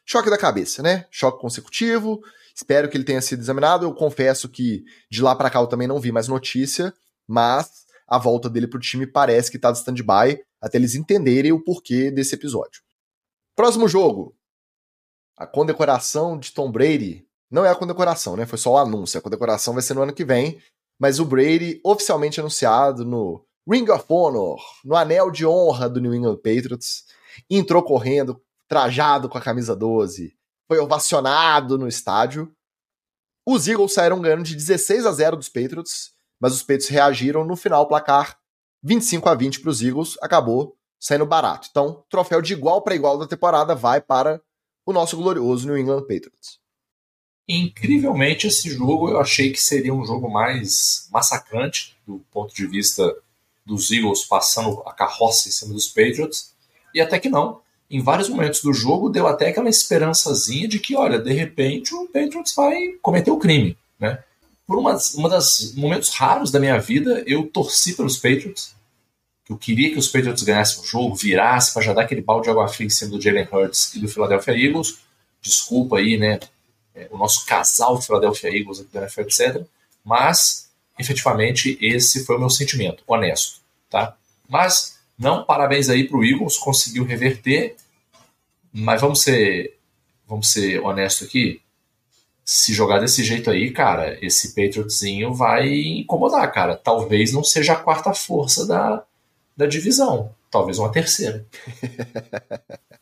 choque 0.06 0.30
da 0.30 0.38
cabeça, 0.38 0.82
né? 0.82 1.08
Choque 1.12 1.39
consecutivo. 1.39 2.22
Espero 2.56 2.89
que 2.89 2.97
ele 2.97 3.04
tenha 3.04 3.22
sido 3.22 3.39
examinado. 3.39 3.86
Eu 3.86 3.93
confesso 3.93 4.47
que 4.49 4.84
de 5.10 5.22
lá 5.22 5.36
para 5.36 5.49
cá 5.49 5.60
eu 5.60 5.68
também 5.68 5.88
não 5.88 5.99
vi 5.99 6.12
mais 6.12 6.28
notícia, 6.28 6.93
mas 7.28 7.86
a 8.08 8.18
volta 8.18 8.49
dele 8.49 8.68
pro 8.68 8.80
time 8.80 9.08
parece 9.08 9.51
que 9.51 9.60
tá 9.60 9.72
de 9.72 9.80
stand-by 9.80 10.39
até 10.62 10.78
eles 10.78 10.95
entenderem 10.95 11.51
o 11.51 11.64
porquê 11.64 12.12
desse 12.12 12.36
episódio. 12.36 12.82
Próximo 13.56 13.88
jogo. 13.88 14.36
A 15.38 15.47
condecoração 15.47 16.38
de 16.38 16.51
Tom 16.51 16.72
Brady. 16.72 17.26
Não 17.49 17.66
é 17.66 17.70
a 17.70 17.76
condecoração, 17.76 18.36
né? 18.36 18.45
Foi 18.45 18.58
só 18.58 18.74
o 18.74 18.78
anúncio. 18.78 19.20
A 19.20 19.22
condecoração 19.22 19.74
vai 19.74 19.84
ser 19.84 19.93
no 19.93 20.01
ano 20.01 20.14
que 20.14 20.26
vem 20.26 20.62
mas 20.99 21.20
o 21.20 21.26
Brady 21.26 21.80
oficialmente 21.84 22.39
anunciado 22.39 23.06
no 23.06 23.43
Ring 23.70 23.89
of 23.89 24.06
Honor, 24.08 24.58
no 24.84 24.95
anel 24.95 25.32
de 25.32 25.45
honra 25.45 25.89
do 25.89 26.01
New 26.01 26.14
England 26.14 26.38
Patriots, 26.38 27.06
entrou 27.49 27.82
correndo, 27.84 28.41
trajado 28.68 29.30
com 29.30 29.38
a 29.38 29.41
camisa 29.41 29.76
12, 29.76 30.36
foi 30.68 30.80
ovacionado 30.80 31.78
no 31.78 31.88
estádio. 31.88 32.53
Os 33.45 33.68
Eagles 33.68 33.93
saíram 33.93 34.22
ganhando 34.22 34.43
de 34.43 34.55
16 34.55 35.05
a 35.05 35.11
0 35.11 35.38
dos 35.38 35.49
Patriots, 35.49 36.14
mas 36.39 36.53
os 36.53 36.61
Patriots 36.61 36.88
reagiram 36.88 37.45
no 37.45 37.55
final 37.55 37.88
placar 37.88 38.38
25 38.84 39.30
a 39.30 39.36
20 39.36 39.61
para 39.61 39.70
os 39.70 39.82
Eagles, 39.82 40.18
acabou 40.22 40.78
saindo 40.99 41.26
barato. 41.26 41.68
Então, 41.70 42.03
troféu 42.09 42.41
de 42.41 42.53
igual 42.53 42.82
para 42.82 42.95
igual 42.95 43.18
da 43.18 43.28
temporada 43.28 43.76
vai 43.76 44.01
para 44.01 44.41
o 44.86 44.93
nosso 44.93 45.18
glorioso 45.18 45.68
New 45.68 45.78
England 45.78 46.01
Patriots. 46.01 46.59
Incrivelmente, 47.47 48.47
esse 48.47 48.70
jogo 48.70 49.09
eu 49.09 49.20
achei 49.20 49.51
que 49.51 49.61
seria 49.61 49.93
um 49.93 50.05
jogo 50.05 50.30
mais 50.30 51.09
massacrante 51.11 51.97
do 52.07 52.20
ponto 52.32 52.53
de 52.53 52.66
vista 52.66 53.16
dos 53.66 53.91
Eagles 53.91 54.26
passando 54.26 54.82
a 54.86 54.93
carroça 54.93 55.47
em 55.47 55.51
cima 55.51 55.74
dos 55.74 55.88
Patriots, 55.88 56.53
e 56.93 57.01
até 57.01 57.20
que 57.20 57.30
não. 57.30 57.61
Em 57.94 58.02
vários 58.02 58.28
momentos 58.28 58.62
do 58.62 58.74
jogo 58.74 59.10
deu 59.10 59.28
até 59.28 59.50
aquela 59.50 59.70
esperançazinha 59.70 60.68
de 60.68 60.80
que, 60.80 60.96
olha, 60.96 61.20
de 61.20 61.32
repente 61.32 61.94
o 61.94 62.08
Patriots 62.08 62.54
vai 62.56 62.96
cometer 63.02 63.32
o 63.32 63.38
crime, 63.38 63.78
né? 64.00 64.24
Por 64.66 64.78
uma, 64.78 64.98
uma 65.16 65.30
das 65.30 65.74
momentos 65.76 66.10
raros 66.10 66.50
da 66.50 66.60
minha 66.60 66.80
vida, 66.80 67.24
eu 67.28 67.48
torci 67.48 67.94
pelos 67.96 68.18
Patriots. 68.18 68.74
Eu 69.50 69.58
queria 69.58 69.91
que 69.91 70.00
os 70.00 70.08
Patriots 70.08 70.41
ganhassem 70.44 70.82
o 70.82 70.86
jogo, 70.86 71.16
virassem 71.16 71.74
para 71.74 71.84
já 71.84 71.94
dar 71.94 72.04
aquele 72.04 72.22
balde 72.22 72.46
de 72.46 72.50
água 72.50 72.68
fria 72.68 72.88
em 72.88 72.89
cima 72.89 73.12
do 73.12 73.22
Jalen 73.22 73.48
Hurts 73.52 73.94
e 73.94 74.00
do 74.00 74.08
Philadelphia 74.08 74.54
Eagles. 74.54 75.00
Desculpa 75.41 75.98
aí, 75.98 76.18
né? 76.18 76.39
é, 76.96 77.08
o 77.12 77.18
nosso 77.18 77.46
casal 77.46 78.02
Philadelphia 78.02 78.50
Eagles 78.50 78.80
aqui 78.80 78.89
da 78.94 79.02
NFL, 79.02 79.22
etc. 79.22 79.64
Mas, 80.04 80.70
efetivamente, 81.00 81.78
esse 81.82 82.26
foi 82.26 82.36
o 82.36 82.39
meu 82.39 82.50
sentimento, 82.50 83.04
honesto. 83.08 83.62
Tá? 83.89 84.16
Mas, 84.48 85.00
não, 85.18 85.44
parabéns 85.44 85.89
aí 85.89 86.08
para 86.08 86.18
o 86.18 86.24
Eagles, 86.24 86.58
conseguiu 86.58 87.04
reverter. 87.04 87.76
Mas 88.74 89.00
vamos 89.02 89.22
ser, 89.22 89.78
vamos 90.28 90.52
ser 90.52 90.80
honesto 90.80 91.24
aqui. 91.24 91.62
Se 92.44 92.74
jogar 92.74 93.00
desse 93.00 93.24
jeito 93.24 93.50
aí, 93.50 93.72
cara, 93.72 94.18
esse 94.26 94.56
Patriotzinho 94.56 95.34
vai 95.34 95.70
incomodar, 95.70 96.52
cara. 96.52 96.76
Talvez 96.76 97.32
não 97.32 97.44
seja 97.44 97.74
a 97.74 97.78
quarta 97.78 98.14
força 98.14 98.68
da, 98.68 99.04
da 99.56 99.66
divisão. 99.66 100.34
Talvez 100.52 100.80
uma 100.80 100.92
terceira. 100.92 101.46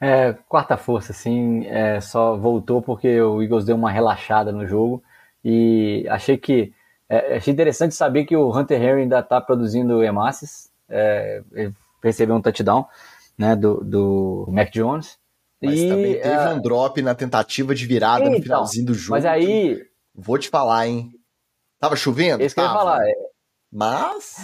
É, 0.00 0.32
quarta 0.48 0.76
força, 0.76 1.10
assim, 1.10 1.66
é, 1.66 2.00
só 2.00 2.36
voltou 2.36 2.80
porque 2.80 3.20
o 3.20 3.42
Eagles 3.42 3.64
deu 3.64 3.74
uma 3.74 3.90
relaxada 3.90 4.52
no 4.52 4.64
jogo 4.64 5.02
e 5.44 6.06
achei 6.08 6.38
que 6.38 6.72
é, 7.08 7.36
achei 7.36 7.52
interessante 7.52 7.94
saber 7.94 8.24
que 8.24 8.36
o 8.36 8.56
Hunter 8.56 8.80
Henry 8.80 9.02
ainda 9.02 9.18
está 9.20 9.40
produzindo 9.40 10.02
hemácias, 10.02 10.70
é, 10.88 11.42
recebeu 12.02 12.36
um 12.36 12.40
touchdown 12.40 12.86
né, 13.38 13.54
do, 13.54 13.84
do 13.84 14.46
Mac 14.50 14.70
Jones. 14.72 15.16
Mas 15.62 15.78
e, 15.78 15.88
também 15.88 16.14
teve 16.14 16.28
é, 16.28 16.48
um 16.50 16.60
drop 16.60 17.00
na 17.02 17.14
tentativa 17.14 17.74
de 17.74 17.86
virada 17.86 18.24
então, 18.24 18.36
no 18.36 18.42
finalzinho 18.42 18.86
do 18.86 18.94
jogo. 18.94 19.12
Mas 19.12 19.24
aí. 19.24 19.82
Vou 20.14 20.38
te 20.38 20.48
falar, 20.48 20.86
hein? 20.86 21.12
Tava 21.80 21.96
chovendo? 21.96 22.42
Esse 22.42 22.54
que 22.54 22.60
eu 22.60 22.64
ia 22.64 22.72
falar. 22.72 23.08
É. 23.08 23.12
Mas. 23.72 24.36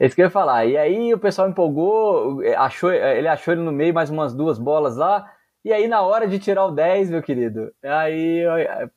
Esse 0.00 0.14
que 0.14 0.22
eu 0.22 0.26
ia 0.26 0.30
falar. 0.30 0.66
E 0.66 0.76
aí 0.76 1.12
o 1.12 1.18
pessoal 1.18 1.48
empolgou, 1.48 2.40
achou, 2.56 2.92
ele 2.92 3.28
achou 3.28 3.52
ele 3.52 3.62
no 3.62 3.72
meio 3.72 3.92
mais 3.92 4.10
umas 4.10 4.34
duas 4.34 4.58
bolas 4.58 4.96
lá. 4.96 5.30
E 5.64 5.72
aí, 5.72 5.88
na 5.88 6.00
hora 6.02 6.26
de 6.26 6.38
tirar 6.38 6.64
o 6.66 6.70
10, 6.70 7.10
meu 7.10 7.22
querido, 7.22 7.72
aí 7.82 8.42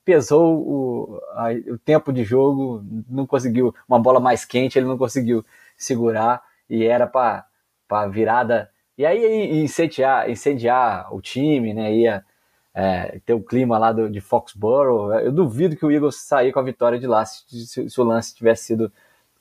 pesou 0.05 0.57
o, 0.57 1.19
o 1.73 1.77
tempo 1.79 2.13
de 2.13 2.23
jogo, 2.23 2.81
não 3.09 3.25
conseguiu. 3.25 3.75
Uma 3.89 3.99
bola 3.99 4.19
mais 4.19 4.45
quente, 4.45 4.77
ele 4.77 4.85
não 4.85 4.97
conseguiu 4.97 5.43
segurar. 5.75 6.41
E 6.69 6.85
era 6.85 7.07
para 7.07 8.07
virada. 8.09 8.70
E 9.01 9.05
aí 9.05 9.61
incendiar, 9.61 10.29
incendiar 10.29 11.13
o 11.13 11.21
time, 11.21 11.73
né? 11.73 11.93
Ia 11.93 12.25
é, 12.73 13.19
ter 13.25 13.33
o 13.33 13.41
clima 13.41 13.77
lá 13.77 13.91
do, 13.91 14.09
de 14.09 14.21
Foxborough. 14.21 15.13
Eu 15.19 15.31
duvido 15.31 15.75
que 15.75 15.85
o 15.85 15.91
Eagles 15.91 16.15
sair 16.17 16.51
com 16.51 16.59
a 16.59 16.63
vitória 16.63 16.99
de 16.99 17.07
lá 17.07 17.25
se, 17.25 17.43
se, 17.65 17.89
se 17.89 18.01
o 18.01 18.03
lance 18.03 18.35
tivesse 18.35 18.65
sido 18.65 18.91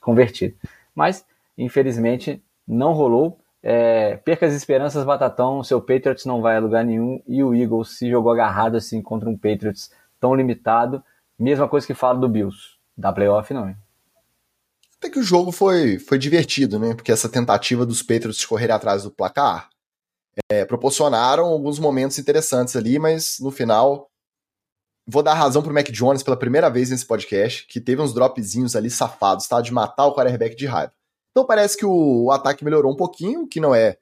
convertido. 0.01 0.57
Mas 0.95 1.25
Infelizmente, 1.61 2.43
não 2.67 2.95
rolou. 2.95 3.39
É, 3.63 4.17
perca 4.17 4.47
as 4.47 4.55
esperanças, 4.55 5.05
Batatão. 5.05 5.63
Seu 5.63 5.79
Patriots 5.79 6.25
não 6.25 6.41
vai 6.41 6.57
a 6.57 6.61
lugar 6.61 6.83
nenhum. 6.83 7.23
E 7.29 7.45
o 7.45 7.55
Eagles 7.55 7.99
se 7.99 8.09
jogou 8.09 8.33
agarrado 8.33 8.77
assim 8.77 9.03
contra 9.03 9.29
um 9.29 9.37
Patriots 9.37 9.93
tão 10.19 10.35
limitado. 10.35 11.05
Mesma 11.39 11.69
coisa 11.69 11.87
que 11.87 11.93
falo 11.93 12.19
do 12.19 12.29
Bills. 12.29 12.79
Da 12.97 13.13
playoff, 13.13 13.53
não. 13.53 13.75
Até 15.01 15.09
que 15.09 15.19
o 15.19 15.23
jogo 15.23 15.51
foi, 15.51 15.99
foi 15.99 16.19
divertido, 16.19 16.79
né? 16.79 16.95
Porque 16.95 17.11
essa 17.11 17.27
tentativa 17.27 17.87
dos 17.87 18.03
Patriots 18.03 18.45
correr 18.45 18.71
atrás 18.71 19.03
do 19.03 19.11
placar 19.11 19.71
é, 20.51 20.67
proporcionaram 20.67 21.47
alguns 21.47 21.79
momentos 21.79 22.19
interessantes 22.19 22.77
ali, 22.77 22.99
mas 22.99 23.39
no 23.41 23.51
final 23.51 24.11
vou 25.07 25.23
dar 25.23 25.33
razão 25.33 25.63
pro 25.63 25.73
Mac 25.73 25.89
Jones 25.89 26.23
pela 26.23 26.37
primeira 26.37 26.69
vez 26.69 26.91
nesse 26.91 27.07
podcast, 27.07 27.67
que 27.67 27.81
teve 27.81 28.03
uns 28.03 28.13
dropzinhos 28.13 28.77
ali 28.77 28.91
safados, 28.91 29.49
tá? 29.49 29.63
De 29.63 29.73
matar 29.73 30.05
o 30.05 30.15
quarterback 30.15 30.55
de 30.55 30.67
raiva. 30.67 30.93
Então 31.31 31.47
parece 31.47 31.79
que 31.79 31.87
o, 31.87 32.25
o 32.25 32.31
ataque 32.31 32.63
melhorou 32.63 32.93
um 32.93 32.97
pouquinho, 32.97 33.49
que 33.49 33.59
não 33.59 33.75
é 33.75 33.97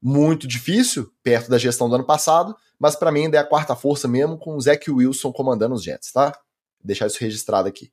muito 0.00 0.46
difícil, 0.46 1.10
perto 1.24 1.50
da 1.50 1.58
gestão 1.58 1.88
do 1.88 1.96
ano 1.96 2.04
passado, 2.04 2.56
mas 2.78 2.94
para 2.94 3.10
mim 3.10 3.24
ainda 3.24 3.38
é 3.38 3.40
a 3.40 3.44
quarta 3.44 3.74
força 3.74 4.06
mesmo, 4.06 4.38
com 4.38 4.54
o 4.54 4.60
Zach 4.60 4.88
Wilson 4.88 5.32
comandando 5.32 5.74
os 5.74 5.82
Jets, 5.82 6.12
tá? 6.12 6.26
Vou 6.26 6.86
deixar 6.86 7.08
isso 7.08 7.18
registrado 7.18 7.66
aqui. 7.66 7.90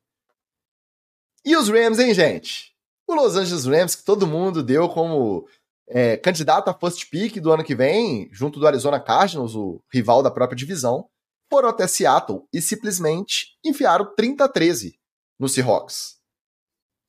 E 1.45 1.55
os 1.55 1.69
Rams, 1.69 1.99
hein, 1.99 2.13
gente? 2.13 2.73
O 3.07 3.15
Los 3.15 3.35
Angeles 3.35 3.65
Rams, 3.65 3.95
que 3.95 4.03
todo 4.03 4.27
mundo 4.27 4.63
deu 4.63 4.87
como 4.87 5.47
é, 5.87 6.17
candidato 6.17 6.69
a 6.69 6.73
first 6.73 7.09
pick 7.09 7.39
do 7.39 7.51
ano 7.51 7.63
que 7.63 7.75
vem, 7.75 8.29
junto 8.31 8.59
do 8.59 8.67
Arizona 8.67 8.99
Cardinals, 8.99 9.55
o 9.55 9.81
rival 9.91 10.23
da 10.23 10.31
própria 10.31 10.55
divisão, 10.55 11.07
foram 11.51 11.69
até 11.69 11.85
Seattle 11.85 12.47
e 12.51 12.61
simplesmente 12.61 13.57
enfiaram 13.63 14.13
30 14.15 14.45
a 14.45 14.47
13 14.47 14.97
no 15.39 15.49
Seahawks 15.49 16.23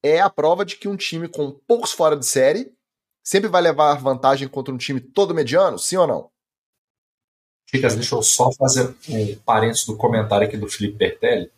é 0.05 0.20
a 0.20 0.28
prova 0.28 0.66
de 0.66 0.76
que 0.76 0.87
um 0.87 0.97
time 0.97 1.26
com 1.26 1.51
poucos 1.66 1.91
fora 1.91 2.14
de 2.14 2.26
série 2.26 2.70
sempre 3.24 3.49
vai 3.49 3.62
levar 3.62 3.95
vantagem 3.95 4.47
contra 4.47 4.72
um 4.72 4.76
time 4.76 5.01
todo 5.01 5.35
mediano, 5.35 5.78
sim 5.78 5.97
ou 5.97 6.07
não? 6.07 6.30
Chicas, 7.70 7.95
deixa 7.95 8.14
eu 8.14 8.22
só 8.22 8.53
fazer 8.53 8.95
um 9.09 9.35
parênteses 9.47 9.87
do 9.87 9.97
comentário 9.97 10.47
aqui 10.47 10.59
do 10.59 10.68
Felipe 10.68 10.99
Bertelli. 10.99 11.51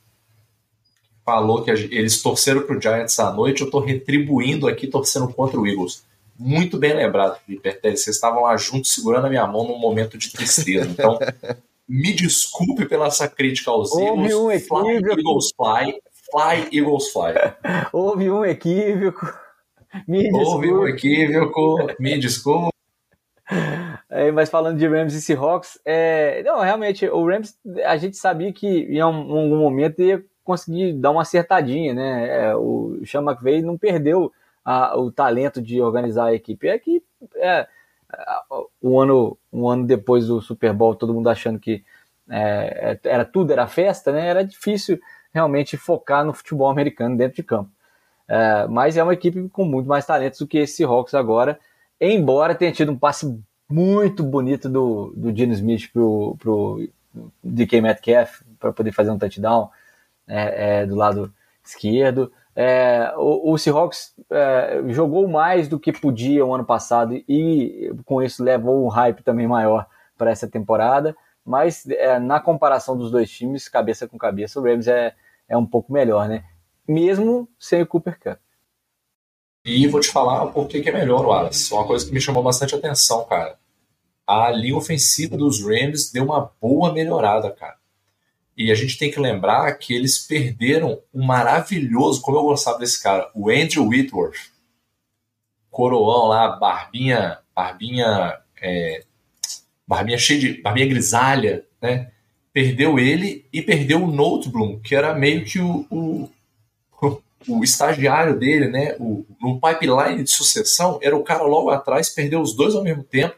Falou 1.27 1.65
que 1.65 1.71
eles 1.73 2.23
torceram 2.23 2.63
para 2.63 2.79
o 2.79 2.81
Giants 2.81 3.19
à 3.19 3.33
noite, 3.33 3.61
eu 3.61 3.67
estou 3.67 3.81
retribuindo 3.81 4.69
aqui 4.69 4.87
torcendo 4.87 5.27
contra 5.29 5.59
o 5.59 5.67
Eagles. 5.67 6.05
Muito 6.39 6.79
bem 6.79 6.95
lembrado, 6.95 7.41
Felipe 7.45 7.65
Bertelli. 7.65 7.97
Vocês 7.97 8.15
estavam 8.15 8.45
lá 8.45 8.57
juntos 8.57 8.93
segurando 8.93 9.27
a 9.27 9.29
minha 9.29 9.47
mão 9.47 9.67
num 9.67 9.79
momento 9.79 10.17
de 10.17 10.31
tristeza. 10.31 10.89
Então, 10.89 11.19
me 11.89 12.13
desculpe 12.13 12.87
pela 12.87 13.09
essa 13.09 13.27
crítica 13.27 13.73
aos 13.73 13.91
Eagles. 13.99 14.35
Um 14.35 14.51
fly, 14.61 14.97
Eagles 14.97 15.53
fly. 15.57 16.01
Fly, 16.31 16.69
Eagles 16.73 17.09
Fly. 17.13 17.35
Houve 17.93 18.31
um 18.31 18.45
equívoco. 18.45 19.27
Me 20.07 20.31
Houve 20.33 20.73
um 20.73 20.87
equívoco, 20.87 21.89
me 21.99 22.19
desculpe. 22.19 22.71
É, 24.09 24.31
mas 24.31 24.49
falando 24.49 24.79
de 24.79 24.87
Rams 24.87 25.15
e 25.15 25.21
Seahawks, 25.21 25.79
é, 25.85 26.41
não, 26.45 26.61
realmente, 26.61 27.07
o 27.09 27.27
Rams, 27.27 27.55
a 27.85 27.97
gente 27.97 28.17
sabia 28.17 28.53
que 28.53 28.67
em 28.67 29.01
algum 29.01 29.59
momento 29.59 30.01
ia 30.01 30.25
conseguir 30.47 30.95
dar 30.95 31.11
uma 31.11 31.23
acertadinha, 31.23 31.93
né? 31.93 32.47
É, 32.47 32.57
o 32.57 33.01
Sean 33.05 33.23
McVay 33.23 33.61
não 33.61 33.77
perdeu 33.77 34.33
a, 34.65 34.97
o 34.99 35.11
talento 35.11 35.61
de 35.61 35.81
organizar 35.81 36.27
a 36.27 36.35
equipe. 36.35 36.69
É 36.69 36.79
que 36.79 37.03
é, 37.37 37.67
um, 38.83 38.99
ano, 38.99 39.37
um 39.53 39.69
ano 39.69 39.87
depois 39.87 40.29
do 40.29 40.41
Super 40.41 40.73
Bowl, 40.73 40.95
todo 40.95 41.13
mundo 41.13 41.29
achando 41.29 41.59
que 41.59 41.85
é, 42.31 42.99
era 43.05 43.25
tudo, 43.25 43.53
era 43.53 43.67
festa, 43.67 44.13
né? 44.13 44.27
Era 44.27 44.45
difícil 44.45 44.99
realmente 45.33 45.77
focar 45.77 46.25
no 46.25 46.33
futebol 46.33 46.71
americano 46.71 47.17
dentro 47.17 47.37
de 47.37 47.43
campo. 47.43 47.71
É, 48.29 48.67
mas 48.69 48.97
é 48.97 49.03
uma 49.03 49.13
equipe 49.15 49.49
com 49.51 49.65
muito 49.65 49.89
mais 49.89 50.07
talentos 50.07 50.39
do 50.39 50.47
que 50.47 50.59
esse 50.59 50.77
Seahawks 50.77 51.15
agora, 51.15 51.59
embora 52.01 52.55
tenha 52.55 52.73
tido 52.73 52.91
um 52.91 52.99
passe 52.99 53.39
muito 53.69 54.23
bonito 54.23 54.69
do, 54.69 55.13
do 55.17 55.37
Gene 55.37 55.55
Smith 55.55 55.91
pro, 55.93 56.37
pro 56.39 56.89
DK 57.43 57.81
Metcalf 57.81 58.43
para 58.59 58.73
poder 58.73 58.93
fazer 58.93 59.11
um 59.11 59.19
touchdown 59.19 59.71
é, 60.29 60.81
é, 60.81 60.87
do 60.87 60.95
lado 60.95 61.33
esquerdo. 61.65 62.33
É, 62.55 63.13
o, 63.17 63.53
o, 63.53 63.59
Seahawks 63.59 64.15
é, 64.31 64.83
jogou 64.89 65.29
mais 65.29 65.69
do 65.69 65.79
que 65.79 65.93
podia 65.93 66.45
o 66.45 66.55
ano 66.55 66.65
passado 66.65 67.15
e 67.29 67.93
com 68.05 68.23
isso 68.23 68.43
levou 68.43 68.85
um 68.85 68.89
hype 68.89 69.23
também 69.23 69.47
maior 69.47 69.87
para 70.17 70.31
essa 70.31 70.49
temporada. 70.49 71.15
Mas 71.45 71.87
é, 71.87 72.19
na 72.19 72.41
comparação 72.41 72.97
dos 72.97 73.11
dois 73.11 73.31
times, 73.31 73.69
cabeça 73.69 74.09
com 74.09 74.19
cabeça, 74.19 74.59
o 74.59 74.63
Rams 74.63 74.89
é, 74.89 75.15
é 75.49 75.57
um 75.57 75.67
pouco 75.67 75.93
melhor, 75.93 76.29
né? 76.29 76.45
Mesmo 76.89 77.49
sem 77.59 77.83
o 77.83 77.87
Cooper 77.87 78.19
Cup. 78.19 78.39
E 79.65 79.87
vou 79.89 80.01
te 80.01 80.11
falar 80.11 80.47
por 80.47 80.69
que 80.69 80.89
é 80.89 80.93
melhor, 80.93 81.27
Wallace. 81.27 81.73
Uma 81.75 81.85
coisa 81.85 82.07
que 82.07 82.13
me 82.13 82.21
chamou 82.21 82.43
bastante 82.43 82.75
atenção, 82.75 83.25
cara. 83.25 83.59
A 84.27 84.51
linha 84.51 84.77
ofensiva 84.77 85.37
dos 85.37 85.63
Rams 85.63 86.11
deu 86.11 86.25
uma 86.25 86.53
boa 86.61 86.93
melhorada, 86.93 87.51
cara. 87.51 87.77
E 88.57 88.73
a 88.73 88.75
gente 88.75 88.97
tem 88.97 89.11
que 89.11 89.21
lembrar 89.21 89.71
que 89.75 89.95
eles 89.95 90.19
perderam 90.19 90.99
um 91.13 91.25
maravilhoso, 91.25 92.23
como 92.23 92.39
eu 92.39 92.43
gostava 92.43 92.79
desse 92.79 93.03
cara, 93.03 93.31
o 93.35 93.51
Andrew 93.51 93.87
Whitworth. 93.87 94.51
Coroão 95.71 96.29
lá, 96.29 96.57
barbinha, 96.57 97.39
barbinha, 97.55 98.39
é, 98.63 99.05
barbinha 99.87 100.17
cheia 100.17 100.41
de, 100.41 100.63
barbinha 100.63 100.87
grisalha, 100.87 101.67
né? 101.83 102.11
Perdeu 102.51 102.99
ele 102.99 103.47
e 103.53 103.61
perdeu 103.61 104.03
o 104.03 104.11
Notebloom, 104.11 104.81
que 104.81 104.95
era 104.95 105.15
meio 105.15 105.45
que 105.45 105.59
o, 105.61 105.87
o, 105.91 106.31
o 107.47 107.63
estagiário 107.63 108.39
dele, 108.39 108.69
né? 108.69 108.97
O, 108.99 109.27
no 109.39 109.61
pipeline 109.61 110.25
de 110.25 110.31
sucessão, 110.31 110.99
era 111.03 111.15
o 111.15 111.23
cara 111.23 111.43
logo 111.43 111.69
atrás, 111.69 112.09
perdeu 112.09 112.41
os 112.41 112.57
dois 112.57 112.75
ao 112.75 112.83
mesmo 112.83 113.05
tempo. 113.05 113.37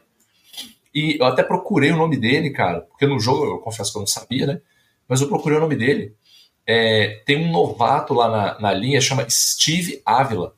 E 0.95 1.17
eu 1.19 1.25
até 1.25 1.43
procurei 1.43 1.91
o 1.91 1.97
nome 1.97 2.15
dele, 2.15 2.51
cara, 2.51 2.79
porque 2.81 3.05
no 3.05 3.19
jogo 3.19 3.45
eu 3.45 3.59
confesso 3.59 3.91
que 3.91 3.97
eu 3.97 4.01
não 4.01 4.07
sabia, 4.07 4.47
né? 4.47 4.61
Mas 5.09 5.19
eu 5.19 5.27
procurei 5.27 5.57
o 5.57 5.61
nome 5.61 5.75
dele. 5.75 6.15
É, 6.65 7.21
tem 7.25 7.35
um 7.35 7.51
novato 7.51 8.13
lá 8.13 8.29
na, 8.29 8.59
na 8.59 8.73
linha, 8.73 9.01
chama 9.01 9.27
Steve 9.27 10.01
Ávila. 10.05 10.55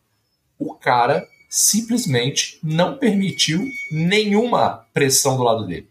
O 0.60 0.76
cara 0.76 1.26
simplesmente 1.50 2.60
não 2.62 2.98
permitiu 2.98 3.66
nenhuma 3.92 4.86
pressão 4.94 5.38
do 5.38 5.44
lado 5.44 5.66
dele. 5.66 5.90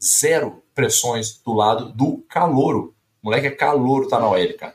Zero 0.00 0.62
pressões 0.74 1.40
do 1.44 1.54
lado 1.54 1.90
do 1.92 2.18
calouro. 2.28 2.94
O 3.22 3.26
moleque 3.26 3.48
é 3.48 3.50
calouro, 3.50 4.06
tá 4.06 4.20
na 4.20 4.28
OL, 4.28 4.54
cara. 4.54 4.74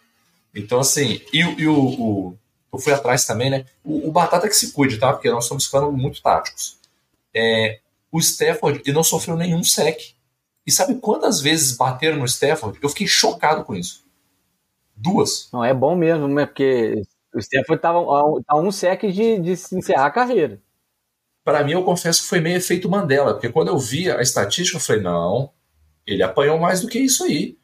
Então, 0.54 0.80
assim, 0.80 1.22
e, 1.32 1.40
e 1.40 1.68
o, 1.68 1.76
o, 1.76 2.38
Eu 2.72 2.80
fui 2.80 2.94
atrás 2.94 3.26
também, 3.26 3.50
né? 3.50 3.66
O, 3.84 4.10
o, 4.10 4.12
Batata 4.12 4.48
que 4.48 4.56
se 4.56 4.72
cuide, 4.72 4.98
tá? 4.98 5.14
Porque 5.14 5.30
nós 5.30 5.46
estamos 5.46 5.66
ficando 5.66 5.92
muito 5.92 6.22
táticos. 6.22 6.78
É, 7.34 7.80
o 8.12 8.20
Stafford 8.20 8.82
ele 8.86 8.94
não 8.94 9.04
sofreu 9.04 9.36
nenhum 9.36 9.64
sec. 9.64 10.14
E 10.66 10.72
sabe 10.72 10.96
quantas 10.96 11.42
vezes 11.42 11.76
bateram 11.76 12.18
no 12.18 12.26
Stafford? 12.26 12.80
Eu 12.82 12.90
fiquei 12.90 13.08
chocado 13.08 13.64
com 13.64 13.76
isso. 13.76 14.04
Duas. 14.96 15.50
Não, 15.52 15.64
é 15.64 15.74
bom 15.74 15.96
mesmo, 15.96 16.28
né? 16.28 16.46
Porque 16.46 17.02
o 17.34 17.40
Stafford 17.40 17.80
estava 17.80 18.00
a 18.48 18.58
um 18.58 18.72
sec 18.72 19.02
de, 19.02 19.40
de 19.40 19.52
encerrar 19.52 20.06
a 20.06 20.12
carreira. 20.12 20.62
Para 21.44 21.64
mim, 21.64 21.74
eu 21.74 21.84
confesso 21.84 22.22
que 22.22 22.30
foi 22.30 22.40
meio 22.40 22.58
efeito 22.58 22.90
Mandela, 22.90 23.34
porque 23.34 23.50
quando 23.50 23.68
eu 23.68 23.78
vi 23.78 24.10
a 24.10 24.22
estatística, 24.22 24.78
eu 24.78 24.82
falei: 24.82 25.02
não, 25.02 25.52
ele 26.08 26.24
apanhou 26.24 26.58
mais 26.58 26.82
do 26.82 26.88
que 26.88 27.00
isso 27.00 27.24
aí. 27.26 27.58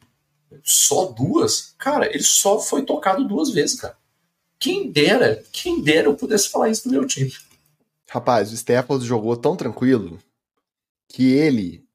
Só 0.64 1.06
duas? 1.06 1.74
Cara, 1.78 2.08
ele 2.08 2.24
só 2.24 2.60
foi 2.60 2.84
tocado 2.84 3.26
duas 3.26 3.52
vezes, 3.52 3.80
cara. 3.80 3.98
Quem 4.60 4.92
dera, 4.92 5.42
quem 5.54 5.82
dera 5.82 6.08
eu 6.08 6.16
pudesse 6.16 6.50
falar 6.50 6.70
isso 6.70 6.90
do 6.90 6.92
meu 6.92 7.08
time. 7.08 7.34
Rapaz, 8.10 8.52
o 8.52 8.56
Stafford 8.56 9.06
jogou 9.06 9.38
tão 9.38 9.56
tranquilo 9.56 10.20
que 11.08 11.32
ele 11.32 11.88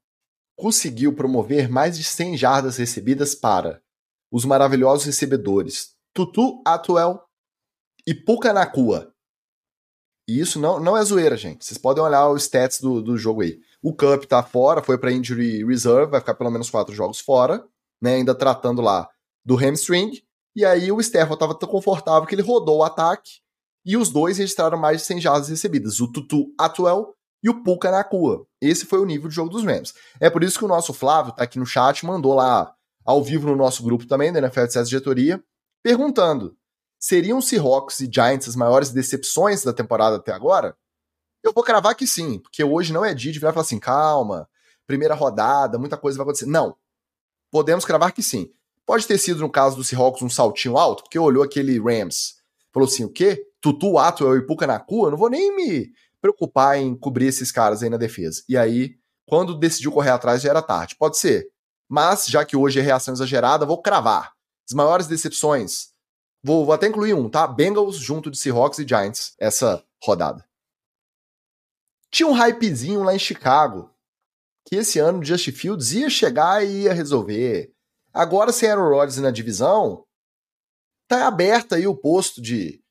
conseguiu 0.55 1.13
promover 1.13 1.69
mais 1.69 1.97
de 1.97 2.03
100 2.03 2.37
jardas 2.37 2.77
recebidas 2.77 3.35
para 3.35 3.81
os 4.31 4.45
maravilhosos 4.45 5.05
recebedores 5.05 5.95
Tutu 6.13 6.61
Atuel 6.65 7.21
e 8.07 8.13
Puka 8.13 8.53
Nakua. 8.53 9.13
E 10.27 10.39
isso 10.39 10.59
não, 10.59 10.79
não 10.79 10.97
é 10.97 11.03
zoeira, 11.03 11.37
gente. 11.37 11.65
Vocês 11.65 11.77
podem 11.77 12.03
olhar 12.03 12.29
os 12.29 12.43
stats 12.43 12.79
do, 12.79 13.01
do 13.01 13.17
jogo 13.17 13.41
aí. 13.41 13.59
O 13.81 13.93
Cup 13.93 14.23
tá 14.23 14.41
fora, 14.41 14.81
foi 14.81 14.97
para 14.97 15.11
injury 15.11 15.63
reserve, 15.63 16.11
vai 16.11 16.19
ficar 16.19 16.33
pelo 16.33 16.49
menos 16.49 16.69
quatro 16.69 16.95
jogos 16.95 17.19
fora, 17.19 17.63
né? 18.01 18.15
Ainda 18.15 18.33
tratando 18.33 18.81
lá 18.81 19.07
do 19.45 19.55
hamstring. 19.55 20.21
E 20.55 20.65
aí 20.65 20.91
o 20.91 20.99
Stafford 20.99 21.37
tava 21.37 21.53
tão 21.53 21.69
confortável 21.69 22.27
que 22.27 22.33
ele 22.33 22.41
rodou 22.41 22.79
o 22.79 22.83
ataque 22.83 23.39
e 23.85 23.95
os 23.95 24.09
dois 24.09 24.37
registraram 24.37 24.77
mais 24.77 25.01
de 25.01 25.07
100 25.07 25.21
jardas 25.21 25.49
recebidas. 25.49 25.99
O 25.99 26.11
Tutu 26.11 26.53
Atuel 26.57 27.14
e 27.45 27.49
o 27.49 27.61
Puka 27.61 27.91
Nakua. 27.91 28.47
Esse 28.59 28.87
foi 28.87 28.97
o 28.97 29.05
nível 29.05 29.29
de 29.29 29.35
jogo 29.35 29.51
dos 29.51 29.63
Rams. 29.63 29.93
É 30.19 30.31
por 30.31 30.43
isso 30.43 30.57
que 30.57 30.65
o 30.65 30.67
nosso 30.67 30.91
Flávio 30.91 31.31
tá 31.31 31.43
aqui 31.43 31.59
no 31.59 31.65
chat, 31.65 32.03
mandou 32.03 32.33
lá 32.33 32.73
ao 33.05 33.23
vivo 33.23 33.47
no 33.47 33.55
nosso 33.55 33.83
grupo 33.83 34.07
também, 34.07 34.33
da 34.33 34.39
NFL 34.39 34.65
de 34.65 34.83
Diretoria, 34.85 35.43
perguntando: 35.83 36.57
seriam 36.99 37.39
Seahawks 37.39 37.99
e 37.99 38.09
Giants 38.11 38.49
as 38.49 38.55
maiores 38.55 38.89
decepções 38.89 39.63
da 39.63 39.71
temporada 39.71 40.15
até 40.15 40.31
agora? 40.31 40.75
Eu 41.43 41.53
vou 41.53 41.63
cravar 41.63 41.93
que 41.93 42.07
sim, 42.07 42.39
porque 42.39 42.63
hoje 42.63 42.91
não 42.91 43.05
é 43.05 43.13
dia 43.13 43.31
de 43.31 43.37
virar 43.37 43.51
e 43.51 43.53
falar 43.53 43.61
assim, 43.61 43.77
calma, 43.77 44.49
primeira 44.87 45.13
rodada, 45.13 45.77
muita 45.77 45.97
coisa 45.97 46.17
vai 46.17 46.23
acontecer. 46.23 46.47
Não. 46.47 46.75
Podemos 47.51 47.85
cravar 47.85 48.11
que 48.11 48.23
sim. 48.23 48.51
Pode 48.87 49.05
ter 49.05 49.19
sido, 49.19 49.41
no 49.41 49.51
caso 49.51 49.75
do 49.75 49.83
Seahawks, 49.83 50.23
um 50.23 50.29
saltinho 50.31 50.79
alto, 50.79 51.03
porque 51.03 51.19
olhou 51.19 51.43
aquele 51.43 51.79
Rams, 51.79 52.37
falou 52.73 52.89
assim, 52.89 53.03
o 53.03 53.09
quê? 53.09 53.45
Tutu, 53.61 53.99
Atwell 53.99 54.35
e 54.37 54.47
Puka 54.47 54.65
Nakua? 54.65 55.07
Eu 55.07 55.11
não 55.11 55.17
vou 55.17 55.29
nem 55.29 55.55
me 55.55 55.91
preocupar 56.25 56.79
em 56.79 56.95
cobrir 56.95 57.27
esses 57.27 57.51
caras 57.51 57.83
aí 57.83 57.89
na 57.89 57.97
defesa. 57.97 58.43
E 58.49 58.57
aí, 58.57 58.97
quando 59.27 59.57
decidiu 59.57 59.91
correr 59.91 60.09
atrás, 60.09 60.41
já 60.41 60.49
era 60.49 60.61
tarde. 60.61 60.95
Pode 60.95 61.19
ser. 61.19 61.47
Mas, 61.87 62.25
já 62.25 62.43
que 62.43 62.57
hoje 62.57 62.79
é 62.79 62.81
reação 62.81 63.13
exagerada, 63.13 63.63
vou 63.63 63.79
cravar. 63.79 64.33
As 64.67 64.73
maiores 64.73 65.05
decepções. 65.05 65.89
Vou, 66.43 66.65
vou 66.65 66.73
até 66.73 66.87
incluir 66.87 67.13
um, 67.13 67.29
tá? 67.29 67.45
Bengals 67.45 67.97
junto 67.97 68.31
de 68.31 68.39
Seahawks 68.39 68.79
e 68.79 68.87
Giants 68.87 69.35
essa 69.39 69.83
rodada. 70.03 70.43
Tinha 72.09 72.27
um 72.27 72.33
hypezinho 72.33 73.03
lá 73.03 73.13
em 73.13 73.19
Chicago 73.19 73.91
que 74.67 74.77
esse 74.77 74.97
ano 74.97 75.19
o 75.19 75.23
Justin 75.23 75.51
Fields 75.51 75.91
ia 75.91 76.09
chegar 76.09 76.65
e 76.65 76.83
ia 76.83 76.93
resolver. 76.93 77.71
Agora, 78.11 78.51
sem 78.51 78.67
Aaron 78.67 78.89
Rodgers 78.89 79.17
na 79.17 79.29
divisão, 79.29 80.03
tá 81.07 81.27
aberto 81.27 81.75
aí 81.75 81.85
o 81.85 81.95
posto 81.95 82.41
de. 82.41 82.81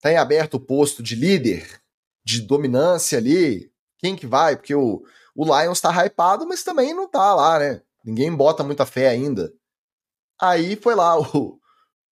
Tá 0.00 0.12
em 0.12 0.16
aberto 0.16 0.54
o 0.54 0.60
posto 0.60 1.02
de 1.02 1.16
líder 1.16 1.83
de 2.24 2.40
dominância 2.40 3.18
ali, 3.18 3.70
quem 3.98 4.16
que 4.16 4.26
vai? 4.26 4.56
Porque 4.56 4.74
o, 4.74 5.04
o 5.34 5.44
Lions 5.44 5.80
tá 5.80 5.90
hypado, 6.04 6.46
mas 6.46 6.62
também 6.62 6.94
não 6.94 7.08
tá 7.08 7.34
lá, 7.34 7.58
né? 7.58 7.82
Ninguém 8.04 8.34
bota 8.34 8.62
muita 8.62 8.86
fé 8.86 9.08
ainda. 9.08 9.52
Aí 10.40 10.76
foi 10.76 10.94
lá 10.94 11.18
o 11.20 11.58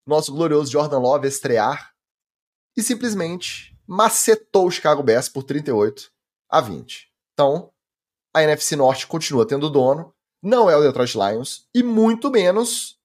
nosso 0.06 0.32
glorioso 0.32 0.70
Jordan 0.70 0.98
Love 0.98 1.28
estrear 1.28 1.92
e 2.76 2.82
simplesmente 2.82 3.76
macetou 3.86 4.66
o 4.66 4.70
Chicago 4.70 5.02
Bears 5.02 5.28
por 5.28 5.42
38 5.42 6.10
a 6.48 6.60
20. 6.60 7.10
Então, 7.32 7.72
a 8.34 8.42
NFC 8.42 8.76
Norte 8.76 9.06
continua 9.06 9.46
tendo 9.46 9.68
dono, 9.68 10.14
não 10.42 10.68
é 10.68 10.76
o 10.76 10.82
Detroit 10.82 11.14
Lions 11.14 11.68
e 11.74 11.82
muito 11.82 12.30
menos 12.30 12.98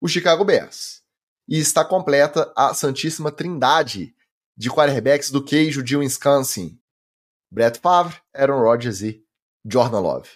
o 0.00 0.08
Chicago 0.08 0.44
Bears. 0.44 1.02
E 1.48 1.58
está 1.58 1.84
completa 1.84 2.52
a 2.56 2.74
Santíssima 2.74 3.30
Trindade 3.30 4.14
de 4.56 4.70
quarterbacks 4.70 5.30
do 5.30 5.42
queijo 5.42 5.82
de 5.82 5.96
Wisconsin. 5.96 6.78
Brett 7.50 7.78
Favre, 7.78 8.16
Aaron 8.34 8.60
Rodgers 8.60 9.02
e 9.02 9.22
Jordan 9.64 10.00
Love. 10.00 10.28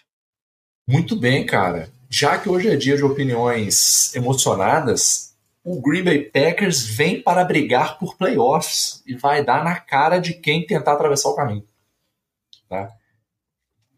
Muito 0.87 1.17
bem, 1.17 1.45
cara. 1.45 1.91
Já 2.09 2.39
que 2.39 2.49
hoje 2.49 2.69
é 2.69 2.77
dia 2.77 2.97
de 2.97 3.03
opiniões 3.03 4.15
emocionadas, 4.15 5.35
o 5.65 5.81
Green 5.81 6.05
Bay 6.05 6.25
Packers 6.25 6.87
vem 6.87 7.21
para 7.21 7.45
brigar 7.45 7.99
por 7.99 8.17
playoffs 8.17 9.03
e 9.07 9.17
vai 9.17 9.45
dar 9.45 9.65
na 9.65 9.81
cara 9.81 10.19
de 10.19 10.35
quem 10.35 10.65
tentar 10.65 10.93
atravessar 10.93 11.31
o 11.31 11.35
caminho. 11.35 11.67
Tá? 12.69 12.93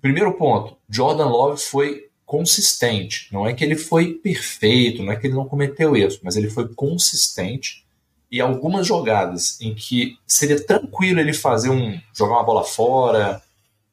Primeiro 0.00 0.32
ponto, 0.34 0.78
Jordan 0.88 1.26
Love 1.26 1.60
foi 1.60 2.08
consistente. 2.24 3.28
Não 3.32 3.46
é 3.46 3.52
que 3.52 3.64
ele 3.64 3.76
foi 3.76 4.14
perfeito, 4.14 5.02
não 5.02 5.12
é 5.12 5.16
que 5.16 5.26
ele 5.26 5.34
não 5.34 5.48
cometeu 5.48 5.96
erros, 5.96 6.20
mas 6.22 6.36
ele 6.36 6.48
foi 6.48 6.72
consistente 6.74 7.86
e 8.30 8.40
algumas 8.40 8.86
jogadas 8.86 9.60
em 9.60 9.74
que 9.74 10.18
seria 10.26 10.64
tranquilo 10.64 11.20
ele 11.20 11.32
fazer 11.32 11.70
um 11.70 11.98
jogar 12.14 12.34
uma 12.34 12.44
bola 12.44 12.64
fora, 12.64 13.42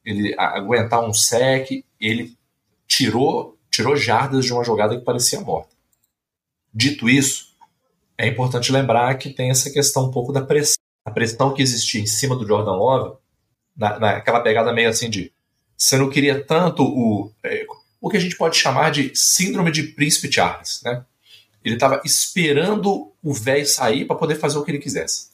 ele 0.04 0.34
aguentar 0.38 1.02
um 1.02 1.12
sec, 1.12 1.84
ele 2.00 2.36
tirou, 2.86 3.56
tirou 3.70 3.96
jardas 3.96 4.44
de 4.44 4.52
uma 4.52 4.62
jogada 4.64 4.96
que 4.96 5.04
parecia 5.04 5.40
morta. 5.40 5.70
Dito 6.72 7.08
isso, 7.08 7.54
é 8.18 8.26
importante 8.26 8.70
lembrar 8.70 9.16
que 9.16 9.30
tem 9.30 9.50
essa 9.50 9.70
questão 9.70 10.06
um 10.06 10.10
pouco 10.10 10.32
da 10.32 10.42
pressão. 10.42 10.76
A 11.04 11.10
pressão 11.10 11.54
que 11.54 11.62
existia 11.62 12.00
em 12.00 12.06
cima 12.06 12.36
do 12.36 12.46
Jordan 12.46 12.72
Love, 12.72 13.16
na, 13.76 13.98
naquela 13.98 14.40
pegada 14.40 14.72
meio 14.72 14.88
assim 14.88 15.08
de 15.08 15.32
você 15.76 15.96
não 15.96 16.08
queria 16.08 16.42
tanto 16.42 16.82
o, 16.82 17.30
é, 17.44 17.66
o 18.00 18.08
que 18.08 18.16
a 18.16 18.20
gente 18.20 18.36
pode 18.36 18.56
chamar 18.56 18.90
de 18.90 19.12
síndrome 19.14 19.70
de 19.70 19.82
príncipe 19.82 20.32
Charles, 20.32 20.80
né? 20.82 21.04
Ele 21.62 21.74
estava 21.74 22.00
esperando 22.04 23.12
o 23.26 23.34
velho 23.34 23.66
sair 23.66 24.04
para 24.04 24.14
poder 24.14 24.36
fazer 24.36 24.56
o 24.56 24.62
que 24.62 24.70
ele 24.70 24.78
quisesse. 24.78 25.30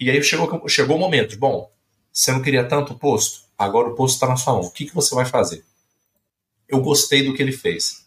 E 0.00 0.10
aí 0.10 0.22
chegou, 0.22 0.66
chegou 0.66 0.96
o 0.96 0.98
momento, 0.98 1.36
bom, 1.38 1.70
você 2.10 2.32
não 2.32 2.40
queria 2.40 2.64
tanto 2.64 2.94
o 2.94 2.98
posto? 2.98 3.42
Agora 3.58 3.90
o 3.90 3.94
posto 3.94 4.14
está 4.14 4.26
na 4.26 4.38
sua 4.38 4.54
mão. 4.54 4.62
O 4.62 4.70
que, 4.70 4.86
que 4.86 4.94
você 4.94 5.14
vai 5.14 5.26
fazer? 5.26 5.62
Eu 6.66 6.80
gostei 6.80 7.22
do 7.22 7.34
que 7.34 7.42
ele 7.42 7.52
fez. 7.52 8.06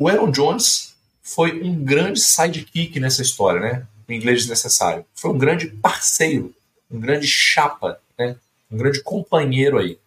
O 0.00 0.08
Aaron 0.08 0.30
Jones 0.30 0.94
foi 1.20 1.62
um 1.62 1.84
grande 1.84 2.20
sidekick 2.20 2.98
nessa 2.98 3.20
história, 3.20 3.60
né? 3.60 3.86
Em 4.08 4.16
inglês 4.16 4.38
desnecessário. 4.38 5.04
Foi 5.14 5.30
um 5.30 5.36
grande 5.36 5.66
parceiro, 5.66 6.54
um 6.90 6.98
grande 6.98 7.26
chapa, 7.26 8.00
né? 8.18 8.34
Um 8.70 8.78
grande 8.78 9.02
companheiro 9.02 9.76
aí. 9.76 9.98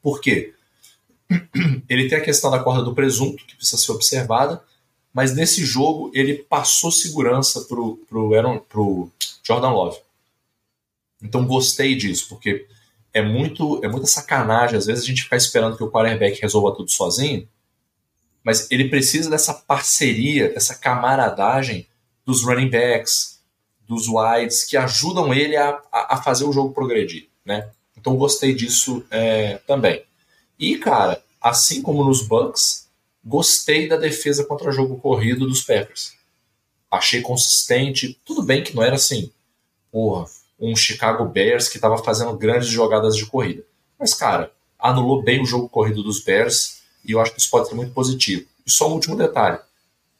Por 0.00 0.22
quê? 0.22 0.54
Ele 1.90 2.08
tem 2.08 2.16
a 2.16 2.24
questão 2.24 2.50
da 2.50 2.58
corda 2.58 2.82
do 2.82 2.94
presunto, 2.94 3.44
que 3.44 3.54
precisa 3.54 3.76
ser 3.76 3.92
observada, 3.92 4.64
mas 5.12 5.34
nesse 5.34 5.64
jogo 5.64 6.10
ele 6.14 6.34
passou 6.34 6.90
segurança 6.90 7.62
pro, 7.62 7.96
pro, 8.08 8.34
Aaron, 8.34 8.58
pro 8.58 9.10
Jordan 9.42 9.70
Love. 9.70 9.98
Então 11.22 11.46
gostei 11.46 11.94
disso, 11.94 12.28
porque 12.28 12.66
é 13.12 13.20
muito 13.20 13.84
é 13.84 13.88
muita 13.88 14.06
sacanagem. 14.06 14.76
Às 14.76 14.86
vezes 14.86 15.04
a 15.04 15.06
gente 15.06 15.22
fica 15.22 15.36
esperando 15.36 15.76
que 15.76 15.84
o 15.84 15.90
quarterback 15.90 16.40
resolva 16.40 16.74
tudo 16.74 16.90
sozinho, 16.90 17.48
mas 18.42 18.70
ele 18.70 18.88
precisa 18.88 19.28
dessa 19.28 19.52
parceria, 19.52 20.48
dessa 20.48 20.74
camaradagem 20.74 21.86
dos 22.24 22.42
running 22.42 22.70
backs, 22.70 23.40
dos 23.86 24.06
wides, 24.06 24.64
que 24.64 24.76
ajudam 24.76 25.34
ele 25.34 25.56
a, 25.56 25.82
a 25.92 26.22
fazer 26.22 26.44
o 26.44 26.52
jogo 26.52 26.72
progredir, 26.72 27.28
né? 27.44 27.68
Então 27.96 28.16
gostei 28.16 28.54
disso 28.54 29.04
é, 29.10 29.58
também. 29.66 30.04
E, 30.58 30.78
cara, 30.78 31.22
assim 31.40 31.82
como 31.82 32.04
nos 32.04 32.22
Bucks, 32.22 32.88
gostei 33.24 33.88
da 33.88 33.96
defesa 33.96 34.44
contra 34.44 34.72
jogo 34.72 34.98
corrido 34.98 35.46
dos 35.46 35.62
Packers. 35.62 36.14
Achei 36.90 37.20
consistente. 37.20 38.18
Tudo 38.24 38.42
bem 38.42 38.62
que 38.62 38.74
não 38.74 38.82
era 38.82 38.96
assim, 38.96 39.30
porra, 39.92 40.26
um 40.58 40.74
Chicago 40.74 41.24
Bears 41.24 41.68
que 41.68 41.76
estava 41.76 41.98
fazendo 41.98 42.36
grandes 42.36 42.68
jogadas 42.68 43.16
de 43.16 43.26
corrida. 43.26 43.64
Mas, 43.98 44.14
cara, 44.14 44.52
anulou 44.78 45.22
bem 45.22 45.42
o 45.42 45.46
jogo 45.46 45.68
corrido 45.68 46.02
dos 46.02 46.22
Bears 46.22 46.80
e 47.04 47.12
eu 47.12 47.20
acho 47.20 47.32
que 47.32 47.40
isso 47.40 47.50
pode 47.50 47.68
ser 47.68 47.74
muito 47.74 47.92
positivo. 47.92 48.46
E 48.66 48.70
só 48.70 48.88
um 48.88 48.94
último 48.94 49.16
detalhe: 49.16 49.58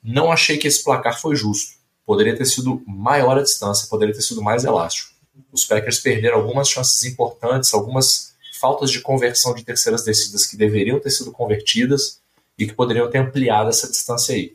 não 0.02 0.30
achei 0.30 0.56
que 0.56 0.68
esse 0.68 0.82
placar 0.84 1.20
foi 1.20 1.34
justo. 1.36 1.78
Poderia 2.06 2.36
ter 2.36 2.44
sido 2.44 2.82
maior 2.86 3.38
a 3.38 3.42
distância, 3.42 3.88
poderia 3.88 4.14
ter 4.14 4.22
sido 4.22 4.42
mais 4.42 4.64
elástico. 4.64 5.10
Os 5.52 5.64
Packers 5.64 6.00
perderam 6.00 6.38
algumas 6.38 6.68
chances 6.68 7.04
importantes, 7.04 7.72
algumas 7.72 8.34
faltas 8.60 8.90
de 8.90 9.00
conversão 9.00 9.54
de 9.54 9.64
terceiras 9.64 10.04
descidas 10.04 10.46
que 10.46 10.56
deveriam 10.56 11.00
ter 11.00 11.10
sido 11.10 11.32
convertidas 11.32 12.20
e 12.60 12.66
que 12.66 12.74
poderiam 12.74 13.10
ter 13.10 13.18
ampliado 13.18 13.70
essa 13.70 13.90
distância 13.90 14.34
aí. 14.34 14.52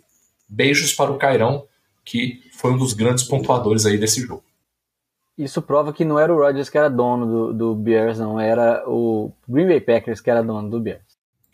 Beijos 0.48 0.94
para 0.94 1.11
o 1.11 1.18
Cairão, 1.18 1.65
que 2.06 2.44
foi 2.53 2.72
um 2.72 2.77
dos 2.77 2.94
grandes 2.94 3.23
pontuadores 3.23 3.86
aí 3.86 3.98
desse 3.98 4.22
jogo. 4.22 4.44
Isso 5.36 5.61
prova 5.61 5.91
que 5.91 6.06
não 6.06 6.19
era 6.19 6.34
o 6.34 6.38
Rodgers 6.38 6.69
que 6.69 6.77
era 6.77 6.88
dono 6.88 7.26
do, 7.26 7.53
do 7.53 7.76
Bears, 7.76 8.19
não. 8.19 8.40
Era 8.40 8.88
o 8.88 9.32
Green 9.49 9.68
Bay 9.68 9.82
Packers 9.82 10.22
que 10.22 10.30
era 10.30 10.44
dono 10.44 10.69
do 10.69 10.80
Bears. 10.80 11.03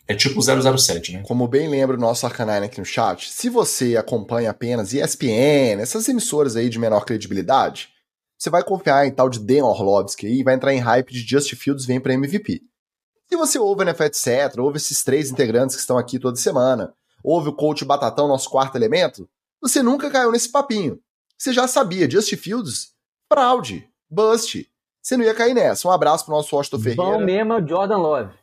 É 0.06 0.14
tipo 0.14 0.40
007, 0.42 1.12
né? 1.14 1.22
Como 1.26 1.48
bem 1.48 1.68
lembra 1.68 1.96
o 1.96 2.00
nosso 2.00 2.26
Arcanine 2.26 2.66
aqui 2.66 2.78
no 2.78 2.84
chat, 2.84 3.30
se 3.30 3.48
você 3.48 3.96
acompanha 3.96 4.50
apenas 4.50 4.92
ESPN, 4.92 5.80
essas 5.80 6.06
emissoras 6.08 6.54
aí 6.54 6.68
de 6.68 6.78
menor 6.78 7.04
credibilidade, 7.04 7.88
você 8.36 8.50
vai 8.50 8.62
confiar 8.62 9.06
em 9.06 9.10
tal 9.10 9.30
de 9.30 9.38
Dan 9.38 9.64
Orlovsky 9.64 10.26
e 10.26 10.42
vai 10.42 10.54
entrar 10.54 10.74
em 10.74 10.80
hype 10.80 11.12
de 11.12 11.20
Just 11.20 11.54
Fields 11.54 11.86
vem 11.86 12.00
para 12.00 12.12
MVP. 12.12 12.62
Se 13.32 13.36
você 13.36 13.58
ouve 13.58 13.82
o 13.82 13.88
NFL 13.88 14.02
etc, 14.02 14.58
ouve 14.58 14.76
esses 14.76 15.02
três 15.02 15.30
integrantes 15.30 15.74
que 15.74 15.80
estão 15.80 15.96
aqui 15.96 16.18
toda 16.18 16.36
semana, 16.36 16.92
ouve 17.24 17.48
o 17.48 17.54
coach 17.54 17.82
Batatão, 17.82 18.28
nosso 18.28 18.50
quarto 18.50 18.76
elemento, 18.76 19.26
você 19.58 19.82
nunca 19.82 20.10
caiu 20.10 20.30
nesse 20.30 20.52
papinho. 20.52 21.00
Você 21.38 21.50
já 21.50 21.66
sabia, 21.66 22.10
Just 22.10 22.36
Fields, 22.36 22.92
fraude, 23.32 23.88
bust. 24.10 24.70
Você 25.00 25.16
não 25.16 25.24
ia 25.24 25.32
cair 25.32 25.54
nessa. 25.54 25.88
Um 25.88 25.90
abraço 25.90 26.26
pro 26.26 26.34
nosso 26.34 26.54
Washington 26.54 26.78
Ferreira. 26.78 27.02
Bom 27.02 27.24
mesmo 27.24 27.54
é 27.54 27.66
Jordan 27.66 27.96
Love. 27.96 28.34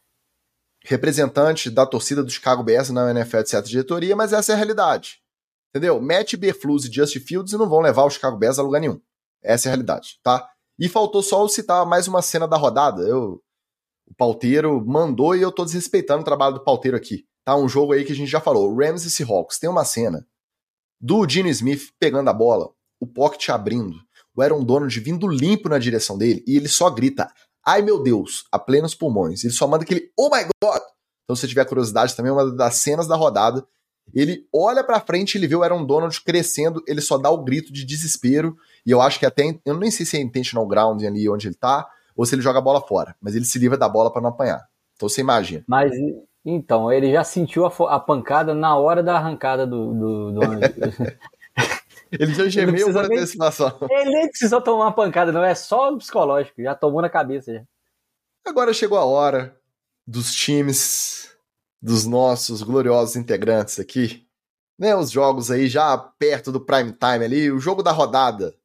Representante 0.84 1.70
da 1.70 1.86
torcida 1.86 2.24
do 2.24 2.32
Chicago 2.32 2.64
Bears 2.64 2.90
na 2.90 3.12
NFL 3.12 3.38
etc 3.38 3.64
diretoria, 3.64 4.16
mas 4.16 4.34
essa 4.34 4.54
é 4.54 4.56
a 4.56 4.58
realidade. 4.58 5.22
Entendeu? 5.70 6.02
Matt 6.02 6.34
Berflus 6.36 6.86
e 6.86 6.92
Just 6.92 7.16
Fields 7.20 7.54
não 7.54 7.70
vão 7.70 7.82
levar 7.82 8.06
o 8.06 8.10
Chicago 8.10 8.38
Bears 8.38 8.58
a 8.58 8.64
lugar 8.64 8.80
nenhum. 8.80 9.00
Essa 9.44 9.68
é 9.68 9.70
a 9.70 9.74
realidade, 9.74 10.20
tá? 10.24 10.50
E 10.80 10.90
faltou 10.90 11.22
só 11.22 11.44
eu 11.44 11.48
citar 11.48 11.86
mais 11.86 12.08
uma 12.08 12.24
cena 12.24 12.48
da 12.48 12.58
rodada. 12.58 13.04
Eu, 13.04 13.40
o 14.10 14.16
pauteiro 14.16 14.84
mandou 14.86 15.36
e 15.36 15.42
eu 15.42 15.52
tô 15.52 15.64
desrespeitando 15.64 16.22
o 16.22 16.26
trabalho 16.26 16.56
do 16.56 16.64
pauteiro 16.64 16.98
aqui. 16.98 17.26
Tá? 17.46 17.56
Um 17.56 17.70
jogo 17.70 17.94
aí 17.94 18.04
que 18.04 18.12
a 18.12 18.16
gente 18.16 18.30
já 18.30 18.42
falou. 18.42 18.76
Rams 18.76 19.06
e 19.06 19.12
Seahawks. 19.12 19.60
Tem 19.60 19.70
uma 19.70 19.86
cena 19.86 20.26
do 21.00 21.28
Gene 21.28 21.50
Smith 21.50 21.90
pegando 22.00 22.30
a 22.30 22.34
bola, 22.34 22.70
o 23.00 23.08
pocket 23.08 23.50
abrindo, 23.50 23.96
o 24.36 24.42
Aaron 24.42 24.64
Donald 24.64 25.00
vindo 25.00 25.28
limpo 25.28 25.70
na 25.70 25.80
direção 25.80 26.18
dele 26.18 26.44
e 26.46 26.58
ele 26.58 26.68
só 26.68 26.90
grita: 26.90 27.32
Ai 27.66 27.82
meu 27.82 28.02
Deus, 28.02 28.46
a 28.52 28.60
plenos 28.60 28.96
pulmões. 28.96 29.44
Ele 29.44 29.54
só 29.54 29.68
manda 29.68 29.84
aquele 29.84 30.12
Oh 30.18 30.30
my 30.30 30.44
God! 30.62 30.82
Então, 31.24 31.36
se 31.36 31.48
tiver 31.48 31.66
curiosidade, 31.66 32.16
também 32.16 32.32
é 32.32 32.34
uma 32.34 32.52
das 32.52 32.76
cenas 32.76 33.08
da 33.08 33.16
rodada. 33.16 33.64
Ele 34.14 34.48
olha 34.52 34.84
pra 34.84 35.00
frente, 35.00 35.38
ele 35.38 35.48
vê 35.48 35.56
o 35.56 35.62
Aaron 35.62 35.86
Donald 35.86 36.20
crescendo, 36.24 36.84
ele 36.88 37.02
só 37.02 37.20
dá 37.20 37.30
o 37.30 37.44
grito 37.44 37.72
de 37.72 37.86
desespero 37.86 38.58
e 38.84 38.90
eu 38.90 39.00
acho 39.00 39.20
que 39.20 39.26
até. 39.26 39.60
Eu 39.64 39.78
nem 39.78 39.92
sei 39.92 40.06
se 40.06 40.18
é 40.18 40.20
intentional 40.20 40.68
ground 40.68 41.04
ali 41.04 41.30
onde 41.30 41.48
ele 41.48 41.56
tá, 41.56 41.88
ou 42.20 42.26
se 42.26 42.36
ele 42.36 42.42
joga 42.42 42.60
a 42.60 42.62
bola 42.62 42.82
fora. 42.82 43.16
Mas 43.22 43.34
ele 43.34 43.46
se 43.46 43.58
livra 43.58 43.78
da 43.78 43.88
bola 43.88 44.12
para 44.12 44.22
não 44.22 44.30
apanhar. 44.30 44.68
Então 44.94 45.08
você 45.08 45.22
imagina. 45.22 45.64
Mas 45.66 45.94
então, 46.46 46.92
ele 46.92 47.14
já 47.14 47.24
sentiu 47.24 47.66
a, 47.66 47.96
a 47.96 47.98
pancada 47.98 48.54
na 48.54 48.76
hora 48.76 49.02
da 49.02 49.16
arrancada 49.16 49.66
do. 49.66 49.94
do, 49.94 50.32
do... 50.34 50.42
ele 52.12 52.34
já 52.34 52.50
gemeu 52.50 52.92
por 52.92 53.06
antecipação. 53.06 53.74
Ele 53.90 54.10
nem 54.10 54.28
precisou 54.28 54.60
tomar 54.60 54.88
uma 54.88 54.92
pancada, 54.92 55.32
não. 55.32 55.42
É 55.42 55.56
só 55.56 55.96
psicológico. 55.96 56.62
Já 56.62 56.76
tomou 56.76 57.02
na 57.02 57.10
cabeça. 57.10 57.54
Já. 57.54 57.64
Agora 58.46 58.74
chegou 58.74 58.98
a 58.98 59.06
hora 59.06 59.56
dos 60.06 60.34
times, 60.34 61.34
dos 61.82 62.06
nossos 62.06 62.62
gloriosos 62.64 63.16
integrantes 63.16 63.80
aqui. 63.80 64.28
Né, 64.78 64.94
os 64.94 65.10
jogos 65.10 65.52
aí 65.52 65.70
já 65.70 65.98
perto 65.98 66.52
do 66.52 66.60
prime 66.60 66.92
time 66.92 67.24
ali, 67.24 67.52
o 67.52 67.60
jogo 67.60 67.82
da 67.82 67.92
rodada 67.92 68.56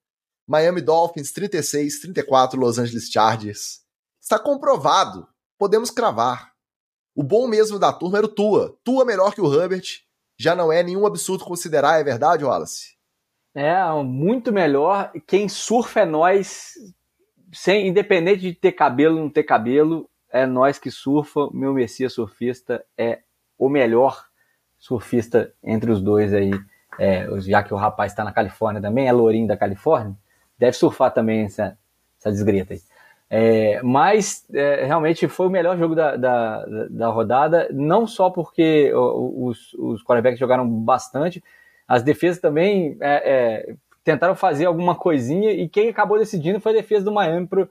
Miami 0.46 0.82
Dolphins 0.82 1.32
36, 1.32 2.00
34 2.00 2.60
Los 2.60 2.78
Angeles 2.78 3.10
Chargers. 3.10 3.82
Está 4.20 4.38
comprovado. 4.38 5.26
Podemos 5.58 5.90
cravar. 5.90 6.52
O 7.14 7.22
bom 7.22 7.46
mesmo 7.46 7.78
da 7.78 7.92
turma 7.92 8.18
era 8.18 8.26
o 8.26 8.34
Tua. 8.34 8.76
Tua 8.84 9.06
melhor 9.06 9.34
que 9.34 9.40
o 9.40 9.54
Herbert. 9.54 10.02
Já 10.36 10.54
não 10.54 10.70
é 10.70 10.82
nenhum 10.82 11.06
absurdo 11.06 11.44
considerar, 11.44 11.98
é 11.98 12.04
verdade, 12.04 12.44
Wallace? 12.44 12.94
É, 13.54 13.82
muito 14.02 14.52
melhor. 14.52 15.12
Quem 15.26 15.48
surfa 15.48 16.00
é 16.00 16.04
nós, 16.04 16.74
sem, 17.52 17.86
independente 17.86 18.42
de 18.42 18.52
ter 18.52 18.72
cabelo 18.72 19.16
ou 19.16 19.22
não 19.22 19.30
ter 19.30 19.44
cabelo, 19.44 20.10
é 20.28 20.44
nós 20.44 20.78
que 20.78 20.90
surfa. 20.90 21.48
Meu 21.52 21.72
Messias 21.72 22.12
surfista 22.12 22.84
é 22.98 23.20
o 23.56 23.68
melhor 23.68 24.26
surfista 24.78 25.54
entre 25.62 25.90
os 25.90 26.02
dois 26.02 26.34
aí. 26.34 26.50
É, 26.98 27.26
já 27.40 27.62
que 27.62 27.72
o 27.72 27.76
rapaz 27.76 28.12
está 28.12 28.24
na 28.24 28.32
Califórnia 28.32 28.82
também, 28.82 29.08
é 29.08 29.12
lourinho 29.12 29.46
da 29.48 29.56
Califórnia 29.56 30.16
deve 30.58 30.76
surfar 30.76 31.12
também 31.12 31.44
essa, 31.44 31.76
essa 32.18 32.30
desgreta 32.30 32.74
aí. 32.74 32.80
É, 33.30 33.82
mas 33.82 34.44
é, 34.52 34.84
realmente 34.84 35.26
foi 35.26 35.46
o 35.46 35.50
melhor 35.50 35.76
jogo 35.76 35.94
da, 35.94 36.16
da, 36.16 36.64
da 36.90 37.08
rodada, 37.08 37.68
não 37.72 38.06
só 38.06 38.30
porque 38.30 38.92
os, 38.94 39.74
os 39.74 40.04
quarterbacks 40.04 40.38
jogaram 40.38 40.68
bastante, 40.68 41.42
as 41.88 42.02
defesas 42.02 42.40
também 42.40 42.96
é, 43.00 43.32
é, 43.32 43.74
tentaram 44.04 44.36
fazer 44.36 44.66
alguma 44.66 44.94
coisinha 44.94 45.50
e 45.50 45.68
quem 45.68 45.88
acabou 45.88 46.18
decidindo 46.18 46.60
foi 46.60 46.72
a 46.72 46.76
defesa 46.76 47.04
do 47.04 47.12
Miami 47.12 47.46
para 47.46 47.66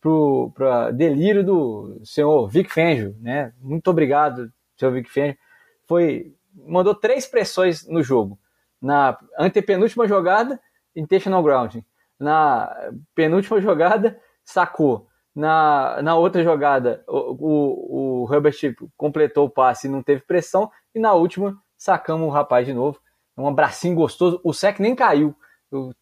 pro, 0.00 0.52
pro 0.54 0.92
delírio 0.92 1.42
do 1.42 2.00
senhor 2.04 2.46
Vic 2.48 2.70
Fangio, 2.70 3.16
né? 3.20 3.52
Muito 3.62 3.88
obrigado, 3.88 4.52
senhor 4.76 4.92
Vic 4.92 5.08
Fangio. 5.08 5.38
Foi, 5.86 6.34
mandou 6.66 6.94
três 6.94 7.26
pressões 7.26 7.86
no 7.86 8.02
jogo. 8.02 8.38
Na 8.80 9.18
antepenúltima 9.38 10.06
jogada, 10.06 10.60
intentional 10.94 11.42
grounding 11.42 11.82
na 12.18 12.74
penúltima 13.14 13.60
jogada, 13.60 14.18
sacou. 14.44 15.06
Na, 15.34 16.02
na 16.02 16.16
outra 16.16 16.42
jogada, 16.42 17.04
o, 17.06 17.36
o, 17.38 18.24
o 18.24 18.34
Herbert 18.34 18.56
completou 18.96 19.46
o 19.46 19.50
passe 19.50 19.86
e 19.86 19.90
não 19.90 20.02
teve 20.02 20.22
pressão. 20.22 20.68
E 20.92 20.98
na 20.98 21.12
última, 21.14 21.56
sacamos 21.76 22.26
o 22.26 22.30
rapaz 22.30 22.66
de 22.66 22.74
novo. 22.74 22.98
Um 23.36 23.46
abracinho 23.46 23.94
gostoso. 23.94 24.40
O 24.42 24.52
sec 24.52 24.80
nem 24.80 24.96
caiu. 24.96 25.34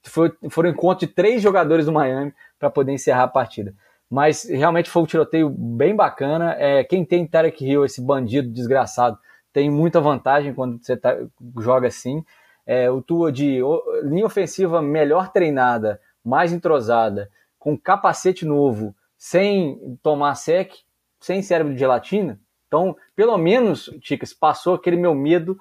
Foi, 0.04 0.32
foram 0.48 0.70
encontro 0.70 1.06
de 1.06 1.12
três 1.12 1.42
jogadores 1.42 1.84
do 1.84 1.92
Miami 1.92 2.32
para 2.58 2.70
poder 2.70 2.92
encerrar 2.92 3.24
a 3.24 3.28
partida. 3.28 3.74
Mas 4.08 4.44
realmente 4.44 4.88
foi 4.88 5.02
um 5.02 5.06
tiroteio 5.06 5.50
bem 5.50 5.94
bacana. 5.94 6.54
É, 6.58 6.82
quem 6.84 7.04
tem 7.04 7.26
Tarek 7.26 7.62
Hill, 7.62 7.84
esse 7.84 8.00
bandido 8.00 8.48
desgraçado, 8.48 9.18
tem 9.52 9.68
muita 9.70 10.00
vantagem 10.00 10.54
quando 10.54 10.82
você 10.82 10.96
tá, 10.96 11.16
joga 11.58 11.88
assim. 11.88 12.24
É, 12.64 12.90
o 12.90 13.02
Tua 13.02 13.30
de 13.30 13.60
linha 14.02 14.26
ofensiva 14.26 14.80
melhor 14.80 15.30
treinada, 15.30 16.00
mais 16.26 16.52
entrosada, 16.52 17.30
com 17.58 17.78
capacete 17.78 18.44
novo, 18.44 18.94
sem 19.16 19.98
tomar 20.02 20.34
sec, 20.34 20.74
sem 21.20 21.40
cérebro 21.40 21.72
de 21.72 21.78
gelatina. 21.78 22.40
Então, 22.66 22.96
pelo 23.14 23.38
menos, 23.38 23.90
Ticas, 24.00 24.34
passou 24.34 24.74
aquele 24.74 24.96
meu 24.96 25.14
medo 25.14 25.58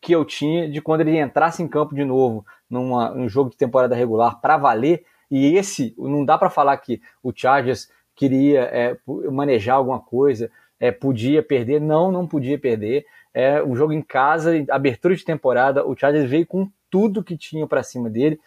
que 0.00 0.12
eu 0.12 0.24
tinha 0.24 0.68
de 0.68 0.80
quando 0.80 1.02
ele 1.02 1.18
entrasse 1.18 1.62
em 1.62 1.68
campo 1.68 1.94
de 1.94 2.04
novo 2.04 2.44
numa, 2.68 3.10
num 3.10 3.28
jogo 3.28 3.50
de 3.50 3.56
temporada 3.56 3.94
regular 3.94 4.40
para 4.40 4.56
valer. 4.56 5.04
E 5.30 5.54
esse, 5.56 5.94
não 5.98 6.24
dá 6.24 6.38
para 6.38 6.50
falar 6.50 6.76
que 6.78 7.00
o 7.22 7.32
Chargers 7.34 7.90
queria 8.14 8.62
é, 8.62 8.96
manejar 9.30 9.76
alguma 9.76 10.00
coisa, 10.00 10.50
é, 10.80 10.90
podia 10.90 11.42
perder. 11.42 11.80
Não, 11.80 12.10
não 12.10 12.26
podia 12.26 12.58
perder. 12.58 13.04
É 13.34 13.62
um 13.62 13.76
jogo 13.76 13.92
em 13.92 14.00
casa, 14.00 14.52
abertura 14.70 15.14
de 15.14 15.24
temporada, 15.24 15.86
o 15.86 15.94
Chargers 15.94 16.30
veio 16.30 16.46
com 16.46 16.70
tudo 16.90 17.22
que 17.22 17.36
tinha 17.36 17.66
para 17.66 17.82
cima 17.82 18.08
dele. 18.08 18.40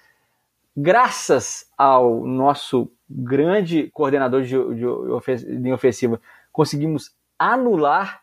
Graças 0.82 1.66
ao 1.78 2.26
nosso 2.26 2.90
grande 3.10 3.90
coordenador 3.92 4.44
de, 4.44 4.56
de, 4.76 5.60
de 5.62 5.74
ofensiva, 5.74 6.22
conseguimos 6.54 7.12
anular 7.38 8.22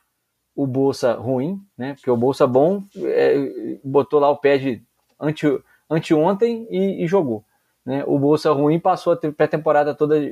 o 0.54 0.66
Bolsa 0.66 1.12
ruim, 1.12 1.60
né? 1.76 1.92
Porque 1.92 2.10
o 2.10 2.16
Bolsa 2.16 2.46
bom 2.46 2.82
é, 2.96 3.78
botou 3.84 4.18
lá 4.18 4.30
o 4.30 4.38
pé 4.38 4.56
de 4.56 4.82
ante, 5.20 5.46
anteontem 5.90 6.66
e, 6.70 7.04
e 7.04 7.06
jogou. 7.06 7.44
Né? 7.84 8.02
O 8.06 8.18
Bolsa 8.18 8.50
ruim 8.52 8.80
passou 8.80 9.12
a 9.12 9.16
pré-temporada 9.16 9.94
toda 9.94 10.16
é, 10.18 10.30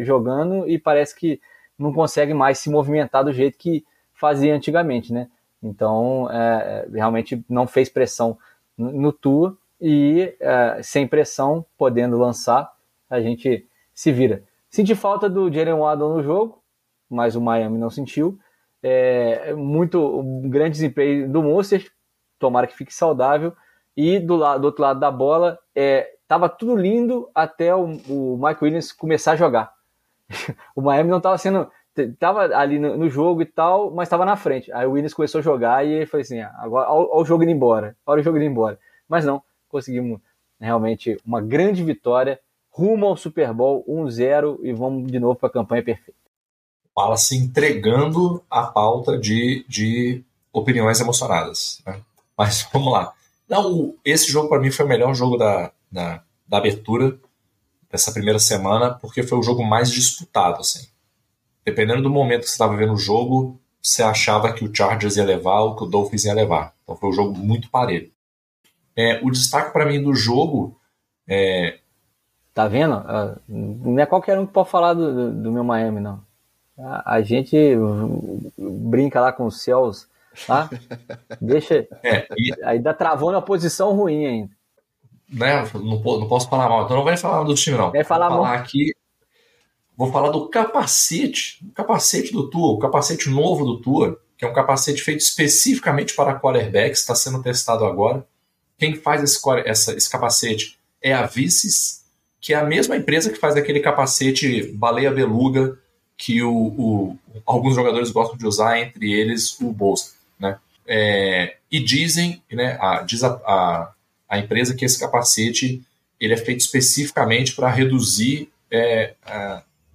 é, 0.00 0.04
jogando 0.04 0.68
e 0.68 0.76
parece 0.76 1.14
que 1.14 1.40
não 1.78 1.92
consegue 1.92 2.34
mais 2.34 2.58
se 2.58 2.68
movimentar 2.68 3.22
do 3.22 3.32
jeito 3.32 3.56
que 3.56 3.84
fazia 4.12 4.56
antigamente, 4.56 5.12
né? 5.12 5.28
Então, 5.62 6.28
é, 6.32 6.88
realmente 6.92 7.44
não 7.48 7.68
fez 7.68 7.88
pressão 7.88 8.36
no, 8.76 8.90
no 8.90 9.12
Tua 9.12 9.56
e 9.80 10.34
é, 10.40 10.80
sem 10.82 11.06
pressão, 11.06 11.64
podendo 11.76 12.18
lançar, 12.18 12.72
a 13.08 13.20
gente 13.20 13.66
se 13.94 14.12
vira. 14.12 14.42
Senti 14.70 14.94
falta 14.94 15.28
do 15.28 15.52
Jalen 15.52 15.74
Waddle 15.74 16.16
no 16.16 16.22
jogo, 16.22 16.62
mas 17.08 17.34
o 17.34 17.40
Miami 17.40 17.78
não 17.78 17.90
sentiu. 17.90 18.38
É, 18.82 19.52
muito 19.54 19.98
um 20.20 20.48
grande 20.48 20.72
desempenho 20.72 21.28
do 21.30 21.42
Monster, 21.42 21.90
tomara 22.38 22.66
que 22.66 22.76
fique 22.76 22.92
saudável. 22.92 23.52
E 23.96 24.20
do, 24.20 24.36
lado, 24.36 24.60
do 24.60 24.64
outro 24.66 24.82
lado 24.82 25.00
da 25.00 25.10
bola, 25.10 25.58
é, 25.74 26.14
tava 26.28 26.48
tudo 26.48 26.76
lindo 26.76 27.28
até 27.34 27.74
o, 27.74 27.98
o 28.08 28.38
Mike 28.40 28.62
Williams 28.62 28.92
começar 28.92 29.32
a 29.32 29.36
jogar. 29.36 29.72
o 30.76 30.82
Miami 30.82 31.10
não 31.10 31.16
estava 31.16 31.36
sendo. 31.38 31.68
Tava 32.20 32.42
ali 32.56 32.78
no, 32.78 32.96
no, 32.96 33.10
jogo 33.10 33.42
e 33.42 33.46
tal, 33.46 33.90
mas 33.90 34.06
estava 34.06 34.24
na 34.24 34.36
frente. 34.36 34.70
Aí 34.70 34.86
o 34.86 34.92
Williams 34.92 35.14
começou 35.14 35.40
a 35.40 35.42
jogar 35.42 35.84
e 35.84 35.92
ele 35.92 36.06
foi 36.06 36.20
assim: 36.20 36.40
ah, 36.40 36.54
agora, 36.58 36.88
olha 36.92 37.08
o 37.10 37.24
jogo 37.24 37.42
indo 37.42 37.50
embora, 37.50 37.96
olha 38.06 38.20
o 38.20 38.22
jogo 38.22 38.36
indo 38.36 38.46
embora. 38.46 38.78
Mas 39.08 39.24
não, 39.24 39.42
conseguimos 39.68 40.20
realmente 40.60 41.16
uma 41.24 41.40
grande 41.40 41.82
vitória 41.84 42.40
rumo 42.70 43.06
ao 43.06 43.16
Super 43.16 43.52
Bowl 43.52 43.84
1-0 43.88 44.60
e 44.62 44.72
vamos 44.72 45.10
de 45.10 45.18
novo 45.18 45.36
para 45.36 45.48
a 45.48 45.52
campanha 45.52 45.82
perfeita. 45.82 46.18
Fala-se 46.94 47.36
entregando 47.36 48.42
a 48.50 48.62
pauta 48.62 49.18
de, 49.18 49.64
de 49.68 50.24
opiniões 50.52 51.00
emocionadas. 51.00 51.80
Né? 51.86 52.00
Mas 52.36 52.68
vamos 52.72 52.92
lá. 52.92 53.12
Não, 53.48 53.94
esse 54.04 54.30
jogo 54.30 54.48
para 54.48 54.60
mim 54.60 54.70
foi 54.70 54.84
o 54.84 54.88
melhor 54.88 55.14
jogo 55.14 55.36
da, 55.36 55.72
da, 55.90 56.22
da, 56.46 56.58
abertura 56.58 57.18
dessa 57.90 58.12
primeira 58.12 58.38
semana, 58.38 58.94
porque 58.94 59.22
foi 59.22 59.38
o 59.38 59.42
jogo 59.42 59.64
mais 59.64 59.90
disputado. 59.90 60.60
Assim. 60.60 60.86
Dependendo 61.64 62.02
do 62.02 62.10
momento 62.10 62.42
que 62.42 62.48
você 62.48 62.52
estava 62.52 62.76
vendo 62.76 62.92
o 62.92 62.98
jogo, 62.98 63.58
você 63.82 64.02
achava 64.02 64.52
que 64.52 64.64
o 64.64 64.74
Chargers 64.74 65.16
ia 65.16 65.24
levar 65.24 65.60
ou 65.60 65.76
que 65.76 65.84
o 65.84 65.86
Dolphins 65.86 66.24
ia 66.24 66.34
levar. 66.34 66.74
Então 66.82 66.96
foi 66.96 67.08
um 67.08 67.12
jogo 67.12 67.38
muito 67.38 67.70
parelho. 67.70 68.12
É, 68.98 69.20
o 69.22 69.30
destaque 69.30 69.72
para 69.72 69.86
mim 69.86 70.02
do 70.02 70.12
jogo 70.14 70.76
é, 71.28 71.78
Tá 72.58 72.66
vendo? 72.66 72.94
Ah, 72.94 73.36
não 73.48 73.96
é 74.00 74.04
qualquer 74.04 74.36
um 74.36 74.44
que 74.44 74.52
pode 74.52 74.68
falar 74.68 74.92
do, 74.92 75.30
do 75.30 75.52
meu 75.52 75.62
Miami, 75.62 76.00
não. 76.00 76.20
A, 76.76 77.20
gente 77.22 77.56
brinca 78.58 79.20
lá 79.20 79.30
com 79.30 79.46
os 79.46 79.62
céus, 79.62 80.08
tá? 80.44 80.68
Deixa. 81.40 81.86
É, 82.02 82.26
e... 82.36 82.52
Ainda 82.64 82.92
travou 82.92 83.30
na 83.30 83.40
posição 83.40 83.94
ruim 83.94 84.26
ainda. 84.26 84.50
Né? 85.32 85.70
Não, 85.72 86.02
não 86.02 86.26
posso 86.26 86.50
falar 86.50 86.68
mal. 86.68 86.84
Então 86.84 86.96
não 86.96 87.04
vai 87.04 87.16
falar 87.16 87.44
do 87.44 87.54
time, 87.54 87.78
não. 87.78 87.92
Vai 87.92 88.02
falar 88.02 88.28
vou 88.28 88.38
falar 88.38 88.48
mal. 88.48 88.58
aqui. 88.58 88.92
Vou 89.96 90.10
falar 90.10 90.30
do 90.30 90.48
capacete. 90.48 91.64
O 91.64 91.72
capacete 91.72 92.32
do 92.32 92.50
Tua, 92.50 92.72
o 92.72 92.78
capacete 92.80 93.30
novo 93.30 93.64
do 93.64 93.80
Tua, 93.80 94.20
que 94.36 94.44
é 94.44 94.48
um 94.48 94.52
capacete 94.52 95.00
feito 95.00 95.20
especificamente 95.20 96.12
para 96.12 96.36
quarterbacks, 96.40 97.02
está 97.02 97.14
sendo 97.14 97.40
testado 97.40 97.84
agora. 97.84 98.26
Quem 98.78 98.94
faz 98.94 99.22
esse, 99.22 99.40
essa, 99.64 99.96
esse 99.96 100.08
capacete 100.08 100.78
é 101.02 101.12
a 101.12 101.26
Vices 101.26 101.98
que 102.40 102.52
é 102.54 102.56
a 102.56 102.64
mesma 102.64 102.96
empresa 102.96 103.30
que 103.30 103.38
faz 103.38 103.56
aquele 103.56 103.80
capacete 103.80 104.72
baleia 104.72 105.10
beluga 105.10 105.78
que 106.16 106.42
o, 106.42 106.52
o, 106.52 107.18
alguns 107.46 107.74
jogadores 107.74 108.10
gostam 108.10 108.36
de 108.36 108.46
usar, 108.46 108.78
entre 108.80 109.12
eles 109.12 109.58
o 109.60 109.72
Bolsa. 109.72 110.12
Né? 110.38 110.58
É, 110.86 111.56
e 111.70 111.80
dizem, 111.80 112.42
né, 112.50 112.76
a, 112.80 113.02
diz 113.02 113.22
a, 113.22 113.34
a, 113.44 113.92
a, 114.28 114.38
empresa 114.38 114.74
que 114.74 114.84
esse 114.84 114.98
capacete 114.98 115.82
ele 116.18 116.34
é 116.34 116.36
feito 116.36 116.60
especificamente 116.60 117.54
para 117.54 117.70
reduzir 117.70 118.50
é, 118.70 119.14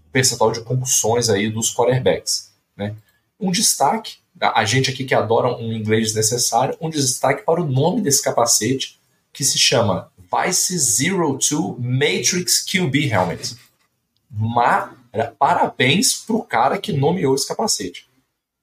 o 0.07 0.11
percentual 0.11 0.51
de 0.51 0.61
concussões 0.61 1.29
aí 1.29 1.49
dos 1.49 1.73
quarterbacks. 1.73 2.53
Né? 2.77 2.95
Um 3.39 3.51
destaque, 3.51 4.17
a 4.39 4.65
gente 4.65 4.89
aqui 4.89 5.05
que 5.05 5.13
adora 5.13 5.55
um 5.55 5.71
inglês 5.71 6.07
desnecessário, 6.07 6.77
um 6.81 6.89
destaque 6.89 7.43
para 7.43 7.61
o 7.61 7.67
nome 7.67 8.01
desse 8.01 8.21
capacete, 8.21 8.99
que 9.31 9.43
se 9.43 9.57
chama 9.57 10.11
Vice 10.17 10.77
Zero 10.77 11.37
Two 11.37 11.77
Matrix 11.79 12.63
QB 12.63 13.09
Helmet. 13.09 13.55
Ma 14.29 14.95
parabéns 15.37 16.15
pro 16.25 16.41
cara 16.43 16.79
que 16.79 16.91
nomeou 16.91 17.35
esse 17.35 17.47
capacete. 17.47 18.09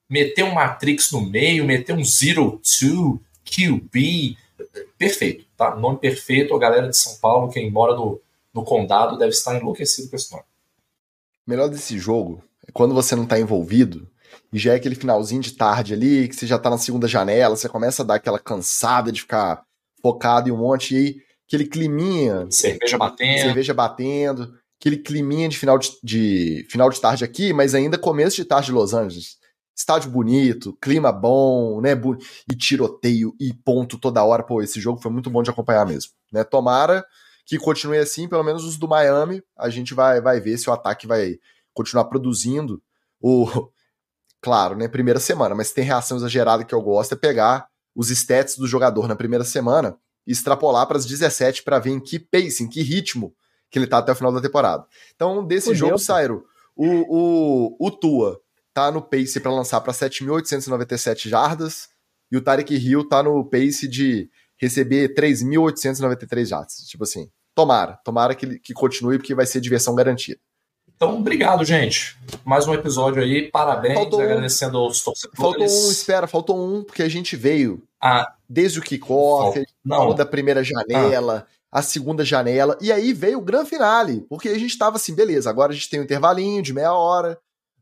Meteu 0.09 0.47
um 0.47 0.55
Matrix 0.55 1.13
no 1.13 1.21
meio, 1.21 1.65
meteu 1.65 1.95
um 1.95 2.05
Zero 2.05 2.61
Two 2.79 3.21
QB. 3.45 4.37
Perfeito, 4.99 5.45
tá? 5.57 5.77
Nome 5.77 5.99
perfeito. 5.99 6.55
A 6.55 6.59
galera 6.59 6.89
de 6.89 6.99
São 6.99 7.17
Paulo, 7.19 7.53
quem 7.53 7.71
mora 7.71 7.95
no, 7.95 8.21
no 8.53 8.65
condado, 8.65 9.17
deve 9.17 9.31
estar 9.31 9.57
enlouquecido 9.57 10.11
com 10.11 10.17
esse 10.17 10.33
nome. 10.33 10.45
O 11.47 11.51
melhor 11.51 11.69
desse 11.69 11.99
jogo 11.99 12.43
é 12.67 12.73
quando 12.73 12.95
você 12.95 13.15
não 13.15 13.23
está 13.23 13.39
envolvido 13.39 14.09
e 14.53 14.59
já 14.59 14.73
é 14.73 14.77
aquele 14.77 14.95
finalzinho 14.95 15.41
de 15.41 15.53
tarde 15.53 15.95
ali, 15.95 16.29
que 16.29 16.35
você 16.35 16.47
já 16.47 16.57
está 16.57 16.69
na 16.69 16.79
segunda 16.79 17.07
janela, 17.07 17.57
você 17.57 17.69
começa 17.69 18.03
a 18.03 18.07
dar 18.07 18.15
aquela 18.17 18.39
cansada 18.39 19.13
de 19.13 19.21
ficar 19.21 19.63
focado 20.03 20.49
em 20.49 20.53
um 20.53 20.57
monte, 20.57 20.95
e 20.95 20.99
aí 20.99 21.17
aquele 21.47 21.67
climinha. 21.67 22.47
Cerveja 22.51 22.99
batendo. 22.99 23.43
Cerveja 23.43 23.75
batendo. 23.75 24.55
Aquele 24.81 24.97
climinha 24.97 25.49
de 25.49 25.59
final 25.59 25.79
de, 25.79 25.91
de, 26.03 26.67
final 26.71 26.89
de 26.89 27.01
tarde 27.01 27.23
aqui, 27.23 27.53
mas 27.53 27.75
ainda 27.75 27.99
começo 27.99 28.37
de 28.37 28.45
tarde 28.45 28.67
de 28.67 28.73
Los 28.73 28.95
Angeles. 28.95 29.39
Estádio 29.77 30.11
bonito, 30.11 30.77
clima 30.81 31.13
bom, 31.13 31.81
né? 31.81 31.91
E 32.51 32.57
tiroteio 32.57 33.35
e 33.39 33.53
ponto 33.53 33.99
toda 33.99 34.25
hora. 34.25 34.43
Pô, 34.43 34.63
esse 34.63 34.81
jogo 34.81 35.01
foi 35.01 35.11
muito 35.11 35.31
bom 35.31 35.43
de 35.43 35.51
acompanhar 35.51 35.87
mesmo. 35.87 36.13
Né? 36.33 36.45
Tomara 36.45 37.05
que 37.47 37.59
continue 37.59 37.99
assim, 37.99 38.29
pelo 38.29 38.45
menos 38.45 38.65
os 38.65 38.77
do 38.77 38.89
Miami. 38.89 39.43
A 39.59 39.69
gente 39.69 39.93
vai, 39.93 40.21
vai 40.21 40.41
ver 40.41 40.57
se 40.57 40.71
o 40.71 40.73
ataque 40.73 41.07
vai 41.07 41.37
continuar 41.75 42.05
produzindo. 42.05 42.81
O, 43.21 43.47
claro, 44.41 44.77
né? 44.77 44.89
Primeira 44.89 45.21
semana, 45.21 45.55
mas 45.55 45.73
tem 45.73 45.85
reação 45.85 46.17
exagerada 46.17 46.65
que 46.65 46.75
eu 46.75 46.83
gosto 46.83 47.15
é 47.15 47.17
pegar 47.17 47.69
os 47.95 48.11
stats 48.11 48.57
do 48.57 48.67
jogador 48.67 49.09
na 49.09 49.17
primeira 49.17 49.45
semana 49.45 49.97
e 50.27 50.33
extrapolar 50.33 50.87
para 50.87 50.97
as 50.97 51.07
17 51.07 51.63
para 51.63 51.79
ver 51.79 51.91
em 51.91 52.01
que 52.01 52.19
pace, 52.19 52.63
em 52.63 52.69
que 52.69 52.83
ritmo 52.83 53.35
que 53.71 53.79
ele 53.79 53.87
tá 53.87 53.99
até 53.99 54.13
o 54.13 54.17
final 54.17 54.33
da 54.33 54.41
temporada. 54.41 54.85
Então, 55.15 55.47
desse 55.47 55.67
Fudeu, 55.67 55.79
jogo, 55.79 55.99
Sairo, 55.99 56.45
o, 56.77 56.87
o, 56.87 57.77
o 57.87 57.91
Tua 57.91 58.41
tá 58.73 58.91
no 58.91 59.03
pace 59.03 59.41
para 59.41 59.53
lançar 59.53 59.81
para 59.81 59.93
7.897 59.93 61.29
jardas 61.29 61.89
e 62.31 62.37
o 62.37 62.41
Tarek 62.41 62.75
Hill 62.75 63.09
tá 63.09 63.23
no 63.23 63.45
pace 63.45 63.89
de 63.89 64.31
receber 64.57 65.15
3.893 65.15 66.47
jardas. 66.47 66.75
Tipo 66.87 67.05
assim, 67.05 67.31
tomara, 67.55 67.99
tomara 68.05 68.35
que, 68.35 68.59
que 68.59 68.73
continue 68.73 69.19
porque 69.19 69.35
vai 69.35 69.47
ser 69.47 69.61
diversão 69.61 69.95
garantida. 69.95 70.41
Então, 71.03 71.17
obrigado, 71.17 71.65
gente. 71.65 72.15
Mais 72.45 72.69
um 72.69 72.75
episódio 72.75 73.23
aí. 73.23 73.51
Parabéns, 73.51 73.95
faltou 73.95 74.21
agradecendo 74.21 74.79
um, 74.79 74.83
aos 74.83 75.03
torcedores. 75.03 75.41
Faltou 75.41 75.63
um, 75.63 75.91
espera, 75.91 76.27
faltou 76.27 76.63
um, 76.63 76.85
porque 76.85 77.03
a 77.03 77.09
gente 77.09 77.37
veio 77.37 77.83
ah, 77.99 78.35
desde 78.47 78.81
o 78.81 78.83
kickoff, 78.83 79.65
falou 79.89 80.13
da 80.13 80.27
primeira 80.27 80.63
janela, 80.63 81.47
ah. 81.73 81.79
a 81.79 81.81
segunda 81.81 82.23
janela, 82.23 82.77
e 82.83 82.93
aí 82.93 83.15
veio 83.15 83.39
o 83.39 83.43
grande 83.43 83.71
finale, 83.71 84.27
porque 84.29 84.51
a 84.51 84.59
gente 84.59 84.77
tava 84.77 84.97
assim, 84.97 85.15
beleza, 85.15 85.49
agora 85.49 85.73
a 85.73 85.75
gente 85.75 85.89
tem 85.89 86.01
um 86.01 86.03
intervalinho 86.03 86.63
de 86.63 86.75
meia 86.75 86.93
hora, 86.93 87.39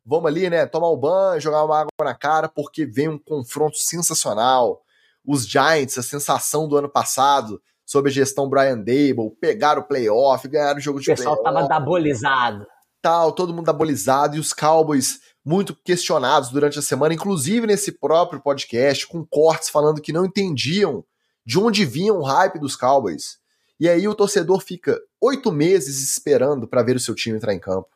vamos 0.06 0.26
ali, 0.26 0.48
né, 0.48 0.64
tomar 0.64 0.92
um 0.92 0.96
banho, 0.96 1.40
jogar 1.40 1.64
uma 1.64 1.76
água 1.76 1.90
na 2.00 2.14
cara, 2.14 2.48
porque 2.48 2.86
vem 2.86 3.08
um 3.08 3.18
confronto 3.18 3.78
sensacional. 3.78 4.80
Os 5.26 5.44
Giants, 5.44 5.98
a 5.98 6.04
sensação 6.04 6.68
do 6.68 6.76
ano 6.76 6.88
passado, 6.88 7.60
sob 7.84 8.10
a 8.10 8.12
gestão 8.12 8.48
Brian 8.48 8.78
Dable, 8.78 9.32
pegaram 9.40 9.82
o 9.82 9.84
playoff, 9.84 10.46
ganharam 10.46 10.78
o 10.78 10.80
jogo 10.80 11.00
de 11.00 11.06
playoff. 11.06 11.20
O 11.20 11.30
pessoal 11.30 11.42
playoff. 11.42 11.68
tava 11.68 11.80
dabolizado 11.80 12.64
tal, 13.02 13.32
todo 13.32 13.54
mundo 13.54 13.68
abolizado 13.68 14.36
e 14.36 14.40
os 14.40 14.52
Cowboys 14.52 15.20
muito 15.44 15.74
questionados 15.74 16.50
durante 16.50 16.78
a 16.78 16.82
semana, 16.82 17.14
inclusive 17.14 17.66
nesse 17.66 17.92
próprio 17.92 18.40
podcast, 18.40 19.06
com 19.06 19.24
cortes 19.24 19.68
falando 19.68 20.00
que 20.00 20.12
não 20.12 20.26
entendiam 20.26 21.04
de 21.46 21.58
onde 21.58 21.84
vinha 21.84 22.12
o 22.12 22.22
hype 22.22 22.58
dos 22.58 22.76
Cowboys. 22.76 23.38
E 23.80 23.88
aí 23.88 24.06
o 24.06 24.14
torcedor 24.14 24.60
fica 24.60 25.00
oito 25.20 25.50
meses 25.50 26.02
esperando 26.02 26.68
para 26.68 26.82
ver 26.82 26.96
o 26.96 27.00
seu 27.00 27.14
time 27.14 27.36
entrar 27.36 27.54
em 27.54 27.60
campo. 27.60 27.88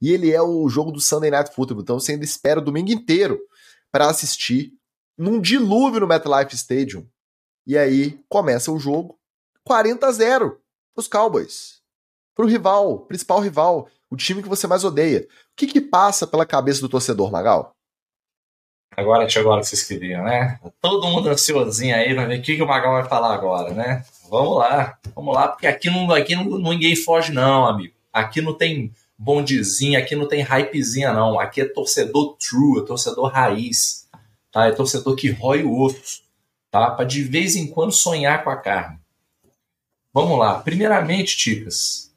E 0.00 0.12
ele 0.12 0.30
é 0.30 0.42
o 0.42 0.68
jogo 0.68 0.92
do 0.92 1.00
Sunday 1.00 1.30
Night 1.30 1.54
Football, 1.54 1.82
então 1.82 1.98
você 1.98 2.12
ainda 2.12 2.24
espera 2.24 2.60
o 2.60 2.64
domingo 2.64 2.90
inteiro 2.90 3.40
para 3.90 4.08
assistir 4.08 4.72
num 5.16 5.40
dilúvio 5.40 6.00
no 6.00 6.06
MetLife 6.06 6.54
Stadium. 6.54 7.06
E 7.66 7.78
aí 7.78 8.20
começa 8.28 8.70
o 8.70 8.78
jogo 8.78 9.18
40 9.64 10.06
a 10.06 10.12
0 10.12 10.60
os 10.96 11.08
Cowboys. 11.08 11.80
Pro 12.34 12.46
rival, 12.46 13.06
principal 13.06 13.40
rival, 13.40 13.88
o 14.12 14.16
time 14.16 14.42
que 14.42 14.48
você 14.48 14.66
mais 14.66 14.84
odeia. 14.84 15.20
O 15.20 15.26
que 15.56 15.66
que 15.66 15.80
passa 15.80 16.26
pela 16.26 16.44
cabeça 16.44 16.82
do 16.82 16.88
torcedor, 16.88 17.32
Magal? 17.32 17.74
Agora 18.94 19.26
chegou 19.26 19.50
a 19.50 19.54
hora 19.54 19.62
que 19.62 19.68
vocês 19.68 19.84
queriam, 19.84 20.22
né? 20.22 20.60
Todo 20.82 21.08
mundo 21.08 21.30
ansiosinho 21.30 21.96
aí 21.96 22.14
pra 22.14 22.26
ver 22.26 22.38
o 22.38 22.42
que, 22.42 22.56
que 22.56 22.62
o 22.62 22.66
Magal 22.66 22.92
vai 22.92 23.08
falar 23.08 23.32
agora, 23.32 23.72
né? 23.72 24.04
Vamos 24.28 24.58
lá, 24.58 24.98
vamos 25.14 25.34
lá, 25.34 25.48
porque 25.48 25.66
aqui, 25.66 25.88
não, 25.88 26.12
aqui 26.12 26.36
não, 26.36 26.58
ninguém 26.58 26.94
foge, 26.94 27.32
não, 27.32 27.66
amigo. 27.66 27.94
Aqui 28.12 28.42
não 28.42 28.52
tem 28.52 28.92
bondezinha, 29.16 29.98
aqui 29.98 30.14
não 30.14 30.28
tem 30.28 30.42
hypezinha, 30.42 31.10
não. 31.14 31.40
Aqui 31.40 31.62
é 31.62 31.64
torcedor 31.64 32.36
true, 32.36 32.82
é 32.82 32.86
torcedor 32.86 33.32
raiz, 33.32 34.06
tá? 34.50 34.66
É 34.66 34.72
torcedor 34.72 35.16
que 35.16 35.30
rói 35.30 35.62
o 35.62 35.80
osso, 35.80 36.20
tá? 36.70 36.90
Pra 36.90 37.06
de 37.06 37.22
vez 37.22 37.56
em 37.56 37.66
quando 37.66 37.92
sonhar 37.92 38.44
com 38.44 38.50
a 38.50 38.56
carne. 38.56 38.98
Vamos 40.12 40.38
lá. 40.38 40.60
Primeiramente, 40.60 41.34
Ticas, 41.34 42.11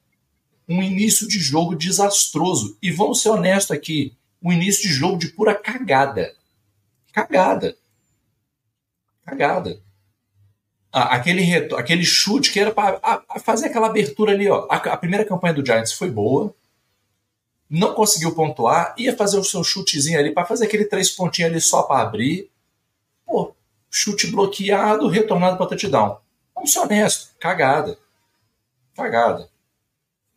um 0.68 0.82
início 0.82 1.28
de 1.28 1.38
jogo 1.38 1.76
desastroso. 1.76 2.76
E 2.82 2.90
vamos 2.90 3.22
ser 3.22 3.30
honestos 3.30 3.70
aqui, 3.70 4.16
um 4.42 4.52
início 4.52 4.88
de 4.88 4.94
jogo 4.94 5.18
de 5.18 5.28
pura 5.28 5.54
cagada. 5.54 6.34
Cagada. 7.12 7.76
Cagada. 9.24 9.80
aquele, 10.92 11.54
aquele 11.74 12.04
chute 12.04 12.52
que 12.52 12.60
era 12.60 12.70
para 12.72 13.22
fazer 13.42 13.66
aquela 13.66 13.86
abertura 13.86 14.32
ali, 14.32 14.48
ó. 14.48 14.66
A, 14.70 14.76
a, 14.76 14.96
primeira 14.96 15.24
campanha 15.24 15.54
do 15.54 15.64
Giants 15.64 15.92
foi 15.92 16.10
boa. 16.10 16.54
Não 17.68 17.94
conseguiu 17.94 18.34
pontuar, 18.34 18.94
ia 18.96 19.16
fazer 19.16 19.38
o 19.38 19.44
seu 19.44 19.64
chutezinho 19.64 20.18
ali 20.18 20.32
para 20.32 20.46
fazer 20.46 20.66
aquele 20.66 20.84
três 20.84 21.10
pontinhos 21.10 21.50
ali 21.50 21.60
só 21.60 21.82
para 21.82 22.02
abrir. 22.02 22.48
Pô, 23.24 23.54
chute 23.90 24.28
bloqueado, 24.28 25.08
retornado 25.08 25.56
para 25.56 25.66
touchdown. 25.66 26.18
Vamos 26.54 26.72
ser 26.72 26.78
honestos, 26.80 27.30
cagada. 27.40 27.98
Cagada. 28.94 29.50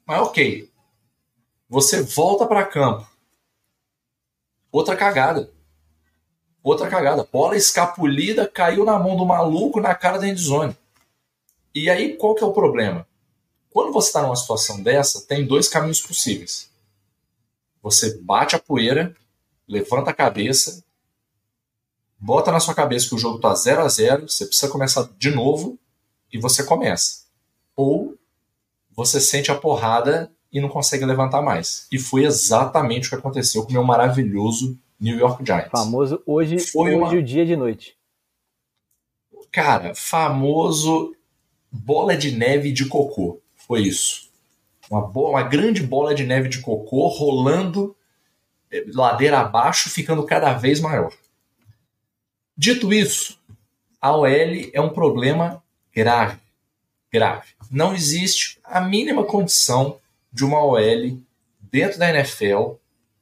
Mas 0.09 0.21
ok. 0.23 0.67
Você 1.69 2.01
volta 2.01 2.47
para 2.47 2.65
campo. 2.65 3.07
Outra 4.71 4.95
cagada. 4.95 5.53
Outra 6.63 6.89
cagada. 6.89 7.29
Bola 7.31 7.55
escapulida 7.55 8.47
caiu 8.47 8.83
na 8.83 8.97
mão 8.97 9.15
do 9.15 9.23
maluco 9.23 9.79
na 9.79 9.93
cara 9.93 10.17
da 10.17 10.27
endzone. 10.27 10.75
E 11.75 11.91
aí, 11.91 12.17
qual 12.17 12.33
que 12.33 12.43
é 12.43 12.47
o 12.47 12.51
problema? 12.51 13.07
Quando 13.69 13.93
você 13.93 14.07
está 14.07 14.23
numa 14.23 14.35
situação 14.35 14.81
dessa, 14.81 15.27
tem 15.27 15.45
dois 15.45 15.69
caminhos 15.69 16.01
possíveis. 16.01 16.71
Você 17.83 18.17
bate 18.17 18.55
a 18.55 18.59
poeira, 18.59 19.15
levanta 19.67 20.09
a 20.09 20.15
cabeça, 20.15 20.83
bota 22.17 22.51
na 22.51 22.59
sua 22.59 22.73
cabeça 22.73 23.09
que 23.09 23.13
o 23.13 23.19
jogo 23.19 23.35
está 23.35 23.53
0 23.53 23.83
a 23.83 23.87
0 23.87 24.27
você 24.27 24.47
precisa 24.47 24.71
começar 24.71 25.07
de 25.19 25.29
novo 25.29 25.77
e 26.33 26.39
você 26.39 26.63
começa. 26.63 27.25
Ou 27.75 28.18
você 28.99 29.21
sente 29.21 29.49
a 29.49 29.55
porrada 29.55 30.29
e 30.51 30.59
não 30.59 30.67
consegue 30.67 31.05
levantar 31.05 31.41
mais. 31.41 31.87
E 31.89 31.97
foi 31.97 32.25
exatamente 32.25 33.07
o 33.07 33.09
que 33.09 33.15
aconteceu 33.15 33.63
com 33.63 33.69
o 33.69 33.73
meu 33.73 33.83
maravilhoso 33.83 34.77
New 34.99 35.17
York 35.17 35.45
Giants. 35.45 35.71
Famoso 35.71 36.21
hoje, 36.25 36.59
Foi 36.59 36.93
hoje 36.93 37.15
uma... 37.15 37.21
o 37.21 37.23
dia 37.23 37.45
de 37.45 37.55
noite. 37.55 37.97
Cara, 39.51 39.95
famoso 39.95 41.15
bola 41.71 42.17
de 42.17 42.31
neve 42.31 42.73
de 42.73 42.87
cocô. 42.87 43.39
Foi 43.55 43.83
isso. 43.83 44.29
Uma, 44.91 45.01
bola, 45.01 45.29
uma 45.29 45.43
grande 45.43 45.81
bola 45.81 46.13
de 46.13 46.25
neve 46.25 46.49
de 46.49 46.59
cocô 46.59 47.07
rolando 47.07 47.95
eh, 48.69 48.83
ladeira 48.93 49.39
abaixo, 49.39 49.89
ficando 49.89 50.25
cada 50.25 50.53
vez 50.53 50.81
maior. 50.81 51.13
Dito 52.57 52.91
isso, 52.91 53.39
a 54.01 54.13
OL 54.13 54.27
é 54.27 54.81
um 54.81 54.89
problema 54.89 55.63
grave. 55.95 56.37
Grave. 57.11 57.58
Não 57.69 57.93
existe 57.93 58.59
a 58.63 58.81
mínima 58.81 59.23
condição 59.23 59.99
de 60.31 60.43
uma 60.43 60.63
OL 60.63 61.19
dentro 61.71 61.99
da 61.99 62.09
NFL 62.09 62.75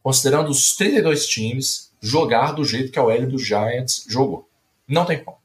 considerando 0.07 0.49
os 0.49 0.73
32 0.73 1.27
times, 1.27 1.91
jogar 1.99 2.53
do 2.53 2.63
jeito 2.63 2.93
que 2.93 2.97
a 2.97 3.03
OL 3.03 3.27
do 3.27 3.37
Giants 3.37 4.05
jogou. 4.07 4.49
Não 4.87 5.03
tem 5.03 5.21
como. 5.21 5.37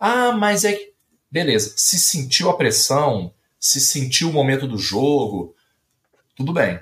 Ah, 0.00 0.32
mas 0.32 0.64
é 0.64 0.72
que. 0.72 0.94
Beleza, 1.30 1.74
se 1.76 1.98
sentiu 1.98 2.48
a 2.48 2.56
pressão, 2.56 3.30
se 3.60 3.78
sentiu 3.78 4.30
o 4.30 4.32
momento 4.32 4.66
do 4.66 4.78
jogo, 4.78 5.54
tudo 6.34 6.54
bem. 6.54 6.80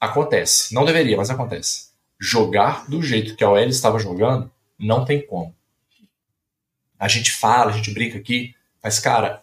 Acontece. 0.00 0.72
Não 0.72 0.86
deveria, 0.86 1.18
mas 1.18 1.28
acontece. 1.28 1.90
Jogar 2.18 2.88
do 2.88 3.02
jeito 3.02 3.36
que 3.36 3.44
a 3.44 3.50
OL 3.50 3.58
estava 3.68 3.98
jogando, 3.98 4.50
não 4.78 5.04
tem 5.04 5.26
como. 5.26 5.54
A 6.98 7.06
gente 7.06 7.30
fala, 7.30 7.70
a 7.70 7.74
gente 7.74 7.90
brinca 7.90 8.16
aqui, 8.16 8.54
mas, 8.82 8.98
cara, 8.98 9.42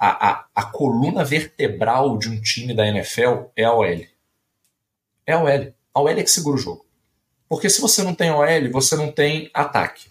a, 0.00 0.30
a, 0.30 0.46
a 0.54 0.64
coluna 0.64 1.22
vertebral 1.22 2.16
de 2.16 2.30
um 2.30 2.40
time 2.40 2.72
da 2.72 2.88
NFL 2.88 3.50
é 3.54 3.64
a 3.64 3.74
OL. 3.74 4.06
É 5.26 5.32
a 5.34 5.42
OL. 5.42 5.74
A 5.92 6.00
OL 6.00 6.08
é 6.08 6.22
que 6.22 6.30
segura 6.30 6.56
o 6.56 6.58
jogo. 6.58 6.86
Porque 7.46 7.68
se 7.68 7.82
você 7.82 8.02
não 8.02 8.14
tem 8.14 8.30
OL, 8.30 8.72
você 8.72 8.96
não 8.96 9.12
tem 9.12 9.50
ataque. 9.52 10.08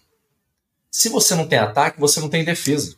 Se 0.91 1.09
você 1.09 1.33
não 1.33 1.47
tem 1.47 1.57
ataque, 1.57 1.99
você 1.99 2.19
não 2.19 2.29
tem 2.29 2.43
defesa. 2.43 2.97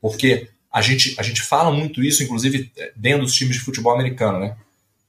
Porque 0.00 0.48
a 0.72 0.80
gente, 0.80 1.14
a 1.18 1.22
gente 1.22 1.42
fala 1.42 1.70
muito 1.70 2.02
isso, 2.02 2.22
inclusive 2.22 2.72
dentro 2.96 3.24
dos 3.24 3.34
times 3.34 3.56
de 3.56 3.62
futebol 3.62 3.92
americano, 3.92 4.38
né? 4.38 4.56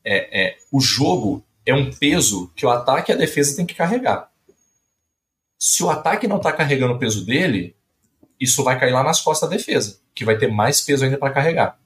É, 0.03 0.41
é, 0.41 0.57
o 0.71 0.81
jogo 0.81 1.45
é 1.65 1.73
um 1.73 1.89
peso 1.89 2.51
que 2.55 2.65
o 2.65 2.69
ataque 2.69 3.11
e 3.11 3.13
a 3.13 3.17
defesa 3.17 3.55
tem 3.55 3.65
que 3.65 3.75
carregar. 3.75 4.29
Se 5.57 5.83
o 5.83 5.89
ataque 5.89 6.27
não 6.27 6.37
está 6.37 6.51
carregando 6.51 6.93
o 6.93 6.99
peso 6.99 7.25
dele, 7.25 7.75
isso 8.39 8.63
vai 8.63 8.77
cair 8.79 8.91
lá 8.91 9.03
nas 9.03 9.21
costas 9.21 9.49
da 9.49 9.55
defesa, 9.55 9.99
que 10.19 10.25
vai 10.25 10.37
ter 10.37 10.51
mais 10.51 10.81
peso 10.81 11.05
ainda 11.05 11.17
para 11.17 11.31
carregar. 11.31 11.79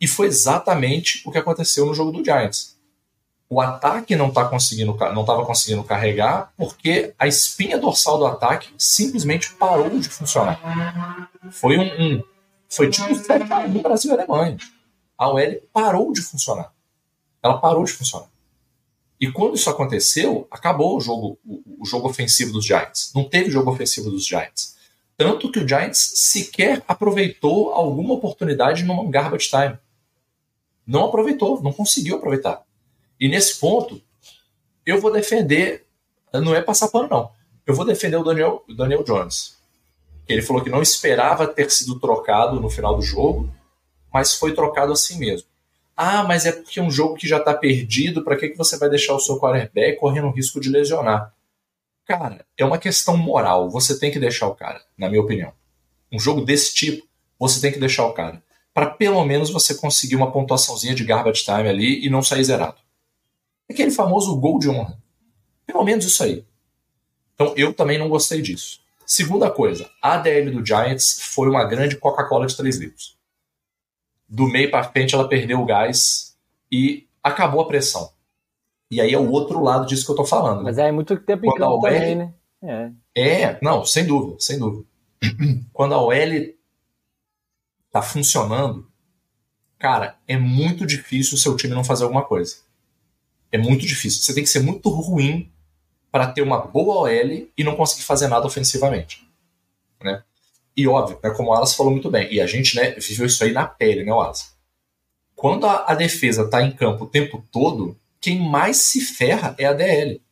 E 0.00 0.08
foi 0.08 0.26
exatamente 0.26 1.22
o 1.24 1.30
que 1.30 1.38
aconteceu 1.38 1.86
no 1.86 1.94
jogo 1.94 2.10
do 2.10 2.24
Giants. 2.24 2.76
O 3.48 3.60
ataque 3.60 4.16
não 4.16 4.32
tá 4.32 4.44
conseguindo, 4.44 4.92
não 5.14 5.20
estava 5.20 5.46
conseguindo 5.46 5.84
carregar 5.84 6.52
porque 6.56 7.14
a 7.16 7.28
espinha 7.28 7.78
dorsal 7.78 8.18
do 8.18 8.26
ataque 8.26 8.74
simplesmente 8.76 9.52
parou 9.52 10.00
de 10.00 10.08
funcionar. 10.08 11.30
Foi 11.52 11.78
um, 11.78 12.16
um 12.16 12.22
foi 12.68 12.90
tipo 12.90 13.12
o 13.12 13.82
Brasil 13.82 14.10
e 14.10 14.14
Alemanha. 14.14 14.56
A 15.16 15.28
OL 15.28 15.62
parou 15.72 16.12
de 16.12 16.22
funcionar. 16.22 16.72
Ela 17.40 17.58
parou 17.58 17.84
de 17.84 17.92
funcionar. 17.92 18.26
E 19.20 19.30
quando 19.30 19.54
isso 19.54 19.70
aconteceu, 19.70 20.48
acabou 20.50 20.96
o 20.96 21.00
jogo, 21.00 21.38
o, 21.44 21.82
o 21.82 21.86
jogo 21.86 22.08
ofensivo 22.08 22.52
dos 22.52 22.64
Giants. 22.64 23.12
Não 23.14 23.28
teve 23.28 23.48
jogo 23.48 23.70
ofensivo 23.70 24.10
dos 24.10 24.26
Giants. 24.26 24.71
Tanto 25.22 25.52
que 25.52 25.60
o 25.60 25.68
Giants 25.68 26.12
sequer 26.16 26.82
aproveitou 26.88 27.72
alguma 27.72 28.14
oportunidade 28.14 28.82
no 28.82 29.08
garbage 29.08 29.48
time 29.48 29.78
não 30.86 31.04
aproveitou, 31.04 31.62
não 31.62 31.72
conseguiu 31.72 32.16
aproveitar. 32.16 32.62
E 33.18 33.28
nesse 33.28 33.58
ponto, 33.60 34.02
eu 34.84 35.00
vou 35.00 35.12
defender, 35.12 35.86
não 36.32 36.54
é 36.54 36.60
passar 36.60 36.88
pano, 36.88 37.08
não. 37.08 37.30
Eu 37.64 37.74
vou 37.74 37.84
defender 37.84 38.16
o 38.16 38.24
Daniel, 38.24 38.64
o 38.68 38.74
Daniel 38.74 39.04
Jones. 39.04 39.56
Ele 40.28 40.42
falou 40.42 40.62
que 40.62 40.70
não 40.70 40.82
esperava 40.82 41.46
ter 41.46 41.70
sido 41.70 42.00
trocado 42.00 42.60
no 42.60 42.68
final 42.68 42.96
do 42.96 43.02
jogo, 43.02 43.48
mas 44.12 44.34
foi 44.34 44.52
trocado 44.54 44.92
assim 44.92 45.18
mesmo. 45.18 45.46
Ah, 45.96 46.24
mas 46.24 46.46
é 46.46 46.52
porque 46.52 46.80
é 46.80 46.82
um 46.82 46.90
jogo 46.90 47.14
que 47.14 47.28
já 47.28 47.38
está 47.38 47.54
perdido, 47.54 48.24
para 48.24 48.36
que, 48.36 48.48
que 48.48 48.58
você 48.58 48.76
vai 48.76 48.88
deixar 48.88 49.14
o 49.14 49.20
seu 49.20 49.38
quarterback 49.38 50.00
correndo 50.00 50.26
o 50.26 50.32
risco 50.32 50.60
de 50.60 50.68
lesionar? 50.68 51.32
Cara, 52.04 52.44
é 52.58 52.64
uma 52.64 52.78
questão 52.78 53.16
moral. 53.16 53.70
Você 53.70 53.98
tem 53.98 54.10
que 54.10 54.18
deixar 54.18 54.48
o 54.48 54.54
cara, 54.54 54.82
na 54.96 55.08
minha 55.08 55.22
opinião. 55.22 55.52
Um 56.10 56.18
jogo 56.18 56.42
desse 56.42 56.74
tipo, 56.74 57.06
você 57.38 57.60
tem 57.60 57.72
que 57.72 57.78
deixar 57.78 58.06
o 58.06 58.12
cara 58.12 58.42
para 58.74 58.90
pelo 58.90 59.24
menos 59.24 59.50
você 59.50 59.74
conseguir 59.74 60.16
uma 60.16 60.32
pontuaçãozinha 60.32 60.94
de 60.94 61.04
garbage 61.04 61.44
time 61.44 61.68
ali 61.68 62.04
e 62.04 62.10
não 62.10 62.22
sair 62.22 62.44
zerado. 62.44 62.78
Aquele 63.70 63.90
famoso 63.90 64.34
gol 64.36 64.58
de 64.58 64.68
honra. 64.68 64.98
Pelo 65.66 65.84
menos 65.84 66.04
isso 66.04 66.22
aí. 66.22 66.44
Então 67.34 67.54
eu 67.56 67.72
também 67.72 67.98
não 67.98 68.08
gostei 68.08 68.40
disso. 68.40 68.80
Segunda 69.04 69.50
coisa, 69.50 69.90
a 70.00 70.14
ADL 70.14 70.50
do 70.50 70.64
Giants 70.64 71.20
foi 71.20 71.48
uma 71.48 71.64
grande 71.64 71.96
Coca-Cola 71.96 72.46
de 72.46 72.56
3 72.56 72.76
litros. 72.78 73.18
Do 74.28 74.46
meio 74.46 74.70
para 74.70 74.84
frente 74.84 75.14
ela 75.14 75.28
perdeu 75.28 75.60
o 75.60 75.66
gás 75.66 76.36
e 76.70 77.06
acabou 77.22 77.60
a 77.60 77.66
pressão. 77.66 78.10
E 78.92 79.00
aí 79.00 79.14
é 79.14 79.18
o 79.18 79.30
outro 79.30 79.62
lado 79.62 79.86
disso 79.86 80.04
que 80.04 80.12
eu 80.12 80.16
tô 80.16 80.24
falando. 80.26 80.58
Né? 80.58 80.64
Mas 80.64 80.76
é 80.76 80.92
muito 80.92 81.16
tempo 81.16 81.46
em 81.46 81.54
campo 81.54 81.80
também, 81.80 82.14
né? 82.14 82.34
É. 82.62 82.90
é, 83.16 83.58
não, 83.62 83.86
sem 83.86 84.04
dúvida, 84.04 84.36
sem 84.38 84.58
dúvida. 84.58 84.84
Quando 85.72 85.94
a 85.94 86.02
OL 86.02 86.12
tá 87.90 88.02
funcionando, 88.02 88.86
cara, 89.78 90.18
é 90.28 90.36
muito 90.36 90.84
difícil 90.84 91.36
o 91.36 91.40
seu 91.40 91.56
time 91.56 91.74
não 91.74 91.82
fazer 91.82 92.04
alguma 92.04 92.22
coisa. 92.22 92.56
É 93.50 93.56
muito 93.56 93.86
difícil. 93.86 94.20
Você 94.20 94.34
tem 94.34 94.44
que 94.44 94.50
ser 94.50 94.60
muito 94.60 94.90
ruim 94.90 95.50
para 96.10 96.30
ter 96.30 96.42
uma 96.42 96.58
boa 96.58 97.08
OL 97.08 97.48
e 97.56 97.64
não 97.64 97.74
conseguir 97.74 98.02
fazer 98.02 98.28
nada 98.28 98.46
ofensivamente. 98.46 99.26
Né? 100.04 100.22
E 100.76 100.86
óbvio, 100.86 101.18
né, 101.24 101.30
como 101.30 101.48
o 101.48 101.54
Alas 101.54 101.74
falou 101.74 101.92
muito 101.92 102.10
bem, 102.10 102.30
e 102.30 102.42
a 102.42 102.46
gente 102.46 102.76
né, 102.76 102.90
viveu 102.90 103.24
isso 103.24 103.42
aí 103.42 103.52
na 103.52 103.66
pele, 103.66 104.04
né, 104.04 104.12
Alas? 104.12 104.54
Quando 105.34 105.66
a, 105.66 105.86
a 105.90 105.94
defesa 105.94 106.42
está 106.42 106.60
em 106.60 106.72
campo 106.72 107.04
o 107.04 107.08
tempo 107.08 107.42
todo, 107.50 107.98
quem 108.22 108.38
mais 108.38 108.76
se 108.76 109.00
ferra 109.00 109.54
é 109.58 109.66
a 109.66 109.72
DL. 109.72 110.22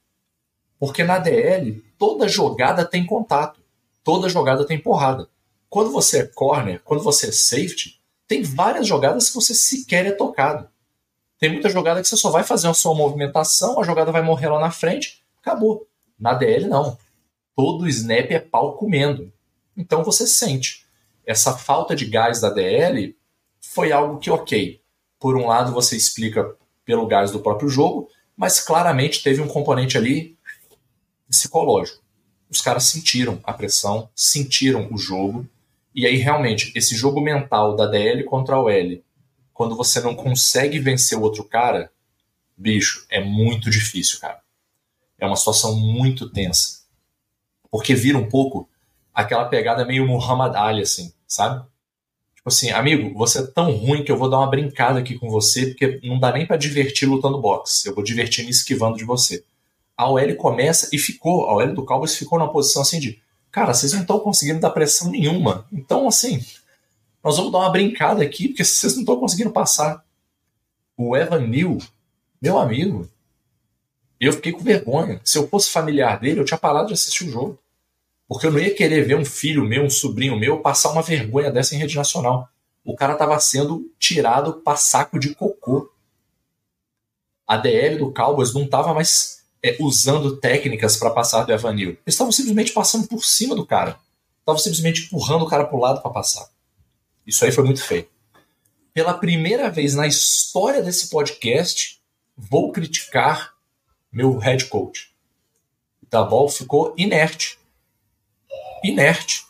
Porque 0.78 1.02
na 1.02 1.18
DL, 1.18 1.84
toda 1.98 2.28
jogada 2.28 2.86
tem 2.86 3.04
contato, 3.04 3.60
toda 4.04 4.28
jogada 4.28 4.64
tem 4.64 4.78
porrada. 4.78 5.28
Quando 5.68 5.90
você 5.90 6.20
é 6.20 6.26
corner, 6.26 6.80
quando 6.84 7.02
você 7.02 7.28
é 7.28 7.32
safety, 7.32 8.00
tem 8.28 8.44
várias 8.44 8.86
jogadas 8.86 9.28
que 9.28 9.34
você 9.34 9.52
sequer 9.52 10.06
é 10.06 10.12
tocado. 10.12 10.68
Tem 11.36 11.50
muita 11.50 11.68
jogada 11.68 12.00
que 12.00 12.06
você 12.06 12.16
só 12.16 12.30
vai 12.30 12.44
fazer 12.44 12.68
a 12.68 12.74
sua 12.74 12.94
movimentação, 12.94 13.80
a 13.80 13.82
jogada 13.82 14.12
vai 14.12 14.22
morrer 14.22 14.48
lá 14.48 14.60
na 14.60 14.70
frente, 14.70 15.24
acabou. 15.42 15.88
Na 16.16 16.32
DL, 16.32 16.68
não. 16.68 16.96
Todo 17.56 17.88
snap 17.88 18.30
é 18.30 18.38
pau 18.38 18.76
comendo. 18.76 19.32
Então 19.76 20.04
você 20.04 20.28
sente. 20.28 20.86
Essa 21.26 21.58
falta 21.58 21.96
de 21.96 22.04
gás 22.06 22.40
da 22.40 22.50
DL 22.50 23.16
foi 23.60 23.90
algo 23.90 24.18
que, 24.18 24.30
ok, 24.30 24.80
por 25.18 25.36
um 25.36 25.46
lado 25.46 25.72
você 25.72 25.96
explica 25.96 26.56
pelo 26.90 27.06
gás 27.06 27.30
do 27.30 27.38
próprio 27.38 27.68
jogo, 27.68 28.08
mas 28.36 28.58
claramente 28.58 29.22
teve 29.22 29.40
um 29.40 29.46
componente 29.46 29.96
ali 29.96 30.36
psicológico. 31.28 32.02
Os 32.50 32.60
caras 32.60 32.82
sentiram 32.82 33.38
a 33.44 33.52
pressão, 33.52 34.10
sentiram 34.12 34.88
o 34.90 34.98
jogo, 34.98 35.48
e 35.94 36.04
aí 36.04 36.16
realmente 36.16 36.72
esse 36.74 36.96
jogo 36.96 37.20
mental 37.20 37.76
da 37.76 37.86
DL 37.86 38.24
contra 38.24 38.56
a 38.56 38.60
OL, 38.60 39.00
quando 39.54 39.76
você 39.76 40.00
não 40.00 40.16
consegue 40.16 40.80
vencer 40.80 41.16
o 41.16 41.22
outro 41.22 41.44
cara, 41.44 41.92
bicho, 42.56 43.06
é 43.08 43.22
muito 43.22 43.70
difícil, 43.70 44.18
cara. 44.18 44.40
É 45.16 45.24
uma 45.24 45.36
situação 45.36 45.76
muito 45.76 46.28
tensa. 46.28 46.80
Porque 47.70 47.94
vira 47.94 48.18
um 48.18 48.28
pouco 48.28 48.68
aquela 49.14 49.44
pegada 49.44 49.84
meio 49.84 50.08
Muhammad 50.08 50.56
Ali, 50.56 50.82
assim, 50.82 51.12
sabe? 51.24 51.64
Tipo 52.40 52.48
assim, 52.48 52.70
amigo, 52.70 53.12
você 53.18 53.40
é 53.40 53.46
tão 53.46 53.70
ruim 53.70 54.02
que 54.02 54.10
eu 54.10 54.16
vou 54.16 54.30
dar 54.30 54.38
uma 54.38 54.48
brincada 54.48 54.98
aqui 54.98 55.18
com 55.18 55.28
você, 55.28 55.66
porque 55.66 56.00
não 56.02 56.18
dá 56.18 56.32
nem 56.32 56.46
para 56.46 56.56
divertir 56.56 57.06
lutando 57.06 57.38
boxe. 57.38 57.86
Eu 57.86 57.94
vou 57.94 58.02
divertir 58.02 58.46
me 58.46 58.50
esquivando 58.50 58.96
de 58.96 59.04
você. 59.04 59.44
A 59.94 60.08
OL 60.08 60.34
começa 60.36 60.88
e 60.90 60.98
ficou, 60.98 61.44
a 61.50 61.54
OL 61.54 61.74
do 61.74 61.84
Cowboys 61.84 62.16
ficou 62.16 62.38
numa 62.38 62.50
posição 62.50 62.80
assim 62.80 62.98
de, 62.98 63.20
cara, 63.52 63.74
vocês 63.74 63.92
não 63.92 64.00
estão 64.00 64.18
conseguindo 64.18 64.58
dar 64.58 64.70
pressão 64.70 65.10
nenhuma. 65.10 65.66
Então, 65.70 66.08
assim, 66.08 66.42
nós 67.22 67.36
vamos 67.36 67.52
dar 67.52 67.58
uma 67.58 67.70
brincada 67.70 68.22
aqui, 68.22 68.48
porque 68.48 68.64
vocês 68.64 68.94
não 68.94 69.00
estão 69.00 69.20
conseguindo 69.20 69.50
passar. 69.50 70.02
O 70.96 71.14
Evan 71.14 71.46
Neal, 71.46 71.76
meu 72.40 72.58
amigo, 72.58 73.06
eu 74.18 74.32
fiquei 74.32 74.52
com 74.52 74.60
vergonha. 74.60 75.20
Se 75.22 75.36
eu 75.36 75.46
fosse 75.46 75.68
familiar 75.68 76.18
dele, 76.18 76.40
eu 76.40 76.44
tinha 76.46 76.56
parado 76.56 76.86
de 76.86 76.94
assistir 76.94 77.24
o 77.24 77.30
jogo. 77.30 77.58
Porque 78.30 78.46
eu 78.46 78.52
não 78.52 78.60
ia 78.60 78.72
querer 78.72 79.04
ver 79.04 79.16
um 79.16 79.24
filho 79.24 79.64
meu, 79.64 79.82
um 79.82 79.90
sobrinho 79.90 80.38
meu, 80.38 80.60
passar 80.60 80.92
uma 80.92 81.02
vergonha 81.02 81.50
dessa 81.50 81.74
em 81.74 81.78
rede 81.78 81.96
nacional. 81.96 82.48
O 82.84 82.94
cara 82.94 83.14
estava 83.14 83.36
sendo 83.40 83.90
tirado 83.98 84.52
para 84.60 84.76
saco 84.76 85.18
de 85.18 85.34
cocô. 85.34 85.92
A 87.44 87.56
DL 87.56 87.98
do 87.98 88.14
Cowboys 88.14 88.54
não 88.54 88.62
estava 88.62 88.94
mais 88.94 89.42
é, 89.60 89.76
usando 89.80 90.36
técnicas 90.36 90.96
para 90.96 91.10
passar 91.10 91.42
do 91.42 91.52
Evanil. 91.52 91.88
Eles 91.88 92.00
estavam 92.06 92.30
simplesmente 92.30 92.70
passando 92.72 93.08
por 93.08 93.24
cima 93.24 93.56
do 93.56 93.66
cara. 93.66 93.98
Estavam 94.38 94.60
simplesmente 94.60 95.06
empurrando 95.06 95.42
o 95.42 95.48
cara 95.48 95.64
para 95.64 95.76
o 95.76 95.80
lado 95.80 96.00
para 96.00 96.12
passar. 96.12 96.48
Isso 97.26 97.44
aí 97.44 97.50
foi 97.50 97.64
muito 97.64 97.82
feio. 97.82 98.08
Pela 98.94 99.12
primeira 99.12 99.68
vez 99.68 99.96
na 99.96 100.06
história 100.06 100.80
desse 100.84 101.10
podcast, 101.10 102.00
vou 102.36 102.70
criticar 102.70 103.54
meu 104.12 104.38
head 104.38 104.66
coach. 104.66 105.12
O 106.00 106.06
Dabol 106.08 106.48
ficou 106.48 106.94
inerte 106.96 107.58
inerte. 108.82 109.44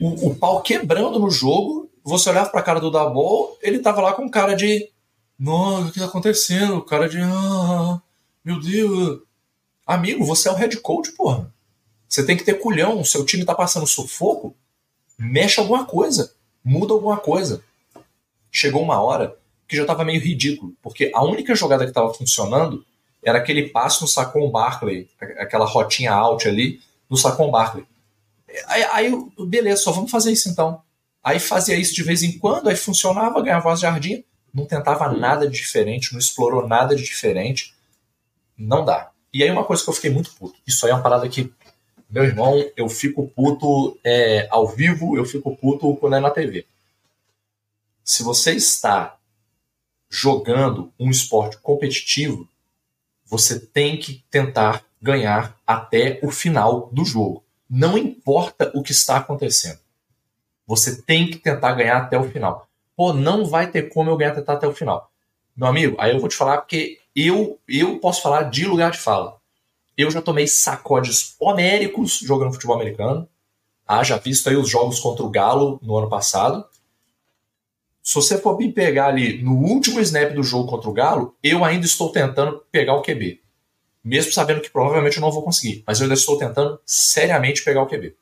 O, 0.00 0.28
o 0.28 0.34
pau 0.34 0.62
quebrando 0.62 1.18
no 1.18 1.30
jogo, 1.30 1.90
você 2.04 2.30
olhava 2.30 2.50
pra 2.50 2.62
cara 2.62 2.80
do 2.80 2.90
Dabol, 2.90 3.56
ele 3.62 3.78
tava 3.78 4.00
lá 4.00 4.12
com 4.12 4.28
cara 4.28 4.54
de. 4.54 4.90
Nossa, 5.38 5.88
o 5.88 5.92
que 5.92 6.00
tá 6.00 6.06
acontecendo? 6.06 6.82
Cara 6.82 7.08
de. 7.08 7.18
Ah, 7.20 8.00
meu 8.44 8.60
Deus. 8.60 9.20
Amigo, 9.86 10.24
você 10.24 10.48
é 10.48 10.52
o 10.52 10.56
head 10.56 10.76
coach, 10.78 11.12
porra. 11.12 11.52
Você 12.08 12.24
tem 12.24 12.36
que 12.36 12.44
ter 12.44 12.54
culhão. 12.54 13.00
O 13.00 13.04
seu 13.04 13.24
time 13.24 13.44
tá 13.44 13.54
passando 13.54 13.86
sufoco. 13.86 14.54
Mexe 15.18 15.60
alguma 15.60 15.84
coisa. 15.84 16.34
Muda 16.64 16.92
alguma 16.92 17.16
coisa. 17.16 17.62
Chegou 18.50 18.82
uma 18.82 19.00
hora 19.00 19.36
que 19.66 19.76
já 19.76 19.84
tava 19.86 20.04
meio 20.04 20.20
ridículo, 20.20 20.74
porque 20.82 21.10
a 21.14 21.24
única 21.24 21.54
jogada 21.54 21.86
que 21.86 21.92
tava 21.92 22.12
funcionando 22.12 22.84
era 23.22 23.38
aquele 23.38 23.70
passo 23.70 24.02
no 24.02 24.08
Sacon 24.08 24.50
Barkley, 24.50 25.08
aquela 25.38 25.64
rotinha 25.64 26.12
out 26.12 26.46
ali 26.46 26.80
no 27.08 27.16
Sacon 27.16 27.50
Barkley. 27.50 27.86
Aí, 28.66 28.84
aí, 28.84 29.12
beleza, 29.46 29.82
só 29.82 29.92
vamos 29.92 30.10
fazer 30.10 30.32
isso 30.32 30.48
então. 30.48 30.82
Aí 31.22 31.38
fazia 31.38 31.76
isso 31.76 31.94
de 31.94 32.02
vez 32.02 32.22
em 32.22 32.38
quando, 32.38 32.68
aí 32.68 32.76
funcionava, 32.76 33.40
ganhava 33.40 33.68
umas 33.68 33.80
jardinhas, 33.80 34.24
não 34.52 34.66
tentava 34.66 35.10
nada 35.12 35.48
de 35.48 35.56
diferente, 35.56 36.12
não 36.12 36.18
explorou 36.18 36.66
nada 36.66 36.94
de 36.94 37.02
diferente. 37.02 37.74
Não 38.58 38.84
dá. 38.84 39.10
E 39.32 39.42
aí 39.42 39.50
uma 39.50 39.64
coisa 39.64 39.82
que 39.82 39.88
eu 39.88 39.94
fiquei 39.94 40.10
muito 40.10 40.34
puto. 40.34 40.58
Isso 40.66 40.84
aí 40.84 40.92
é 40.92 40.94
uma 40.94 41.02
parada 41.02 41.28
que, 41.28 41.52
meu 42.10 42.24
irmão, 42.24 42.62
eu 42.76 42.88
fico 42.88 43.26
puto 43.28 43.98
é, 44.04 44.46
ao 44.50 44.68
vivo, 44.68 45.16
eu 45.16 45.24
fico 45.24 45.56
puto 45.56 45.96
quando 45.96 46.16
é 46.16 46.20
na 46.20 46.30
TV. 46.30 46.66
Se 48.04 48.22
você 48.22 48.52
está 48.52 49.16
jogando 50.10 50.92
um 50.98 51.10
esporte 51.10 51.56
competitivo, 51.58 52.46
você 53.24 53.58
tem 53.58 53.96
que 53.96 54.22
tentar 54.30 54.84
ganhar 55.00 55.58
até 55.66 56.20
o 56.22 56.30
final 56.30 56.90
do 56.92 57.04
jogo. 57.04 57.41
Não 57.74 57.96
importa 57.96 58.70
o 58.74 58.82
que 58.82 58.92
está 58.92 59.16
acontecendo. 59.16 59.78
Você 60.66 61.00
tem 61.00 61.30
que 61.30 61.38
tentar 61.38 61.72
ganhar 61.72 61.96
até 61.96 62.18
o 62.18 62.30
final. 62.30 62.68
Pô, 62.94 63.14
não 63.14 63.46
vai 63.46 63.70
ter 63.70 63.88
como 63.88 64.10
eu 64.10 64.16
ganhar 64.18 64.38
até 64.38 64.68
o 64.68 64.74
final. 64.74 65.10
Meu 65.56 65.68
amigo, 65.68 65.96
aí 65.98 66.12
eu 66.12 66.20
vou 66.20 66.28
te 66.28 66.36
falar 66.36 66.58
porque 66.58 66.98
eu, 67.16 67.58
eu 67.66 67.98
posso 67.98 68.20
falar 68.20 68.42
de 68.50 68.66
lugar 68.66 68.90
de 68.90 68.98
fala. 68.98 69.38
Eu 69.96 70.10
já 70.10 70.20
tomei 70.20 70.46
sacodes 70.46 71.34
homéricos 71.40 72.18
jogando 72.18 72.52
futebol 72.52 72.76
americano. 72.76 73.26
Ah, 73.88 74.04
já 74.04 74.18
visto 74.18 74.50
aí 74.50 74.56
os 74.56 74.68
jogos 74.68 75.00
contra 75.00 75.24
o 75.24 75.30
Galo 75.30 75.80
no 75.82 75.96
ano 75.96 76.10
passado. 76.10 76.66
Se 78.02 78.14
você 78.14 78.36
for 78.36 78.58
me 78.58 78.70
pegar 78.70 79.06
ali 79.06 79.42
no 79.42 79.54
último 79.54 79.98
snap 80.00 80.34
do 80.34 80.42
jogo 80.42 80.68
contra 80.68 80.90
o 80.90 80.92
Galo, 80.92 81.34
eu 81.42 81.64
ainda 81.64 81.86
estou 81.86 82.12
tentando 82.12 82.62
pegar 82.70 82.96
o 82.96 83.02
QB 83.02 83.41
mesmo 84.04 84.32
sabendo 84.32 84.60
que 84.60 84.70
provavelmente 84.70 85.16
eu 85.16 85.20
não 85.20 85.30
vou 85.30 85.42
conseguir. 85.42 85.82
Mas 85.86 85.98
eu 85.98 86.04
ainda 86.04 86.14
estou 86.14 86.38
tentando 86.38 86.80
seriamente 86.84 87.62
pegar 87.62 87.82
o 87.82 87.86
QB. 87.86 88.14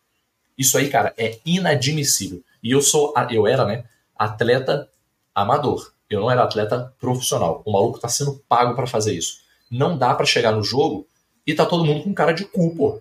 Isso 0.56 0.76
aí, 0.76 0.88
cara, 0.90 1.14
é 1.16 1.38
inadmissível. 1.44 2.42
E 2.62 2.70
eu 2.70 2.82
sou, 2.82 3.14
eu 3.30 3.46
era, 3.46 3.64
né, 3.64 3.84
atleta 4.16 4.88
amador. 5.34 5.92
Eu 6.08 6.20
não 6.20 6.30
era 6.30 6.42
atleta 6.42 6.92
profissional. 7.00 7.62
O 7.64 7.72
maluco 7.72 7.98
tá 7.98 8.08
sendo 8.08 8.42
pago 8.48 8.74
para 8.74 8.86
fazer 8.86 9.14
isso. 9.14 9.40
Não 9.70 9.96
dá 9.96 10.14
para 10.14 10.26
chegar 10.26 10.52
no 10.52 10.62
jogo 10.62 11.06
e 11.46 11.54
tá 11.54 11.64
todo 11.64 11.84
mundo 11.84 12.04
com 12.04 12.12
cara 12.12 12.32
de 12.32 12.44
cu, 12.44 12.74
pô. 12.76 13.00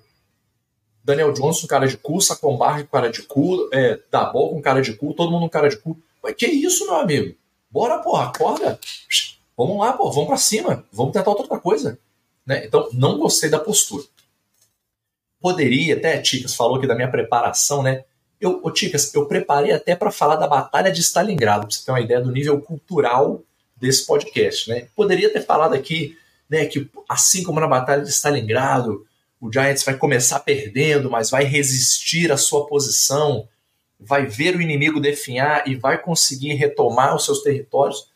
Daniel 1.04 1.34
Jones 1.34 1.60
com 1.60 1.68
cara 1.68 1.88
de 1.88 1.98
cu, 1.98 2.22
Sacon 2.22 2.58
com 2.58 2.86
cara 2.86 3.10
de 3.10 3.24
cu, 3.24 3.68
é, 3.74 4.00
Dabol 4.12 4.52
com 4.52 4.62
cara 4.62 4.82
de 4.82 4.94
cu, 4.94 5.14
todo 5.14 5.32
mundo 5.32 5.42
com 5.42 5.50
cara 5.50 5.68
de 5.68 5.78
cu. 5.78 5.98
Mas 6.22 6.36
que 6.36 6.46
isso, 6.46 6.86
meu 6.86 6.96
amigo? 6.96 7.36
Bora, 7.72 8.00
porra, 8.00 8.26
acorda. 8.26 8.80
Vamos 9.58 9.80
lá, 9.80 9.94
pô, 9.94 10.12
vamos 10.12 10.28
pra 10.28 10.38
cima. 10.38 10.86
Vamos 10.92 11.14
tentar 11.14 11.32
outra 11.32 11.60
coisa. 11.60 12.00
Né? 12.50 12.66
Então, 12.66 12.90
não 12.94 13.20
gostei 13.20 13.48
da 13.48 13.60
postura. 13.60 14.04
Poderia, 15.40 15.96
até 15.96 16.18
Ticas 16.18 16.56
falou 16.56 16.78
aqui 16.78 16.88
da 16.88 16.96
minha 16.96 17.12
preparação, 17.12 17.84
né? 17.84 18.04
Eu, 18.42 18.60
ô, 18.64 18.72
Ticas, 18.72 19.14
eu 19.14 19.28
preparei 19.28 19.72
até 19.72 19.96
para 19.96 20.10
falar 20.10 20.36
da 20.36 20.48
Batalha 20.48 20.92
de 20.92 21.00
Stalingrado, 21.00 21.68
para 21.68 21.76
você 21.76 21.86
ter 21.86 21.92
uma 21.92 22.02
ideia 22.02 22.20
do 22.20 22.32
nível 22.32 22.60
cultural 22.60 23.44
desse 23.78 24.04
podcast, 24.04 24.68
né? 24.68 24.88
Poderia 24.96 25.32
ter 25.32 25.46
falado 25.46 25.76
aqui, 25.76 26.18
né, 26.50 26.66
que 26.66 26.90
assim 27.08 27.44
como 27.44 27.60
na 27.60 27.68
Batalha 27.68 28.02
de 28.02 28.10
Stalingrado, 28.10 29.06
o 29.40 29.54
Giants 29.54 29.84
vai 29.84 29.96
começar 29.96 30.40
perdendo, 30.40 31.08
mas 31.08 31.30
vai 31.30 31.44
resistir 31.44 32.32
à 32.32 32.38
sua 32.38 32.66
posição, 32.66 33.48
vai 34.00 34.26
ver 34.26 34.56
o 34.56 34.62
inimigo 34.62 35.00
definhar 35.00 35.68
e 35.68 35.76
vai 35.76 36.00
conseguir 36.00 36.56
retomar 36.56 37.16
os 37.16 37.26
seus 37.26 37.44
territórios. 37.44 38.10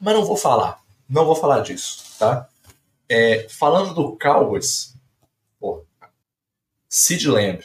Mas 0.00 0.14
não 0.14 0.24
vou 0.24 0.36
falar, 0.36 0.82
não 1.08 1.24
vou 1.24 1.36
falar 1.36 1.60
disso, 1.60 2.02
tá? 2.18 2.48
É, 3.08 3.46
falando 3.48 3.94
do 3.94 4.18
Cowboys, 4.18 4.94
Sid 6.88 7.28
Lamb, 7.28 7.60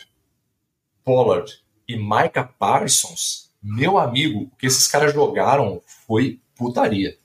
Pollard 1.04 1.64
e 1.88 1.96
Micah 1.96 2.44
Parsons, 2.44 3.52
meu 3.62 3.98
amigo, 4.00 4.44
o 4.44 4.56
que 4.58 4.66
esses 4.66 4.88
caras 4.88 5.14
jogaram 5.14 5.82
foi 6.08 6.40
putaria. 6.56 7.16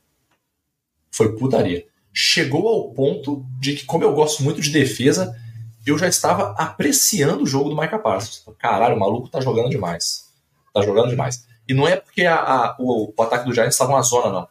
Foi 1.10 1.34
putaria. 1.34 1.86
Chegou 2.12 2.68
ao 2.68 2.90
ponto 2.92 3.46
de 3.58 3.76
que, 3.76 3.86
como 3.86 4.04
eu 4.04 4.12
gosto 4.12 4.42
muito 4.42 4.60
de 4.60 4.70
defesa, 4.70 5.34
eu 5.86 5.96
já 5.96 6.06
estava 6.06 6.54
apreciando 6.58 7.44
o 7.44 7.46
jogo 7.46 7.70
do 7.70 7.76
Micah 7.76 7.98
Parsons. 7.98 8.44
Caralho, 8.58 8.96
o 8.96 9.00
maluco 9.00 9.30
tá 9.30 9.40
jogando 9.40 9.70
demais. 9.70 10.30
Tá 10.72 10.82
jogando 10.82 11.08
demais. 11.08 11.46
E 11.66 11.72
não 11.72 11.88
é 11.88 11.96
porque 11.96 12.26
a, 12.26 12.36
a, 12.36 12.76
o, 12.78 13.14
o, 13.16 13.22
ataque 13.22 13.46
do 13.46 13.54
Giants 13.54 13.74
estava 13.74 13.92
uma 13.92 14.02
zona, 14.02 14.30
não. 14.30 14.48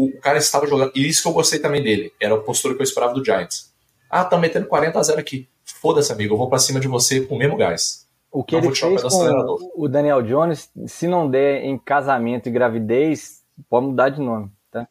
O, 0.00 0.12
cara 0.20 0.38
estava 0.38 0.66
jogando. 0.66 0.92
E 0.94 1.08
isso 1.08 1.22
que 1.22 1.28
eu 1.28 1.32
gostei 1.32 1.58
também 1.58 1.82
dele. 1.82 2.12
Era 2.20 2.34
a 2.34 2.38
postura 2.38 2.74
que 2.74 2.80
eu 2.80 2.84
esperava 2.84 3.12
do 3.12 3.24
Giants. 3.24 3.72
Ah, 4.08 4.24
tá 4.24 4.38
metendo 4.38 4.66
40 4.66 4.98
a 4.98 5.02
0 5.02 5.18
aqui. 5.18 5.48
Foda-se, 5.64 6.12
amigo. 6.12 6.34
Eu 6.34 6.38
vou 6.38 6.48
para 6.48 6.60
cima 6.60 6.78
de 6.78 6.86
você 6.86 7.20
com 7.22 7.34
o 7.34 7.38
mesmo 7.38 7.56
gás. 7.56 8.06
O 8.30 8.44
que 8.44 8.54
não 8.54 8.64
ele 8.64 8.74
fez 8.74 9.02
com 9.02 9.58
o 9.74 9.88
Daniel 9.88 10.22
Jones, 10.22 10.70
se 10.86 11.08
não 11.08 11.28
der 11.28 11.64
em 11.64 11.78
casamento 11.78 12.48
e 12.48 12.52
gravidez, 12.52 13.42
pode 13.68 13.86
mudar 13.86 14.10
de 14.10 14.20
nome, 14.20 14.50
tá? 14.70 14.86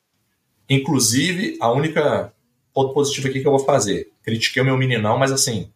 Inclusive, 0.68 1.56
a 1.62 1.72
única 1.72 2.34
ponto 2.74 2.94
positivo 2.94 3.28
aqui 3.28 3.40
que 3.40 3.48
eu 3.48 3.52
vou 3.52 3.60
fazer. 3.60 4.12
Critiquei 4.24 4.62
o 4.62 4.66
meu 4.66 4.78
meninão, 4.78 5.18
mas 5.18 5.32
assim, 5.32 5.72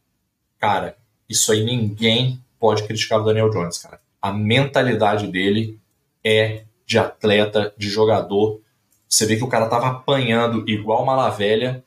cara, 0.60 0.98
isso 1.30 1.52
aí 1.52 1.64
ninguém 1.64 2.44
pode 2.60 2.84
criticar 2.84 3.20
o 3.22 3.24
Daniel 3.24 3.50
Jones, 3.50 3.78
cara. 3.78 4.02
A 4.22 4.34
mentalidade 4.34 5.28
dele 5.28 5.80
é 6.24 6.64
de 6.86 7.00
atleta, 7.00 7.74
de 7.78 7.90
jogador. 7.90 8.60
Você 9.12 9.26
vê 9.26 9.36
que 9.36 9.44
o 9.44 9.50
cara 9.50 9.68
tava 9.68 9.88
apanhando 9.88 10.64
igual 10.70 11.04
uma 11.04 11.14
lavelha. 11.14 11.84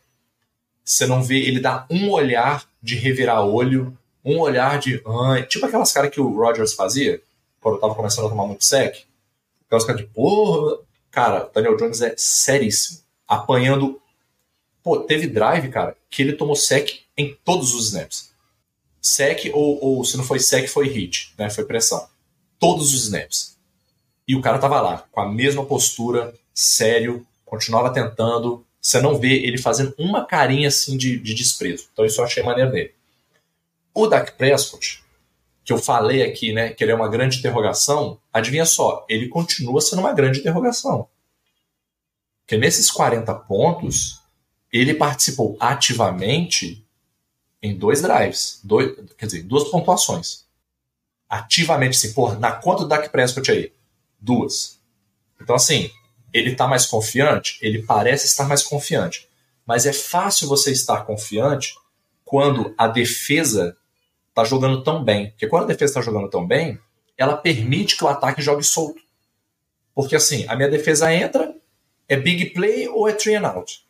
Você 0.85 1.07
não 1.07 1.23
vê 1.23 1.39
ele 1.39 1.59
dar 1.59 1.87
um 1.91 2.11
olhar 2.11 2.69
de 2.83 2.97
revirar 2.97 3.47
olho, 3.47 3.97
um 4.23 4.39
olhar 4.39 4.79
de. 4.79 5.03
tipo 5.49 5.65
aquelas 5.65 5.91
caras 5.91 6.11
que 6.11 6.21
o 6.21 6.37
Rogers 6.37 6.75
fazia, 6.75 7.23
quando 7.63 7.81
tava 7.81 7.95
começando 7.95 8.27
a 8.27 8.29
tomar 8.29 8.47
muito 8.47 8.63
sec. 8.63 9.07
Aquelas 9.65 9.87
caras 9.87 10.03
de 10.03 10.07
porra. 10.09 10.81
Cara, 11.11 11.51
Daniel 11.55 11.79
Jones 11.79 12.03
é 12.03 12.15
seríssimo. 12.19 13.01
Apanhando. 13.27 14.03
Pô, 14.83 15.01
teve 15.01 15.27
drive, 15.27 15.71
cara, 15.71 15.97
que 16.11 16.21
ele 16.21 16.35
tomou 16.35 16.55
sec 16.55 16.91
em 17.17 17.35
todos 17.43 17.73
os 17.73 17.87
snaps. 17.87 18.35
Sec, 19.01 19.51
ou, 19.55 19.83
ou 19.83 20.05
se 20.05 20.19
não 20.19 20.25
foi 20.25 20.39
sec, 20.41 20.69
foi 20.69 20.89
hit, 20.89 21.33
né? 21.39 21.49
Foi 21.49 21.65
pressão. 21.65 22.07
Todos 22.59 22.93
os 22.93 23.05
snaps. 23.05 23.57
E 24.29 24.37
o 24.37 24.43
cara 24.43 24.59
tava 24.59 24.79
lá, 24.83 25.07
com 25.11 25.23
a 25.23 25.29
mesma 25.29 25.65
postura, 25.65 26.35
sério, 26.55 27.26
continuava 27.44 27.93
tentando. 27.93 28.64
Você 28.81 29.01
não 29.01 29.18
vê 29.18 29.35
ele 29.35 29.59
fazendo 29.59 29.94
uma 29.98 30.24
carinha 30.24 30.68
assim 30.68 30.97
de, 30.97 31.18
de 31.18 31.35
desprezo. 31.35 31.89
Então 31.93 32.05
isso 32.05 32.20
eu 32.20 32.24
achei 32.24 32.43
maneiro 32.43 32.70
dele. 32.70 32.94
O 33.93 34.06
Dak 34.06 34.32
Prescott, 34.32 35.02
que 35.64 35.72
eu 35.72 35.78
falei 35.78 36.22
aqui, 36.22 36.52
né, 36.52 36.70
que 36.70 36.85
ele 36.85 36.93
é 36.93 36.94
uma 36.94 37.09
grande 37.09 37.39
interrogação, 37.39 38.18
adivinha 38.32 38.66
só, 38.66 39.05
ele 39.09 39.28
continua 39.28 39.81
sendo 39.81 40.01
uma 40.01 40.12
grande 40.12 40.40
interrogação. 40.40 41.09
Porque 42.40 42.59
nesses 42.59 42.90
40 42.90 43.35
pontos, 43.35 44.20
ele 44.70 44.93
participou 44.94 45.56
ativamente 45.59 46.85
em 47.62 47.74
dois 47.74 48.02
drives, 48.02 48.60
dois, 48.62 48.94
quer 49.16 49.24
dizer, 49.24 49.43
duas 49.44 49.64
pontuações. 49.70 50.44
Ativamente, 51.26 51.97
assim, 51.97 52.12
porra, 52.12 52.39
na 52.39 52.52
conta 52.52 52.82
do 52.82 52.89
Dak 52.89 53.09
Prescott 53.09 53.51
aí, 53.51 53.72
duas. 54.20 54.78
Então, 55.40 55.56
assim, 55.56 55.90
ele 56.35 56.51
está 56.51 56.66
mais 56.66 56.85
confiante? 56.85 57.59
Ele 57.62 57.82
parece 57.82 58.27
estar 58.27 58.48
mais 58.48 58.65
confiante. 58.65 59.28
Mas 59.65 59.86
é 59.86 59.93
fácil 59.93 60.48
você 60.48 60.73
estar 60.73 61.06
confiante 61.06 61.74
quando 62.24 62.74
a 62.77 62.89
defesa 62.89 63.77
está 64.31 64.43
jogando 64.43 64.82
tão 64.82 65.02
bem. 65.02 65.31
Porque 65.31 65.47
quando 65.47 65.62
a 65.62 65.69
defesa 65.69 65.93
está 65.93 66.02
jogando 66.02 66.28
tão 66.28 66.44
bem, 66.44 66.78
ela 67.16 67.36
permite 67.36 67.97
que 67.97 68.05
o 68.05 68.09
ataque 68.09 68.43
jogue 68.43 68.65
solto. 68.65 69.01
Porque 69.94 70.16
assim, 70.16 70.44
a 70.48 70.56
minha 70.56 70.69
defesa 70.69 71.15
entra, 71.15 71.55
é 72.09 72.16
big 72.16 72.47
play 72.47 72.89
ou 72.89 73.09
é 73.09 73.12
three 73.12 73.36
and 73.36 73.47
out. 73.47 73.86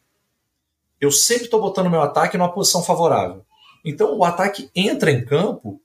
Eu 1.00 1.10
sempre 1.10 1.44
estou 1.44 1.60
botando 1.60 1.90
meu 1.90 2.02
ataque 2.02 2.36
numa 2.36 2.52
posição 2.52 2.82
favorável. 2.82 3.44
Então 3.82 4.16
o 4.18 4.24
ataque 4.24 4.70
entra 4.74 5.10
em 5.10 5.24
campo 5.24 5.80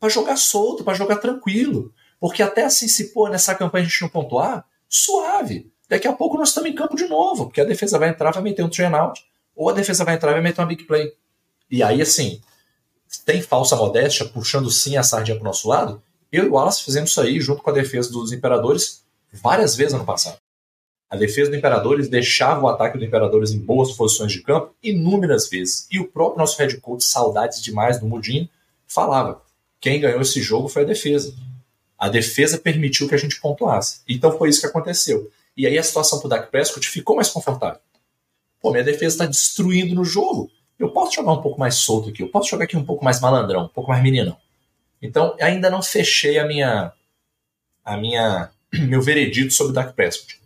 para 0.00 0.08
jogar 0.08 0.36
solto, 0.36 0.82
para 0.82 0.94
jogar 0.94 1.16
tranquilo. 1.16 1.94
Porque 2.18 2.42
até 2.42 2.64
assim, 2.64 2.88
se 2.88 3.12
pô, 3.12 3.28
nessa 3.28 3.54
campanha 3.54 3.84
a 3.84 3.88
gente 3.88 4.02
não 4.02 4.08
pontuar, 4.08 4.66
suave. 4.88 5.70
Daqui 5.90 6.06
a 6.06 6.12
pouco 6.12 6.38
nós 6.38 6.50
estamos 6.50 6.70
em 6.70 6.74
campo 6.74 6.94
de 6.94 7.08
novo, 7.08 7.46
porque 7.46 7.60
a 7.60 7.64
defesa 7.64 7.98
vai 7.98 8.10
entrar, 8.10 8.30
vai 8.30 8.44
meter 8.44 8.64
um 8.64 8.68
and 8.68 8.96
out. 8.96 9.24
Ou 9.56 9.68
a 9.68 9.72
defesa 9.72 10.04
vai 10.04 10.14
entrar 10.14 10.30
e 10.30 10.34
vai 10.34 10.42
meter 10.42 10.60
uma 10.60 10.68
big 10.68 10.84
play. 10.84 11.12
E 11.68 11.82
aí, 11.82 12.00
assim, 12.00 12.40
tem 13.26 13.42
falsa 13.42 13.74
modéstia, 13.74 14.24
puxando 14.24 14.70
sim 14.70 14.96
a 14.96 15.02
sardinha 15.02 15.36
para 15.36 15.42
o 15.42 15.46
nosso 15.46 15.68
lado, 15.68 16.00
eu 16.30 16.44
e 16.44 16.48
o 16.48 16.52
Wallace 16.52 16.84
fizemos 16.84 17.10
isso 17.10 17.20
aí 17.20 17.40
junto 17.40 17.60
com 17.60 17.70
a 17.70 17.72
defesa 17.72 18.08
dos 18.12 18.30
Imperadores 18.30 19.04
várias 19.32 19.74
vezes 19.74 19.92
ano 19.92 20.04
passado. 20.04 20.38
A 21.10 21.16
defesa 21.16 21.50
do 21.50 21.56
Imperadores 21.56 22.08
deixava 22.08 22.64
o 22.64 22.68
ataque 22.68 22.96
do 22.96 23.04
Imperadores 23.04 23.50
em 23.50 23.58
boas 23.58 23.90
posições 23.90 24.30
de 24.30 24.42
campo 24.42 24.72
inúmeras 24.80 25.48
vezes. 25.48 25.88
E 25.90 25.98
o 25.98 26.06
próprio 26.06 26.38
nosso 26.38 26.56
head 26.56 26.76
coach, 26.76 27.04
saudades 27.04 27.60
demais 27.60 27.98
do 27.98 28.06
Mudinho, 28.06 28.48
falava: 28.86 29.42
quem 29.80 30.00
ganhou 30.00 30.20
esse 30.20 30.40
jogo 30.40 30.68
foi 30.68 30.82
a 30.82 30.86
defesa. 30.86 31.34
A 31.98 32.08
defesa 32.08 32.58
permitiu 32.58 33.08
que 33.08 33.14
a 33.16 33.18
gente 33.18 33.40
pontuasse. 33.40 34.02
Então 34.08 34.38
foi 34.38 34.50
isso 34.50 34.60
que 34.60 34.68
aconteceu. 34.68 35.28
E 35.60 35.66
aí 35.66 35.78
a 35.78 35.82
situação 35.82 36.18
para 36.18 36.26
o 36.26 36.30
Dak 36.30 36.50
Prescott 36.50 36.88
ficou 36.88 37.16
mais 37.16 37.28
confortável. 37.28 37.80
Pô, 38.60 38.70
minha 38.70 38.84
defesa 38.84 39.14
está 39.14 39.26
destruindo 39.26 39.94
no 39.94 40.04
jogo 40.04 40.50
eu 40.80 40.90
posso 40.90 41.14
jogar 41.14 41.32
um 41.32 41.42
pouco 41.42 41.60
mais 41.60 41.74
solto 41.74 42.08
aqui, 42.08 42.22
eu 42.22 42.28
posso 42.28 42.48
jogar 42.48 42.64
aqui 42.64 42.76
um 42.76 42.84
pouco 42.84 43.04
mais 43.04 43.20
malandrão, 43.20 43.66
um 43.66 43.68
pouco 43.68 43.90
mais 43.90 44.02
meninão. 44.02 44.36
Então, 45.00 45.36
ainda 45.38 45.68
não 45.70 45.82
fechei 45.82 46.38
a 46.38 46.46
minha 46.46 46.92
a 47.84 47.96
minha 47.98 48.50
meu 48.72 49.02
veredito 49.02 49.52
sobre 49.52 49.72
o 49.72 49.74
Dak 49.74 49.92
Prescott. 49.92 50.40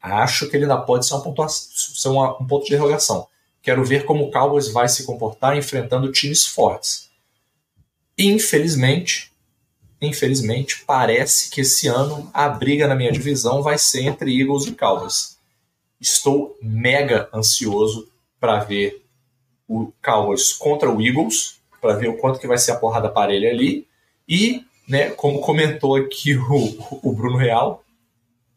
Acho 0.00 0.48
que 0.48 0.56
ele 0.56 0.64
ainda 0.64 0.78
pode 0.78 1.06
ser, 1.06 1.14
uma 1.14 1.48
ser 1.48 2.08
uma, 2.08 2.36
um 2.40 2.46
ponto 2.46 2.66
de 2.66 2.74
interrogação. 2.74 3.26
Quero 3.62 3.84
ver 3.84 4.04
como 4.04 4.24
o 4.24 4.30
Cowboys 4.30 4.68
vai 4.68 4.88
se 4.88 5.04
comportar 5.04 5.56
enfrentando 5.56 6.12
times 6.12 6.44
fortes. 6.44 7.10
Infelizmente, 8.18 9.31
infelizmente, 10.02 10.82
parece 10.84 11.48
que 11.48 11.60
esse 11.60 11.86
ano 11.86 12.28
a 12.34 12.48
briga 12.48 12.88
na 12.88 12.94
minha 12.96 13.12
divisão 13.12 13.62
vai 13.62 13.78
ser 13.78 14.02
entre 14.02 14.38
Eagles 14.38 14.66
e 14.66 14.72
Cowboys. 14.72 15.38
Estou 16.00 16.58
mega 16.60 17.28
ansioso 17.32 18.08
para 18.40 18.58
ver 18.64 19.04
o 19.68 19.92
Cowboys 20.02 20.52
contra 20.52 20.90
o 20.90 21.00
Eagles, 21.00 21.60
para 21.80 21.94
ver 21.94 22.08
o 22.08 22.16
quanto 22.16 22.40
que 22.40 22.48
vai 22.48 22.58
ser 22.58 22.72
a 22.72 22.76
porrada 22.76 23.08
parelha 23.08 23.50
ali. 23.50 23.86
E, 24.28 24.64
né, 24.88 25.10
como 25.10 25.40
comentou 25.40 25.94
aqui 25.94 26.34
o, 26.36 26.98
o 27.02 27.12
Bruno 27.12 27.36
Real, 27.36 27.84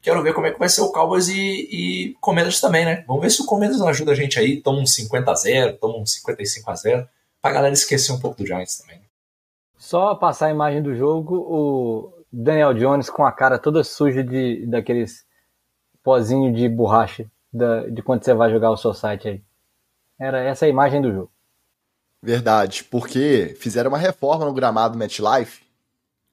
quero 0.02 0.24
ver 0.24 0.34
como 0.34 0.48
é 0.48 0.52
que 0.52 0.60
vai 0.60 0.70
ser 0.70 0.82
o 0.82 0.92
Cowboys 0.92 1.28
e, 1.28 1.40
e 1.40 2.18
Commanders 2.20 2.60
também, 2.60 2.86
né? 2.86 3.04
Vamos 3.08 3.22
ver 3.22 3.30
se 3.30 3.42
o 3.42 3.46
Commanders 3.46 3.82
ajuda 3.82 4.14
a 4.14 4.16
gente 4.16 4.40
aí, 4.40 4.62
toma 4.62 4.80
um 4.80 4.86
50 4.86 5.32
a 5.32 5.36
0 5.36 5.78
toma 5.78 6.00
um 6.00 6.06
55 6.06 6.72
a 6.72 6.76
0 6.76 7.08
pra 7.40 7.52
galera 7.52 7.74
esquecer 7.74 8.12
um 8.12 8.20
pouco 8.20 8.38
do 8.38 8.48
Giants 8.48 8.78
também. 8.78 9.05
Só 9.86 10.16
passar 10.16 10.48
a 10.48 10.52
imagem 10.52 10.82
do 10.82 10.96
jogo, 10.96 11.36
o 11.36 12.12
Daniel 12.34 12.74
Jones 12.74 13.08
com 13.08 13.24
a 13.24 13.32
cara 13.32 13.60
toda 13.60 13.84
suja 13.84 14.24
de 14.24 14.66
daqueles 14.66 15.24
pozinho 16.02 16.52
de 16.52 16.68
borracha 16.68 17.30
da, 17.54 17.86
de 17.86 18.02
quando 18.02 18.24
você 18.24 18.34
vai 18.34 18.50
jogar 18.50 18.72
o 18.72 18.78
seu 18.78 18.96
site 18.96 19.28
aí. 19.28 19.44
Era 20.20 20.40
essa 20.40 20.66
a 20.66 20.68
imagem 20.68 21.04
do 21.04 21.14
jogo. 21.14 21.32
Verdade, 22.20 22.84
porque 22.86 23.56
fizeram 23.60 23.92
uma 23.92 24.00
reforma 24.00 24.44
no 24.46 24.54
gramado 24.56 24.98
MetLife. 24.98 25.62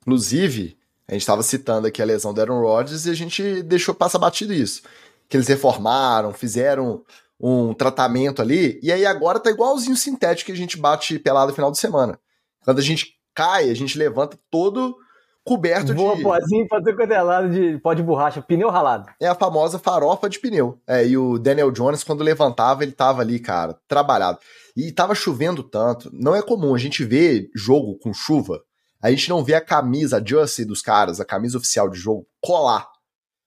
Inclusive, 0.01 0.79
a 1.07 1.13
gente 1.13 1.21
estava 1.21 1.43
citando 1.43 1.87
aqui 1.87 2.01
a 2.01 2.07
lesão 2.07 2.33
do 2.33 2.41
Aaron 2.41 2.63
Rodgers 2.63 3.05
e 3.05 3.11
a 3.11 3.15
gente 3.15 3.63
deixou 3.65 3.95
passar 3.95 4.19
batido 4.19 4.55
isso. 4.55 4.81
Que 5.29 5.37
eles 5.37 5.49
reformaram, 5.49 6.33
fizeram 6.33 7.05
um 7.39 7.75
tratamento 7.75 8.41
ali, 8.41 8.81
e 8.83 8.91
aí 8.91 9.05
agora 9.05 9.39
tá 9.39 9.51
igualzinho 9.51 9.93
o 9.93 9.99
sintético 9.99 10.47
que 10.47 10.53
a 10.53 10.57
gente 10.57 10.79
bate 10.79 11.19
pelado 11.19 11.49
no 11.49 11.55
final 11.55 11.71
de 11.71 11.77
semana. 11.77 12.19
Quando 12.65 12.79
a 12.79 12.83
gente 12.83 13.21
cai, 13.35 13.71
a 13.71 13.75
gente 13.75 13.99
levanta 13.99 14.39
todo 14.51 14.97
coberto 15.45 15.95
de. 15.95 16.23
Pozinho 16.23 16.67
pra 16.69 16.83
ter 16.83 17.23
lado 17.23 17.51
de 17.51 17.79
pó 17.79 17.95
de 17.95 18.03
borracha, 18.03 18.43
pneu 18.43 18.71
ralado. 18.71 19.11
É 19.21 19.27
a 19.27 19.35
famosa 19.35 19.79
farofa 19.79 20.29
de 20.29 20.39
pneu. 20.39 20.81
É, 20.87 21.07
e 21.07 21.17
o 21.17 21.39
Daniel 21.39 21.71
Jones, 21.71 22.05
quando 22.05 22.23
levantava, 22.23 22.83
ele 22.83 22.93
tava 22.93 23.23
ali, 23.23 23.39
cara, 23.39 23.79
trabalhado. 23.89 24.39
E 24.77 24.91
tava 24.91 25.15
chovendo 25.15 25.63
tanto. 25.63 26.11
Não 26.13 26.35
é 26.35 26.43
comum 26.43 26.75
a 26.75 26.79
gente 26.79 27.05
ver 27.05 27.51
jogo 27.55 27.99
com 27.99 28.15
chuva. 28.15 28.63
A 29.03 29.11
gente 29.11 29.29
não 29.29 29.43
vê 29.43 29.55
a 29.55 29.61
camisa, 29.61 30.19
a 30.19 30.25
jersey 30.25 30.65
dos 30.65 30.81
caras, 30.81 31.19
a 31.21 31.25
camisa 31.25 31.59
oficial 31.59 31.89
de 31.89 31.99
jogo, 31.99 32.27
colar. 32.41 32.89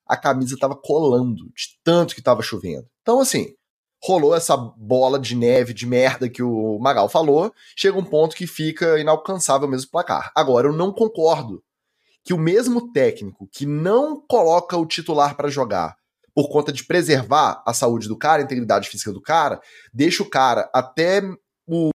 A 0.05 0.17
camisa 0.17 0.57
tava 0.59 0.75
colando, 0.75 1.45
de 1.55 1.79
tanto 1.83 2.13
que 2.13 2.21
tava 2.21 2.43
chovendo. 2.43 2.85
Então, 3.01 3.19
assim, 3.19 3.54
rolou 4.05 4.35
essa 4.35 4.55
bola 4.55 5.17
de 5.17 5.35
neve, 5.35 5.73
de 5.73 5.87
merda 5.87 6.29
que 6.29 6.43
o 6.43 6.77
Magal 6.79 7.09
falou. 7.09 7.51
Chega 7.75 7.97
um 7.97 8.05
ponto 8.05 8.35
que 8.35 8.45
fica 8.45 8.99
inalcançável 8.99 9.67
mesmo 9.67 9.87
o 9.87 9.91
placar. 9.91 10.31
Agora, 10.35 10.67
eu 10.67 10.73
não 10.73 10.91
concordo 10.91 11.63
que 12.23 12.33
o 12.33 12.37
mesmo 12.37 12.91
técnico 12.91 13.49
que 13.51 13.65
não 13.65 14.21
coloca 14.27 14.77
o 14.77 14.85
titular 14.85 15.35
para 15.35 15.49
jogar 15.49 15.95
por 16.35 16.49
conta 16.49 16.71
de 16.71 16.83
preservar 16.83 17.63
a 17.65 17.73
saúde 17.73 18.07
do 18.07 18.17
cara, 18.17 18.41
a 18.41 18.45
integridade 18.45 18.89
física 18.89 19.11
do 19.11 19.21
cara, 19.21 19.59
deixa 19.91 20.21
o 20.21 20.29
cara 20.29 20.69
até 20.73 21.21
o 21.67 21.89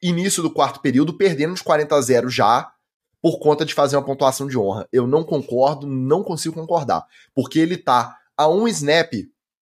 início 0.00 0.42
do 0.42 0.52
quarto 0.52 0.80
período 0.80 1.16
perdendo 1.16 1.54
de 1.54 1.64
40 1.64 1.96
a 1.96 2.00
0 2.00 2.28
já 2.28 2.70
por 3.20 3.40
conta 3.40 3.64
de 3.64 3.74
fazer 3.74 3.96
uma 3.96 4.04
pontuação 4.04 4.46
de 4.46 4.56
honra. 4.56 4.86
Eu 4.92 5.08
não 5.08 5.24
concordo, 5.24 5.88
não 5.88 6.22
consigo 6.22 6.54
concordar, 6.54 7.04
porque 7.34 7.58
ele 7.58 7.76
tá 7.76 8.16
a 8.36 8.48
um 8.48 8.68
snap 8.68 9.12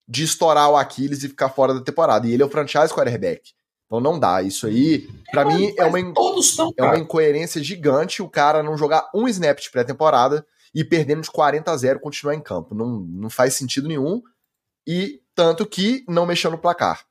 de 0.09 0.25
estourar 0.25 0.71
o 0.71 0.77
Aquiles 0.77 1.23
e 1.23 1.29
ficar 1.29 1.49
fora 1.49 1.75
da 1.75 1.81
temporada, 1.81 2.27
e 2.27 2.33
ele 2.33 2.43
é 2.43 2.47
o 2.47 2.51
franchise 2.51 2.93
quarterback. 2.93 3.53
Então 3.87 4.01
não 4.01 4.19
dá. 4.19 4.43
Isso 4.43 4.67
aí, 4.67 5.09
para 5.31 5.45
mim, 5.45 5.73
é 5.77 5.85
uma, 5.85 6.13
todos 6.13 6.57
é 6.77 6.83
uma 6.83 6.99
incoerência 6.99 7.63
gigante 7.63 8.21
o 8.21 8.29
cara 8.29 8.63
não 8.63 8.77
jogar 8.77 9.09
um 9.15 9.29
snap 9.29 9.59
de 9.59 9.71
pré-temporada 9.71 10.45
e 10.75 10.85
perdendo 10.85 11.23
de 11.23 11.31
40 11.31 11.71
a 11.71 11.77
0 11.77 12.01
continuar 12.01 12.35
em 12.35 12.41
campo. 12.41 12.75
Não, 12.75 13.01
não 13.01 13.31
faz 13.31 13.55
sentido 13.55 13.89
nenhum. 13.89 14.23
E 14.87 15.21
tanto 15.35 15.65
que 15.67 16.05
não 16.09 16.27
mexeu 16.27 16.51
no 16.51 16.59
placar. 16.59 17.05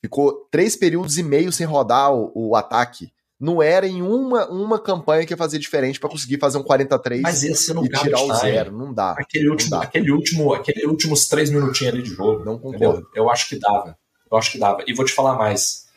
Ficou 0.00 0.48
três 0.50 0.76
períodos 0.76 1.18
e 1.18 1.22
meio 1.22 1.52
sem 1.52 1.66
rodar 1.66 2.12
o, 2.12 2.32
o 2.34 2.56
ataque. 2.56 3.12
Não 3.40 3.62
era 3.62 3.88
em 3.88 4.02
uma, 4.02 4.46
uma 4.50 4.78
campanha 4.78 5.24
que 5.24 5.32
ia 5.32 5.36
fazer 5.36 5.58
diferente 5.58 5.98
para 5.98 6.10
conseguir 6.10 6.38
fazer 6.38 6.58
um 6.58 6.62
43 6.62 7.22
Mas 7.22 7.42
esse 7.42 7.72
no 7.72 7.86
e 7.86 7.88
tirar 7.88 8.20
o 8.20 8.34
zero. 8.34 8.70
Não 8.70 8.92
dá. 8.92 9.12
Aquele 9.12 9.48
último, 9.48 9.70
não 9.70 9.78
dá. 9.78 9.84
aquele 9.86 10.12
último, 10.12 10.52
aquele 10.52 10.86
últimos 10.86 11.26
três 11.26 11.48
minutinhos 11.48 11.94
ali 11.94 12.02
de 12.02 12.10
jogo. 12.10 12.44
Não 12.44 12.58
concordo. 12.58 13.00
Entendeu? 13.00 13.10
Eu 13.14 13.30
acho 13.30 13.48
que 13.48 13.58
dava. 13.58 13.96
Eu 14.30 14.36
acho 14.36 14.52
que 14.52 14.58
dava. 14.58 14.84
E 14.86 14.92
vou 14.92 15.06
te 15.06 15.12
falar 15.14 15.36
mais. 15.36 15.88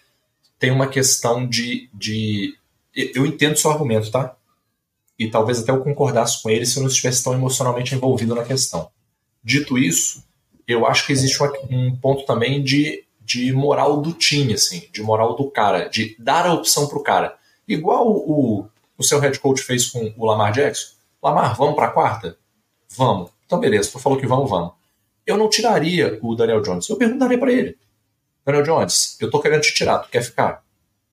Tem 0.58 0.72
uma 0.72 0.88
questão 0.88 1.46
de, 1.46 1.90
de. 1.94 2.56
Eu 2.96 3.26
entendo 3.26 3.58
seu 3.58 3.72
argumento, 3.72 4.10
tá? 4.10 4.38
E 5.20 5.30
talvez 5.30 5.60
até 5.60 5.72
eu 5.72 5.82
concordasse 5.82 6.42
com 6.42 6.50
ele 6.50 6.66
se 6.66 6.78
eu 6.78 6.82
não 6.82 6.90
estivesse 6.90 7.24
tão 7.24 7.34
emocionalmente 7.34 7.94
envolvido 7.94 8.34
na 8.34 8.46
questão. 8.46 8.90
Dito 9.44 9.78
isso, 9.78 10.24
eu 10.66 10.88
acho 10.88 11.06
que 11.06 11.12
existe 11.12 11.38
um 11.70 11.96
ponto 11.98 12.26
também 12.26 12.64
de, 12.64 13.03
de 13.24 13.52
moral 13.54 14.02
do 14.02 14.14
time, 14.14 14.54
assim, 14.54 14.88
de 14.92 15.02
moral 15.02 15.36
do 15.36 15.50
cara, 15.50 15.88
de 15.88 16.16
dar 16.20 16.46
a 16.46 16.54
opção 16.54 16.88
pro 16.88 17.04
cara. 17.04 17.38
Igual 17.68 18.08
o, 18.08 18.68
o 18.98 19.04
seu 19.04 19.20
head 19.20 19.40
coach 19.40 19.62
fez 19.62 19.88
com 19.88 20.14
o 20.18 20.26
Lamar 20.26 20.52
Jackson. 20.52 20.94
Lamar, 21.22 21.56
vamos 21.56 21.76
pra 21.76 21.90
quarta? 21.90 22.38
Vamos. 22.96 23.32
Então, 23.46 23.60
beleza, 23.60 23.92
tu 23.92 24.00
falou 24.00 24.20
que 24.20 24.28
vamos, 24.28 24.50
vamos. 24.50 24.74
Eu 25.26 25.38
não 25.38 25.50
tiraria 25.50 26.20
o 26.22 26.36
Daniel 26.36 26.62
Jones. 26.62 26.90
Eu 26.90 26.98
perguntaria 26.98 27.38
para 27.38 27.52
ele: 27.52 27.78
Daniel 28.46 28.64
Jones, 28.64 29.18
eu 29.22 29.30
tô 29.30 29.40
querendo 29.40 29.62
te 29.62 29.74
tirar, 29.74 30.00
tu 30.00 30.10
quer 30.10 30.22
ficar? 30.22 30.64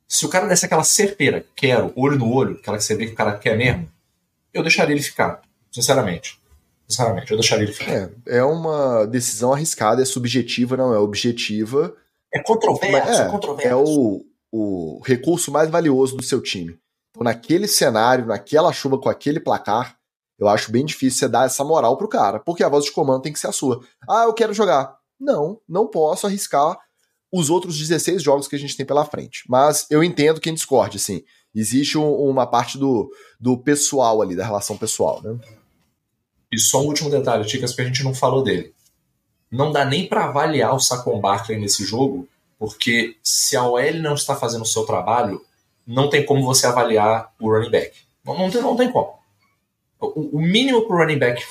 Se 0.08 0.26
o 0.26 0.28
cara 0.28 0.48
desse 0.48 0.66
aquela 0.66 0.82
certeira, 0.82 1.46
quero, 1.54 1.92
olho 1.94 2.18
no 2.18 2.32
olho, 2.32 2.56
aquela 2.56 2.76
que 2.76 2.82
você 2.82 2.96
vê 2.96 3.06
que 3.06 3.12
o 3.12 3.16
cara 3.16 3.38
quer 3.38 3.56
mesmo, 3.56 3.88
eu 4.52 4.62
deixaria 4.62 4.92
ele 4.92 5.02
ficar, 5.02 5.40
sinceramente. 5.70 6.39
Sinceramente, 6.90 7.30
eu 7.30 7.38
deixaria 7.38 7.64
ele 7.64 7.72
ficar. 7.72 7.92
É, 7.92 8.10
é 8.26 8.44
uma 8.44 9.06
decisão 9.06 9.52
arriscada, 9.52 10.02
é 10.02 10.04
subjetiva, 10.04 10.76
não 10.76 10.92
é 10.92 10.98
objetiva. 10.98 11.94
É 12.34 12.42
controverso, 12.42 13.22
é, 13.22 13.26
é 13.26 13.28
controverso. 13.28 13.68
É 13.68 13.76
o, 13.76 14.24
o 14.50 15.00
recurso 15.04 15.52
mais 15.52 15.70
valioso 15.70 16.16
do 16.16 16.22
seu 16.22 16.42
time. 16.42 16.76
Então, 17.10 17.22
naquele 17.22 17.68
cenário, 17.68 18.26
naquela 18.26 18.72
chuva 18.72 18.98
com 18.98 19.08
aquele 19.08 19.38
placar, 19.38 19.96
eu 20.38 20.48
acho 20.48 20.72
bem 20.72 20.84
difícil 20.84 21.20
você 21.20 21.28
dar 21.28 21.46
essa 21.46 21.62
moral 21.62 21.96
pro 21.96 22.08
cara, 22.08 22.40
porque 22.40 22.64
a 22.64 22.68
voz 22.68 22.84
de 22.84 22.92
comando 22.92 23.22
tem 23.22 23.32
que 23.32 23.38
ser 23.38 23.48
a 23.48 23.52
sua. 23.52 23.80
Ah, 24.08 24.24
eu 24.24 24.34
quero 24.34 24.52
jogar. 24.52 24.96
Não, 25.18 25.60
não 25.68 25.86
posso 25.86 26.26
arriscar 26.26 26.76
os 27.32 27.50
outros 27.50 27.78
16 27.78 28.22
jogos 28.22 28.48
que 28.48 28.56
a 28.56 28.58
gente 28.58 28.76
tem 28.76 28.84
pela 28.84 29.04
frente. 29.04 29.44
Mas 29.48 29.86
eu 29.90 30.02
entendo 30.02 30.40
quem 30.40 30.54
discorde, 30.54 30.96
assim. 30.96 31.22
Existe 31.54 31.98
um, 31.98 32.12
uma 32.14 32.46
parte 32.46 32.78
do, 32.78 33.10
do 33.38 33.56
pessoal 33.58 34.22
ali, 34.22 34.34
da 34.34 34.44
relação 34.44 34.76
pessoal, 34.76 35.20
né? 35.22 35.38
E 36.52 36.58
só 36.58 36.82
um 36.82 36.86
último 36.86 37.10
detalhe, 37.10 37.44
Ticas, 37.44 37.70
porque 37.70 37.82
a 37.82 37.86
gente 37.86 38.02
não 38.02 38.14
falou 38.14 38.42
dele. 38.42 38.74
Não 39.50 39.72
dá 39.72 39.84
nem 39.84 40.06
para 40.06 40.24
avaliar 40.24 40.74
o 40.74 40.80
Saquon 40.80 41.20
Barkley 41.20 41.58
nesse 41.58 41.84
jogo, 41.84 42.28
porque 42.58 43.16
se 43.22 43.56
a 43.56 43.64
OL 43.64 43.94
não 43.94 44.14
está 44.14 44.36
fazendo 44.36 44.62
o 44.62 44.66
seu 44.66 44.84
trabalho, 44.84 45.44
não 45.86 46.08
tem 46.08 46.24
como 46.24 46.44
você 46.44 46.66
avaliar 46.66 47.32
o 47.40 47.50
running 47.50 47.70
back. 47.70 47.96
Não, 48.24 48.36
não, 48.36 48.50
tem, 48.50 48.62
não 48.62 48.76
tem 48.76 48.90
como. 48.90 49.14
O, 50.00 50.38
o 50.38 50.40
mínimo 50.40 50.86
para 50.86 50.96
o 50.96 50.98
running 50.98 51.18
back 51.18 51.42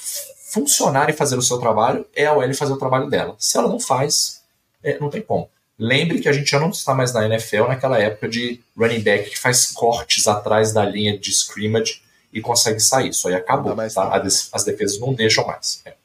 funcionar 0.52 1.10
e 1.10 1.14
fazer 1.14 1.38
o 1.38 1.42
seu 1.42 1.60
trabalho 1.60 2.06
é 2.16 2.26
a 2.26 2.34
OL 2.34 2.54
fazer 2.54 2.74
o 2.74 2.78
trabalho 2.78 3.10
dela. 3.10 3.36
Se 3.38 3.58
ela 3.58 3.68
não 3.68 3.80
faz, 3.80 4.44
é, 4.84 4.98
não 5.00 5.10
tem 5.10 5.22
como. 5.22 5.50
Lembre 5.78 6.20
que 6.20 6.28
a 6.28 6.34
gente 6.34 6.50
já 6.50 6.60
não 6.60 6.70
está 6.70 6.94
mais 6.94 7.14
na 7.14 7.26
NFL 7.26 7.68
naquela 7.68 7.98
época 7.98 8.28
de 8.28 8.62
running 8.78 9.02
back 9.02 9.30
que 9.30 9.40
faz 9.40 9.72
cortes 9.72 10.28
atrás 10.28 10.74
da 10.74 10.84
linha 10.84 11.18
de 11.18 11.32
scrimmage 11.32 12.02
e 12.32 12.42
consegue 12.42 12.80
sair. 12.80 13.10
Isso 13.10 13.28
aí 13.28 13.36
acabou. 13.36 13.76
Tá? 13.76 14.22
As 14.54 14.64
defesas 14.64 15.00
não 15.00 15.14
deixam 15.14 15.46
mais. 15.46 15.82
É. 15.86 15.96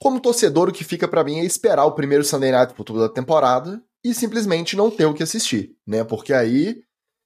Como 0.00 0.20
torcedor, 0.20 0.68
o 0.68 0.72
que 0.72 0.84
fica 0.84 1.08
para 1.08 1.24
mim 1.24 1.38
é 1.38 1.44
esperar 1.44 1.84
o 1.84 1.92
primeiro 1.92 2.24
Sunday 2.24 2.50
Night 2.50 2.74
Football 2.74 3.00
da 3.00 3.08
temporada 3.08 3.80
e 4.04 4.12
simplesmente 4.12 4.76
não 4.76 4.90
ter 4.90 5.06
o 5.06 5.14
que 5.14 5.22
assistir, 5.22 5.74
né? 5.86 6.04
Porque 6.04 6.32
aí 6.32 6.82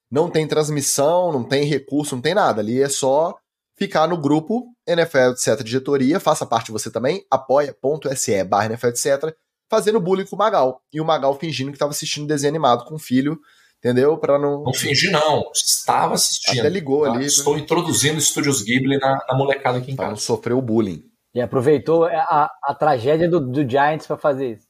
não 0.09 0.29
tem 0.29 0.47
transmissão, 0.47 1.31
não 1.31 1.43
tem 1.43 1.65
recurso, 1.65 2.15
não 2.15 2.21
tem 2.21 2.33
nada. 2.33 2.61
Ali 2.61 2.81
é 2.81 2.87
só 2.87 3.37
ficar 3.77 4.07
no 4.07 4.17
grupo 4.17 4.73
NFL, 4.87 5.31
etc. 5.31 5.61
Diretoria, 5.63 6.19
faça 6.19 6.45
parte 6.45 6.71
você 6.71 6.89
também, 6.89 7.25
apoia.se 7.29 8.43
barra 8.43 8.67
NFL, 8.67 8.87
etc 8.87 9.35
fazendo 9.69 9.99
bullying 10.01 10.25
com 10.25 10.35
o 10.35 10.39
Magal. 10.39 10.81
E 10.91 10.99
o 10.99 11.05
Magal 11.05 11.37
fingindo 11.37 11.71
que 11.71 11.75
estava 11.75 11.91
assistindo 11.91 12.27
desenho 12.27 12.51
animado 12.51 12.83
com 12.85 12.95
o 12.95 12.99
filho, 12.99 13.39
entendeu? 13.79 14.17
Para 14.17 14.37
não. 14.37 14.63
Não 14.63 14.73
fingi, 14.73 15.09
não. 15.09 15.49
Estava 15.53 16.13
assistindo. 16.13 16.59
Até 16.59 16.69
ligou 16.69 17.03
tá? 17.03 17.13
ali. 17.13 17.25
Estou 17.25 17.53
pra... 17.53 17.61
introduzindo 17.61 18.15
o 18.15 18.19
Estúdios 18.19 18.61
Ghibli 18.61 18.97
na, 18.97 19.25
na 19.27 19.35
molecada 19.35 19.79
aqui 19.79 19.91
em 19.91 19.95
pra 19.95 20.05
casa. 20.05 20.15
não 20.15 20.21
sofrer 20.21 20.53
o 20.53 20.61
bullying. 20.61 21.03
E 21.33 21.41
aproveitou 21.41 22.05
a, 22.05 22.49
a 22.63 22.73
tragédia 22.73 23.29
do, 23.29 23.39
do 23.39 23.67
Giants 23.67 24.07
para 24.07 24.17
fazer 24.17 24.53
isso. 24.53 24.67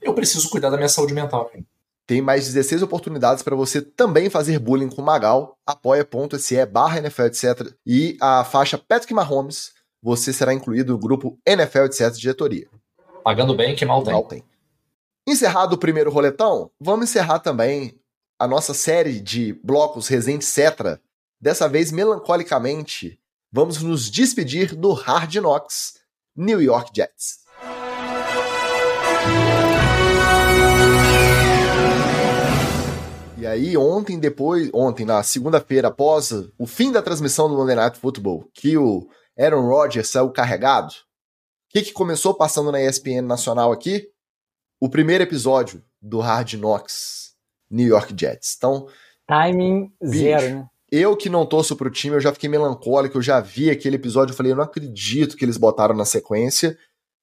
Eu 0.00 0.14
preciso 0.14 0.48
cuidar 0.50 0.70
da 0.70 0.76
minha 0.76 0.88
saúde 0.88 1.14
mental. 1.14 1.50
Tem 2.06 2.22
mais 2.22 2.46
16 2.46 2.82
oportunidades 2.82 3.42
para 3.42 3.56
você 3.56 3.82
também 3.82 4.30
fazer 4.30 4.58
bullying 4.58 4.88
com 4.88 5.02
o 5.02 5.04
Magal. 5.04 5.58
apoia.se 5.66 6.64
barra 6.66 6.98
NFL, 6.98 7.22
etc. 7.22 7.72
E 7.84 8.16
a 8.20 8.44
faixa 8.44 8.78
Patrick 8.78 9.12
Mahomes, 9.12 9.72
você 10.02 10.32
será 10.32 10.54
incluído 10.54 10.92
no 10.92 10.98
grupo 10.98 11.38
NFL, 11.44 11.86
etc. 11.86 12.12
diretoria. 12.12 12.68
Pagando 13.24 13.56
bem, 13.56 13.74
que 13.74 13.84
mal 13.84 14.04
tem. 14.04 14.12
Mal 14.12 14.24
tem. 14.24 14.44
Encerrado 15.26 15.72
o 15.72 15.78
primeiro 15.78 16.10
roletão, 16.10 16.70
vamos 16.78 17.10
encerrar 17.10 17.40
também 17.40 17.98
a 18.38 18.46
nossa 18.46 18.74
série 18.74 19.20
de 19.20 19.52
blocos 19.64 20.08
Resende 20.08 20.44
Cetra. 20.44 21.00
Dessa 21.40 21.68
vez, 21.68 21.90
melancolicamente, 21.90 23.18
vamos 23.50 23.82
nos 23.82 24.10
despedir 24.10 24.74
do 24.74 24.92
Hard 24.92 25.34
Knocks 25.36 25.94
New 26.36 26.60
York 26.60 26.90
Jets. 26.94 27.38
E 33.38 33.46
aí, 33.46 33.76
ontem, 33.76 34.18
depois, 34.18 34.70
ontem, 34.72 35.06
na 35.06 35.22
segunda-feira, 35.22 35.88
após 35.88 36.32
o 36.58 36.66
fim 36.66 36.90
da 36.90 37.02
transmissão 37.02 37.48
do 37.48 37.56
Monday 37.56 37.76
Night 37.76 37.98
Football, 37.98 38.50
que 38.52 38.76
o 38.76 39.08
Aaron 39.38 39.66
Rodgers 39.66 40.08
saiu 40.08 40.30
carregado, 40.30 40.92
o 40.92 40.94
que, 41.70 41.82
que 41.82 41.92
começou 41.92 42.34
passando 42.34 42.72
na 42.72 42.80
ESPN 42.82 43.22
Nacional 43.22 43.72
aqui? 43.72 44.10
o 44.78 44.90
primeiro 44.90 45.24
episódio 45.24 45.82
do 46.02 46.20
Hard 46.20 46.52
Knocks 46.54 47.25
New 47.70 47.86
York 47.86 48.14
Jets. 48.18 48.54
Então. 48.56 48.88
Timing 49.26 49.92
bicho, 50.00 50.18
zero, 50.18 50.56
né? 50.56 50.68
Eu 50.90 51.16
que 51.16 51.28
não 51.28 51.44
torço 51.44 51.74
pro 51.74 51.90
time, 51.90 52.14
eu 52.14 52.20
já 52.20 52.32
fiquei 52.32 52.48
melancólico, 52.48 53.18
eu 53.18 53.22
já 53.22 53.40
vi 53.40 53.70
aquele 53.70 53.96
episódio, 53.96 54.32
eu 54.32 54.36
falei, 54.36 54.52
eu 54.52 54.56
não 54.56 54.62
acredito 54.62 55.36
que 55.36 55.44
eles 55.44 55.56
botaram 55.56 55.96
na 55.96 56.04
sequência. 56.04 56.78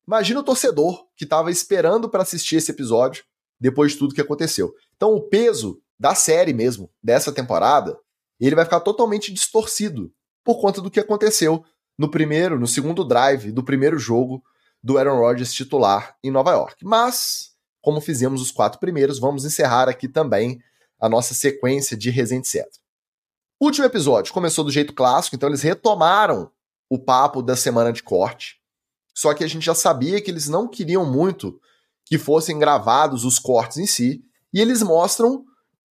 Imagina 0.05 0.41
o 0.41 0.43
torcedor 0.43 1.05
que 1.15 1.25
tava 1.25 1.49
esperando 1.49 2.09
para 2.09 2.23
assistir 2.23 2.57
esse 2.57 2.71
episódio 2.71 3.23
depois 3.59 3.93
de 3.93 3.97
tudo 3.97 4.13
que 4.13 4.21
aconteceu. 4.21 4.73
Então 4.97 5.13
o 5.13 5.21
peso 5.21 5.81
da 5.97 6.13
série 6.13 6.53
mesmo, 6.53 6.91
dessa 7.01 7.31
temporada, 7.31 7.97
ele 8.39 8.55
vai 8.55 8.65
ficar 8.65 8.81
totalmente 8.81 9.31
distorcido 9.31 10.11
por 10.43 10.59
conta 10.59 10.81
do 10.81 10.91
que 10.91 10.99
aconteceu 10.99 11.63
no 11.97 12.09
primeiro, 12.09 12.59
no 12.59 12.67
segundo 12.67 13.05
drive 13.05 13.51
do 13.51 13.63
primeiro 13.63 13.97
jogo 13.97 14.43
do 14.83 14.97
Aaron 14.97 15.19
Rodgers 15.19 15.53
titular 15.53 16.17
em 16.21 16.29
Nova 16.29 16.51
York. 16.51 16.83
Mas, 16.83 17.52
como 17.83 17.99
fizemos 17.99 18.41
os 18.41 18.49
quatro 18.49 18.79
primeiros, 18.79 19.19
vamos 19.19 19.43
encerrar 19.43 19.89
aqui 19.89 20.07
também 20.07 20.63
a 20.97 21.09
nossa 21.09 21.33
sequência 21.33 21.97
de 21.97 22.09
Resident 22.09 22.45
Cetra. 22.45 22.79
O 23.59 23.65
último 23.65 23.85
episódio 23.85 24.33
começou 24.33 24.63
do 24.63 24.71
jeito 24.71 24.93
clássico, 24.93 25.35
então 25.35 25.49
eles 25.49 25.61
retomaram 25.61 26.49
o 26.89 26.97
papo 26.97 27.41
da 27.41 27.57
semana 27.57 27.91
de 27.91 28.01
corte. 28.01 28.55
Só 29.13 29.33
que 29.33 29.43
a 29.43 29.47
gente 29.47 29.65
já 29.65 29.75
sabia 29.75 30.21
que 30.21 30.31
eles 30.31 30.47
não 30.47 30.65
queriam 30.65 31.05
muito 31.05 31.59
que 32.05 32.17
fossem 32.17 32.57
gravados 32.57 33.25
os 33.25 33.37
cortes 33.37 33.77
em 33.77 33.85
si, 33.85 34.23
e 34.53 34.61
eles 34.61 34.81
mostram 34.81 35.43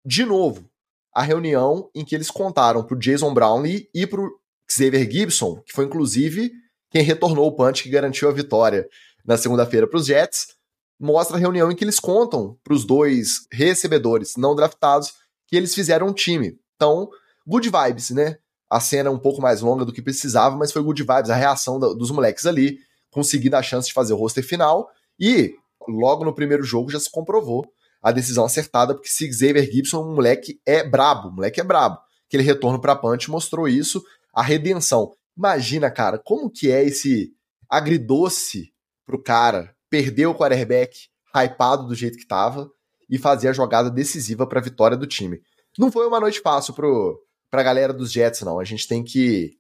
de 0.05 0.25
novo 0.25 0.67
a 1.15 1.23
reunião 1.23 1.91
em 1.95 2.07
que 2.07 2.15
eles 2.15 2.31
contaram 2.31 2.83
pro 2.83 2.99
Jason 2.99 3.35
Brownlee 3.35 3.91
e 3.95 4.07
pro 4.07 4.41
Xavier 4.67 5.11
Gibson, 5.11 5.61
que 5.61 5.75
foi 5.75 5.85
inclusive 5.85 6.51
quem 6.91 7.03
retornou 7.03 7.47
o 7.47 7.53
punch 7.53 7.83
que 7.83 7.91
garantiu 7.91 8.31
a 8.31 8.33
vitória 8.33 8.89
na 9.27 9.37
segunda-feira 9.37 9.87
para 9.87 9.99
os 9.99 10.07
Jets, 10.07 10.62
mostra 10.99 11.37
a 11.37 11.41
reunião 11.41 11.71
em 11.71 11.75
que 11.75 11.85
eles 11.85 11.99
contam 11.99 12.59
para 12.63 12.75
os 12.75 12.85
dois 12.85 13.47
recebedores 13.53 14.37
não 14.37 14.55
draftados 14.55 15.15
que 15.47 15.57
eles 15.57 15.75
fizeram 15.75 16.09
um 16.09 16.13
time. 16.13 16.59
Então, 16.77 17.09
good 17.47 17.69
vibes, 17.69 18.11
né? 18.11 18.39
A 18.71 18.81
cena 18.81 19.09
é 19.09 19.13
um 19.13 19.19
pouco 19.19 19.43
mais 19.43 19.61
longa 19.61 19.85
do 19.85 19.93
que 19.93 20.01
precisava, 20.01 20.57
mas 20.57 20.73
foi 20.73 20.83
good 20.83 21.03
vibes, 21.03 21.31
a 21.31 21.35
reação 21.35 21.79
dos 21.79 22.11
moleques 22.11 22.47
ali, 22.47 22.79
conseguindo 23.11 23.57
a 23.57 23.63
chance 23.63 23.89
de 23.89 23.95
fazer 23.95 24.15
o 24.15 24.17
roster 24.17 24.43
final. 24.43 24.89
E 25.21 25.55
logo 25.87 26.25
no 26.25 26.35
primeiro 26.35 26.63
jogo 26.63 26.91
já 26.91 26.99
se 26.99 27.11
comprovou 27.11 27.67
a 28.03 28.11
decisão 28.11 28.45
acertada, 28.45 28.95
porque 28.95 29.09
se 29.09 29.31
Xavier 29.33 29.71
Gibson, 29.71 30.03
um 30.03 30.15
moleque 30.15 30.61
é 30.67 30.83
brabo, 30.83 31.29
o 31.29 31.33
moleque 31.33 31.61
é 31.61 31.65
brabo. 31.65 31.99
Aquele 32.27 32.43
retorno 32.43 32.81
para 32.81 32.97
punch 32.97 33.31
mostrou 33.31 33.69
isso, 33.69 34.03
a 34.35 34.43
redenção. 34.43 35.13
Imagina, 35.37 35.91
cara, 35.91 36.19
como 36.19 36.51
que 36.51 36.71
é 36.71 36.83
esse 36.85 37.33
agridoce 37.69 38.73
pro 39.07 39.23
cara 39.23 39.75
perder 39.93 40.25
o 40.25 40.35
quarterback 40.35 41.11
hypado 41.37 41.87
do 41.87 41.95
jeito 41.95 42.17
que 42.17 42.27
tava 42.27 42.71
e 43.11 43.19
fazer 43.19 43.49
a 43.49 43.53
jogada 43.53 43.91
decisiva 43.91 44.47
para 44.47 44.59
a 44.59 44.63
vitória 44.63 44.97
do 44.97 45.07
time. 45.07 45.43
Não 45.79 45.93
foi 45.93 46.07
uma 46.07 46.19
noite 46.19 46.41
fácil 46.41 46.73
pro, 46.73 47.23
pra 47.51 47.63
galera 47.63 47.93
dos 47.93 48.11
Jets, 48.11 48.41
não. 48.41 48.59
A 48.59 48.65
gente 48.65 48.89
tem 48.89 49.05
que 49.05 49.59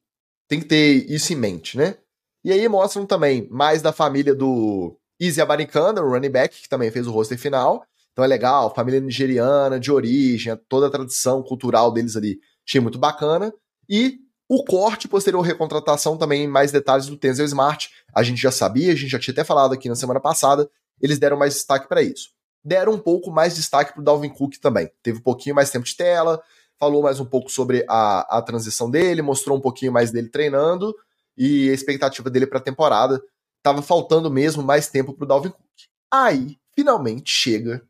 tem 0.48 0.58
que 0.58 0.66
ter 0.66 1.10
isso 1.10 1.34
em 1.34 1.36
mente, 1.36 1.76
né? 1.76 1.98
E 2.42 2.50
aí 2.50 2.66
mostram 2.66 3.04
também 3.04 3.46
mais 3.50 3.82
da 3.82 3.92
família 3.92 4.34
do 4.34 4.98
Easy 5.20 5.38
Abaricanda, 5.38 6.02
o 6.02 6.08
running 6.08 6.30
back, 6.30 6.62
que 6.62 6.68
também 6.68 6.90
fez 6.90 7.06
o 7.06 7.12
roster 7.12 7.38
final. 7.38 7.84
Então 8.12 8.24
é 8.24 8.28
legal, 8.28 8.74
família 8.74 9.00
nigeriana, 9.00 9.78
de 9.78 9.92
origem, 9.92 10.58
toda 10.66 10.86
a 10.86 10.90
tradição 10.90 11.42
cultural 11.42 11.92
deles 11.92 12.16
ali. 12.16 12.40
Achei 12.66 12.80
muito 12.80 12.98
bacana. 12.98 13.52
E 13.86 14.18
o 14.54 14.62
corte 14.62 15.08
posterior 15.08 15.40
recontratação 15.40 16.18
também, 16.18 16.46
mais 16.46 16.70
detalhes 16.70 17.06
do 17.06 17.16
Tenzel 17.16 17.46
Smart. 17.46 17.90
A 18.14 18.22
gente 18.22 18.38
já 18.38 18.50
sabia, 18.50 18.92
a 18.92 18.94
gente 18.94 19.08
já 19.08 19.18
tinha 19.18 19.32
até 19.32 19.42
falado 19.42 19.72
aqui 19.72 19.88
na 19.88 19.94
semana 19.94 20.20
passada. 20.20 20.68
Eles 21.00 21.18
deram 21.18 21.38
mais 21.38 21.54
destaque 21.54 21.88
para 21.88 22.02
isso. 22.02 22.34
Deram 22.62 22.92
um 22.92 22.98
pouco 22.98 23.30
mais 23.30 23.56
destaque 23.56 23.94
para 23.94 24.02
o 24.02 24.04
Dalvin 24.04 24.28
Cook 24.28 24.58
também. 24.60 24.90
Teve 25.02 25.20
um 25.20 25.22
pouquinho 25.22 25.54
mais 25.54 25.70
tempo 25.70 25.86
de 25.86 25.96
tela, 25.96 26.38
falou 26.78 27.02
mais 27.02 27.18
um 27.18 27.24
pouco 27.24 27.50
sobre 27.50 27.82
a, 27.88 28.36
a 28.36 28.42
transição 28.42 28.90
dele, 28.90 29.22
mostrou 29.22 29.56
um 29.56 29.60
pouquinho 29.60 29.90
mais 29.90 30.10
dele 30.10 30.28
treinando 30.28 30.94
e 31.34 31.70
a 31.70 31.72
expectativa 31.72 32.28
dele 32.28 32.46
para 32.46 32.58
a 32.58 32.62
temporada. 32.62 33.22
Tava 33.62 33.80
faltando 33.80 34.30
mesmo 34.30 34.62
mais 34.62 34.86
tempo 34.86 35.14
para 35.14 35.24
o 35.24 35.28
Dalvin 35.28 35.48
Cook. 35.48 35.64
Aí, 36.12 36.58
finalmente 36.74 37.32
chega 37.32 37.82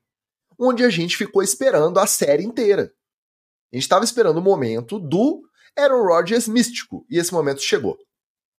onde 0.56 0.84
a 0.84 0.90
gente 0.90 1.16
ficou 1.16 1.42
esperando 1.42 1.98
a 1.98 2.06
série 2.06 2.44
inteira. 2.44 2.92
A 3.72 3.76
gente 3.76 3.82
estava 3.82 4.04
esperando 4.04 4.36
o 4.36 4.42
momento 4.42 5.00
do 5.00 5.42
Aaron 5.78 6.06
Rodgers 6.06 6.48
místico, 6.48 7.06
e 7.08 7.18
esse 7.18 7.32
momento 7.32 7.60
chegou. 7.60 7.98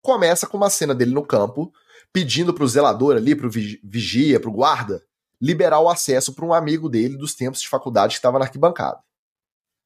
Começa 0.03 0.47
com 0.47 0.57
uma 0.57 0.71
cena 0.71 0.95
dele 0.95 1.13
no 1.13 1.25
campo, 1.25 1.73
pedindo 2.13 2.53
pro 2.53 2.67
zelador 2.67 3.17
ali, 3.17 3.35
pro 3.35 3.51
vigia, 3.51 4.41
pro 4.41 4.53
guarda, 4.53 5.03
liberar 5.41 5.81
o 5.81 5.89
acesso 5.89 6.35
para 6.35 6.45
um 6.45 6.53
amigo 6.53 6.89
dele 6.89 7.17
dos 7.17 7.35
tempos 7.35 7.61
de 7.61 7.69
faculdade 7.69 8.15
que 8.15 8.19
estava 8.19 8.39
na 8.39 8.45
arquibancada. 8.45 9.01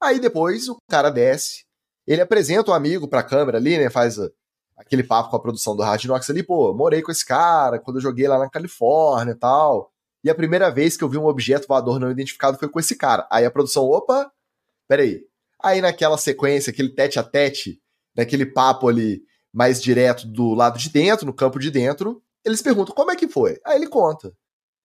Aí 0.03 0.21
depois 0.21 0.69
o 0.69 0.77
cara 0.89 1.11
desce, 1.11 1.65
ele 2.07 2.21
apresenta 2.21 2.71
o 2.71 2.75
amigo 2.75 3.09
pra 3.09 3.23
câmera 3.23 3.59
ali, 3.59 3.79
né, 3.79 3.91
faz 3.91 4.19
aquele 4.77 5.03
papo 5.03 5.31
com 5.31 5.37
a 5.37 5.41
produção 5.41 5.75
do 5.75 5.83
Hard 5.83 6.05
Knocks 6.05 6.29
ali, 6.29 6.43
pô, 6.43 6.75
morei 6.75 7.03
com 7.03 7.11
esse 7.11 7.25
cara 7.25 7.79
quando 7.79 7.97
eu 7.97 8.03
joguei 8.03 8.29
lá 8.29 8.39
na 8.39 8.51
Califórnia 8.51 9.33
e 9.33 9.37
tal. 9.37 9.91
E 10.23 10.31
a 10.31 10.35
primeira 10.35 10.71
vez 10.71 10.97
que 10.97 11.05
eu 11.05 11.09
vi 11.09 11.17
um 11.17 11.27
objeto 11.27 11.67
voador 11.67 11.99
não 11.99 12.11
identificado 12.11 12.59
foi 12.59 12.69
com 12.69 12.81
esse 12.81 12.97
cara. 12.97 13.27
Aí 13.31 13.45
a 13.45 13.51
produção, 13.51 13.85
opa, 13.85 14.31
peraí. 14.89 15.26
Aí 15.63 15.81
naquela 15.81 16.19
sequência, 16.19 16.71
aquele 16.71 16.91
tete 16.91 17.19
a 17.19 17.23
tete, 17.23 17.81
naquele 18.17 18.47
papo 18.47 18.89
ali 18.89 19.23
mais 19.53 19.83
direto 19.83 20.27
do 20.27 20.55
lado 20.55 20.79
de 20.79 20.91
dentro, 20.91 21.27
no 21.27 21.33
campo 21.33 21.59
de 21.59 21.71
dentro, 21.71 22.23
eles 22.45 22.63
perguntam 22.63 22.95
como 22.95 23.11
é 23.11 23.17
que 23.17 23.27
foi. 23.27 23.59
Aí 23.65 23.77
ele 23.77 23.89
conta 23.89 24.33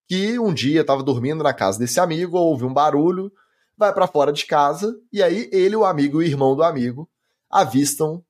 que 0.07 0.39
um 0.39 0.53
dia 0.53 0.81
estava 0.81 1.03
dormindo 1.03 1.43
na 1.43 1.53
casa 1.53 1.79
desse 1.79 1.99
amigo, 1.99 2.37
ouve 2.37 2.65
um 2.65 2.73
barulho, 2.73 3.31
vai 3.77 3.93
para 3.93 4.07
fora 4.07 4.31
de 4.31 4.45
casa, 4.45 4.95
e 5.11 5.21
aí 5.23 5.49
ele, 5.51 5.75
o 5.75 5.85
amigo 5.85 6.21
e 6.21 6.25
o 6.25 6.27
irmão 6.27 6.55
do 6.55 6.63
amigo 6.63 7.09
avistam 7.49 8.23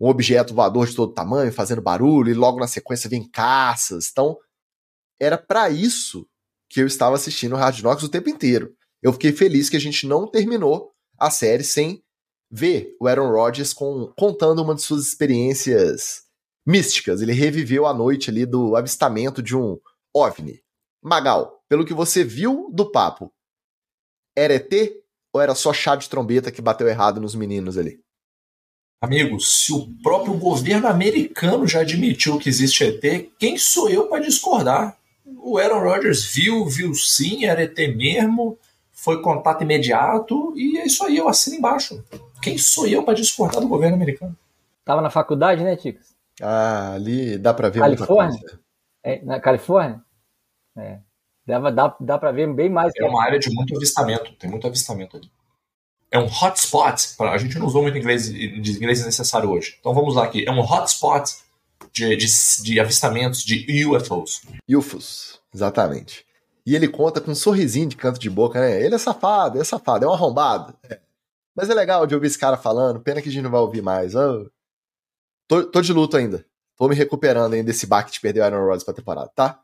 um 0.00 0.08
objeto 0.08 0.54
voador 0.54 0.86
de 0.86 0.94
todo 0.94 1.14
tamanho, 1.14 1.52
fazendo 1.52 1.80
barulho, 1.80 2.30
e 2.30 2.34
logo 2.34 2.58
na 2.58 2.66
sequência 2.66 3.08
vem 3.08 3.28
caças. 3.28 4.08
Então, 4.10 4.36
era 5.18 5.38
para 5.38 5.70
isso 5.70 6.28
que 6.68 6.80
eu 6.80 6.86
estava 6.86 7.16
assistindo 7.16 7.56
Hard 7.56 7.80
Knocks 7.80 8.04
o 8.04 8.08
tempo 8.08 8.28
inteiro. 8.28 8.74
Eu 9.02 9.12
fiquei 9.12 9.32
feliz 9.32 9.70
que 9.70 9.76
a 9.76 9.80
gente 9.80 10.06
não 10.06 10.26
terminou 10.26 10.92
a 11.18 11.30
série 11.30 11.64
sem 11.64 12.02
ver 12.50 12.96
o 13.00 13.06
Aaron 13.06 13.30
Rodgers 13.30 13.72
com, 13.72 14.12
contando 14.16 14.62
uma 14.62 14.74
de 14.74 14.82
suas 14.82 15.06
experiências 15.06 16.24
místicas. 16.66 17.20
Ele 17.20 17.32
reviveu 17.32 17.86
a 17.86 17.94
noite 17.94 18.30
ali 18.30 18.46
do 18.46 18.76
avistamento 18.76 19.42
de 19.42 19.56
um 19.56 19.78
OVNI. 20.14 20.62
Magal, 21.02 21.62
pelo 21.68 21.84
que 21.84 21.94
você 21.94 22.24
viu 22.24 22.70
do 22.72 22.90
papo, 22.90 23.32
era 24.36 24.54
ET 24.54 24.72
ou 25.32 25.40
era 25.40 25.54
só 25.54 25.72
chá 25.72 25.94
de 25.96 26.08
trombeta 26.08 26.50
que 26.50 26.62
bateu 26.62 26.88
errado 26.88 27.20
nos 27.20 27.34
meninos 27.34 27.76
ali? 27.76 28.00
Amigos, 29.02 29.64
se 29.64 29.72
o 29.72 29.86
próprio 30.02 30.34
governo 30.34 30.88
americano 30.88 31.66
já 31.66 31.80
admitiu 31.80 32.38
que 32.38 32.48
existe 32.48 32.82
ET, 32.84 33.30
quem 33.38 33.58
sou 33.58 33.90
eu 33.90 34.08
para 34.08 34.22
discordar? 34.22 34.98
O 35.38 35.58
Aaron 35.58 35.80
Rodgers 35.80 36.24
viu, 36.24 36.66
viu 36.66 36.94
sim, 36.94 37.44
era 37.44 37.62
ET 37.62 37.76
mesmo, 37.94 38.58
foi 38.96 39.20
contato 39.20 39.62
imediato 39.62 40.54
e 40.56 40.78
é 40.78 40.86
isso 40.86 41.04
aí, 41.04 41.18
eu 41.18 41.28
assino 41.28 41.56
embaixo. 41.56 42.02
Quem 42.42 42.56
sou 42.56 42.86
eu 42.86 43.04
para 43.04 43.14
discordar 43.14 43.60
do 43.60 43.68
governo 43.68 43.94
americano? 43.94 44.36
Tava 44.84 45.02
na 45.02 45.10
faculdade, 45.10 45.62
né, 45.62 45.76
Ticos? 45.76 46.16
Ah, 46.40 46.94
ali 46.94 47.36
dá 47.36 47.52
para 47.52 47.68
ver 47.68 47.80
Califórnia? 47.80 48.40
É, 49.04 49.22
na 49.22 49.38
Califórnia? 49.38 50.02
É. 50.76 50.98
Dá, 51.46 51.70
dá, 51.70 51.96
dá 52.00 52.18
para 52.18 52.32
ver 52.32 52.52
bem 52.52 52.70
mais. 52.70 52.92
É 52.96 53.04
uma 53.04 53.22
área 53.22 53.38
de 53.38 53.50
muito 53.50 53.76
avistamento, 53.76 54.32
tem 54.32 54.50
muito 54.50 54.66
avistamento 54.66 55.16
ali. 55.18 55.30
É 56.10 56.18
um 56.18 56.26
hotspot, 56.26 57.14
a 57.20 57.38
gente 57.38 57.58
não 57.58 57.66
usou 57.66 57.82
muito 57.82 57.98
inglês, 57.98 58.32
de 58.32 58.72
inglês 58.72 59.04
necessário 59.04 59.50
hoje. 59.50 59.76
Então 59.78 59.92
vamos 59.92 60.14
lá 60.14 60.24
aqui. 60.24 60.44
É 60.46 60.52
um 60.52 60.60
hotspot 60.60 61.36
de, 61.92 62.16
de, 62.16 62.26
de 62.62 62.80
avistamentos 62.80 63.44
de 63.44 63.86
UFOs. 63.86 64.42
UFOs, 64.68 65.40
exatamente. 65.54 66.25
E 66.66 66.74
ele 66.74 66.88
conta 66.88 67.20
com 67.20 67.30
um 67.30 67.34
sorrisinho 67.34 67.88
de 67.88 67.96
canto 67.96 68.18
de 68.18 68.28
boca, 68.28 68.60
né? 68.60 68.82
Ele 68.82 68.96
é 68.96 68.98
safado, 68.98 69.60
é 69.60 69.64
safado, 69.64 70.04
é 70.04 70.08
um 70.08 70.12
arrombado. 70.12 70.76
É. 70.82 71.00
Mas 71.54 71.70
é 71.70 71.74
legal 71.74 72.06
de 72.06 72.14
ouvir 72.14 72.26
esse 72.26 72.38
cara 72.38 72.56
falando, 72.56 73.00
pena 73.00 73.22
que 73.22 73.28
a 73.28 73.32
gente 73.32 73.44
não 73.44 73.50
vai 73.50 73.60
ouvir 73.60 73.80
mais. 73.80 74.12
Tô, 75.48 75.64
tô, 75.70 75.80
de 75.80 75.92
luto 75.92 76.16
ainda. 76.16 76.44
Tô 76.76 76.88
me 76.88 76.94
recuperando 76.94 77.54
ainda 77.54 77.68
desse 77.68 77.86
baque 77.86 78.10
de 78.10 78.20
perder 78.20 78.42
o 78.42 78.46
Iron 78.46 78.64
Rodgers 78.64 78.84
pra 78.84 78.92
temporada, 78.92 79.30
tá? 79.34 79.62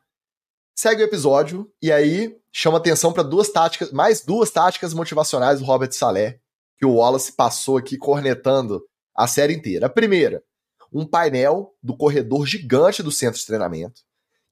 Segue 0.74 1.02
o 1.02 1.04
episódio 1.04 1.70
e 1.82 1.92
aí 1.92 2.38
chama 2.50 2.78
atenção 2.78 3.12
para 3.12 3.22
duas 3.22 3.50
táticas, 3.50 3.92
mais 3.92 4.24
duas 4.24 4.50
táticas 4.50 4.94
motivacionais 4.94 5.58
do 5.58 5.66
Robert 5.66 5.92
Saleh, 5.92 6.40
que 6.78 6.86
o 6.86 6.94
Wallace 6.94 7.32
passou 7.32 7.76
aqui 7.76 7.98
cornetando 7.98 8.82
a 9.14 9.26
série 9.26 9.52
inteira. 9.52 9.86
A 9.86 9.90
primeira, 9.90 10.42
um 10.90 11.04
painel 11.04 11.74
do 11.82 11.96
corredor 11.96 12.46
gigante 12.46 13.02
do 13.02 13.12
centro 13.12 13.38
de 13.38 13.46
treinamento, 13.46 14.00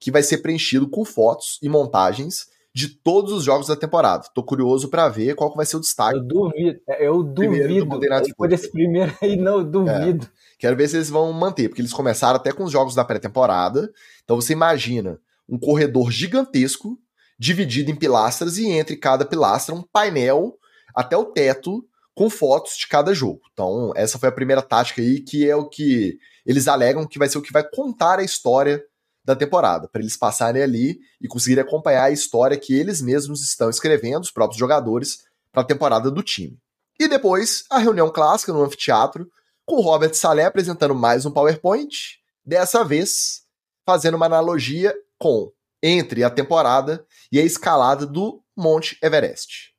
que 0.01 0.11
vai 0.11 0.23
ser 0.23 0.39
preenchido 0.39 0.89
com 0.89 1.05
fotos 1.05 1.59
e 1.63 1.69
montagens 1.69 2.49
de 2.75 2.89
todos 2.89 3.33
os 3.33 3.45
jogos 3.45 3.67
da 3.67 3.77
temporada. 3.77 4.27
Tô 4.35 4.43
curioso 4.43 4.89
para 4.89 5.09
ver 5.09 5.35
qual 5.35 5.55
vai 5.55 5.67
ser 5.67 5.77
o 5.77 5.81
destaque. 5.81 6.19
Eu 6.19 6.25
duvido, 6.25 6.81
é, 6.89 7.07
eu 7.07 7.23
duvido. 7.23 7.99
Depois 7.99 8.51
desse 8.51 8.71
primeiro 8.71 9.13
aí, 9.21 9.37
não, 9.37 9.59
eu 9.59 9.65
duvido. 9.65 10.27
É. 10.27 10.41
Quero 10.59 10.77
ver 10.77 10.89
se 10.89 10.97
eles 10.97 11.11
vão 11.11 11.33
manter, 11.33 11.69
porque 11.69 11.83
eles 11.83 11.93
começaram 11.93 12.37
até 12.37 12.53
com 12.53 12.65
os 12.65 12.73
jogos 12.73 12.95
da 12.95 13.05
pré-temporada. 13.05 13.91
Então 14.25 14.37
você 14.37 14.53
imagina 14.53 15.19
um 15.49 15.59
corredor 15.59 16.11
gigantesco, 16.11 16.99
dividido 17.39 17.91
em 17.91 17.97
pilastras, 17.97 18.57
e 18.57 18.69
entre 18.69 18.97
cada 18.97 19.25
pilastra 19.25 19.75
um 19.75 19.83
painel 19.83 20.57
até 20.95 21.17
o 21.17 21.25
teto 21.25 21.85
com 22.15 22.31
fotos 22.31 22.77
de 22.77 22.87
cada 22.87 23.15
jogo. 23.15 23.41
Então, 23.53 23.93
essa 23.97 24.19
foi 24.19 24.29
a 24.29 24.33
primeira 24.33 24.63
tática 24.63 25.01
aí, 25.01 25.21
que 25.21 25.49
é 25.49 25.57
o 25.57 25.69
que 25.69 26.19
eles 26.45 26.69
alegam 26.69 27.07
que 27.07 27.19
vai 27.19 27.29
ser 27.29 27.39
o 27.39 27.43
que 27.43 27.53
vai 27.53 27.65
contar 27.69 28.19
a 28.19 28.25
história 28.25 28.85
da 29.25 29.37
temporada, 29.37 29.89
para 29.89 30.01
eles 30.01 30.17
passarem 30.17 30.63
ali 30.63 30.99
e 31.21 31.29
conseguirem 31.29 31.65
acompanhar 31.65 32.05
a 32.05 32.11
história 32.11 32.57
que 32.57 32.75
eles 32.75 33.01
mesmos 33.01 33.43
estão 33.43 33.69
escrevendo, 33.69 34.23
os 34.23 34.31
próprios 34.31 34.59
jogadores, 34.59 35.25
para 35.53 35.63
a 35.63 35.67
temporada 35.67 36.11
do 36.11 36.23
time. 36.23 36.59
E 36.99 37.09
depois, 37.09 37.65
a 37.71 37.79
reunião 37.79 38.11
clássica 38.11 38.53
no 38.53 38.63
anfiteatro, 38.63 39.31
com 39.67 39.81
Robert 39.81 40.15
Saleh 40.15 40.47
apresentando 40.47 40.95
mais 40.95 41.25
um 41.25 41.31
PowerPoint, 41.31 42.19
dessa 42.45 42.85
vez 42.85 43.43
fazendo 43.87 44.17
uma 44.17 44.27
analogia 44.27 44.95
com 45.19 45.53
entre 45.83 46.25
a 46.25 46.31
temporada 46.31 47.05
e 47.33 47.39
a 47.39 47.45
escalada 47.45 48.07
do 48.07 48.43
Monte 48.57 48.99
Everest. 49.03 49.73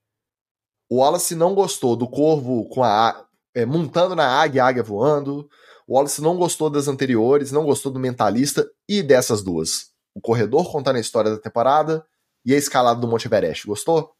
O 0.89 0.97
Wallace 0.97 1.35
não 1.35 1.53
gostou 1.53 1.95
do 1.95 2.07
corvo 2.07 2.67
com 2.69 2.83
a 2.83 3.25
é, 3.53 3.65
montando 3.65 4.15
na 4.15 4.25
águia, 4.25 4.63
a 4.63 4.67
águia 4.67 4.83
voando, 4.83 5.49
Wallace 5.93 6.21
não 6.21 6.37
gostou 6.37 6.69
das 6.69 6.87
anteriores, 6.87 7.51
não 7.51 7.65
gostou 7.65 7.91
do 7.91 7.99
Mentalista 7.99 8.65
e 8.87 9.03
dessas 9.03 9.43
duas. 9.43 9.91
O 10.15 10.21
Corredor 10.21 10.71
contando 10.71 10.95
a 10.97 10.99
história 10.99 11.31
da 11.31 11.37
temporada 11.37 12.05
e 12.45 12.53
a 12.53 12.57
escalada 12.57 12.99
do 12.99 13.07
Monte 13.07 13.27
Everest. 13.27 13.67
Gostou? 13.67 14.13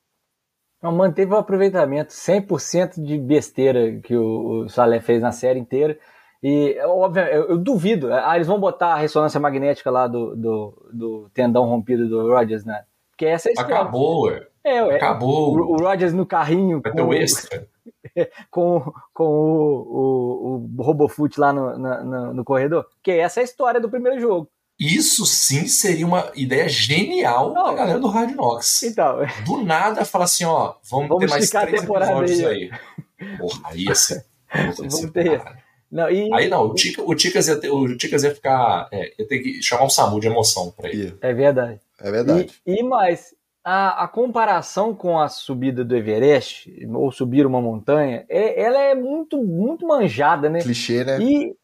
Não, 0.81 0.91
manteve 0.91 1.33
o 1.33 1.37
aproveitamento 1.37 2.11
100% 2.11 3.01
de 3.03 3.17
besteira 3.17 3.99
que 4.01 4.15
o, 4.15 4.63
o 4.63 4.69
Salé 4.69 4.99
fez 4.99 5.21
na 5.21 5.31
série 5.31 5.59
inteira. 5.59 5.97
E, 6.43 6.79
óbvio, 6.83 7.23
eu, 7.23 7.49
eu, 7.49 7.57
duvido. 7.57 8.11
Ah, 8.11 8.35
eles 8.35 8.47
vão 8.47 8.59
botar 8.59 8.93
a 8.93 8.97
ressonância 8.97 9.39
magnética 9.39 9.91
lá 9.91 10.07
do, 10.07 10.35
do, 10.35 10.89
do 10.91 11.29
tendão 11.33 11.65
rompido 11.65 12.09
do 12.09 12.27
Rogers, 12.33 12.65
né? 12.65 12.83
Porque 13.11 13.27
essa 13.27 13.47
é 13.47 13.51
a 13.51 13.53
história. 13.53 13.75
Acabou, 13.75 14.25
ué. 14.25 14.47
É. 14.63 14.79
Acabou. 14.79 15.57
O, 15.57 15.73
o 15.73 15.77
Rogers 15.77 16.13
no 16.13 16.25
carrinho. 16.25 16.81
Vai 16.81 16.93
ter 16.93 17.01
o 17.01 17.13
extra. 17.13 17.67
com, 18.49 18.93
com 19.13 19.23
o, 19.23 20.67
o, 20.67 20.69
o 20.77 20.83
Robofoot 20.83 21.39
lá 21.39 21.51
no, 21.51 21.77
no, 21.77 22.33
no, 22.33 22.43
corredor. 22.43 22.85
Que 23.01 23.11
essa 23.11 23.39
é 23.39 23.41
a 23.41 23.45
história 23.45 23.79
do 23.79 23.89
primeiro 23.89 24.19
jogo. 24.19 24.49
Isso 24.79 25.25
sim 25.25 25.67
seria 25.67 26.07
uma 26.07 26.31
ideia 26.35 26.67
genial 26.67 27.53
Não, 27.53 27.65
da 27.65 27.73
galera 27.73 27.99
do 27.99 28.07
Hard 28.07 28.35
Knocks. 28.35 28.81
Então, 28.81 29.19
do 29.45 29.63
nada 29.63 30.03
falar 30.05 30.25
assim, 30.25 30.43
ó, 30.43 30.73
vamos, 30.89 31.07
vamos 31.07 31.25
ter 31.25 31.29
mais 31.29 31.49
três 31.49 31.83
episódios 31.83 32.39
aí. 32.39 32.71
aí. 33.19 33.37
Porra, 33.37 33.61
aí 33.65 33.83
ia 33.85 33.95
ser. 33.95 34.25
Vamos 34.77 35.11
ter. 35.11 35.41
Não, 35.89 36.09
e... 36.09 36.33
Aí 36.33 36.49
não, 36.49 36.65
o, 36.65 36.73
Tica, 36.73 37.01
o, 37.01 37.15
Ticas 37.15 37.47
ia 37.47 37.57
ter, 37.57 37.69
o 37.69 37.97
Ticas 37.97 38.23
ia 38.23 38.33
ficar. 38.33 38.87
É, 38.91 39.13
ia 39.19 39.27
ter 39.27 39.39
que 39.39 39.61
chamar 39.61 39.85
um 39.85 39.89
SAMU 39.89 40.19
de 40.19 40.27
emoção 40.27 40.71
pra 40.71 40.89
ele. 40.89 41.17
É 41.21 41.33
verdade. 41.33 41.79
É 41.99 42.11
verdade. 42.11 42.51
E, 42.65 42.79
e 42.79 42.83
mais, 42.83 43.33
a, 43.63 44.03
a, 44.03 44.07
comparação 44.07 44.93
com 44.93 45.19
a 45.19 45.27
subida 45.27 45.83
do 45.85 45.95
Everest, 45.95 46.73
ou 46.93 47.11
subir 47.11 47.45
uma 47.45 47.61
montanha, 47.61 48.25
é, 48.27 48.61
ela 48.61 48.79
é 48.79 48.95
muito, 48.95 49.41
muito 49.43 49.87
manjada, 49.87 50.49
né? 50.49 50.59
Clichê, 50.59 51.03
né? 51.03 51.19
E, 51.19 51.55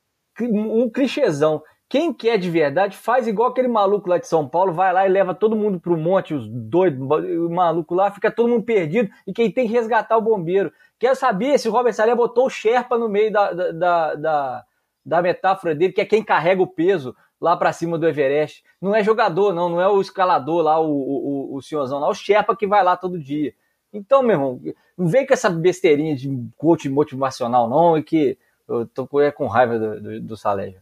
um 0.41 0.89
clichêzão. 0.89 1.63
Quem 1.89 2.13
quer 2.13 2.37
de 2.37 2.49
verdade 2.49 2.97
faz 2.97 3.27
igual 3.27 3.49
aquele 3.49 3.69
maluco 3.69 4.09
lá 4.09 4.17
de 4.17 4.27
São 4.27 4.47
Paulo, 4.47 4.73
vai 4.73 4.91
lá 4.91 5.07
e 5.07 5.09
leva 5.09 5.33
todo 5.33 5.55
mundo 5.55 5.79
pro 5.79 5.97
monte, 5.97 6.33
os 6.33 6.47
doidos, 6.49 6.99
o 6.99 7.49
maluco 7.49 7.95
lá, 7.95 8.11
fica 8.11 8.29
todo 8.29 8.49
mundo 8.49 8.63
perdido 8.63 9.09
e 9.25 9.31
quem 9.31 9.49
tem 9.49 9.67
que 9.67 9.73
resgatar 9.73 10.17
o 10.17 10.21
bombeiro. 10.21 10.71
Quero 10.99 11.15
saber 11.15 11.57
se 11.57 11.69
o 11.69 11.71
Robert 11.71 11.93
Salé 11.93 12.13
botou 12.13 12.47
o 12.47 12.49
Sherpa 12.49 12.97
no 12.97 13.07
meio 13.07 13.31
da, 13.31 13.53
da, 13.53 14.15
da, 14.15 14.63
da 15.05 15.21
metáfora 15.21 15.73
dele, 15.73 15.93
que 15.93 16.01
é 16.01 16.05
quem 16.05 16.21
carrega 16.21 16.61
o 16.61 16.67
peso 16.67 17.15
lá 17.39 17.55
para 17.55 17.73
cima 17.73 17.97
do 17.97 18.07
Everest. 18.07 18.63
Não 18.81 18.95
é 18.95 19.03
jogador, 19.03 19.53
não, 19.53 19.69
não 19.69 19.81
é 19.81 19.87
o 19.87 20.01
escalador 20.01 20.61
lá, 20.61 20.79
o, 20.79 20.91
o, 20.91 21.55
o 21.55 21.61
senhorzão 21.61 21.99
lá, 21.99 22.07
é 22.07 22.09
o 22.09 22.13
Sherpa 22.13 22.55
que 22.55 22.67
vai 22.67 22.83
lá 22.83 22.97
todo 22.97 23.19
dia. 23.19 23.53
Então, 23.93 24.21
meu 24.21 24.31
irmão, 24.31 24.61
não 24.97 25.07
vem 25.07 25.25
com 25.25 25.33
essa 25.33 25.49
besteirinha 25.49 26.15
de 26.15 26.29
coach 26.57 26.89
motivacional, 26.89 27.69
não, 27.69 27.97
e 27.97 28.03
que 28.03 28.37
eu 28.67 28.85
tô 28.85 29.07
com 29.07 29.21
é 29.21 29.33
raiva 29.49 29.79
do, 29.79 30.01
do, 30.01 30.21
do 30.21 30.37
Salé. 30.37 30.75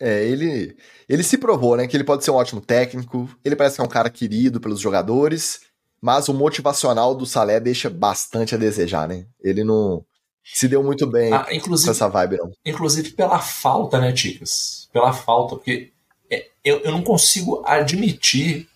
É, 0.00 0.24
ele, 0.24 0.76
ele 1.08 1.22
se 1.22 1.38
provou, 1.38 1.76
né, 1.76 1.86
que 1.86 1.96
ele 1.96 2.04
pode 2.04 2.24
ser 2.24 2.32
um 2.32 2.36
ótimo 2.36 2.60
técnico, 2.60 3.28
ele 3.44 3.54
parece 3.54 3.76
que 3.76 3.82
é 3.82 3.84
um 3.84 3.88
cara 3.88 4.10
querido 4.10 4.60
pelos 4.60 4.80
jogadores, 4.80 5.60
mas 6.00 6.28
o 6.28 6.34
motivacional 6.34 7.14
do 7.14 7.24
Salé 7.24 7.60
deixa 7.60 7.88
bastante 7.88 8.54
a 8.54 8.58
desejar, 8.58 9.06
né? 9.06 9.26
Ele 9.40 9.62
não 9.62 10.04
se 10.42 10.66
deu 10.66 10.82
muito 10.82 11.06
bem 11.06 11.32
ah, 11.32 11.46
com 11.62 11.74
essa 11.74 12.08
vibe, 12.08 12.38
não. 12.38 12.50
Inclusive 12.66 13.12
pela 13.12 13.38
falta, 13.38 14.00
né, 14.00 14.10
Ticas? 14.12 14.81
Pela 14.92 15.12
falta, 15.12 15.56
porque 15.56 15.90
é, 16.30 16.48
eu, 16.64 16.80
eu 16.80 16.92
não 16.92 17.02
consigo 17.02 17.62
admitir 17.64 18.68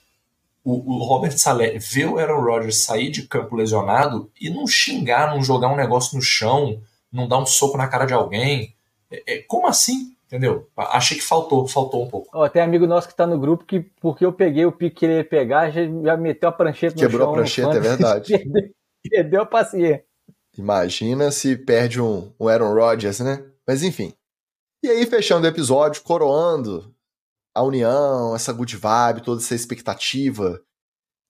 o, 0.64 0.96
o 0.96 1.04
Robert 1.04 1.38
Salé 1.38 1.78
ver 1.78 2.06
o 2.06 2.18
Aaron 2.18 2.42
Rodgers 2.42 2.84
sair 2.84 3.08
de 3.08 3.22
campo 3.22 3.54
lesionado 3.54 4.28
e 4.40 4.50
não 4.50 4.66
xingar, 4.66 5.32
não 5.32 5.42
jogar 5.42 5.68
um 5.68 5.76
negócio 5.76 6.16
no 6.16 6.22
chão, 6.22 6.80
não 7.12 7.28
dar 7.28 7.38
um 7.38 7.46
soco 7.46 7.78
na 7.78 7.86
cara 7.86 8.04
de 8.04 8.12
alguém. 8.12 8.74
É, 9.08 9.34
é, 9.34 9.38
como 9.42 9.68
assim? 9.68 10.16
Entendeu? 10.26 10.68
Achei 10.76 11.16
que 11.16 11.22
faltou, 11.22 11.68
faltou 11.68 12.02
um 12.02 12.08
pouco. 12.08 12.28
Ó, 12.34 12.48
tem 12.48 12.60
amigo 12.60 12.84
nosso 12.84 13.06
que 13.06 13.14
tá 13.14 13.28
no 13.28 13.38
grupo 13.38 13.64
que, 13.64 13.78
porque 14.00 14.26
eu 14.26 14.32
peguei 14.32 14.66
o 14.66 14.72
pique 14.72 14.96
que 14.96 15.06
ele 15.06 15.18
ia 15.18 15.24
pegar, 15.24 15.70
já, 15.70 15.82
já 15.82 16.16
meteu 16.16 16.48
a 16.48 16.52
prancheta 16.52 16.96
Quebrou 16.96 17.36
no 17.36 17.46
chão. 17.46 17.70
Quebrou 17.70 17.92
a 17.92 17.96
prancheta, 17.96 18.12
é 18.12 18.20
verdade. 18.20 18.38
perdeu, 18.38 18.70
perdeu 19.08 19.42
a 19.42 19.46
paciência. 19.46 20.04
Imagina 20.58 21.30
se 21.30 21.56
perde 21.56 22.00
um, 22.00 22.32
um 22.40 22.48
Aaron 22.48 22.74
Rodgers, 22.74 23.20
né? 23.20 23.44
Mas 23.64 23.84
enfim. 23.84 24.12
E 24.86 24.88
aí, 24.88 25.04
fechando 25.04 25.44
o 25.44 25.50
episódio, 25.50 26.00
coroando 26.00 26.94
a 27.52 27.60
união, 27.60 28.36
essa 28.36 28.52
good 28.52 28.76
vibe, 28.76 29.20
toda 29.20 29.42
essa 29.42 29.52
expectativa 29.52 30.62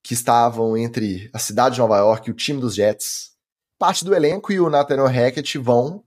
que 0.04 0.12
estavam 0.12 0.76
entre 0.76 1.30
a 1.32 1.38
cidade 1.38 1.76
de 1.76 1.80
Nova 1.80 1.96
York 1.96 2.28
e 2.28 2.30
o 2.30 2.36
time 2.36 2.60
dos 2.60 2.74
Jets. 2.74 3.30
Parte 3.78 4.04
do 4.04 4.14
elenco 4.14 4.52
e 4.52 4.60
o 4.60 4.68
Nathaniel 4.68 5.06
Hackett 5.06 5.56
vão 5.56 6.04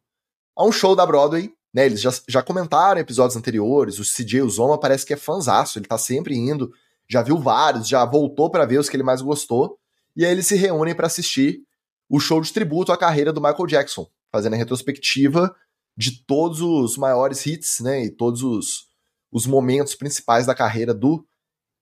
a 0.55 0.63
um 0.63 0.71
show 0.71 0.95
da 0.95 1.03
Broadway 1.07 1.51
né, 1.73 1.87
eles 1.87 1.99
já, 1.99 2.11
já 2.27 2.43
comentaram 2.43 3.01
episódios 3.01 3.35
anteriores, 3.35 3.97
o 3.97 4.03
CJ 4.03 4.43
Uzoma 4.43 4.79
parece 4.79 5.03
que 5.03 5.13
é 5.13 5.17
fanzaço, 5.17 5.79
ele 5.79 5.87
tá 5.87 5.97
sempre 5.97 6.35
indo, 6.35 6.71
já 7.09 7.23
viu 7.23 7.39
vários, 7.39 7.87
já 7.87 8.05
voltou 8.05 8.51
para 8.51 8.67
ver 8.67 8.77
os 8.79 8.87
que 8.87 8.95
ele 8.95 9.01
mais 9.01 9.23
gostou, 9.23 9.79
e 10.15 10.23
aí 10.23 10.31
eles 10.31 10.45
se 10.45 10.55
reúnem 10.55 10.93
para 10.93 11.07
assistir 11.07 11.63
o 12.07 12.19
show 12.19 12.41
de 12.41 12.53
tributo 12.53 12.91
à 12.91 12.97
carreira 12.97 13.33
do 13.33 13.41
Michael 13.41 13.65
Jackson, 13.65 14.07
fazendo 14.31 14.53
a 14.53 14.57
retrospectiva 14.57 15.55
de 15.99 16.23
todos 16.23 16.61
os 16.61 16.95
maiores 16.95 17.45
hits, 17.45 17.81
né, 17.81 18.05
e 18.05 18.09
todos 18.09 18.41
os, 18.41 18.85
os 19.29 19.45
momentos 19.45 19.95
principais 19.95 20.45
da 20.45 20.55
carreira 20.55 20.93
do 20.93 21.27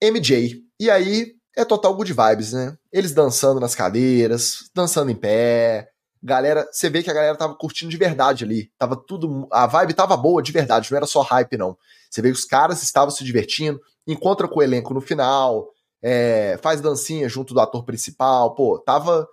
MJ. 0.02 0.60
E 0.80 0.90
aí 0.90 1.36
é 1.56 1.64
total 1.64 1.96
good 1.96 2.12
vibes, 2.12 2.52
né? 2.52 2.76
Eles 2.92 3.14
dançando 3.14 3.60
nas 3.60 3.76
cadeiras, 3.76 4.72
dançando 4.74 5.12
em 5.12 5.16
pé, 5.16 5.92
galera, 6.24 6.68
você 6.72 6.90
vê 6.90 7.04
que 7.04 7.12
a 7.12 7.14
galera 7.14 7.38
tava 7.38 7.54
curtindo 7.54 7.92
de 7.92 7.98
verdade 7.98 8.44
ali. 8.44 8.72
Tava 8.76 8.96
tudo. 8.96 9.48
A 9.52 9.68
vibe 9.68 9.94
tava 9.94 10.18
boa 10.18 10.42
de 10.42 10.52
verdade, 10.52 10.90
não 10.90 10.98
era 10.98 11.06
só 11.06 11.22
hype, 11.22 11.56
não. 11.56 11.78
Você 12.10 12.20
vê 12.20 12.32
que 12.32 12.40
os 12.40 12.46
caras 12.46 12.82
estavam 12.82 13.12
se 13.12 13.24
divertindo, 13.24 13.80
encontra 14.08 14.48
com 14.48 14.60
o 14.60 14.64
elenco 14.64 14.96
no 14.96 15.02
final, 15.02 15.70
é, 16.02 16.58
faz 16.64 16.82
dancinha 16.82 17.30
junto 17.30 17.54
do 17.54 17.60
ator 17.60 17.86
principal, 17.86 18.56
pô, 18.56 18.80
tava. 18.80 19.28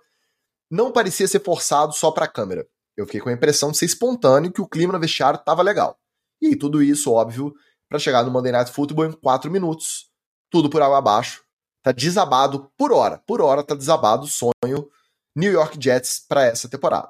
Não 0.69 0.91
parecia 0.91 1.27
ser 1.27 1.39
forçado 1.39 1.91
só 1.93 2.11
pra 2.11 2.27
câmera. 2.27 2.67
Eu 2.97 3.05
fiquei 3.05 3.21
com 3.21 3.29
a 3.29 3.33
impressão 3.33 3.71
de 3.71 3.77
ser 3.77 3.85
espontâneo, 3.85 4.51
que 4.51 4.61
o 4.61 4.67
clima 4.67 4.93
no 4.93 4.99
vestiário 4.99 5.39
tava 5.39 5.61
legal. 5.61 5.99
E 6.41 6.55
tudo 6.55 6.81
isso, 6.81 7.11
óbvio, 7.11 7.53
para 7.89 7.99
chegar 7.99 8.23
no 8.23 8.31
Monday 8.31 8.51
Night 8.51 8.71
Football 8.71 9.07
em 9.07 9.11
4 9.11 9.51
minutos. 9.51 10.09
Tudo 10.49 10.69
por 10.69 10.81
água 10.81 10.97
abaixo. 10.97 11.43
Tá 11.83 11.91
desabado 11.91 12.71
por 12.77 12.91
hora. 12.91 13.21
Por 13.27 13.41
hora 13.41 13.63
tá 13.63 13.75
desabado 13.75 14.25
o 14.25 14.27
sonho 14.27 14.89
New 15.35 15.51
York 15.51 15.77
Jets 15.79 16.19
para 16.27 16.45
essa 16.45 16.69
temporada. 16.69 17.09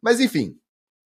Mas 0.00 0.20
enfim, 0.20 0.56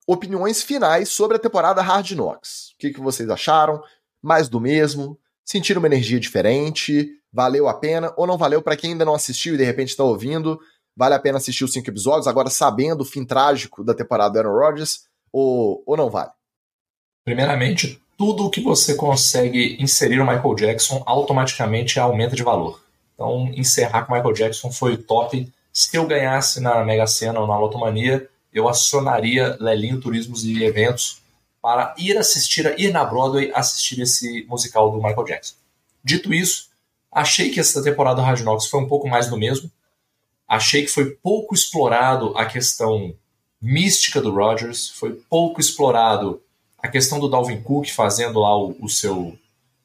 opiniões 0.07 0.63
finais 0.63 1.09
sobre 1.09 1.37
a 1.37 1.41
temporada 1.41 1.83
Hard 1.83 2.13
Knocks. 2.13 2.73
O 2.75 2.79
que, 2.79 2.93
que 2.93 3.01
vocês 3.01 3.29
acharam? 3.31 3.83
Mais 4.23 4.49
do 4.49 4.61
mesmo? 4.61 5.19
Sentiram 5.45 5.81
uma 5.81 5.89
energia 5.89 6.21
diferente? 6.21 7.11
Valeu 7.33 7.69
a 7.69 7.75
pena? 7.75 8.13
Ou 8.17 8.27
não 8.27 8.37
valeu 8.37 8.61
para 8.61 8.77
quem 8.77 8.93
ainda 8.93 9.05
não 9.05 9.15
assistiu 9.15 9.55
e 9.55 9.59
de 9.59 9.65
repente 9.65 9.91
está 9.91 10.05
ouvindo? 10.05 10.61
Vale 10.99 11.15
a 11.15 11.21
pena 11.21 11.39
assistir 11.39 11.63
os 11.63 11.73
cinco 11.73 11.89
episódios, 11.89 12.27
agora 12.27 12.51
sabendo 12.51 13.03
o 13.03 13.05
fim 13.05 13.25
trágico 13.25 13.85
da 13.85 13.95
temporada 13.95 14.33
do 14.33 14.39
Aaron 14.41 14.59
Rodgers? 14.59 15.05
Ou, 15.33 15.81
ou 15.87 15.97
não 15.97 16.11
vale? 16.11 16.33
Primeiramente, 17.25 18.03
tudo 18.17 18.47
o 18.47 18.51
que 18.51 18.61
você 18.61 18.97
consegue 18.97 19.81
inserir 19.81 20.19
o 20.19 20.27
Michael 20.27 20.57
Jackson 20.57 21.01
automaticamente 21.07 22.01
aumenta 22.01 22.35
de 22.35 22.43
valor. 22.43 22.83
Então, 23.15 23.49
encerrar 23.55 24.07
com 24.07 24.13
o 24.13 24.17
Michael 24.17 24.35
Jackson 24.35 24.73
foi 24.73 24.97
top 24.97 25.49
se 25.73 25.97
eu 25.97 26.05
ganhasse 26.05 26.59
na 26.59 26.85
Mega 26.85 27.07
Sena 27.07 27.39
ou 27.39 27.47
na 27.47 27.57
Lotomania, 27.57 28.29
eu 28.53 28.69
acionaria 28.69 29.57
Lelinho 29.61 30.01
Turismos 30.01 30.45
e 30.45 30.65
Eventos 30.65 31.23
para 31.63 31.95
ir 31.97 32.19
assistir, 32.19 32.75
ir 32.77 32.91
na 32.91 33.05
Broadway 33.05 33.53
assistir 33.55 34.01
esse 34.01 34.45
musical 34.49 34.91
do 34.91 34.97
Michael 34.97 35.25
Jackson. 35.25 35.55
Dito 36.03 36.35
isso, 36.35 36.71
achei 37.13 37.51
que 37.51 37.61
essa 37.61 37.81
temporada 37.81 38.17
do 38.17 38.23
Hard 38.23 38.41
Knocks 38.41 38.67
foi 38.67 38.81
um 38.81 38.89
pouco 38.89 39.07
mais 39.07 39.29
do 39.29 39.37
mesmo. 39.37 39.71
Achei 40.49 40.83
que 40.83 40.89
foi 40.89 41.11
pouco 41.11 41.55
explorado 41.55 42.37
a 42.37 42.47
questão 42.47 43.15
mística 43.61 44.21
do 44.21 44.33
Rogers, 44.33 44.89
foi 44.89 45.13
pouco 45.29 45.61
explorado 45.61 46.41
a 46.79 46.89
questão 46.89 47.19
do 47.19 47.29
Dalvin 47.29 47.61
Cook 47.61 47.89
fazendo 47.91 48.41
lá 48.41 48.57
o, 48.57 48.75
o 48.81 48.89
seu, 48.89 49.37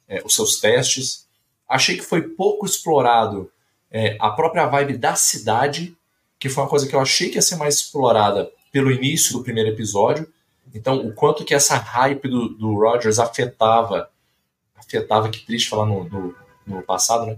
é, 0.08 0.22
os 0.24 0.36
seus 0.36 0.60
testes. 0.60 1.28
Achei 1.68 1.98
que 1.98 2.04
foi 2.04 2.22
pouco 2.22 2.66
explorado 2.66 3.52
é, 3.92 4.16
a 4.20 4.30
própria 4.30 4.66
vibe 4.68 4.98
da 4.98 5.16
cidade, 5.16 5.96
que 6.40 6.50
foi 6.50 6.64
uma 6.64 6.70
coisa 6.70 6.88
que 6.88 6.96
eu 6.96 7.00
achei 7.00 7.30
que 7.30 7.36
ia 7.36 7.42
ser 7.42 7.56
mais 7.56 7.76
explorada 7.76 8.50
pelo 8.72 8.92
início 8.92 9.34
do 9.34 9.44
primeiro 9.44 9.70
episódio. 9.70 10.32
Então, 10.74 11.06
o 11.06 11.14
quanto 11.14 11.44
que 11.44 11.54
essa 11.54 11.76
hype 11.76 12.28
do, 12.28 12.50
do 12.50 12.74
Rogers 12.74 13.20
afetava, 13.20 14.10
afetava, 14.76 15.30
que 15.30 15.46
triste 15.46 15.70
falar 15.70 15.86
no, 15.86 16.04
no, 16.06 16.36
no 16.66 16.82
passado, 16.84 17.26
né? 17.26 17.38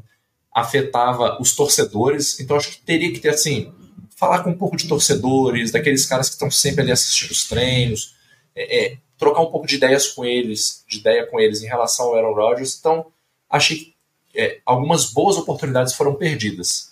Afetava 0.55 1.37
os 1.41 1.53
torcedores. 1.53 2.39
Então, 2.39 2.55
acho 2.55 2.71
que 2.71 2.81
teria 2.81 3.11
que 3.11 3.19
ter, 3.19 3.29
assim, 3.29 3.73
falar 4.15 4.41
com 4.43 4.51
um 4.51 4.57
pouco 4.57 4.77
de 4.77 4.87
torcedores, 4.87 5.71
daqueles 5.71 6.05
caras 6.05 6.29
que 6.29 6.35
estão 6.35 6.49
sempre 6.49 6.81
ali 6.81 6.91
assistindo 6.91 7.31
os 7.31 7.47
treinos, 7.47 8.15
é, 8.55 8.85
é, 8.85 8.97
trocar 9.17 9.41
um 9.41 9.51
pouco 9.51 9.67
de 9.67 9.75
ideias 9.75 10.07
com 10.07 10.23
eles, 10.23 10.83
de 10.87 10.99
ideia 10.99 11.27
com 11.27 11.39
eles 11.39 11.61
em 11.61 11.67
relação 11.67 12.07
ao 12.07 12.15
Aaron 12.15 12.33
Rodgers. 12.33 12.77
Então, 12.79 13.07
achei 13.49 13.77
que 13.77 13.95
é, 14.33 14.59
algumas 14.65 15.11
boas 15.11 15.37
oportunidades 15.37 15.93
foram 15.93 16.15
perdidas. 16.15 16.91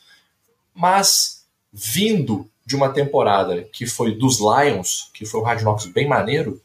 Mas, 0.73 1.45
vindo 1.71 2.49
de 2.65 2.75
uma 2.75 2.89
temporada 2.89 3.63
que 3.63 3.85
foi 3.85 4.15
dos 4.15 4.39
Lions, 4.39 5.09
que 5.13 5.25
foi 5.25 5.41
um 5.41 5.43
Hard 5.43 5.61
Knocks 5.61 5.85
bem 5.87 6.07
maneiro, 6.07 6.61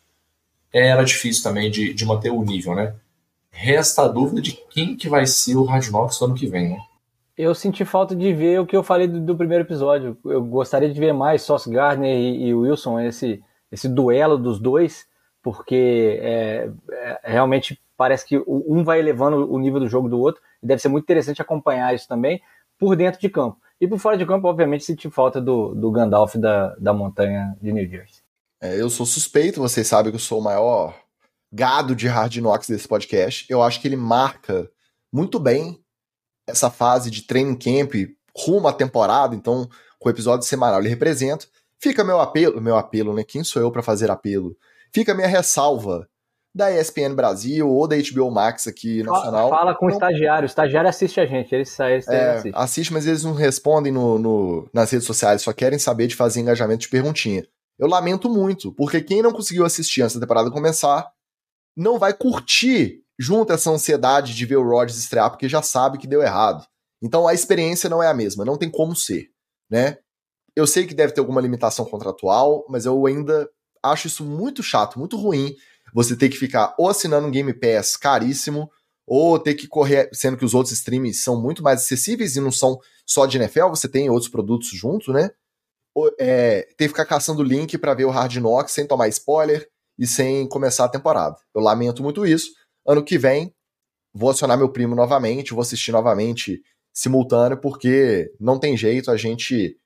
era 0.73 1.05
difícil 1.05 1.43
também 1.43 1.71
de, 1.71 1.93
de 1.93 2.05
manter 2.05 2.31
o 2.31 2.43
nível, 2.43 2.75
né? 2.75 2.95
Resta 3.51 4.03
a 4.03 4.09
dúvida 4.09 4.41
de 4.41 4.53
quem 4.71 4.97
que 4.97 5.09
vai 5.09 5.27
ser 5.27 5.57
o 5.57 5.65
Hard 5.65 5.89
Knocks 5.89 6.21
no 6.21 6.29
ano 6.29 6.37
que 6.37 6.47
vem, 6.47 6.71
né? 6.71 6.79
Eu 7.39 7.55
senti 7.55 7.85
falta 7.85 8.17
de 8.17 8.35
ver 8.35 8.61
o 8.61 8.67
que 8.67 8.77
eu 8.77 8.83
falei 8.83 9.07
do, 9.07 9.21
do 9.21 9.37
primeiro 9.37 9.63
episódio. 9.63 10.19
Eu 10.25 10.45
gostaria 10.45 10.93
de 10.93 10.99
ver 10.99 11.13
mais 11.13 11.43
Sauce 11.43 11.71
Gardner 11.71 12.13
e, 12.13 12.49
e 12.49 12.55
Wilson, 12.55 12.99
esse, 12.99 13.41
esse 13.71 13.89
duelo 13.89 14.37
dos 14.37 14.59
dois, 14.59 15.07
porque 15.41 16.19
é, 16.21 16.69
é, 16.91 17.21
realmente 17.23 17.81
parece 17.97 18.27
que 18.27 18.43
um 18.45 18.83
vai 18.83 18.99
elevando 18.99 19.53
o 19.53 19.57
nível 19.57 19.79
do 19.79 19.89
jogo 19.89 20.09
do 20.09 20.19
outro, 20.19 20.43
e 20.61 20.67
deve 20.67 20.83
ser 20.83 20.89
muito 20.89 21.05
interessante 21.05 21.41
acompanhar 21.41 21.95
isso 21.95 22.09
também 22.09 22.43
por 22.77 22.97
dentro 22.97 23.21
de 23.21 23.29
campo. 23.29 23.57
E 23.81 23.87
por 23.87 24.01
fora 24.01 24.17
de 24.17 24.27
campo, 24.27 24.49
obviamente, 24.49 24.85
senti 24.85 25.09
falta 25.09 25.41
do, 25.41 25.77
do 25.77 25.93
Gandalf 25.93 26.35
da, 26.35 26.75
da 26.75 26.93
montanha 26.93 27.57
de 27.63 27.73
New 27.73 27.89
Jersey. 27.89 28.21
É, 28.61 28.81
eu 28.81 28.91
sou 28.91 29.07
suspeito, 29.07 29.61
vocês 29.61 29.87
sabem 29.87 30.11
que 30.11 30.17
eu 30.17 30.21
sou 30.21 30.41
o 30.41 30.45
maior 30.45 30.93
gado 31.53 31.95
de 31.95 32.09
Hard 32.09 32.37
Knocks 32.39 32.69
desse 32.69 32.89
podcast. 32.89 33.47
Eu 33.49 33.63
acho 33.63 33.81
que 33.81 33.87
ele 33.87 33.97
marca 33.97 34.69
muito 35.13 35.39
bem 35.39 35.81
essa 36.49 36.71
fase 36.71 37.11
de 37.11 37.23
training 37.23 37.57
camp 37.57 37.95
rumo 38.37 38.69
à 38.69 38.73
temporada, 38.73 39.35
então, 39.35 39.69
com 39.99 40.09
o 40.09 40.13
episódio 40.13 40.47
semanal 40.47 40.81
ele 40.81 40.89
representa. 40.89 41.47
Fica 41.81 42.03
meu 42.03 42.21
apelo, 42.21 42.61
meu 42.61 42.77
apelo, 42.77 43.15
né? 43.15 43.23
Quem 43.23 43.45
sou 43.45 43.63
eu 43.63 43.71
para 43.71 43.83
fazer 43.83 44.11
apelo? 44.11 44.57
Fica 44.93 45.15
minha 45.15 45.29
ressalva 45.29 46.09
da 46.55 46.73
ESPN 46.73 47.15
Brasil 47.15 47.69
ou 47.69 47.87
da 47.87 47.97
HBO 47.97 48.31
Max 48.31 48.67
aqui 48.67 49.03
nacional. 49.03 49.51
Fala 49.51 49.75
com 49.77 49.87
o 49.87 49.91
estagiário, 49.91 50.45
o 50.45 50.47
estagiário 50.47 50.91
assiste 50.91 51.21
a 51.21 51.27
gente, 51.27 51.55
eles, 51.55 51.79
eles 51.79 52.09
é, 52.09 52.31
assiste. 52.31 52.53
assiste. 52.57 52.93
mas 52.93 53.07
eles 53.07 53.23
não 53.23 53.33
respondem 53.33 53.93
no, 53.93 54.19
no, 54.19 54.69
nas 54.73 54.91
redes 54.91 55.07
sociais, 55.07 55.43
só 55.43 55.53
querem 55.53 55.79
saber 55.79 56.09
de 56.09 56.17
fazer 56.17 56.41
engajamento 56.41 56.81
de 56.81 56.89
perguntinha. 56.89 57.47
Eu 57.79 57.87
lamento 57.87 58.29
muito, 58.29 58.73
porque 58.73 59.01
quem 59.01 59.23
não 59.23 59.31
conseguiu 59.31 59.65
assistir 59.65 60.03
antes 60.03 60.17
da 60.17 60.23
temporada 60.23 60.51
começar, 60.51 61.09
não 61.77 61.97
vai 61.97 62.13
curtir 62.13 63.05
junto 63.19 63.53
essa 63.53 63.71
ansiedade 63.71 64.35
de 64.35 64.47
ver 64.47 64.57
o 64.57 64.63
Rodgers 64.63 64.99
estrear, 64.99 65.31
porque 65.31 65.49
já 65.49 65.63
sabe 65.63 65.99
que 65.99 66.07
deu 66.07 66.23
errado. 66.23 66.65
Então 67.03 67.27
a 67.27 67.35
experiência 67.35 67.91
não 67.91 68.03
é 68.03 68.09
a 68.09 68.15
mesma, 68.15 68.45
não 68.45 68.57
tem 68.57 68.71
como 68.71 68.95
ser, 68.95 69.29
né? 69.71 69.99
Eu 70.55 70.67
sei 70.67 70.87
que 70.87 70.95
deve 70.95 71.13
ter 71.13 71.21
alguma 71.21 71.41
limitação 71.41 71.85
contratual, 71.85 72.65
mas 72.69 72.85
eu 72.85 73.07
ainda 73.07 73.49
acho 73.83 74.09
isso 74.09 74.25
muito 74.25 74.63
chato, 74.63 74.99
muito 74.99 75.17
ruim. 75.17 75.55
Você 75.95 76.17
ter 76.17 76.29
que 76.29 76.37
ficar 76.37 76.75
ou 76.79 76.89
assinando 76.89 77.27
um 77.27 77.31
Game 77.31 77.53
Pass 77.55 77.97
caríssimo, 77.97 78.71
ou 79.09 79.39
ter 79.39 79.55
que 79.55 79.67
correr, 79.67 80.11
sendo 80.13 80.37
que 80.37 80.45
os 80.45 80.53
outros 80.53 80.75
streams 80.75 81.23
são 81.23 81.41
muito 81.41 81.63
mais 81.63 81.81
acessíveis 81.81 82.37
e 82.37 82.41
não 82.41 82.53
são 82.53 82.79
só 83.07 83.25
de 83.25 83.39
NFL, 83.39 83.69
você 83.69 83.89
tem 83.89 84.11
outros 84.11 84.31
produtos 84.31 84.69
junto, 84.69 85.13
né? 85.13 85.31
Ou, 85.95 86.13
é, 86.21 86.63
ter 86.77 86.85
que 86.85 86.89
ficar 86.89 87.07
caçando 87.07 87.43
link 87.43 87.79
para 87.79 87.95
ver 87.95 88.05
o 88.05 88.11
Hard 88.11 88.37
Knocks 88.37 88.75
sem 88.75 88.87
tomar 88.87 89.09
spoiler 89.09 89.67
e 89.99 90.07
sem 90.07 90.47
começar 90.47 90.85
a 90.85 90.91
temporada. 90.91 91.37
Eu 91.55 91.63
lamento 91.63 92.03
muito 92.03 92.27
isso. 92.27 92.51
Ano 92.89 93.05
que 93.05 93.19
vem, 93.19 93.53
vou 94.15 94.31
acionar 94.31 94.57
meu 94.57 94.71
primo 94.71 94.97
novamente, 94.97 95.53
vou 95.53 95.61
assistir 95.61 95.93
novamente 95.93 96.63
simultâneo, 96.91 97.61
porque 97.61 98.33
não 98.41 98.59
tem 98.59 98.79
jeito, 98.79 99.11
a 99.11 99.17
gente 99.19 99.77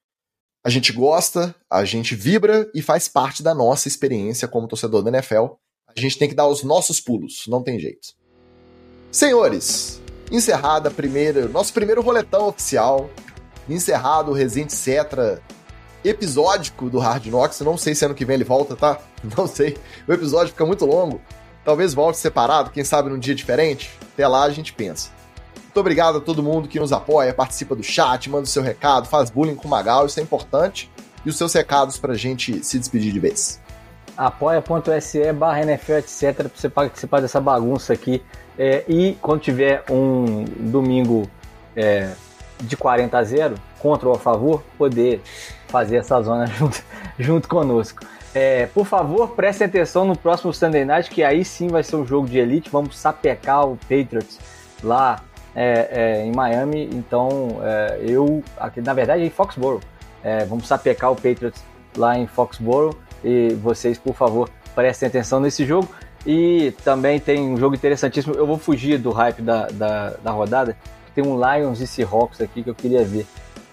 a 0.65 0.71
gente 0.71 0.93
gosta, 0.93 1.53
a 1.69 1.85
gente 1.85 2.15
vibra 2.15 2.71
e 2.73 2.81
faz 2.81 3.09
parte 3.09 3.43
da 3.43 3.53
nossa 3.53 3.89
experiência 3.89 4.47
como 4.47 4.69
torcedor 4.69 5.03
da 5.03 5.11
NFL. 5.11 5.57
A 5.89 5.99
gente 6.01 6.17
tem 6.17 6.29
que 6.29 6.37
dar 6.37 6.47
os 6.47 6.63
nossos 6.63 7.01
pulos, 7.01 7.47
não 7.49 7.65
tem 7.65 7.81
jeito. 7.81 8.15
Senhores, 9.11 10.01
encerrada 10.31 10.89
a 10.89 10.93
primeira, 10.93 11.49
nosso 11.49 11.73
primeiro 11.73 12.01
roletão 12.01 12.47
oficial, 12.47 13.11
encerrado 13.69 14.31
o 14.31 14.35
Resident 14.35 14.71
Cetra 14.71 15.43
episódico 16.05 16.89
do 16.89 17.01
Hard 17.01 17.27
Knocks. 17.27 17.61
Não 17.61 17.77
sei 17.77 17.97
se 17.97 18.05
ano 18.05 18.15
que 18.15 18.25
vem 18.25 18.35
ele 18.35 18.45
volta, 18.45 18.77
tá? 18.77 19.01
Não 19.37 19.49
sei. 19.49 19.77
O 20.07 20.13
episódio 20.13 20.53
fica 20.53 20.65
muito 20.65 20.87
longo. 20.87 21.21
Talvez 21.65 21.95
volte 21.95 22.19
separado, 22.19 22.71
quem 22.71 22.85
sabe 22.85 23.09
num 23.09 23.19
dia 23.19 23.35
diferente. 23.35 23.91
Até 24.13 24.27
lá 24.27 24.45
a 24.45 24.51
gente 24.51 24.73
pensa. 24.73 25.11
Muito 25.55 25.81
obrigado 25.81 26.19
a 26.19 26.21
todo 26.21 26.43
mundo 26.43 26.69
que 26.69 26.79
nos 26.79 26.93
apoia, 26.93 27.33
participa 27.33 27.75
do 27.75 27.83
chat, 27.83 28.29
manda 28.29 28.45
o 28.45 28.47
seu 28.47 28.63
recado, 28.63 29.09
faz 29.09 29.31
bullying 29.31 29.55
com 29.55 29.67
o 29.67 29.71
Magal, 29.71 30.05
isso 30.05 30.21
é 30.21 30.23
importante. 30.23 30.91
E 31.25 31.29
os 31.29 31.39
seus 31.39 31.55
recados 31.55 31.99
pra 31.99 32.15
gente 32.15 32.63
se 32.65 32.79
despedir 32.79 33.13
de 33.13 33.21
vez. 33.21 33.61
apoia.se 34.17 35.33
barra 35.33 35.63
NFL, 35.63 35.93
etc, 35.95 36.35
pra 36.35 36.51
você 36.55 36.69
participar 36.69 37.21
dessa 37.21 37.41
bagunça 37.41 37.93
aqui. 37.93 38.23
É, 38.59 38.85
e 38.87 39.17
quando 39.23 39.41
tiver 39.41 39.85
um 39.91 40.45
domingo 40.59 41.31
é, 41.75 42.11
de 42.61 42.77
40 42.77 43.17
a 43.17 43.25
0, 43.25 43.55
contra 43.79 44.09
ou 44.09 44.15
a 44.15 44.19
favor, 44.19 44.63
poder 44.77 45.23
fazer 45.69 45.97
essa 45.97 46.21
zona 46.21 46.47
junto, 46.59 46.83
junto 47.19 47.49
conosco. 47.49 48.05
É, 48.35 48.67
por 48.67 48.87
favor, 48.87 49.31
prestem 49.31 49.67
atenção 49.67 50.07
no 50.07 50.17
próximo 50.17 50.53
Sunday 50.53 50.85
Night, 50.85 51.11
que 51.11 51.23
aí 51.23 51.45
sim 51.45 51.69
vai 51.69 51.83
ser 51.83 51.97
um 51.97 52.07
jogo 52.07 52.27
de 52.27 52.39
elite. 52.39 52.71
Vamos 52.71 52.97
sapecar 52.97 53.69
o 53.69 53.77
Patriots 53.77 54.39
lá 54.83 55.23
é, 55.55 55.89
é, 55.91 56.25
em 56.25 56.33
Miami, 56.33 56.89
então 56.93 57.61
é, 57.63 58.01
eu, 58.01 58.43
aqui, 58.57 58.81
na 58.81 58.95
verdade, 58.95 59.23
em 59.23 59.31
Foxborough. 59.31 59.81
É, 60.25 60.45
vamos 60.45 60.67
sapecar 60.67 61.13
o 61.13 61.17
Patriots 61.17 61.63
lá 61.97 62.17
em 62.17 62.27
Foxborough 62.27 62.97
e 63.23 63.55
vocês, 63.55 63.99
por 63.99 64.15
favor, 64.15 64.49
prestem 64.75 65.09
atenção 65.09 65.39
nesse 65.41 65.67
jogo. 65.67 65.89
E 66.25 66.73
também 66.85 67.19
tem 67.19 67.41
um 67.41 67.57
jogo 67.57 67.75
interessantíssimo. 67.75 68.35
Eu 68.35 68.47
vou 68.47 68.57
fugir 68.57 68.97
do 68.97 69.11
hype 69.11 69.43
da, 69.43 69.67
da, 69.67 70.11
da 70.11 70.31
rodada. 70.31 70.77
Tem 71.15 71.25
um 71.27 71.37
Lions 71.37 71.81
e 71.81 71.87
Seahawks 71.87 72.41
aqui 72.41 72.63
que 72.63 72.71
eu 72.71 72.75
queria 72.75 73.05
ver. 73.05 73.27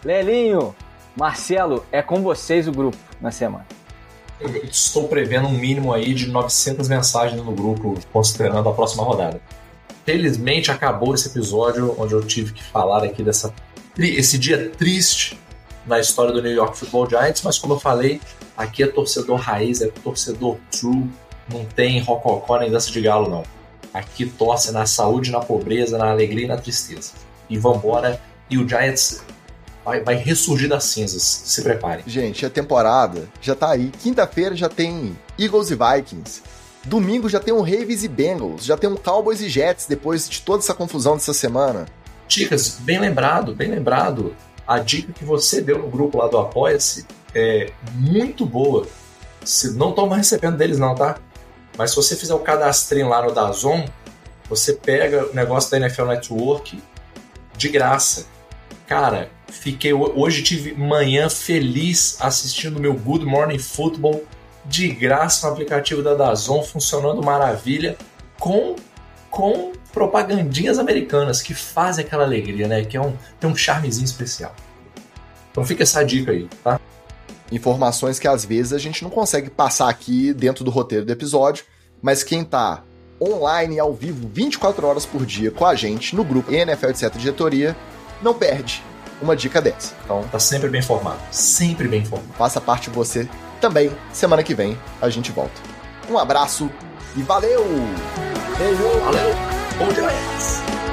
Lelinho, 0.04 0.76
Marcelo, 1.16 1.86
é 1.92 2.02
com 2.02 2.22
vocês 2.22 2.68
o 2.68 2.72
grupo 2.72 2.98
na 3.22 3.30
semana. 3.30 3.79
Eu 4.40 4.50
estou 4.64 5.08
prevendo 5.08 5.48
um 5.48 5.52
mínimo 5.52 5.94
aí 5.94 6.14
de 6.14 6.28
900 6.28 6.88
mensagens 6.88 7.44
no 7.44 7.52
grupo, 7.52 8.00
considerando 8.12 8.70
a 8.70 8.74
próxima 8.74 9.04
rodada 9.04 9.42
felizmente 10.10 10.72
acabou 10.72 11.14
esse 11.14 11.28
episódio 11.28 11.94
onde 12.00 12.14
eu 12.16 12.26
tive 12.26 12.52
que 12.52 12.64
falar 12.64 13.04
aqui 13.04 13.22
dessa 13.22 13.54
esse 13.96 14.40
dia 14.40 14.72
triste 14.72 15.40
na 15.86 16.00
história 16.00 16.32
do 16.32 16.42
New 16.42 16.52
York 16.52 16.76
Football 16.76 17.08
Giants, 17.08 17.44
mas 17.44 17.60
como 17.60 17.76
eu 17.76 17.80
falei, 17.80 18.20
aqui 18.58 18.82
é 18.82 18.88
torcedor 18.88 19.38
raiz, 19.38 19.82
é 19.82 19.88
torcedor 19.88 20.58
true, 20.72 21.08
não 21.52 21.64
tem 21.64 22.00
rococó 22.00 22.58
nem 22.58 22.72
dança 22.72 22.90
de 22.92 23.02
galo 23.02 23.30
não. 23.30 23.44
Aqui 23.94 24.26
torce 24.26 24.72
na 24.72 24.88
saúde, 24.88 25.30
na 25.30 25.42
pobreza, 25.42 25.96
na 25.96 26.10
alegria 26.10 26.46
e 26.46 26.48
na 26.48 26.58
tristeza. 26.58 27.12
E 27.48 27.58
vambora, 27.58 28.20
e 28.50 28.58
o 28.58 28.68
Giants 28.68 29.24
vai, 29.84 30.02
vai 30.02 30.16
ressurgir 30.16 30.70
das 30.70 30.86
cinzas, 30.86 31.22
se 31.24 31.62
preparem. 31.62 32.04
Gente, 32.08 32.46
a 32.46 32.50
temporada 32.50 33.28
já 33.42 33.56
tá 33.56 33.72
aí. 33.72 33.92
Quinta-feira 34.02 34.56
já 34.56 34.70
tem 34.70 35.18
Eagles 35.38 35.72
e 35.72 35.76
Vikings. 35.76 36.42
Domingo 36.86 37.28
já 37.28 37.40
tem 37.40 37.54
um 37.54 37.62
Ravens 37.62 38.04
e 38.04 38.08
Bengals, 38.08 38.64
já 38.64 38.78
tem 38.78 38.90
um 38.90 38.96
Cowboys 38.96 39.42
e 39.42 39.50
Jets 39.50 39.86
depois 39.86 40.30
de 40.30 40.42
toda 40.42 40.64
essa 40.64 40.74
confusão 40.74 41.16
dessa 41.16 41.34
semana. 41.34 41.86
Dicas, 42.28 42.78
bem 42.80 43.00
lembrado, 43.00 43.54
bem 43.54 43.70
lembrado. 43.70 44.36
A 44.66 44.80
dica 44.80 45.12
que 45.12 45.26
você 45.26 45.62
deu 45.62 45.80
no 45.80 45.90
grupo 45.90 46.20
lá 46.20 46.28
do 46.28 46.38
Apoia-se 46.38 47.06
é 47.34 47.72
muito 47.96 48.46
boa. 48.46 48.88
Se, 49.44 49.74
não 49.76 49.90
estou 49.90 50.08
mais 50.08 50.22
recebendo 50.22 50.58
deles 50.58 50.78
não, 50.78 50.96
tá? 50.96 51.18
Mas 51.78 51.92
se 51.92 51.96
você 51.96 52.16
fizer 52.16 52.34
o 52.34 52.40
cadastrinho 52.40 53.10
lá 53.10 53.22
no 53.22 53.32
Dazon, 53.32 53.86
você 54.50 54.74
pega 54.74 55.30
o 55.30 55.34
negócio 55.34 55.72
da 55.72 55.78
NFL 55.78 56.06
Network 56.06 56.82
de 57.58 57.70
graça. 57.70 58.26
Cara, 58.90 59.30
fiquei 59.48 59.94
hoje 59.94 60.42
tive 60.42 60.74
manhã 60.74 61.30
feliz 61.30 62.18
assistindo 62.20 62.80
meu 62.80 62.96
Good 62.96 63.24
Morning 63.24 63.60
Football 63.60 64.24
de 64.66 64.88
graça 64.88 65.46
no 65.46 65.54
aplicativo 65.54 66.02
da 66.02 66.16
Dazon, 66.16 66.64
funcionando 66.64 67.22
maravilha, 67.22 67.96
com, 68.40 68.76
com 69.30 69.74
propagandinhas 69.94 70.80
americanas 70.80 71.40
que 71.40 71.54
fazem 71.54 72.04
aquela 72.04 72.24
alegria, 72.24 72.68
né? 72.68 72.84
Que 72.84 72.98
é 72.98 73.02
um, 73.02 73.14
tem 73.40 73.48
um 73.48 73.56
charmezinho 73.56 74.06
especial. 74.06 74.56
Então 75.52 75.64
fica 75.64 75.84
essa 75.84 76.04
dica 76.04 76.32
aí, 76.32 76.50
tá? 76.64 76.82
Informações 77.52 78.18
que 78.18 78.28
às 78.28 78.44
vezes 78.44 78.74
a 78.74 78.80
gente 78.80 79.04
não 79.04 79.12
consegue 79.12 79.52
passar 79.52 79.88
aqui 79.88 80.34
dentro 80.34 80.64
do 80.64 80.72
roteiro 80.72 81.06
do 81.06 81.12
episódio, 81.12 81.64
mas 82.02 82.24
quem 82.24 82.44
tá 82.44 82.84
online 83.22 83.78
ao 83.78 83.94
vivo 83.94 84.28
24 84.34 84.88
horas 84.88 85.06
por 85.06 85.28
dia 85.28 85.52
com 85.52 85.64
a 85.64 85.76
gente 85.76 86.16
no 86.16 86.24
grupo 86.24 86.52
NFL 86.52 86.88
etc 86.88 87.16
diretoria, 87.18 87.78
não 88.22 88.34
perde 88.34 88.84
uma 89.22 89.36
dica 89.36 89.62
dessa. 89.62 89.94
Então, 90.04 90.24
tá 90.32 90.40
sempre 90.40 90.70
bem 90.70 90.80
informado, 90.80 91.20
sempre 91.32 91.88
bem 91.88 92.02
informado. 92.02 92.34
Faça 92.38 92.62
parte 92.62 92.90
você 92.90 93.28
também. 93.60 93.92
Semana 94.12 94.44
que 94.44 94.56
vem 94.56 94.78
a 95.02 95.10
gente 95.10 95.32
volta. 95.32 95.62
Um 96.10 96.18
abraço 96.18 96.70
e 97.16 97.22
valeu! 97.22 97.66
Beijo! 98.58 99.00
Valeu! 99.04 99.36
Bom 99.78 99.88
dia! 99.94 100.89